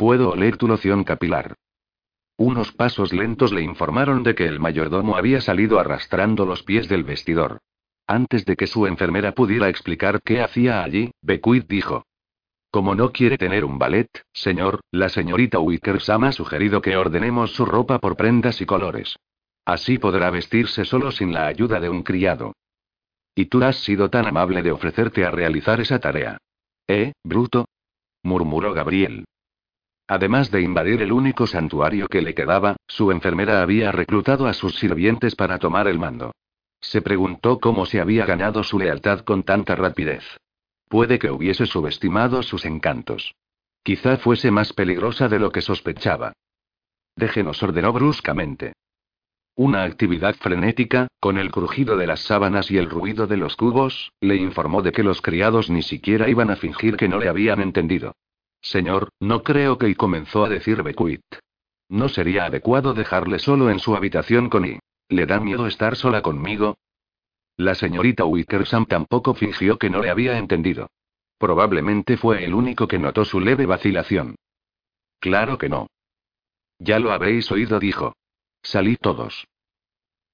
Puedo 0.01 0.31
oler 0.31 0.56
tu 0.56 0.66
loción 0.66 1.05
capilar. 1.05 1.56
Unos 2.39 2.72
pasos 2.72 3.12
lentos 3.12 3.52
le 3.52 3.60
informaron 3.60 4.22
de 4.22 4.35
que 4.35 4.47
el 4.47 4.59
mayordomo 4.59 5.14
había 5.14 5.43
salido 5.43 5.78
arrastrando 5.78 6.47
los 6.47 6.62
pies 6.62 6.89
del 6.89 7.05
vestidor. 7.05 7.59
Antes 8.06 8.47
de 8.47 8.56
que 8.56 8.66
su 8.66 8.86
enfermera 8.86 9.32
pudiera 9.32 9.68
explicar 9.68 10.22
qué 10.22 10.40
hacía 10.40 10.82
allí, 10.82 11.12
Bequid 11.20 11.64
dijo. 11.68 12.06
Como 12.70 12.94
no 12.94 13.12
quiere 13.12 13.36
tener 13.36 13.62
un 13.62 13.78
ballet, 13.78 14.09
señor, 14.32 14.81
la 14.90 15.10
señorita 15.10 15.59
Wickersham 15.59 16.24
ha 16.24 16.32
sugerido 16.32 16.81
que 16.81 16.97
ordenemos 16.97 17.52
su 17.52 17.66
ropa 17.66 17.98
por 17.98 18.16
prendas 18.16 18.62
y 18.62 18.64
colores. 18.64 19.18
Así 19.66 19.98
podrá 19.98 20.31
vestirse 20.31 20.86
solo 20.86 21.12
sin 21.12 21.35
la 21.35 21.47
ayuda 21.47 21.78
de 21.78 21.90
un 21.90 22.05
criado. 22.05 22.55
Y 23.35 23.44
tú 23.51 23.62
has 23.62 23.77
sido 23.77 24.09
tan 24.09 24.27
amable 24.27 24.62
de 24.62 24.72
ofrecerte 24.72 25.27
a 25.27 25.31
realizar 25.31 25.78
esa 25.78 25.98
tarea. 25.98 26.39
¿Eh, 26.89 27.12
bruto? 27.22 27.66
murmuró 28.22 28.72
Gabriel. 28.72 29.27
Además 30.11 30.51
de 30.51 30.61
invadir 30.61 31.03
el 31.03 31.12
único 31.12 31.47
santuario 31.47 32.09
que 32.09 32.20
le 32.20 32.35
quedaba, 32.35 32.74
su 32.89 33.12
enfermera 33.12 33.62
había 33.62 33.93
reclutado 33.93 34.49
a 34.49 34.55
sus 34.55 34.74
sirvientes 34.74 35.37
para 35.37 35.61
tomar 35.61 35.87
el 35.87 36.01
mando. 36.01 36.32
Se 36.81 37.01
preguntó 37.01 37.61
cómo 37.61 37.87
se 37.87 38.01
había 38.01 38.27
ganado 38.27 38.65
su 38.65 38.77
lealtad 38.77 39.20
con 39.20 39.45
tanta 39.45 39.77
rapidez. 39.77 40.24
Puede 40.89 41.20
que 41.20 41.31
hubiese 41.31 41.65
subestimado 41.65 42.43
sus 42.43 42.65
encantos. 42.65 43.37
Quizá 43.85 44.16
fuese 44.16 44.51
más 44.51 44.73
peligrosa 44.73 45.28
de 45.28 45.39
lo 45.39 45.53
que 45.53 45.62
sospechaba. 45.62 46.32
Déjenos, 47.15 47.62
ordenó 47.62 47.93
bruscamente. 47.93 48.73
Una 49.55 49.85
actividad 49.85 50.35
frenética, 50.35 51.07
con 51.20 51.39
el 51.39 51.53
crujido 51.53 51.97
de 51.97 52.09
las 52.09 52.19
sábanas 52.23 52.69
y 52.73 52.78
el 52.78 52.91
ruido 52.91 53.28
de 53.28 53.37
los 53.37 53.55
cubos, 53.55 54.11
le 54.20 54.35
informó 54.35 54.82
de 54.82 54.91
que 54.91 55.05
los 55.05 55.23
criados 55.23 55.70
ni 55.70 55.82
siquiera 55.82 56.28
iban 56.28 56.51
a 56.51 56.57
fingir 56.57 56.97
que 56.97 57.07
no 57.07 57.20
le 57.20 57.28
habían 57.28 57.61
entendido. 57.61 58.16
Señor, 58.61 59.11
no 59.20 59.43
creo 59.43 59.78
que 59.78 59.89
y 59.89 59.95
comenzó 59.95 60.45
a 60.45 60.49
decir 60.49 60.82
Becuit. 60.82 61.23
No 61.89 62.09
sería 62.09 62.45
adecuado 62.45 62.95
dejarle 62.95 63.39
solo 63.39 63.70
en 63.70 63.81
su 63.81 63.97
habitación 63.97 64.49
con 64.49 64.65
I. 64.65 64.78
¿Le 65.09 65.27
da 65.27 65.41
miedo 65.41 65.66
estar 65.66 65.97
sola 65.97 66.23
conmigo? 66.23 66.77
La 67.57 67.74
señorita 67.74 68.24
Wickersham 68.24 68.87
tampoco 68.87 69.35
fingió 69.35 69.77
que 69.77 69.91
no 69.91 70.01
le 70.01 70.11
había 70.11 70.39
entendido. 70.39 70.89
Probablemente 71.37 72.16
fue 72.16 72.45
el 72.45 72.55
único 72.55 72.87
que 72.87 72.99
notó 72.99 73.24
su 73.24 73.41
leve 73.41 73.66
vacilación. 73.66 74.37
Claro 75.19 75.59
que 75.59 75.69
no. 75.69 75.89
Ya 76.78 76.99
lo 76.99 77.12
habréis 77.12 77.51
oído, 77.51 77.81
dijo. 77.81 78.15
Salí 78.62 78.97
todos. 78.97 79.47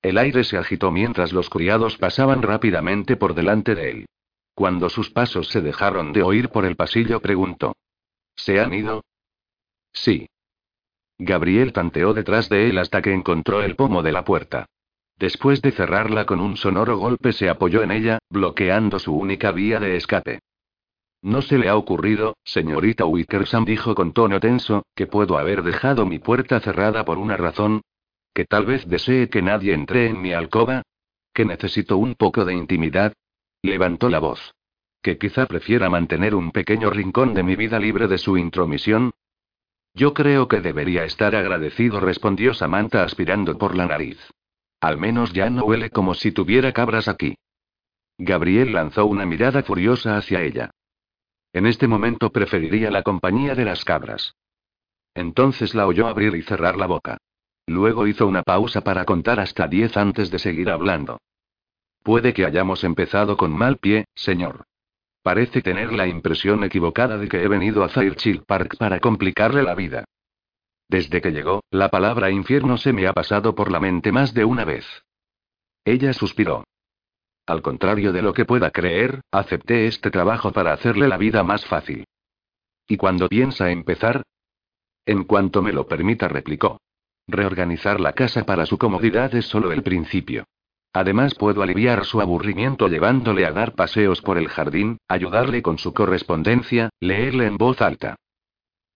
El 0.03 0.19
aire 0.19 0.45
se 0.45 0.59
agitó 0.59 0.91
mientras 0.91 1.33
los 1.33 1.49
criados 1.49 1.97
pasaban 1.97 2.43
rápidamente 2.43 3.17
por 3.17 3.35
delante 3.35 3.75
de 3.75 3.91
él. 3.91 4.07
Cuando 4.55 4.89
sus 4.89 5.11
pasos 5.11 5.49
se 5.49 5.61
dejaron 5.61 6.13
de 6.13 6.23
oír 6.23 6.51
por 6.51 6.65
el 6.65 6.77
pasillo, 6.77 7.21
preguntó. 7.21 7.75
¿Se 8.37 8.61
han 8.61 8.75
ido? 8.75 9.05
Sí. 9.93 10.29
Gabriel 11.19 11.73
tanteó 11.73 12.13
detrás 12.13 12.49
de 12.49 12.69
él 12.69 12.79
hasta 12.79 13.03
que 13.03 13.13
encontró 13.13 13.63
el 13.63 13.75
pomo 13.75 14.03
de 14.03 14.13
la 14.13 14.25
puerta. 14.25 14.67
Después 15.19 15.63
de 15.63 15.73
cerrarla 15.73 16.27
con 16.27 16.41
un 16.41 16.57
sonoro 16.57 16.99
golpe 16.99 17.33
se 17.33 17.49
apoyó 17.49 17.83
en 17.83 17.91
ella, 17.91 18.19
bloqueando 18.29 18.99
su 18.99 19.17
única 19.17 19.51
vía 19.51 19.81
de 19.81 19.97
escape. 19.97 20.41
No 21.23 21.41
se 21.41 21.57
le 21.57 21.71
ha 21.71 21.77
ocurrido, 21.77 22.37
señorita 22.45 23.07
Wickersham 23.07 23.65
dijo 23.65 23.95
con 23.95 24.13
tono 24.13 24.39
tenso, 24.39 24.85
que 24.95 25.07
puedo 25.07 25.39
haber 25.39 25.63
dejado 25.63 26.05
mi 26.05 26.19
puerta 26.19 26.61
cerrada 26.61 27.05
por 27.05 27.17
una 27.19 27.37
razón. 27.37 27.81
Que 28.35 28.45
tal 28.45 28.67
vez 28.67 28.87
desee 28.87 29.31
que 29.31 29.41
nadie 29.41 29.73
entre 29.73 30.07
en 30.07 30.21
mi 30.21 30.35
alcoba. 30.35 30.83
Que 31.33 31.47
necesito 31.47 31.97
un 31.97 32.15
poco 32.15 32.45
de 32.45 32.53
intimidad. 32.55 33.15
Levantó 33.63 34.11
la 34.11 34.19
voz. 34.19 34.55
Que 35.03 35.19
quizá 35.19 35.47
prefiera 35.47 35.89
mantener 35.89 36.35
un 36.35 36.51
pequeño 36.51 36.91
rincón 36.91 37.35
de 37.35 37.43
mi 37.43 37.57
vida 37.57 37.79
libre 37.79 38.09
de 38.09 38.19
su 38.19 38.37
intromisión, 38.37 39.13
yo 39.97 40.13
creo 40.13 40.47
que 40.47 40.61
debería 40.61 41.05
estar 41.05 41.35
agradecido, 41.35 42.01
respondió 42.01 42.53
Samantha 42.53 43.03
aspirando 43.03 43.57
por 43.57 43.75
la 43.75 43.87
nariz. 43.87 44.19
Al 44.79 44.99
menos 44.99 45.33
ya 45.33 45.49
no 45.49 45.65
huele 45.65 45.89
como 45.89 46.13
si 46.13 46.33
tuviera 46.33 46.73
cabras 46.73 47.09
aquí. 47.09 47.39
Gabriel 48.19 48.75
lanzó 48.75 49.07
una 49.07 49.25
mirada 49.25 49.63
furiosa 49.63 50.19
hacia 50.19 50.43
ella. 50.43 50.71
En 51.55 51.65
este 51.65 51.89
momento 51.89 52.31
preferiría 52.31 52.91
la 52.91 53.03
compañía 53.03 53.55
de 53.55 53.65
las 53.65 53.87
cabras. 53.87 54.35
Entonces 55.15 55.75
la 55.75 55.87
oyó 55.87 56.09
abrir 56.09 56.37
y 56.37 56.43
cerrar 56.43 56.77
la 56.77 56.87
boca. 56.87 57.17
Luego 57.67 58.07
hizo 58.07 58.27
una 58.27 58.43
pausa 58.43 58.83
para 58.83 59.07
contar 59.07 59.41
hasta 59.41 59.67
diez 59.67 59.97
antes 59.97 60.31
de 60.31 60.39
seguir 60.39 60.69
hablando. 60.69 61.23
Puede 62.03 62.35
que 62.35 62.45
hayamos 62.45 62.85
empezado 62.85 63.39
con 63.39 63.51
mal 63.51 63.79
pie, 63.79 64.05
señor. 64.15 64.67
Parece 65.27 65.61
tener 65.61 65.93
la 65.93 66.07
impresión 66.07 66.63
equivocada 66.63 67.19
de 67.19 67.29
que 67.29 67.43
he 67.43 67.49
venido 67.49 67.83
a 67.83 67.89
Fairchild 67.89 68.45
Park 68.47 68.77
para 68.79 69.01
complicarle 69.01 69.65
la 69.65 69.75
vida. 69.75 70.05
Desde 70.89 71.21
que 71.21 71.33
llegó, 71.33 71.65
la 71.73 71.89
palabra 71.89 72.31
infierno 72.31 72.79
se 72.79 72.93
me 72.93 73.09
ha 73.09 73.13
pasado 73.13 73.53
por 73.57 73.73
la 73.73 73.81
mente 73.81 74.13
más 74.13 74.35
de 74.35 74.45
una 74.45 74.65
vez. 74.65 74.87
Ella 75.85 76.13
suspiró. 76.13 76.63
Al 77.45 77.61
contrario 77.61 78.13
de 78.13 78.23
lo 78.23 78.33
que 78.33 78.45
pueda 78.45 78.71
creer, 78.71 79.21
acepté 79.33 79.89
este 79.89 80.13
trabajo 80.13 80.53
para 80.53 80.73
hacerle 80.73 81.09
la 81.09 81.17
vida 81.17 81.43
más 81.43 81.67
fácil. 81.67 82.05
¿Y 82.87 82.97
cuando 82.97 83.29
piensa 83.29 83.73
empezar? 83.73 84.23
En 85.07 85.25
cuanto 85.25 85.61
me 85.61 85.73
lo 85.73 85.89
permita, 85.89 86.29
replicó. 86.29 86.79
Reorganizar 87.27 87.99
la 87.99 88.13
casa 88.13 88.47
para 88.47 88.65
su 88.65 88.79
comodidad 88.79 89.35
es 89.35 89.47
solo 89.47 89.73
el 89.73 89.83
principio. 89.83 90.45
Además 90.93 91.35
puedo 91.35 91.63
aliviar 91.63 92.05
su 92.05 92.21
aburrimiento 92.21 92.89
llevándole 92.89 93.45
a 93.45 93.53
dar 93.53 93.75
paseos 93.75 94.23
por 94.23 94.39
el 94.39 94.49
jardín, 94.49 94.99
ayudarle 95.09 95.63
con 95.63 95.79
su 95.79 95.93
correspondencia, 95.93 96.91
leerle 97.01 97.47
en 97.47 97.59
voz 97.59 97.83
alta. 97.83 98.17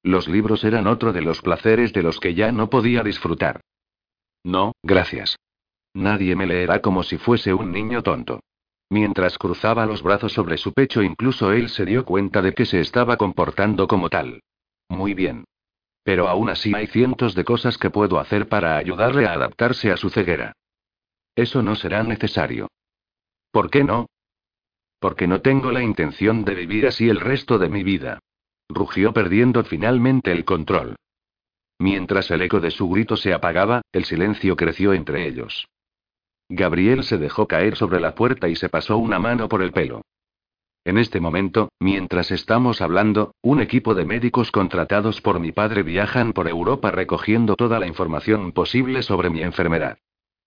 Los 0.03 0.29
libros 0.29 0.65
eran 0.65 0.87
otro 0.87 1.13
de 1.13 1.21
los 1.21 1.43
placeres 1.43 1.93
de 1.93 2.03
los 2.03 2.21
que 2.21 2.35
ya 2.35 2.53
no 2.53 2.71
podía 2.71 3.03
disfrutar. 3.03 3.61
No, 4.43 4.73
gracias. 4.83 5.37
Nadie 5.93 6.37
me 6.37 6.47
leerá 6.47 6.81
como 6.81 7.03
si 7.03 7.19
fuese 7.19 7.53
un 7.53 7.73
niño 7.73 8.03
tonto. 8.03 8.41
Mientras 8.89 9.39
cruzaba 9.39 9.87
los 9.87 10.03
brazos 10.03 10.33
sobre 10.33 10.57
su 10.57 10.73
pecho, 10.73 11.03
incluso 11.03 11.53
él 11.53 11.69
se 11.69 11.85
dio 11.85 12.05
cuenta 12.05 12.43
de 12.43 12.55
que 12.55 12.65
se 12.65 12.81
estaba 12.81 13.17
comportando 13.17 13.87
como 13.87 14.09
tal. 14.09 14.41
Muy 14.89 15.15
bien. 15.15 15.45
Pero 16.03 16.29
aún 16.29 16.49
así 16.49 16.73
hay 16.75 16.87
cientos 16.87 17.35
de 17.35 17.45
cosas 17.45 17.79
que 17.79 17.91
puedo 17.91 18.19
hacer 18.19 18.49
para 18.49 18.77
ayudarle 18.77 19.27
a 19.27 19.35
adaptarse 19.35 19.93
a 19.93 19.97
su 19.97 20.11
ceguera. 20.11 20.55
Eso 21.41 21.63
no 21.63 21.75
será 21.75 22.03
necesario. 22.03 22.69
¿Por 23.51 23.71
qué 23.71 23.83
no? 23.83 24.05
Porque 24.99 25.27
no 25.27 25.41
tengo 25.41 25.73
la 25.73 25.83
intención 25.83 26.45
de 26.45 26.55
vivir 26.55 26.87
así 26.87 27.09
el 27.09 27.19
resto 27.19 27.59
de 27.59 27.71
mi 27.71 27.83
vida. 27.83 28.19
Rugió 28.69 29.15
perdiendo 29.15 29.65
finalmente 29.65 30.33
el 30.33 30.45
control. 30.45 30.97
Mientras 31.79 32.31
el 32.31 32.43
eco 32.43 32.61
de 32.61 32.71
su 32.71 32.91
grito 32.91 33.17
se 33.17 33.33
apagaba, 33.33 33.81
el 33.91 34.05
silencio 34.05 34.55
creció 34.55 34.93
entre 34.93 35.27
ellos. 35.27 35.67
Gabriel 36.51 37.05
se 37.05 37.17
dejó 37.17 37.49
caer 37.49 37.75
sobre 37.75 38.01
la 38.01 38.15
puerta 38.15 38.51
y 38.51 38.55
se 38.55 38.69
pasó 38.69 38.99
una 38.99 39.19
mano 39.19 39.49
por 39.49 39.63
el 39.63 39.73
pelo. 39.73 40.03
En 40.85 40.99
este 40.99 41.21
momento, 41.21 41.71
mientras 41.81 42.33
estamos 42.33 42.83
hablando, 42.83 43.33
un 43.41 43.63
equipo 43.63 43.95
de 43.95 44.05
médicos 44.05 44.53
contratados 44.53 45.23
por 45.23 45.41
mi 45.41 45.53
padre 45.53 45.85
viajan 45.85 46.35
por 46.35 46.49
Europa 46.49 46.91
recogiendo 46.91 47.57
toda 47.57 47.81
la 47.81 47.87
información 47.87 48.53
posible 48.53 49.03
sobre 49.03 49.31
mi 49.31 49.41
enfermedad. 49.41 49.97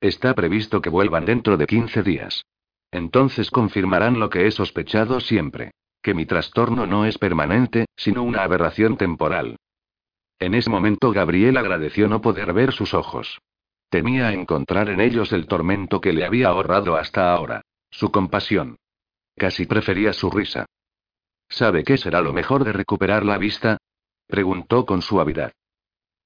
Está 0.04 0.34
previsto 0.34 0.82
que 0.82 0.90
vuelvan 0.90 1.24
dentro 1.24 1.56
de 1.56 1.66
15 1.66 2.04
días. 2.04 2.46
Entonces 2.92 3.50
confirmarán 3.50 4.20
lo 4.20 4.30
que 4.30 4.46
he 4.46 4.52
sospechado 4.52 5.22
siempre. 5.22 5.72
Que 6.02 6.14
mi 6.14 6.26
trastorno 6.26 6.86
no 6.86 7.06
es 7.06 7.18
permanente, 7.18 7.86
sino 7.96 8.22
una 8.22 8.44
aberración 8.44 8.98
temporal. 8.98 9.56
En 10.40 10.56
ese 10.56 10.70
momento 10.70 11.14
Gabriel 11.14 11.56
agradeció 11.56 12.10
no 12.10 12.20
poder 12.20 12.52
ver 12.52 12.74
sus 12.74 12.94
ojos. 12.94 13.40
Temía 13.90 14.34
encontrar 14.34 14.90
en 14.90 15.00
ellos 15.00 15.32
el 15.32 15.48
tormento 15.48 16.02
que 16.02 16.12
le 16.12 16.26
había 16.26 16.50
ahorrado 16.50 16.98
hasta 16.98 17.32
ahora. 17.32 17.62
Su 17.90 18.12
compasión. 18.12 18.76
Casi 19.38 19.66
prefería 19.66 20.12
su 20.12 20.30
risa. 20.30 20.66
¿Sabe 21.48 21.86
qué 21.86 21.96
será 21.96 22.20
lo 22.20 22.34
mejor 22.34 22.66
de 22.66 22.74
recuperar 22.74 23.24
la 23.24 23.38
vista? 23.38 23.78
preguntó 24.28 24.86
con 24.86 25.02
suavidad. 25.02 25.54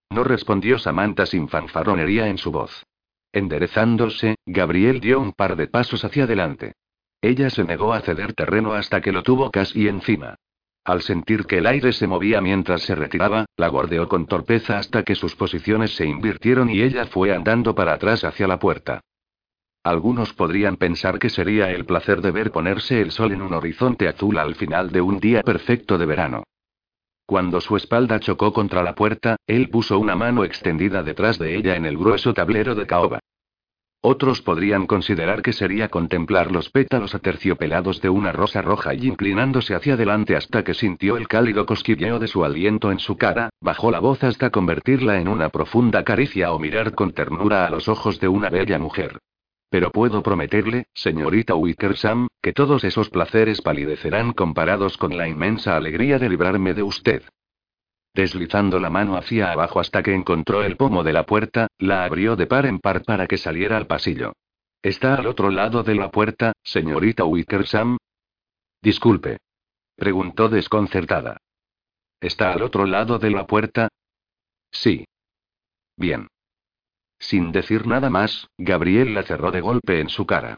No 0.10 0.24
respondió 0.24 0.80
Samantha 0.80 1.28
sin 1.28 1.48
fanfarronería 1.48 2.28
en 2.28 2.40
su 2.40 2.52
voz. 2.52 2.84
Enderezándose, 3.32 4.36
Gabriel 4.46 5.00
dio 5.00 5.20
un 5.20 5.34
par 5.34 5.56
de 5.56 5.68
pasos 5.68 6.04
hacia 6.04 6.24
adelante. 6.24 6.74
Ella 7.22 7.50
se 7.50 7.64
negó 7.64 7.94
a 7.94 8.02
ceder 8.02 8.34
terreno 8.34 8.74
hasta 8.74 9.02
que 9.02 9.12
lo 9.12 9.24
tuvo 9.24 9.52
casi 9.52 9.88
encima. 9.88 10.36
Al 10.84 11.02
sentir 11.02 11.46
que 11.46 11.58
el 11.58 11.68
aire 11.68 11.92
se 11.92 12.08
movía 12.08 12.40
mientras 12.40 12.84
se 12.84 12.96
retiraba, 12.96 13.46
la 13.58 13.68
gordeó 13.68 14.08
con 14.08 14.26
torpeza 14.26 14.78
hasta 14.78 15.04
que 15.04 15.16
sus 15.16 15.36
posiciones 15.36 15.96
se 15.96 16.06
invirtieron 16.06 16.70
y 16.70 16.82
ella 16.82 17.06
fue 17.06 17.36
andando 17.36 17.76
para 17.76 17.94
atrás 17.94 18.24
hacia 18.24 18.48
la 18.48 18.60
puerta. 18.60 19.02
Algunos 19.84 20.34
podrían 20.34 20.78
pensar 20.78 21.20
que 21.20 21.30
sería 21.30 21.72
el 21.72 21.86
placer 21.86 22.22
de 22.22 22.32
ver 22.32 22.52
ponerse 22.52 23.02
el 23.02 23.12
sol 23.12 23.34
en 23.34 23.42
un 23.42 23.54
horizonte 23.54 24.08
azul 24.08 24.38
al 24.38 24.56
final 24.56 24.92
de 24.92 25.02
un 25.02 25.20
día 25.20 25.42
perfecto 25.44 25.98
de 25.98 26.06
verano. 26.06 26.44
Cuando 27.28 27.60
su 27.60 27.76
espalda 27.76 28.22
chocó 28.22 28.54
contra 28.54 28.84
la 28.84 28.96
puerta, 28.96 29.36
él 29.48 29.70
puso 29.70 30.00
una 30.00 30.16
mano 30.16 30.46
extendida 30.46 31.04
detrás 31.04 31.38
de 31.38 31.58
ella 31.58 31.76
en 31.76 31.86
el 31.86 31.98
grueso 31.98 32.34
tablero 32.34 32.74
de 32.74 32.88
caoba. 32.88 33.20
Otros 34.00 34.42
podrían 34.42 34.88
considerar 34.88 35.42
que 35.42 35.52
sería 35.52 35.90
contemplar 35.90 36.54
los 36.54 36.70
pétalos 36.70 37.14
aterciopelados 37.16 38.00
de 38.00 38.08
una 38.08 38.32
rosa 38.32 38.62
roja 38.62 38.94
y 38.94 39.08
inclinándose 39.08 39.76
hacia 39.76 39.96
adelante 39.96 40.38
hasta 40.38 40.64
que 40.64 40.74
sintió 40.74 41.18
el 41.18 41.28
cálido 41.28 41.66
cosquilleo 41.66 42.18
de 42.18 42.30
su 42.30 42.46
aliento 42.46 42.94
en 42.94 43.00
su 43.00 43.18
cara, 43.18 43.50
bajó 43.60 43.92
la 43.92 44.00
voz 44.00 44.24
hasta 44.24 44.50
convertirla 44.50 45.20
en 45.20 45.28
una 45.28 45.50
profunda 45.50 46.06
caricia 46.06 46.54
o 46.54 46.60
mirar 46.60 46.96
con 46.96 47.12
ternura 47.12 47.66
a 47.66 47.70
los 47.70 47.90
ojos 47.90 48.22
de 48.22 48.30
una 48.30 48.50
bella 48.50 48.80
mujer. 48.80 49.20
Pero 49.70 49.92
puedo 49.92 50.24
prometerle, 50.24 50.86
señorita 50.94 51.56
Wickersam, 51.56 52.28
que 52.42 52.54
todos 52.54 52.84
esos 52.84 53.10
placeres 53.10 53.62
palidecerán 53.62 54.32
comparados 54.34 54.98
con 54.98 55.18
la 55.18 55.28
inmensa 55.28 55.76
alegría 55.76 56.20
de 56.20 56.30
librarme 56.30 56.74
de 56.74 56.84
usted. 56.84 57.24
Deslizando 58.14 58.80
la 58.80 58.90
mano 58.90 59.18
hacia 59.18 59.52
abajo 59.52 59.80
hasta 59.80 60.02
que 60.02 60.14
encontró 60.14 60.64
el 60.64 60.78
pomo 60.78 61.04
de 61.04 61.14
la 61.14 61.26
puerta, 61.26 61.68
la 61.78 62.06
abrió 62.06 62.36
de 62.36 62.48
par 62.48 62.66
en 62.66 62.80
par 62.80 63.04
para 63.04 63.28
que 63.28 63.38
saliera 63.38 63.78
al 63.78 63.88
pasillo. 63.88 64.34
¿Está 64.82 65.16
al 65.16 65.28
otro 65.28 65.52
lado 65.52 65.84
de 65.84 65.96
la 65.96 66.10
puerta, 66.10 66.54
señorita 66.64 67.26
Wickersam? 67.26 67.98
Disculpe. 68.82 69.38
Preguntó 69.96 70.48
desconcertada. 70.48 71.38
¿Está 72.22 72.54
al 72.54 72.64
otro 72.64 72.86
lado 72.86 73.20
de 73.20 73.32
la 73.32 73.46
puerta? 73.46 73.90
Sí. 74.72 75.06
Bien. 75.98 76.28
Sin 77.20 77.52
decir 77.52 77.88
nada 77.88 78.10
más, 78.10 78.50
Gabriel 78.58 79.14
la 79.14 79.24
cerró 79.24 79.52
de 79.52 79.62
golpe 79.62 80.00
en 80.00 80.10
su 80.10 80.26
cara. 80.26 80.58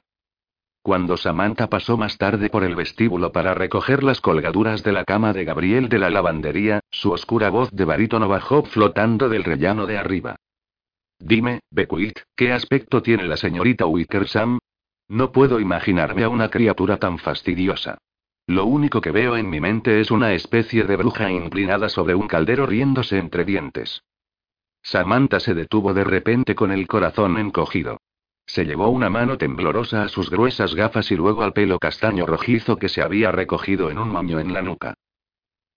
Cuando 0.81 1.18
Samantha 1.18 1.68
pasó 1.68 1.98
más 1.98 2.18
tarde 2.18 2.49
por 2.49 2.64
el 2.64 2.76
vestíbulo 2.76 3.31
para 3.31 3.53
recoger 3.53 4.03
las 4.03 4.22
colgaduras 4.22 4.81
de 4.84 4.91
la 4.91 5.03
cama 5.03 5.34
de 5.34 5.45
Gabriel 5.45 5.90
de 5.90 5.99
la 5.99 6.10
lavandería, 6.10 6.80
su 6.90 7.11
oscura 7.11 7.49
voz 7.49 7.69
de 7.72 7.86
barítono 7.86 8.27
bajó 8.27 8.64
flotando 8.64 9.30
del 9.30 9.44
rellano 9.44 9.86
de 9.86 9.98
arriba. 9.98 10.36
Dime, 11.19 11.60
Beckwith, 11.69 12.19
¿qué 12.36 12.53
aspecto 12.53 13.02
tiene 13.02 13.26
la 13.26 13.36
señorita 13.36 13.86
Wickersam? 13.86 14.60
No 15.10 15.31
puedo 15.31 15.60
imaginarme 15.60 16.23
a 16.23 16.30
una 16.30 16.49
criatura 16.49 16.98
tan 16.98 17.19
fastidiosa. 17.19 17.98
Lo 18.48 18.65
único 18.65 19.02
que 19.02 19.11
veo 19.11 19.36
en 19.36 19.49
mi 19.49 19.60
mente 19.60 19.99
es 19.99 20.11
una 20.11 20.34
especie 20.34 20.86
de 20.86 20.95
bruja 20.95 21.30
inclinada 21.30 21.90
sobre 21.90 22.15
un 22.15 22.27
caldero 22.27 22.65
riéndose 22.65 23.18
entre 23.18 23.44
dientes. 23.44 24.02
Samantha 24.82 25.40
se 25.40 25.54
detuvo 25.54 25.94
de 25.94 26.04
repente 26.04 26.56
con 26.56 26.72
el 26.72 26.88
corazón 26.88 27.38
encogido. 27.38 28.00
Se 28.46 28.66
llevó 28.66 28.90
una 28.90 29.10
mano 29.10 29.38
temblorosa 29.38 30.04
a 30.04 30.08
sus 30.08 30.30
gruesas 30.30 30.74
gafas 30.74 31.12
y 31.12 31.16
luego 31.16 31.44
al 31.44 31.54
pelo 31.54 31.78
castaño 31.78 32.26
rojizo 32.26 32.78
que 32.78 32.90
se 32.90 33.02
había 33.02 33.32
recogido 33.32 33.92
en 33.92 34.00
un 34.00 34.12
maño 34.12 34.40
en 34.40 34.54
la 34.54 34.62
nuca. 34.62 34.96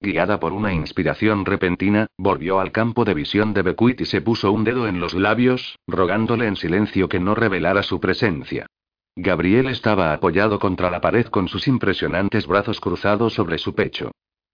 Guiada 0.00 0.40
por 0.40 0.52
una 0.52 0.72
inspiración 0.72 1.44
repentina, 1.44 2.08
volvió 2.16 2.60
al 2.60 2.72
campo 2.72 3.04
de 3.04 3.14
visión 3.14 3.52
de 3.54 3.62
Beckwith 3.62 4.00
y 4.00 4.04
se 4.06 4.20
puso 4.20 4.50
un 4.50 4.64
dedo 4.64 4.88
en 4.88 4.98
los 4.98 5.14
labios, 5.14 5.78
rogándole 5.86 6.46
en 6.46 6.56
silencio 6.56 7.08
que 7.08 7.20
no 7.20 7.34
revelara 7.34 7.82
su 7.82 8.00
presencia. 8.00 8.66
Gabriel 9.14 9.68
estaba 9.68 10.12
apoyado 10.14 10.58
contra 10.58 10.90
la 10.90 11.00
pared 11.00 11.26
con 11.26 11.46
sus 11.46 11.68
impresionantes 11.68 12.46
brazos 12.46 12.80
cruzados 12.80 13.34
sobre 13.34 13.58
su 13.58 13.74
pecho. 13.74 14.10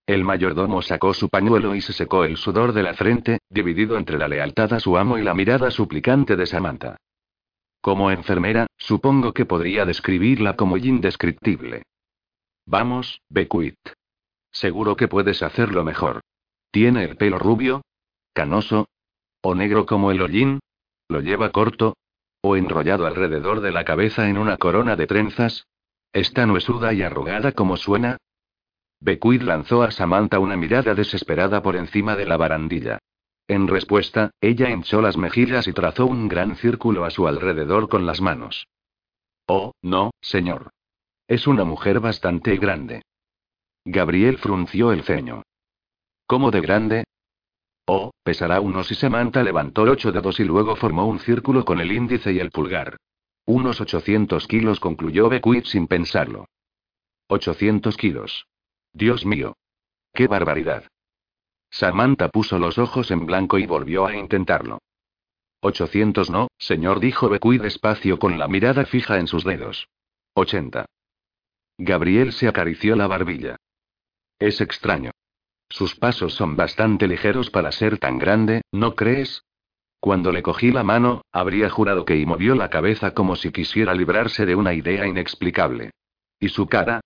El 0.09 0.24
mayordomo 0.24 0.80
sacó 0.80 1.12
su 1.12 1.28
pañuelo 1.28 1.74
y 1.74 1.82
se 1.82 1.93
secó 1.93 2.24
el 2.24 2.39
sudor 2.39 2.72
de 2.72 2.82
la 2.82 2.94
frente, 2.94 3.40
dividido 3.51 3.98
entre 3.98 4.16
la 4.16 4.26
lealtad 4.26 4.72
a 4.72 4.80
su 4.80 4.97
amo 4.97 5.18
y 5.18 5.22
la 5.22 5.35
mirada 5.35 5.70
suplicante 5.70 6.35
de 6.35 6.47
Samantha. 6.47 6.97
Como 7.82 8.10
enfermera, 8.10 8.68
supongo 8.78 9.35
que 9.35 9.44
podría 9.44 9.85
describirla 9.85 10.56
como 10.56 10.78
indescriptible. 10.78 11.82
Vamos, 12.64 13.20
Beckwith. 13.28 13.76
Seguro 14.51 14.97
que 14.97 15.09
puedes 15.09 15.43
hacerlo 15.43 15.85
mejor. 15.85 16.22
¿Tiene 16.70 17.05
el 17.05 17.18
pelo 17.18 17.39
rubio? 17.39 17.82
¿Canoso? 18.32 18.89
¿O 19.43 19.55
negro 19.55 19.85
como 19.85 20.10
el 20.10 20.22
hollín? 20.22 20.60
¿Lo 21.10 21.20
lleva 21.20 21.52
corto? 21.52 21.98
¿O 22.40 22.56
enrollado 22.56 23.06
alrededor 23.06 23.60
de 23.60 23.72
la 23.72 23.85
cabeza 23.85 24.30
en 24.30 24.39
una 24.39 24.56
corona 24.56 24.97
de 24.97 25.06
trenzas? 25.06 25.66
¿Está 26.14 26.47
nuesuda 26.47 26.94
y 26.94 27.02
arrugada 27.02 27.52
como 27.52 27.76
suena? 27.76 28.16
Beckwith 29.01 29.43
lanzó 29.43 29.83
a 29.83 29.91
Samantha 29.91 30.39
una 30.39 30.57
mirada 30.57 30.95
desesperada 30.95 31.62
por 31.62 31.77
encima 31.77 32.16
de 32.16 32.27
la 32.27 32.37
barandilla. 32.37 32.99
En 33.47 33.66
respuesta, 33.66 34.33
ella 34.41 34.70
hinchó 34.70 35.01
las 35.01 35.16
mejillas 35.16 35.66
y 35.69 35.73
trazó 35.73 36.07
un 36.07 36.29
gran 36.29 36.57
círculo 36.57 37.05
a 37.05 37.11
su 37.11 37.27
alrededor 37.27 37.89
con 37.89 38.05
las 38.05 38.20
manos. 38.20 38.66
Oh, 39.47 39.73
no, 39.83 40.11
señor. 40.20 40.70
Es 41.27 41.47
una 41.47 41.65
mujer 41.65 42.01
bastante 42.01 42.57
grande. 42.57 43.03
Gabriel 43.85 44.39
frunció 44.39 44.93
el 44.93 45.03
ceño. 45.03 45.43
¿Cómo 46.27 46.51
de 46.51 46.61
grande? 46.61 47.05
Oh, 47.87 48.11
pesará 48.23 48.61
unos 48.61 48.91
y 48.91 48.95
Samantha 48.95 49.43
levantó 49.43 49.83
ocho 49.83 50.12
dedos 50.12 50.41
y 50.41 50.45
luego 50.45 50.77
formó 50.77 51.07
un 51.07 51.20
círculo 51.20 51.65
con 51.65 51.81
el 51.81 51.91
índice 51.91 52.33
y 52.33 52.39
el 52.39 52.51
pulgar. 52.51 52.99
Unos 53.47 53.81
800 53.81 54.47
kilos, 54.47 54.79
concluyó 54.79 55.31
Beckwith 55.31 55.65
sin 55.65 55.87
pensarlo. 55.87 56.45
800 57.29 57.97
kilos. 57.97 58.47
Dios 58.93 59.24
mío. 59.24 59.56
¡Qué 60.12 60.27
barbaridad! 60.27 60.85
Samantha 61.70 62.28
puso 62.28 62.59
los 62.59 62.78
ojos 62.78 63.10
en 63.10 63.27
blanco 63.27 63.59
y 63.59 63.66
volvió 63.66 64.06
a 64.06 64.16
intentarlo. 64.16 64.78
800 65.60 66.31
no, 66.31 66.48
señor, 66.59 67.01
dijo 67.01 67.28
Beckwith 67.28 67.62
despacio 67.62 68.19
con 68.19 68.39
la 68.39 68.48
mirada 68.48 68.85
fija 68.86 69.19
en 69.19 69.27
sus 69.27 69.44
dedos. 69.44 69.89
80. 70.35 70.86
Gabriel 71.78 72.32
se 72.32 72.48
acarició 72.48 72.97
la 72.97 73.06
barbilla. 73.06 73.56
Es 74.39 74.60
extraño. 74.60 75.10
Sus 75.69 75.97
pasos 75.97 76.35
son 76.35 76.56
bastante 76.56 77.06
ligeros 77.06 77.51
para 77.51 77.73
ser 77.73 77.98
tan 77.98 78.19
grande, 78.19 78.62
¿no 78.73 78.94
crees? 78.94 79.44
Cuando 80.01 80.32
le 80.32 80.43
cogí 80.43 80.70
la 80.70 80.85
mano, 80.85 81.23
habría 81.32 81.69
jurado 81.70 82.05
que 82.05 82.16
y 82.16 82.24
movió 82.24 82.55
la 82.55 82.70
cabeza 82.70 83.12
como 83.12 83.36
si 83.36 83.51
quisiera 83.51 83.94
librarse 83.94 84.47
de 84.47 84.55
una 84.55 84.74
idea 84.74 85.06
inexplicable. 85.06 85.90
¿Y 86.39 86.51
su 86.51 86.66
cara? 86.66 87.01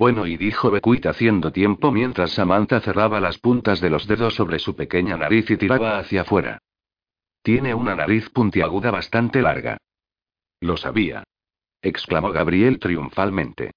Bueno, 0.00 0.26
y 0.26 0.38
dijo 0.38 0.70
Beckwith 0.70 1.04
haciendo 1.04 1.52
tiempo 1.52 1.92
mientras 1.92 2.30
Samantha 2.30 2.80
cerraba 2.80 3.20
las 3.20 3.36
puntas 3.36 3.82
de 3.82 3.90
los 3.90 4.06
dedos 4.06 4.34
sobre 4.34 4.58
su 4.58 4.74
pequeña 4.74 5.18
nariz 5.18 5.50
y 5.50 5.58
tiraba 5.58 5.98
hacia 5.98 6.22
afuera. 6.22 6.62
Tiene 7.42 7.74
una 7.74 7.94
nariz 7.94 8.30
puntiaguda 8.30 8.90
bastante 8.90 9.42
larga. 9.42 9.76
Lo 10.58 10.78
sabía. 10.78 11.22
exclamó 11.82 12.32
Gabriel 12.32 12.78
triunfalmente. 12.78 13.72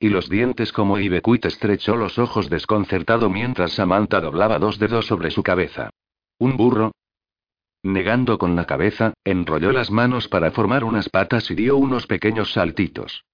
Y 0.00 0.08
los 0.08 0.28
dientes 0.28 0.72
como 0.72 0.98
y 0.98 1.06
estrechó 1.44 1.94
los 1.94 2.18
ojos 2.18 2.50
desconcertado 2.50 3.30
mientras 3.30 3.70
Samantha 3.70 4.20
doblaba 4.20 4.58
dos 4.58 4.80
dedos 4.80 5.06
sobre 5.06 5.30
su 5.30 5.44
cabeza. 5.44 5.90
¿Un 6.40 6.56
burro? 6.56 6.90
Negando 7.84 8.36
con 8.38 8.56
la 8.56 8.64
cabeza, 8.64 9.14
enrolló 9.22 9.70
las 9.70 9.92
manos 9.92 10.26
para 10.26 10.50
formar 10.50 10.82
unas 10.82 11.08
patas 11.08 11.48
y 11.52 11.54
dio 11.54 11.76
unos 11.76 12.08
pequeños 12.08 12.52
saltitos. 12.52 13.24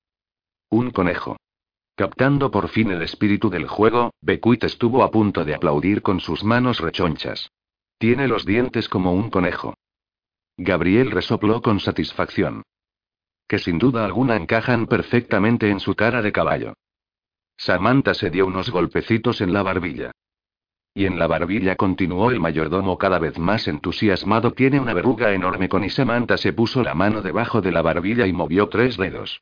Un 0.68 0.90
conejo. 0.90 1.38
Captando 2.02 2.50
por 2.50 2.68
fin 2.68 2.90
el 2.90 3.00
espíritu 3.02 3.48
del 3.48 3.68
juego, 3.68 4.12
Beckwith 4.20 4.64
estuvo 4.64 5.04
a 5.04 5.12
punto 5.12 5.44
de 5.44 5.54
aplaudir 5.54 6.02
con 6.02 6.18
sus 6.18 6.42
manos 6.42 6.80
rechonchas. 6.80 7.52
Tiene 7.96 8.26
los 8.26 8.44
dientes 8.44 8.88
como 8.88 9.12
un 9.12 9.30
conejo. 9.30 9.74
Gabriel 10.56 11.12
resopló 11.12 11.62
con 11.62 11.78
satisfacción. 11.78 12.64
Que 13.46 13.60
sin 13.60 13.78
duda 13.78 14.04
alguna 14.04 14.34
encajan 14.34 14.88
perfectamente 14.88 15.70
en 15.70 15.78
su 15.78 15.94
cara 15.94 16.22
de 16.22 16.32
caballo. 16.32 16.74
Samantha 17.56 18.14
se 18.14 18.30
dio 18.30 18.46
unos 18.46 18.70
golpecitos 18.70 19.40
en 19.40 19.52
la 19.52 19.62
barbilla. 19.62 20.10
Y 20.94 21.06
en 21.06 21.20
la 21.20 21.28
barbilla 21.28 21.76
continuó 21.76 22.32
el 22.32 22.40
mayordomo 22.40 22.98
cada 22.98 23.20
vez 23.20 23.38
más 23.38 23.68
entusiasmado. 23.68 24.54
Tiene 24.54 24.80
una 24.80 24.92
verruga 24.92 25.34
enorme 25.34 25.68
con 25.68 25.84
y 25.84 25.90
Samantha 25.90 26.36
se 26.36 26.52
puso 26.52 26.82
la 26.82 26.94
mano 26.94 27.22
debajo 27.22 27.60
de 27.60 27.70
la 27.70 27.82
barbilla 27.82 28.26
y 28.26 28.32
movió 28.32 28.68
tres 28.68 28.96
dedos. 28.96 29.40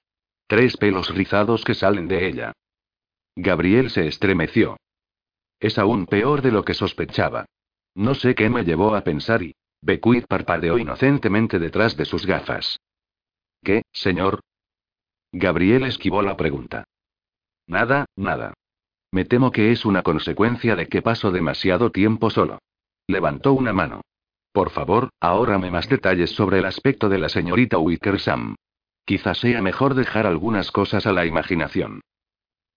Tres 0.51 0.77
pelos 0.77 1.15
rizados 1.15 1.65
que 1.65 1.75
salen 1.75 2.09
de 2.09 2.27
ella. 2.27 2.53
Gabriel 3.37 3.89
se 3.89 4.09
estremeció. 4.09 4.79
Es 5.61 5.79
aún 5.79 6.07
peor 6.07 6.43
de 6.43 6.51
lo 6.51 6.65
que 6.65 6.75
sospechaba. 6.75 7.47
No 7.95 8.17
sé 8.17 8.35
qué 8.35 8.51
me 8.51 8.65
llevó 8.65 8.97
a 8.97 9.05
pensar 9.05 9.45
y... 9.45 9.55
Bequit 9.81 10.27
parpadeó 10.27 10.77
inocentemente 10.77 11.61
detrás 11.61 11.97
de 11.97 12.05
sus 12.05 12.27
gafas. 12.27 12.81
¿Qué, 13.63 13.83
señor? 13.93 14.41
Gabriel 15.31 15.85
esquivó 15.85 16.21
la 16.21 16.37
pregunta. 16.37 16.83
Nada, 17.69 18.07
nada. 18.17 18.53
Me 19.13 19.25
temo 19.25 19.53
que 19.53 19.71
es 19.71 19.85
una 19.85 20.03
consecuencia 20.03 20.75
de 20.75 20.89
que 20.89 21.01
paso 21.01 21.31
demasiado 21.31 21.93
tiempo 21.93 22.29
solo. 22.29 22.59
Levantó 23.07 23.53
una 23.53 23.73
mano. 23.73 24.01
Por 24.51 24.71
favor, 24.71 25.11
ahórrame 25.21 25.71
más 25.71 25.89
detalles 25.89 26.31
sobre 26.31 26.59
el 26.59 26.65
aspecto 26.65 27.09
de 27.09 27.19
la 27.19 27.29
señorita 27.29 27.79
Wickersam. 27.79 28.57
Quizás 29.11 29.39
sea 29.39 29.61
mejor 29.61 29.95
dejar 29.95 30.25
algunas 30.25 30.71
cosas 30.71 31.05
a 31.05 31.13
la 31.13 31.27
imaginación. 31.27 32.01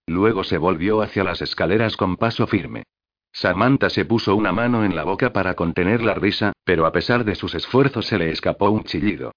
Luego 0.07 0.43
se 0.43 0.57
volvió 0.57 1.03
hacia 1.03 1.23
las 1.23 1.43
escaleras 1.43 1.95
con 1.95 2.18
paso 2.18 2.47
firme. 2.47 2.85
Samantha 3.31 3.91
se 3.91 4.03
puso 4.03 4.35
una 4.35 4.51
mano 4.51 4.84
en 4.84 4.95
la 4.95 5.03
boca 5.03 5.31
para 5.31 5.53
contener 5.53 6.01
la 6.01 6.15
risa, 6.15 6.53
pero 6.64 6.88
a 6.88 6.91
pesar 6.91 7.23
de 7.23 7.35
sus 7.35 7.53
esfuerzos 7.53 8.07
se 8.07 8.18
le 8.18 8.31
escapó 8.31 8.72
un 8.72 8.84
chillido. 8.84 9.31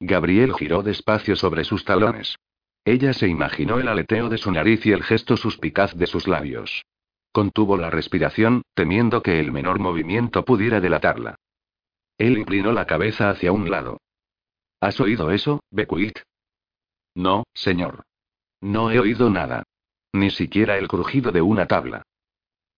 Gabriel 0.00 0.54
giró 0.54 0.82
despacio 0.82 1.36
sobre 1.36 1.62
sus 1.62 1.84
talones. 1.84 2.34
Ella 2.84 3.12
se 3.12 3.28
imaginó 3.28 3.78
el 3.78 3.86
aleteo 3.86 4.28
de 4.28 4.38
su 4.38 4.50
nariz 4.50 4.84
y 4.86 4.90
el 4.90 5.04
gesto 5.04 5.36
suspicaz 5.36 5.94
de 5.94 6.08
sus 6.08 6.26
labios. 6.26 6.84
Contuvo 7.30 7.76
la 7.76 7.90
respiración, 7.90 8.62
temiendo 8.74 9.22
que 9.22 9.38
el 9.38 9.52
menor 9.52 9.78
movimiento 9.78 10.44
pudiera 10.44 10.80
delatarla. 10.80 11.36
Él 12.18 12.38
inclinó 12.38 12.72
la 12.72 12.88
cabeza 12.88 13.30
hacia 13.30 13.52
un 13.52 13.70
lado. 13.70 13.98
¿Has 14.80 15.00
oído 15.00 15.30
eso, 15.30 15.60
Bequit? 15.70 16.20
No, 17.14 17.44
señor. 17.52 18.04
No 18.60 18.90
he 18.90 18.98
oído 18.98 19.28
nada. 19.28 19.64
Ni 20.12 20.30
siquiera 20.30 20.78
el 20.78 20.88
crujido 20.88 21.32
de 21.32 21.42
una 21.42 21.66
tabla. 21.66 22.02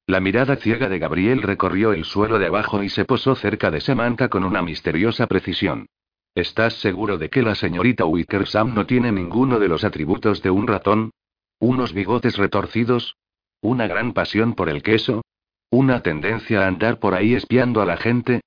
La 0.06 0.20
mirada 0.20 0.56
ciega 0.56 0.88
de 0.88 0.98
Gabriel 0.98 1.42
recorrió 1.42 1.92
el 1.92 2.04
suelo 2.04 2.38
de 2.38 2.46
abajo 2.46 2.82
y 2.82 2.88
se 2.88 3.04
posó 3.04 3.34
cerca 3.36 3.70
de 3.70 3.80
Samantha 3.80 4.28
con 4.28 4.44
una 4.44 4.62
misteriosa 4.62 5.26
precisión. 5.26 5.86
¿Estás 6.34 6.74
seguro 6.74 7.18
de 7.18 7.28
que 7.28 7.42
la 7.42 7.54
señorita 7.54 8.06
Wickersam 8.06 8.74
no 8.74 8.86
tiene 8.86 9.12
ninguno 9.12 9.58
de 9.58 9.68
los 9.68 9.84
atributos 9.84 10.42
de 10.42 10.50
un 10.50 10.66
ratón? 10.66 11.10
¿Unos 11.58 11.92
bigotes 11.92 12.38
retorcidos? 12.38 13.16
¿Una 13.60 13.86
gran 13.86 14.12
pasión 14.12 14.54
por 14.54 14.68
el 14.68 14.82
queso? 14.82 15.22
¿Una 15.70 16.02
tendencia 16.02 16.62
a 16.62 16.66
andar 16.66 16.98
por 16.98 17.14
ahí 17.14 17.34
espiando 17.34 17.82
a 17.82 17.86
la 17.86 17.96
gente? 17.96 18.40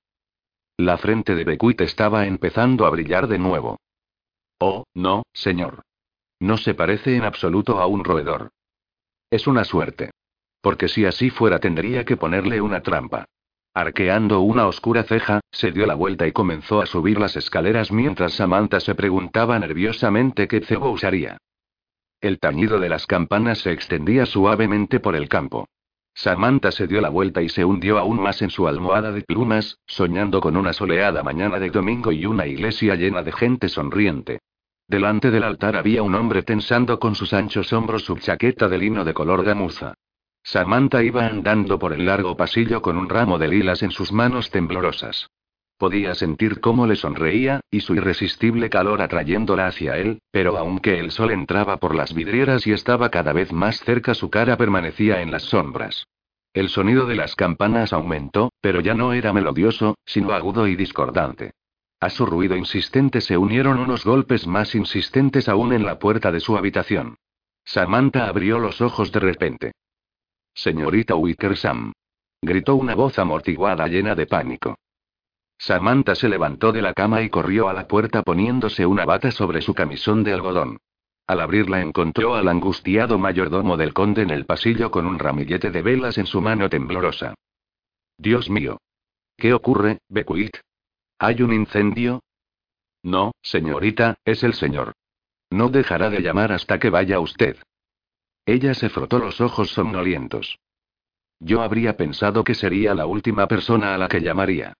La 0.76 0.98
frente 0.98 1.36
de 1.36 1.44
Bequit 1.44 1.82
estaba 1.82 2.26
empezando 2.26 2.84
a 2.84 2.90
brillar 2.90 3.28
de 3.28 3.38
nuevo. 3.38 3.78
Oh, 4.58 4.84
no, 4.92 5.22
señor. 5.32 5.82
No 6.40 6.56
se 6.56 6.74
parece 6.74 7.16
en 7.16 7.22
absoluto 7.22 7.80
a 7.80 7.86
un 7.86 8.02
roedor. 8.02 8.50
Es 9.30 9.46
una 9.46 9.62
suerte. 9.64 10.10
Porque 10.60 10.88
si 10.88 11.04
así 11.04 11.30
fuera 11.30 11.60
tendría 11.60 12.04
que 12.04 12.16
ponerle 12.16 12.60
una 12.60 12.82
trampa. 12.82 13.26
Arqueando 13.72 14.40
una 14.40 14.66
oscura 14.66 15.04
ceja, 15.04 15.40
se 15.52 15.70
dio 15.70 15.86
la 15.86 15.94
vuelta 15.94 16.26
y 16.26 16.32
comenzó 16.32 16.80
a 16.80 16.86
subir 16.86 17.20
las 17.20 17.36
escaleras 17.36 17.92
mientras 17.92 18.34
Samantha 18.34 18.80
se 18.80 18.94
preguntaba 18.94 19.58
nerviosamente 19.58 20.48
qué 20.48 20.60
cebo 20.60 20.90
usaría. 20.90 21.38
El 22.20 22.40
tañido 22.40 22.80
de 22.80 22.88
las 22.88 23.06
campanas 23.06 23.58
se 23.58 23.72
extendía 23.72 24.26
suavemente 24.26 24.98
por 24.98 25.14
el 25.14 25.28
campo. 25.28 25.68
Samantha 26.14 26.70
se 26.70 26.86
dio 26.86 27.00
la 27.00 27.08
vuelta 27.08 27.42
y 27.42 27.48
se 27.48 27.64
hundió 27.64 27.98
aún 27.98 28.20
más 28.22 28.40
en 28.40 28.50
su 28.50 28.68
almohada 28.68 29.10
de 29.10 29.22
plumas, 29.22 29.78
soñando 29.86 30.40
con 30.40 30.56
una 30.56 30.72
soleada 30.72 31.22
mañana 31.22 31.58
de 31.58 31.70
domingo 31.70 32.12
y 32.12 32.24
una 32.24 32.46
iglesia 32.46 32.94
llena 32.94 33.22
de 33.22 33.32
gente 33.32 33.68
sonriente. 33.68 34.38
Delante 34.86 35.30
del 35.30 35.42
altar 35.42 35.76
había 35.76 36.02
un 36.02 36.14
hombre 36.14 36.42
tensando 36.42 36.98
con 36.98 37.14
sus 37.14 37.32
anchos 37.32 37.72
hombros 37.72 38.04
su 38.04 38.16
chaqueta 38.16 38.68
de 38.68 38.78
lino 38.78 39.04
de 39.04 39.12
color 39.12 39.44
gamuza. 39.44 39.94
Samantha 40.42 41.02
iba 41.02 41.26
andando 41.26 41.78
por 41.78 41.92
el 41.92 42.06
largo 42.06 42.36
pasillo 42.36 42.80
con 42.80 42.96
un 42.96 43.08
ramo 43.08 43.38
de 43.38 43.48
lilas 43.48 43.82
en 43.82 43.90
sus 43.90 44.12
manos 44.12 44.50
temblorosas. 44.50 45.30
Podía 45.76 46.14
sentir 46.14 46.60
cómo 46.60 46.86
le 46.86 46.94
sonreía, 46.94 47.60
y 47.70 47.80
su 47.80 47.94
irresistible 47.94 48.70
calor 48.70 49.02
atrayéndola 49.02 49.66
hacia 49.66 49.96
él, 49.96 50.20
pero 50.30 50.56
aunque 50.56 51.00
el 51.00 51.10
sol 51.10 51.32
entraba 51.32 51.78
por 51.78 51.94
las 51.94 52.14
vidrieras 52.14 52.66
y 52.66 52.72
estaba 52.72 53.10
cada 53.10 53.32
vez 53.32 53.52
más 53.52 53.80
cerca, 53.80 54.14
su 54.14 54.30
cara 54.30 54.56
permanecía 54.56 55.20
en 55.20 55.32
las 55.32 55.42
sombras. 55.42 56.06
El 56.52 56.68
sonido 56.68 57.06
de 57.06 57.16
las 57.16 57.34
campanas 57.34 57.92
aumentó, 57.92 58.52
pero 58.60 58.80
ya 58.80 58.94
no 58.94 59.12
era 59.12 59.32
melodioso, 59.32 59.96
sino 60.06 60.32
agudo 60.32 60.68
y 60.68 60.76
discordante. 60.76 61.54
A 61.98 62.10
su 62.10 62.26
ruido 62.26 62.56
insistente 62.56 63.20
se 63.20 63.36
unieron 63.36 63.80
unos 63.80 64.04
golpes 64.04 64.46
más 64.46 64.76
insistentes 64.76 65.48
aún 65.48 65.72
en 65.72 65.84
la 65.84 65.98
puerta 65.98 66.30
de 66.30 66.38
su 66.38 66.56
habitación. 66.56 67.16
Samantha 67.64 68.28
abrió 68.28 68.60
los 68.60 68.80
ojos 68.80 69.10
de 69.10 69.20
repente. 69.20 69.72
Señorita 70.54 71.16
Wickersam. 71.16 71.92
Gritó 72.40 72.76
una 72.76 72.94
voz 72.94 73.18
amortiguada 73.18 73.88
llena 73.88 74.14
de 74.14 74.26
pánico. 74.26 74.76
Samantha 75.66 76.14
se 76.14 76.28
levantó 76.28 76.72
de 76.72 76.82
la 76.82 76.92
cama 76.92 77.22
y 77.22 77.30
corrió 77.30 77.70
a 77.70 77.72
la 77.72 77.88
puerta 77.88 78.22
poniéndose 78.22 78.84
una 78.84 79.06
bata 79.06 79.30
sobre 79.30 79.62
su 79.62 79.72
camisón 79.72 80.22
de 80.22 80.34
algodón. 80.34 80.76
Al 81.26 81.40
abrirla 81.40 81.80
encontró 81.80 82.34
al 82.34 82.48
angustiado 82.48 83.18
mayordomo 83.18 83.78
del 83.78 83.94
conde 83.94 84.20
en 84.20 84.30
el 84.30 84.44
pasillo 84.44 84.90
con 84.90 85.06
un 85.06 85.18
ramillete 85.18 85.70
de 85.70 85.80
velas 85.80 86.18
en 86.18 86.26
su 86.26 86.42
mano 86.42 86.68
temblorosa. 86.68 87.34
Dios 88.18 88.50
mío. 88.50 88.76
¿Qué 89.38 89.54
ocurre, 89.54 90.00
Bequit? 90.10 90.54
¿Hay 91.18 91.40
un 91.40 91.54
incendio? 91.54 92.22
No, 93.02 93.32
señorita, 93.40 94.18
es 94.26 94.42
el 94.42 94.52
señor. 94.52 94.92
No 95.48 95.70
dejará 95.70 96.10
de 96.10 96.20
llamar 96.20 96.52
hasta 96.52 96.78
que 96.78 96.90
vaya 96.90 97.20
usted. 97.20 97.56
Ella 98.44 98.74
se 98.74 98.90
frotó 98.90 99.18
los 99.18 99.40
ojos 99.40 99.70
somnolientos. 99.70 100.58
Yo 101.40 101.62
habría 101.62 101.96
pensado 101.96 102.44
que 102.44 102.54
sería 102.54 102.94
la 102.94 103.06
última 103.06 103.48
persona 103.48 103.94
a 103.94 103.98
la 103.98 104.08
que 104.08 104.20
llamaría. 104.20 104.74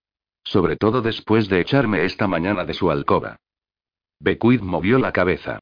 Sobre 0.45 0.77
todo 0.77 1.01
después 1.01 1.49
de 1.49 1.59
echarme 1.59 2.05
esta 2.05 2.27
mañana 2.27 2.63
de 2.63 2.73
su 2.73 2.89
alcoba. 2.89 3.37
Bequid 4.19 4.61
movió 4.61 4.97
la 4.99 5.11
cabeza. 5.11 5.59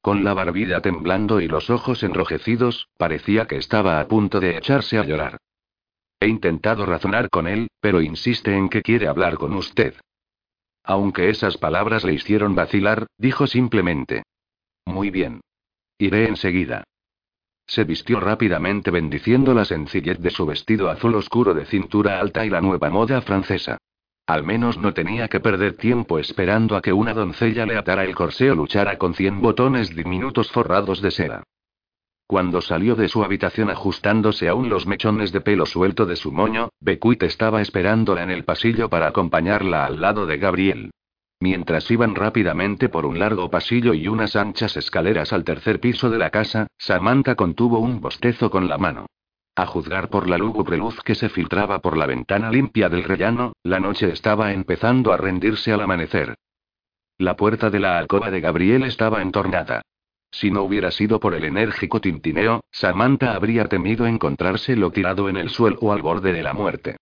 Con 0.00 0.22
la 0.22 0.34
barbilla 0.34 0.80
temblando 0.80 1.40
y 1.40 1.48
los 1.48 1.68
ojos 1.70 2.04
enrojecidos, 2.04 2.88
parecía 2.96 3.46
que 3.46 3.56
estaba 3.56 3.98
a 3.98 4.06
punto 4.06 4.38
de 4.38 4.56
echarse 4.56 4.98
a 4.98 5.04
llorar. 5.04 5.38
He 6.20 6.28
intentado 6.28 6.86
razonar 6.86 7.28
con 7.28 7.48
él, 7.48 7.68
pero 7.80 8.00
insiste 8.00 8.54
en 8.54 8.68
que 8.68 8.82
quiere 8.82 9.08
hablar 9.08 9.36
con 9.36 9.54
usted. 9.54 9.94
Aunque 10.84 11.30
esas 11.30 11.56
palabras 11.56 12.04
le 12.04 12.14
hicieron 12.14 12.54
vacilar, 12.54 13.06
dijo 13.18 13.48
simplemente. 13.48 14.22
Muy 14.84 15.10
bien. 15.10 15.40
Iré 15.98 16.28
enseguida. 16.28 16.84
Se 17.66 17.82
vistió 17.82 18.20
rápidamente 18.20 18.92
bendiciendo 18.92 19.52
la 19.52 19.64
sencillez 19.64 20.20
de 20.20 20.30
su 20.30 20.46
vestido 20.46 20.88
azul 20.88 21.16
oscuro 21.16 21.52
de 21.52 21.66
cintura 21.66 22.20
alta 22.20 22.46
y 22.46 22.50
la 22.50 22.60
nueva 22.60 22.90
moda 22.90 23.20
francesa. 23.22 23.78
Al 24.26 24.42
menos 24.42 24.76
no 24.76 24.92
tenía 24.92 25.28
que 25.28 25.38
perder 25.38 25.76
tiempo 25.76 26.18
esperando 26.18 26.76
a 26.76 26.82
que 26.82 26.92
una 26.92 27.14
doncella 27.14 27.64
le 27.64 27.76
atara 27.76 28.04
el 28.04 28.14
corsé 28.14 28.50
o 28.50 28.56
luchara 28.56 28.98
con 28.98 29.14
cien 29.14 29.40
botones 29.40 29.94
diminutos 29.94 30.50
forrados 30.50 31.00
de 31.00 31.12
seda. 31.12 31.44
Cuando 32.26 32.60
salió 32.60 32.96
de 32.96 33.08
su 33.08 33.22
habitación 33.22 33.70
ajustándose 33.70 34.48
aún 34.48 34.68
los 34.68 34.84
mechones 34.84 35.30
de 35.30 35.40
pelo 35.40 35.64
suelto 35.64 36.06
de 36.06 36.16
su 36.16 36.32
moño, 36.32 36.70
Becuit 36.80 37.22
estaba 37.22 37.62
esperándola 37.62 38.24
en 38.24 38.32
el 38.32 38.44
pasillo 38.44 38.90
para 38.90 39.06
acompañarla 39.06 39.86
al 39.86 40.00
lado 40.00 40.26
de 40.26 40.36
Gabriel. 40.38 40.90
Mientras 41.38 41.88
iban 41.92 42.16
rápidamente 42.16 42.88
por 42.88 43.06
un 43.06 43.20
largo 43.20 43.48
pasillo 43.48 43.94
y 43.94 44.08
unas 44.08 44.34
anchas 44.34 44.76
escaleras 44.76 45.32
al 45.32 45.44
tercer 45.44 45.78
piso 45.78 46.10
de 46.10 46.18
la 46.18 46.30
casa, 46.30 46.66
Samantha 46.78 47.36
contuvo 47.36 47.78
un 47.78 48.00
bostezo 48.00 48.50
con 48.50 48.68
la 48.68 48.78
mano. 48.78 49.06
A 49.58 49.64
juzgar 49.64 50.10
por 50.10 50.28
la 50.28 50.36
lúgubre 50.36 50.76
luz 50.76 51.00
que 51.02 51.14
se 51.14 51.30
filtraba 51.30 51.78
por 51.78 51.96
la 51.96 52.04
ventana 52.04 52.50
limpia 52.50 52.90
del 52.90 53.04
rellano, 53.04 53.54
la 53.62 53.80
noche 53.80 54.12
estaba 54.12 54.52
empezando 54.52 55.14
a 55.14 55.16
rendirse 55.16 55.72
al 55.72 55.80
amanecer. 55.80 56.34
La 57.16 57.36
puerta 57.36 57.70
de 57.70 57.80
la 57.80 57.96
alcoba 57.96 58.30
de 58.30 58.42
Gabriel 58.42 58.82
estaba 58.82 59.22
entornada. 59.22 59.80
Si 60.30 60.50
no 60.50 60.62
hubiera 60.62 60.90
sido 60.90 61.20
por 61.20 61.32
el 61.32 61.44
enérgico 61.44 62.02
tintineo, 62.02 62.64
Samantha 62.70 63.34
habría 63.34 63.64
temido 63.64 64.06
encontrárselo 64.06 64.90
tirado 64.90 65.30
en 65.30 65.38
el 65.38 65.48
suelo 65.48 65.78
o 65.80 65.90
al 65.90 66.02
borde 66.02 66.34
de 66.34 66.42
la 66.42 66.52
muerte. 66.52 66.98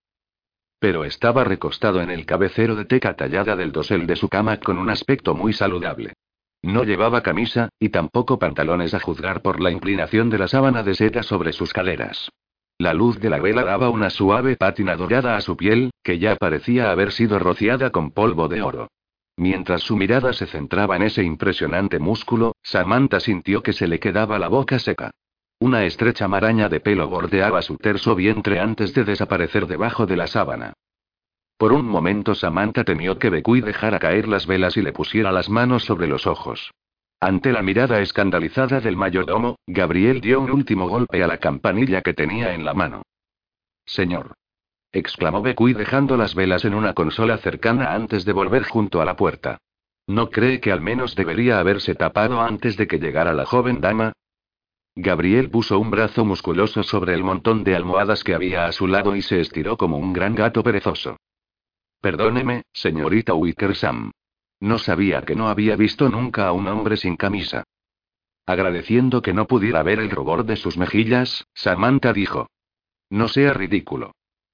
Pero 0.78 1.04
estaba 1.04 1.42
recostado 1.42 2.02
en 2.02 2.10
el 2.10 2.24
cabecero 2.24 2.76
de 2.76 2.84
teca 2.84 3.16
tallada 3.16 3.56
del 3.56 3.72
dosel 3.72 4.06
de 4.06 4.14
su 4.14 4.28
cama 4.28 4.60
con 4.60 4.78
un 4.78 4.90
aspecto 4.90 5.34
muy 5.34 5.54
saludable. 5.54 6.12
No 6.62 6.84
llevaba 6.84 7.22
camisa, 7.22 7.68
y 7.80 7.88
tampoco 7.88 8.38
pantalones 8.38 8.94
a 8.94 9.00
juzgar 9.00 9.42
por 9.42 9.60
la 9.60 9.72
inclinación 9.72 10.30
de 10.30 10.38
la 10.38 10.46
sábana 10.46 10.84
de 10.84 10.94
seda 10.94 11.24
sobre 11.24 11.52
sus 11.52 11.72
caderas. 11.72 12.30
La 12.78 12.92
luz 12.92 13.20
de 13.20 13.30
la 13.30 13.38
vela 13.38 13.62
daba 13.62 13.88
una 13.88 14.10
suave 14.10 14.56
pátina 14.56 14.96
dorada 14.96 15.36
a 15.36 15.40
su 15.40 15.56
piel, 15.56 15.90
que 16.02 16.18
ya 16.18 16.34
parecía 16.34 16.90
haber 16.90 17.12
sido 17.12 17.38
rociada 17.38 17.90
con 17.90 18.10
polvo 18.10 18.48
de 18.48 18.62
oro. 18.62 18.88
Mientras 19.36 19.82
su 19.82 19.96
mirada 19.96 20.32
se 20.32 20.46
centraba 20.46 20.96
en 20.96 21.02
ese 21.02 21.22
impresionante 21.22 21.98
músculo, 22.00 22.56
Samantha 22.62 23.20
sintió 23.20 23.62
que 23.62 23.72
se 23.72 23.86
le 23.86 24.00
quedaba 24.00 24.38
la 24.38 24.48
boca 24.48 24.78
seca. 24.78 25.12
Una 25.60 25.84
estrecha 25.84 26.26
maraña 26.26 26.68
de 26.68 26.80
pelo 26.80 27.08
bordeaba 27.08 27.62
su 27.62 27.76
terso 27.76 28.16
vientre 28.16 28.58
antes 28.58 28.92
de 28.92 29.04
desaparecer 29.04 29.66
debajo 29.68 30.06
de 30.06 30.16
la 30.16 30.26
sábana. 30.26 30.72
Por 31.56 31.72
un 31.72 31.86
momento 31.86 32.34
Samantha 32.34 32.82
temió 32.82 33.18
que 33.18 33.30
Becuy 33.30 33.60
dejara 33.60 34.00
caer 34.00 34.26
las 34.26 34.46
velas 34.46 34.76
y 34.76 34.82
le 34.82 34.92
pusiera 34.92 35.30
las 35.30 35.48
manos 35.48 35.84
sobre 35.84 36.08
los 36.08 36.26
ojos. 36.26 36.72
Ante 37.24 37.52
la 37.52 37.62
mirada 37.62 38.02
escandalizada 38.02 38.80
del 38.82 38.98
mayordomo, 38.98 39.56
Gabriel 39.66 40.20
dio 40.20 40.42
un 40.42 40.50
último 40.50 40.90
golpe 40.90 41.22
a 41.22 41.26
la 41.26 41.38
campanilla 41.38 42.02
que 42.02 42.12
tenía 42.12 42.52
en 42.52 42.66
la 42.66 42.74
mano. 42.74 43.00
Señor. 43.86 44.34
exclamó 44.92 45.40
Becuy 45.40 45.72
dejando 45.72 46.18
las 46.18 46.34
velas 46.34 46.66
en 46.66 46.74
una 46.74 46.92
consola 46.92 47.38
cercana 47.38 47.94
antes 47.94 48.26
de 48.26 48.34
volver 48.34 48.64
junto 48.64 49.00
a 49.00 49.06
la 49.06 49.16
puerta. 49.16 49.56
¿No 50.06 50.28
cree 50.28 50.60
que 50.60 50.70
al 50.70 50.82
menos 50.82 51.16
debería 51.16 51.58
haberse 51.60 51.94
tapado 51.94 52.42
antes 52.42 52.76
de 52.76 52.86
que 52.86 52.98
llegara 52.98 53.32
la 53.32 53.46
joven 53.46 53.80
dama? 53.80 54.12
Gabriel 54.94 55.48
puso 55.48 55.78
un 55.78 55.90
brazo 55.90 56.26
musculoso 56.26 56.82
sobre 56.82 57.14
el 57.14 57.24
montón 57.24 57.64
de 57.64 57.74
almohadas 57.74 58.22
que 58.22 58.34
había 58.34 58.66
a 58.66 58.72
su 58.72 58.86
lado 58.86 59.16
y 59.16 59.22
se 59.22 59.40
estiró 59.40 59.78
como 59.78 59.96
un 59.96 60.12
gran 60.12 60.34
gato 60.34 60.62
perezoso. 60.62 61.16
Perdóneme, 62.02 62.64
señorita 62.74 63.32
Wickersam. 63.32 64.10
No 64.64 64.78
sabía 64.78 65.20
que 65.20 65.36
no 65.36 65.50
había 65.50 65.76
visto 65.76 66.08
nunca 66.08 66.48
a 66.48 66.52
un 66.52 66.68
hombre 66.68 66.96
sin 66.96 67.16
camisa. 67.16 67.64
Agradeciendo 68.46 69.20
que 69.20 69.34
no 69.34 69.46
pudiera 69.46 69.82
ver 69.82 69.98
el 69.98 70.08
rubor 70.10 70.46
de 70.46 70.56
sus 70.56 70.78
mejillas, 70.78 71.46
Samantha 71.52 72.14
dijo. 72.14 72.48
No 73.10 73.28
sea 73.28 73.52
ridículo. 73.52 74.12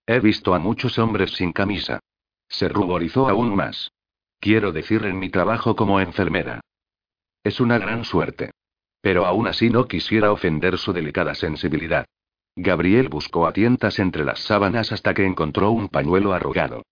He 0.09 0.19
visto 0.19 0.53
a 0.53 0.59
muchos 0.59 0.99
hombres 0.99 1.35
sin 1.35 1.53
camisa. 1.53 2.01
Se 2.49 2.69
ruborizó 2.69 3.29
aún 3.29 3.55
más. 3.55 3.93
Quiero 4.41 4.73
decir 4.73 5.05
en 5.05 5.17
mi 5.17 5.31
trabajo 5.31 5.77
como 5.77 6.01
enfermera. 6.01 6.61
Es 7.45 7.61
una 7.61 7.79
gran 7.79 8.05
suerte. 8.05 8.51
Pero 9.01 9.27
aún 9.27 9.47
así 9.47 9.71
no 9.71 9.87
quisiera 9.87 10.33
ofender 10.33 10.77
su 10.77 10.93
delicada 10.93 11.37
sensibilidad. 11.37 12.05
Gabriel 12.57 13.11
buscó 13.11 13.47
a 13.47 13.53
tientas 13.53 14.01
entre 14.01 14.25
las 14.25 14.41
sábanas 14.41 14.91
hasta 14.91 15.15
que 15.15 15.25
encontró 15.25 15.71
un 15.71 15.89
pañuelo 15.89 16.33
arrugado. 16.33 16.83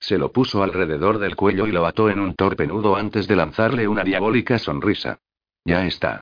Se 0.00 0.18
lo 0.18 0.32
puso 0.32 0.62
alrededor 0.62 1.18
del 1.18 1.36
cuello 1.36 1.66
y 1.66 1.72
lo 1.72 1.86
ató 1.86 2.08
en 2.08 2.20
un 2.20 2.34
torpe 2.34 2.66
nudo 2.66 2.96
antes 2.96 3.26
de 3.26 3.36
lanzarle 3.36 3.88
una 3.88 4.04
diabólica 4.04 4.58
sonrisa. 4.58 5.18
Ya 5.64 5.86
está. 5.86 6.20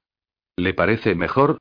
¿Le 0.57 0.75
parece 0.75 1.15
mejor? 1.15 1.59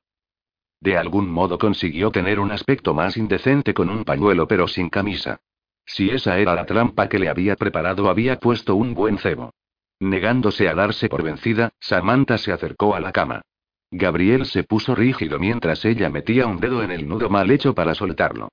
De 0.79 0.97
algún 0.97 1.29
modo 1.29 1.57
consiguió 1.57 2.11
tener 2.11 2.39
un 2.39 2.51
aspecto 2.51 2.93
más 2.93 3.17
indecente 3.17 3.73
con 3.73 3.89
un 3.89 4.03
pañuelo 4.03 4.47
pero 4.47 4.67
sin 4.67 4.89
camisa. 4.89 5.39
Si 5.85 6.09
esa 6.09 6.39
era 6.39 6.55
la 6.55 6.65
trampa 6.65 7.09
que 7.09 7.19
le 7.19 7.29
había 7.29 7.55
preparado, 7.55 8.09
había 8.09 8.39
puesto 8.39 8.75
un 8.75 8.93
buen 8.93 9.17
cebo. 9.17 9.51
Negándose 9.99 10.67
a 10.67 10.73
darse 10.73 11.09
por 11.09 11.23
vencida, 11.23 11.71
Samantha 11.79 12.37
se 12.37 12.51
acercó 12.51 12.95
a 12.95 12.99
la 12.99 13.11
cama. 13.11 13.41
Gabriel 13.91 14.45
se 14.45 14.63
puso 14.63 14.95
rígido 14.95 15.39
mientras 15.39 15.85
ella 15.85 16.09
metía 16.09 16.47
un 16.47 16.59
dedo 16.59 16.83
en 16.83 16.91
el 16.91 17.07
nudo 17.07 17.29
mal 17.29 17.49
hecho 17.51 17.73
para 17.73 17.95
soltarlo. 17.95 18.49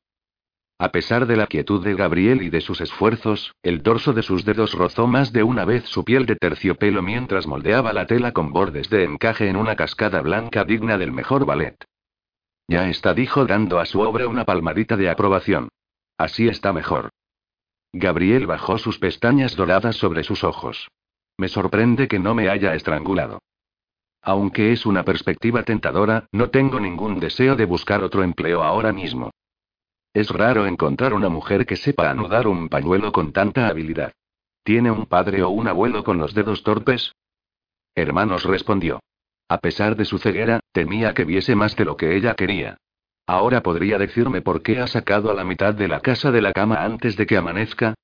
A 0.82 0.90
pesar 0.90 1.26
de 1.26 1.36
la 1.36 1.46
quietud 1.46 1.84
de 1.84 1.94
Gabriel 1.94 2.42
y 2.42 2.50
de 2.50 2.60
sus 2.60 2.80
esfuerzos, 2.80 3.54
el 3.62 3.84
dorso 3.84 4.12
de 4.12 4.24
sus 4.24 4.44
dedos 4.44 4.72
rozó 4.72 5.06
más 5.06 5.32
de 5.32 5.44
una 5.44 5.64
vez 5.64 5.84
su 5.84 6.04
piel 6.04 6.26
de 6.26 6.34
terciopelo 6.34 7.02
mientras 7.02 7.46
moldeaba 7.46 7.92
la 7.92 8.08
tela 8.08 8.32
con 8.32 8.52
bordes 8.52 8.90
de 8.90 9.04
encaje 9.04 9.48
en 9.48 9.54
una 9.54 9.76
cascada 9.76 10.20
blanca 10.22 10.64
digna 10.64 10.98
del 10.98 11.12
mejor 11.12 11.46
ballet. 11.46 11.76
Ya 12.66 12.88
está, 12.88 13.14
dijo 13.14 13.46
dando 13.46 13.78
a 13.78 13.86
su 13.86 14.00
obra 14.00 14.26
una 14.26 14.44
palmadita 14.44 14.96
de 14.96 15.08
aprobación. 15.08 15.68
Así 16.18 16.48
está 16.48 16.72
mejor. 16.72 17.10
Gabriel 17.92 18.48
bajó 18.48 18.76
sus 18.76 18.98
pestañas 18.98 19.54
doradas 19.54 19.94
sobre 19.94 20.24
sus 20.24 20.42
ojos. 20.42 20.88
Me 21.38 21.46
sorprende 21.46 22.08
que 22.08 22.18
no 22.18 22.34
me 22.34 22.48
haya 22.48 22.74
estrangulado. 22.74 23.38
Aunque 24.20 24.72
es 24.72 24.84
una 24.84 25.04
perspectiva 25.04 25.62
tentadora, 25.62 26.26
no 26.32 26.50
tengo 26.50 26.80
ningún 26.80 27.20
deseo 27.20 27.54
de 27.54 27.66
buscar 27.66 28.02
otro 28.02 28.24
empleo 28.24 28.64
ahora 28.64 28.92
mismo. 28.92 29.30
Es 30.14 30.28
raro 30.28 30.66
encontrar 30.66 31.14
una 31.14 31.28
mujer 31.28 31.64
que 31.64 31.76
sepa 31.76 32.10
anudar 32.10 32.46
un 32.46 32.68
pañuelo 32.68 33.12
con 33.12 33.32
tanta 33.32 33.68
habilidad. 33.68 34.12
¿Tiene 34.62 34.90
un 34.90 35.06
padre 35.06 35.42
o 35.42 35.48
un 35.48 35.68
abuelo 35.68 36.04
con 36.04 36.18
los 36.18 36.34
dedos 36.34 36.62
torpes? 36.62 37.14
Hermanos 37.94 38.44
respondió. 38.44 39.00
A 39.48 39.58
pesar 39.58 39.96
de 39.96 40.04
su 40.04 40.18
ceguera, 40.18 40.60
temía 40.72 41.14
que 41.14 41.24
viese 41.24 41.54
más 41.54 41.76
de 41.76 41.84
lo 41.84 41.96
que 41.96 42.16
ella 42.16 42.34
quería. 42.34 42.76
Ahora 43.26 43.62
podría 43.62 43.98
decirme 43.98 44.42
por 44.42 44.62
qué 44.62 44.80
ha 44.80 44.86
sacado 44.86 45.30
a 45.30 45.34
la 45.34 45.44
mitad 45.44 45.74
de 45.74 45.88
la 45.88 46.00
casa 46.00 46.30
de 46.30 46.42
la 46.42 46.52
cama 46.52 46.84
antes 46.84 47.16
de 47.16 47.26
que 47.26 47.36
amanezca. 47.36 47.94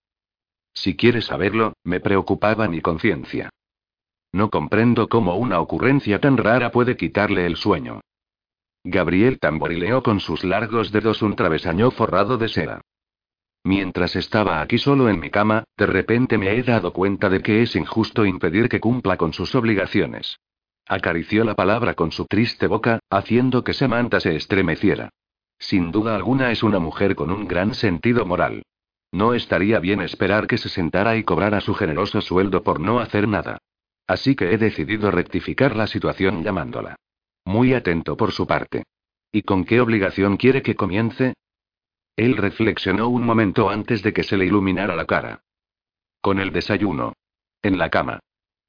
Si 0.72 0.96
quieres 0.96 1.26
saberlo, 1.26 1.74
me 1.84 2.00
preocupaba 2.00 2.68
mi 2.68 2.80
conciencia. 2.80 3.50
No 4.32 4.50
comprendo 4.50 5.08
cómo 5.08 5.36
una 5.36 5.60
ocurrencia 5.60 6.20
tan 6.20 6.36
rara 6.36 6.70
puede 6.70 6.96
quitarle 6.96 7.46
el 7.46 7.56
sueño. 7.56 8.00
Gabriel 8.90 9.38
tamborileó 9.38 10.02
con 10.02 10.18
sus 10.18 10.44
largos 10.44 10.90
dedos 10.92 11.20
un 11.20 11.36
travesaño 11.36 11.90
forrado 11.90 12.38
de 12.38 12.48
seda. 12.48 12.80
Mientras 13.62 14.16
estaba 14.16 14.62
aquí 14.62 14.78
solo 14.78 15.10
en 15.10 15.20
mi 15.20 15.28
cama, 15.28 15.64
de 15.76 15.84
repente 15.84 16.38
me 16.38 16.56
he 16.56 16.62
dado 16.62 16.94
cuenta 16.94 17.28
de 17.28 17.42
que 17.42 17.60
es 17.60 17.76
injusto 17.76 18.24
impedir 18.24 18.70
que 18.70 18.80
cumpla 18.80 19.18
con 19.18 19.34
sus 19.34 19.54
obligaciones. 19.54 20.38
Acarició 20.86 21.44
la 21.44 21.54
palabra 21.54 21.92
con 21.92 22.12
su 22.12 22.24
triste 22.24 22.66
boca, 22.66 23.00
haciendo 23.10 23.62
que 23.62 23.74
Samantha 23.74 24.20
se 24.20 24.34
estremeciera. 24.34 25.10
Sin 25.58 25.92
duda 25.92 26.16
alguna 26.16 26.50
es 26.50 26.62
una 26.62 26.78
mujer 26.78 27.14
con 27.14 27.30
un 27.30 27.46
gran 27.46 27.74
sentido 27.74 28.24
moral. 28.24 28.62
No 29.12 29.34
estaría 29.34 29.80
bien 29.80 30.00
esperar 30.00 30.46
que 30.46 30.56
se 30.56 30.70
sentara 30.70 31.16
y 31.16 31.24
cobrara 31.24 31.60
su 31.60 31.74
generoso 31.74 32.22
sueldo 32.22 32.62
por 32.62 32.80
no 32.80 33.00
hacer 33.00 33.28
nada. 33.28 33.58
Así 34.06 34.34
que 34.34 34.54
he 34.54 34.56
decidido 34.56 35.10
rectificar 35.10 35.76
la 35.76 35.86
situación 35.86 36.42
llamándola. 36.42 36.96
Muy 37.48 37.72
atento 37.72 38.14
por 38.14 38.32
su 38.32 38.46
parte. 38.46 38.84
¿Y 39.32 39.40
con 39.40 39.64
qué 39.64 39.80
obligación 39.80 40.36
quiere 40.36 40.60
que 40.60 40.76
comience? 40.76 41.32
Él 42.14 42.36
reflexionó 42.36 43.08
un 43.08 43.24
momento 43.24 43.70
antes 43.70 44.02
de 44.02 44.12
que 44.12 44.22
se 44.22 44.36
le 44.36 44.44
iluminara 44.44 44.94
la 44.94 45.06
cara. 45.06 45.40
Con 46.20 46.40
el 46.40 46.52
desayuno. 46.52 47.14
En 47.62 47.78
la 47.78 47.88
cama. 47.88 48.20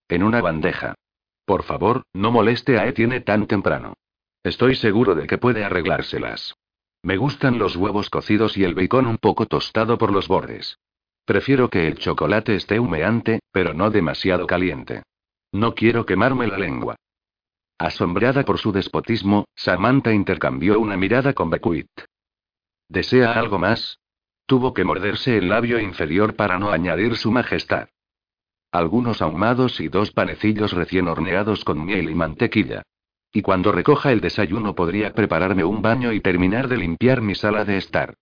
En 0.07 0.23
una 0.23 0.39
bandeja. 0.39 0.95
Por 1.43 1.63
favor, 1.63 2.03
no 2.13 2.31
moleste 2.31 2.79
a 2.79 2.87
Etienne 2.87 3.19
tan 3.19 3.47
temprano. 3.47 3.95
Estoy 4.43 4.75
seguro 4.75 5.13
de 5.13 5.27
que 5.27 5.37
puede 5.37 5.65
arreglárselas. 5.65 6.55
Me 7.03 7.17
gustan 7.17 7.59
los 7.59 7.75
huevos 7.75 8.09
cocidos 8.09 8.55
y 8.55 8.63
el 8.63 8.75
bacon 8.75 9.07
un 9.07 9.17
poco 9.17 9.45
tostado 9.45 9.97
por 9.97 10.13
los 10.13 10.29
bordes. 10.29 10.79
Prefiero 11.25 11.69
que 11.69 11.85
el 11.85 11.97
chocolate 11.97 12.55
esté 12.55 12.79
humeante, 12.79 13.41
pero 13.51 13.73
no 13.73 13.91
demasiado 13.91 14.47
caliente. 14.47 15.03
No 15.51 15.75
quiero 15.75 16.05
quemarme 16.05 16.47
la 16.47 16.57
lengua. 16.57 16.95
Asombrada 17.79 18.45
por 18.45 18.59
su 18.59 18.71
despotismo, 18.71 19.45
Samantha 19.55 20.13
intercambió 20.13 20.79
una 20.79 20.97
mirada 20.97 21.33
con 21.33 21.49
Becuit. 21.49 21.89
¿Desea 22.87 23.33
algo 23.33 23.57
más? 23.57 23.99
Tuvo 24.45 24.75
que 24.75 24.83
morderse 24.83 25.37
el 25.37 25.49
labio 25.49 25.79
inferior 25.79 26.35
para 26.35 26.59
no 26.59 26.69
añadir 26.69 27.15
su 27.15 27.31
majestad 27.31 27.89
algunos 28.71 29.21
ahumados 29.21 29.79
y 29.79 29.87
dos 29.87 30.11
panecillos 30.11 30.73
recién 30.73 31.07
horneados 31.07 31.63
con 31.63 31.83
miel 31.83 32.09
y 32.09 32.15
mantequilla. 32.15 32.83
Y 33.31 33.41
cuando 33.41 33.71
recoja 33.71 34.11
el 34.11 34.21
desayuno 34.21 34.75
podría 34.75 35.13
prepararme 35.13 35.63
un 35.63 35.81
baño 35.81 36.13
y 36.13 36.19
terminar 36.19 36.67
de 36.67 36.77
limpiar 36.77 37.21
mi 37.21 37.35
sala 37.35 37.65
de 37.65 37.77
estar. 37.77 38.15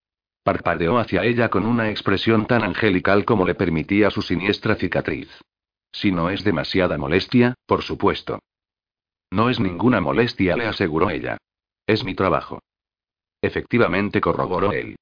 Parpadeó 0.43 0.97
hacia 0.97 1.23
ella 1.23 1.49
con 1.49 1.65
una 1.65 1.89
expresión 1.89 2.45
tan 2.45 2.63
angelical 2.63 3.25
como 3.25 3.45
le 3.45 3.55
permitía 3.55 4.09
su 4.09 4.21
siniestra 4.21 4.75
cicatriz. 4.75 5.29
Si 5.91 6.11
no 6.11 6.29
es 6.29 6.43
demasiada 6.43 6.97
molestia, 6.97 7.55
por 7.65 7.81
supuesto. 7.81 8.39
No 9.31 9.49
es 9.49 9.59
ninguna 9.59 9.99
molestia, 10.01 10.55
le 10.55 10.65
aseguró 10.65 11.09
ella. 11.09 11.37
Es 11.85 12.03
mi 12.03 12.15
trabajo. 12.15 12.59
Efectivamente, 13.41 14.21
corroboró 14.21 14.71
él. 14.71 14.95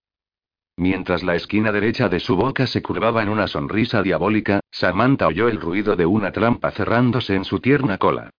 Mientras 0.78 1.24
la 1.24 1.36
esquina 1.36 1.72
derecha 1.72 2.10
de 2.10 2.20
su 2.20 2.36
boca 2.36 2.68
se 2.68 2.82
curvaba 2.82 3.24
en 3.24 3.30
una 3.30 3.48
sonrisa 3.48 4.02
diabólica, 4.02 4.60
Samantha 4.72 5.28
oyó 5.28 5.48
el 5.48 5.62
ruido 5.62 5.96
de 5.96 6.06
una 6.06 6.32
trampa 6.32 6.72
cerrándose 6.72 7.36
en 7.36 7.46
su 7.46 7.60
tierna 7.60 7.98
cola. 7.98 8.30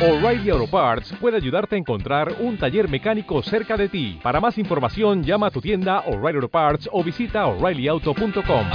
O'Reilly 0.00 0.50
Auto 0.50 0.70
Parts 0.70 1.12
puede 1.20 1.38
ayudarte 1.38 1.74
a 1.74 1.78
encontrar 1.78 2.36
un 2.38 2.56
taller 2.56 2.88
mecánico 2.88 3.42
cerca 3.42 3.76
de 3.76 3.88
ti. 3.88 4.20
Para 4.22 4.40
más 4.40 4.56
información, 4.56 5.24
llama 5.24 5.48
a 5.48 5.50
tu 5.50 5.60
tienda 5.60 6.04
O'Reilly 6.06 6.36
Auto 6.36 6.48
Parts 6.48 6.88
o 6.92 7.02
visita 7.02 7.46
oreillyauto.com. 7.46 8.66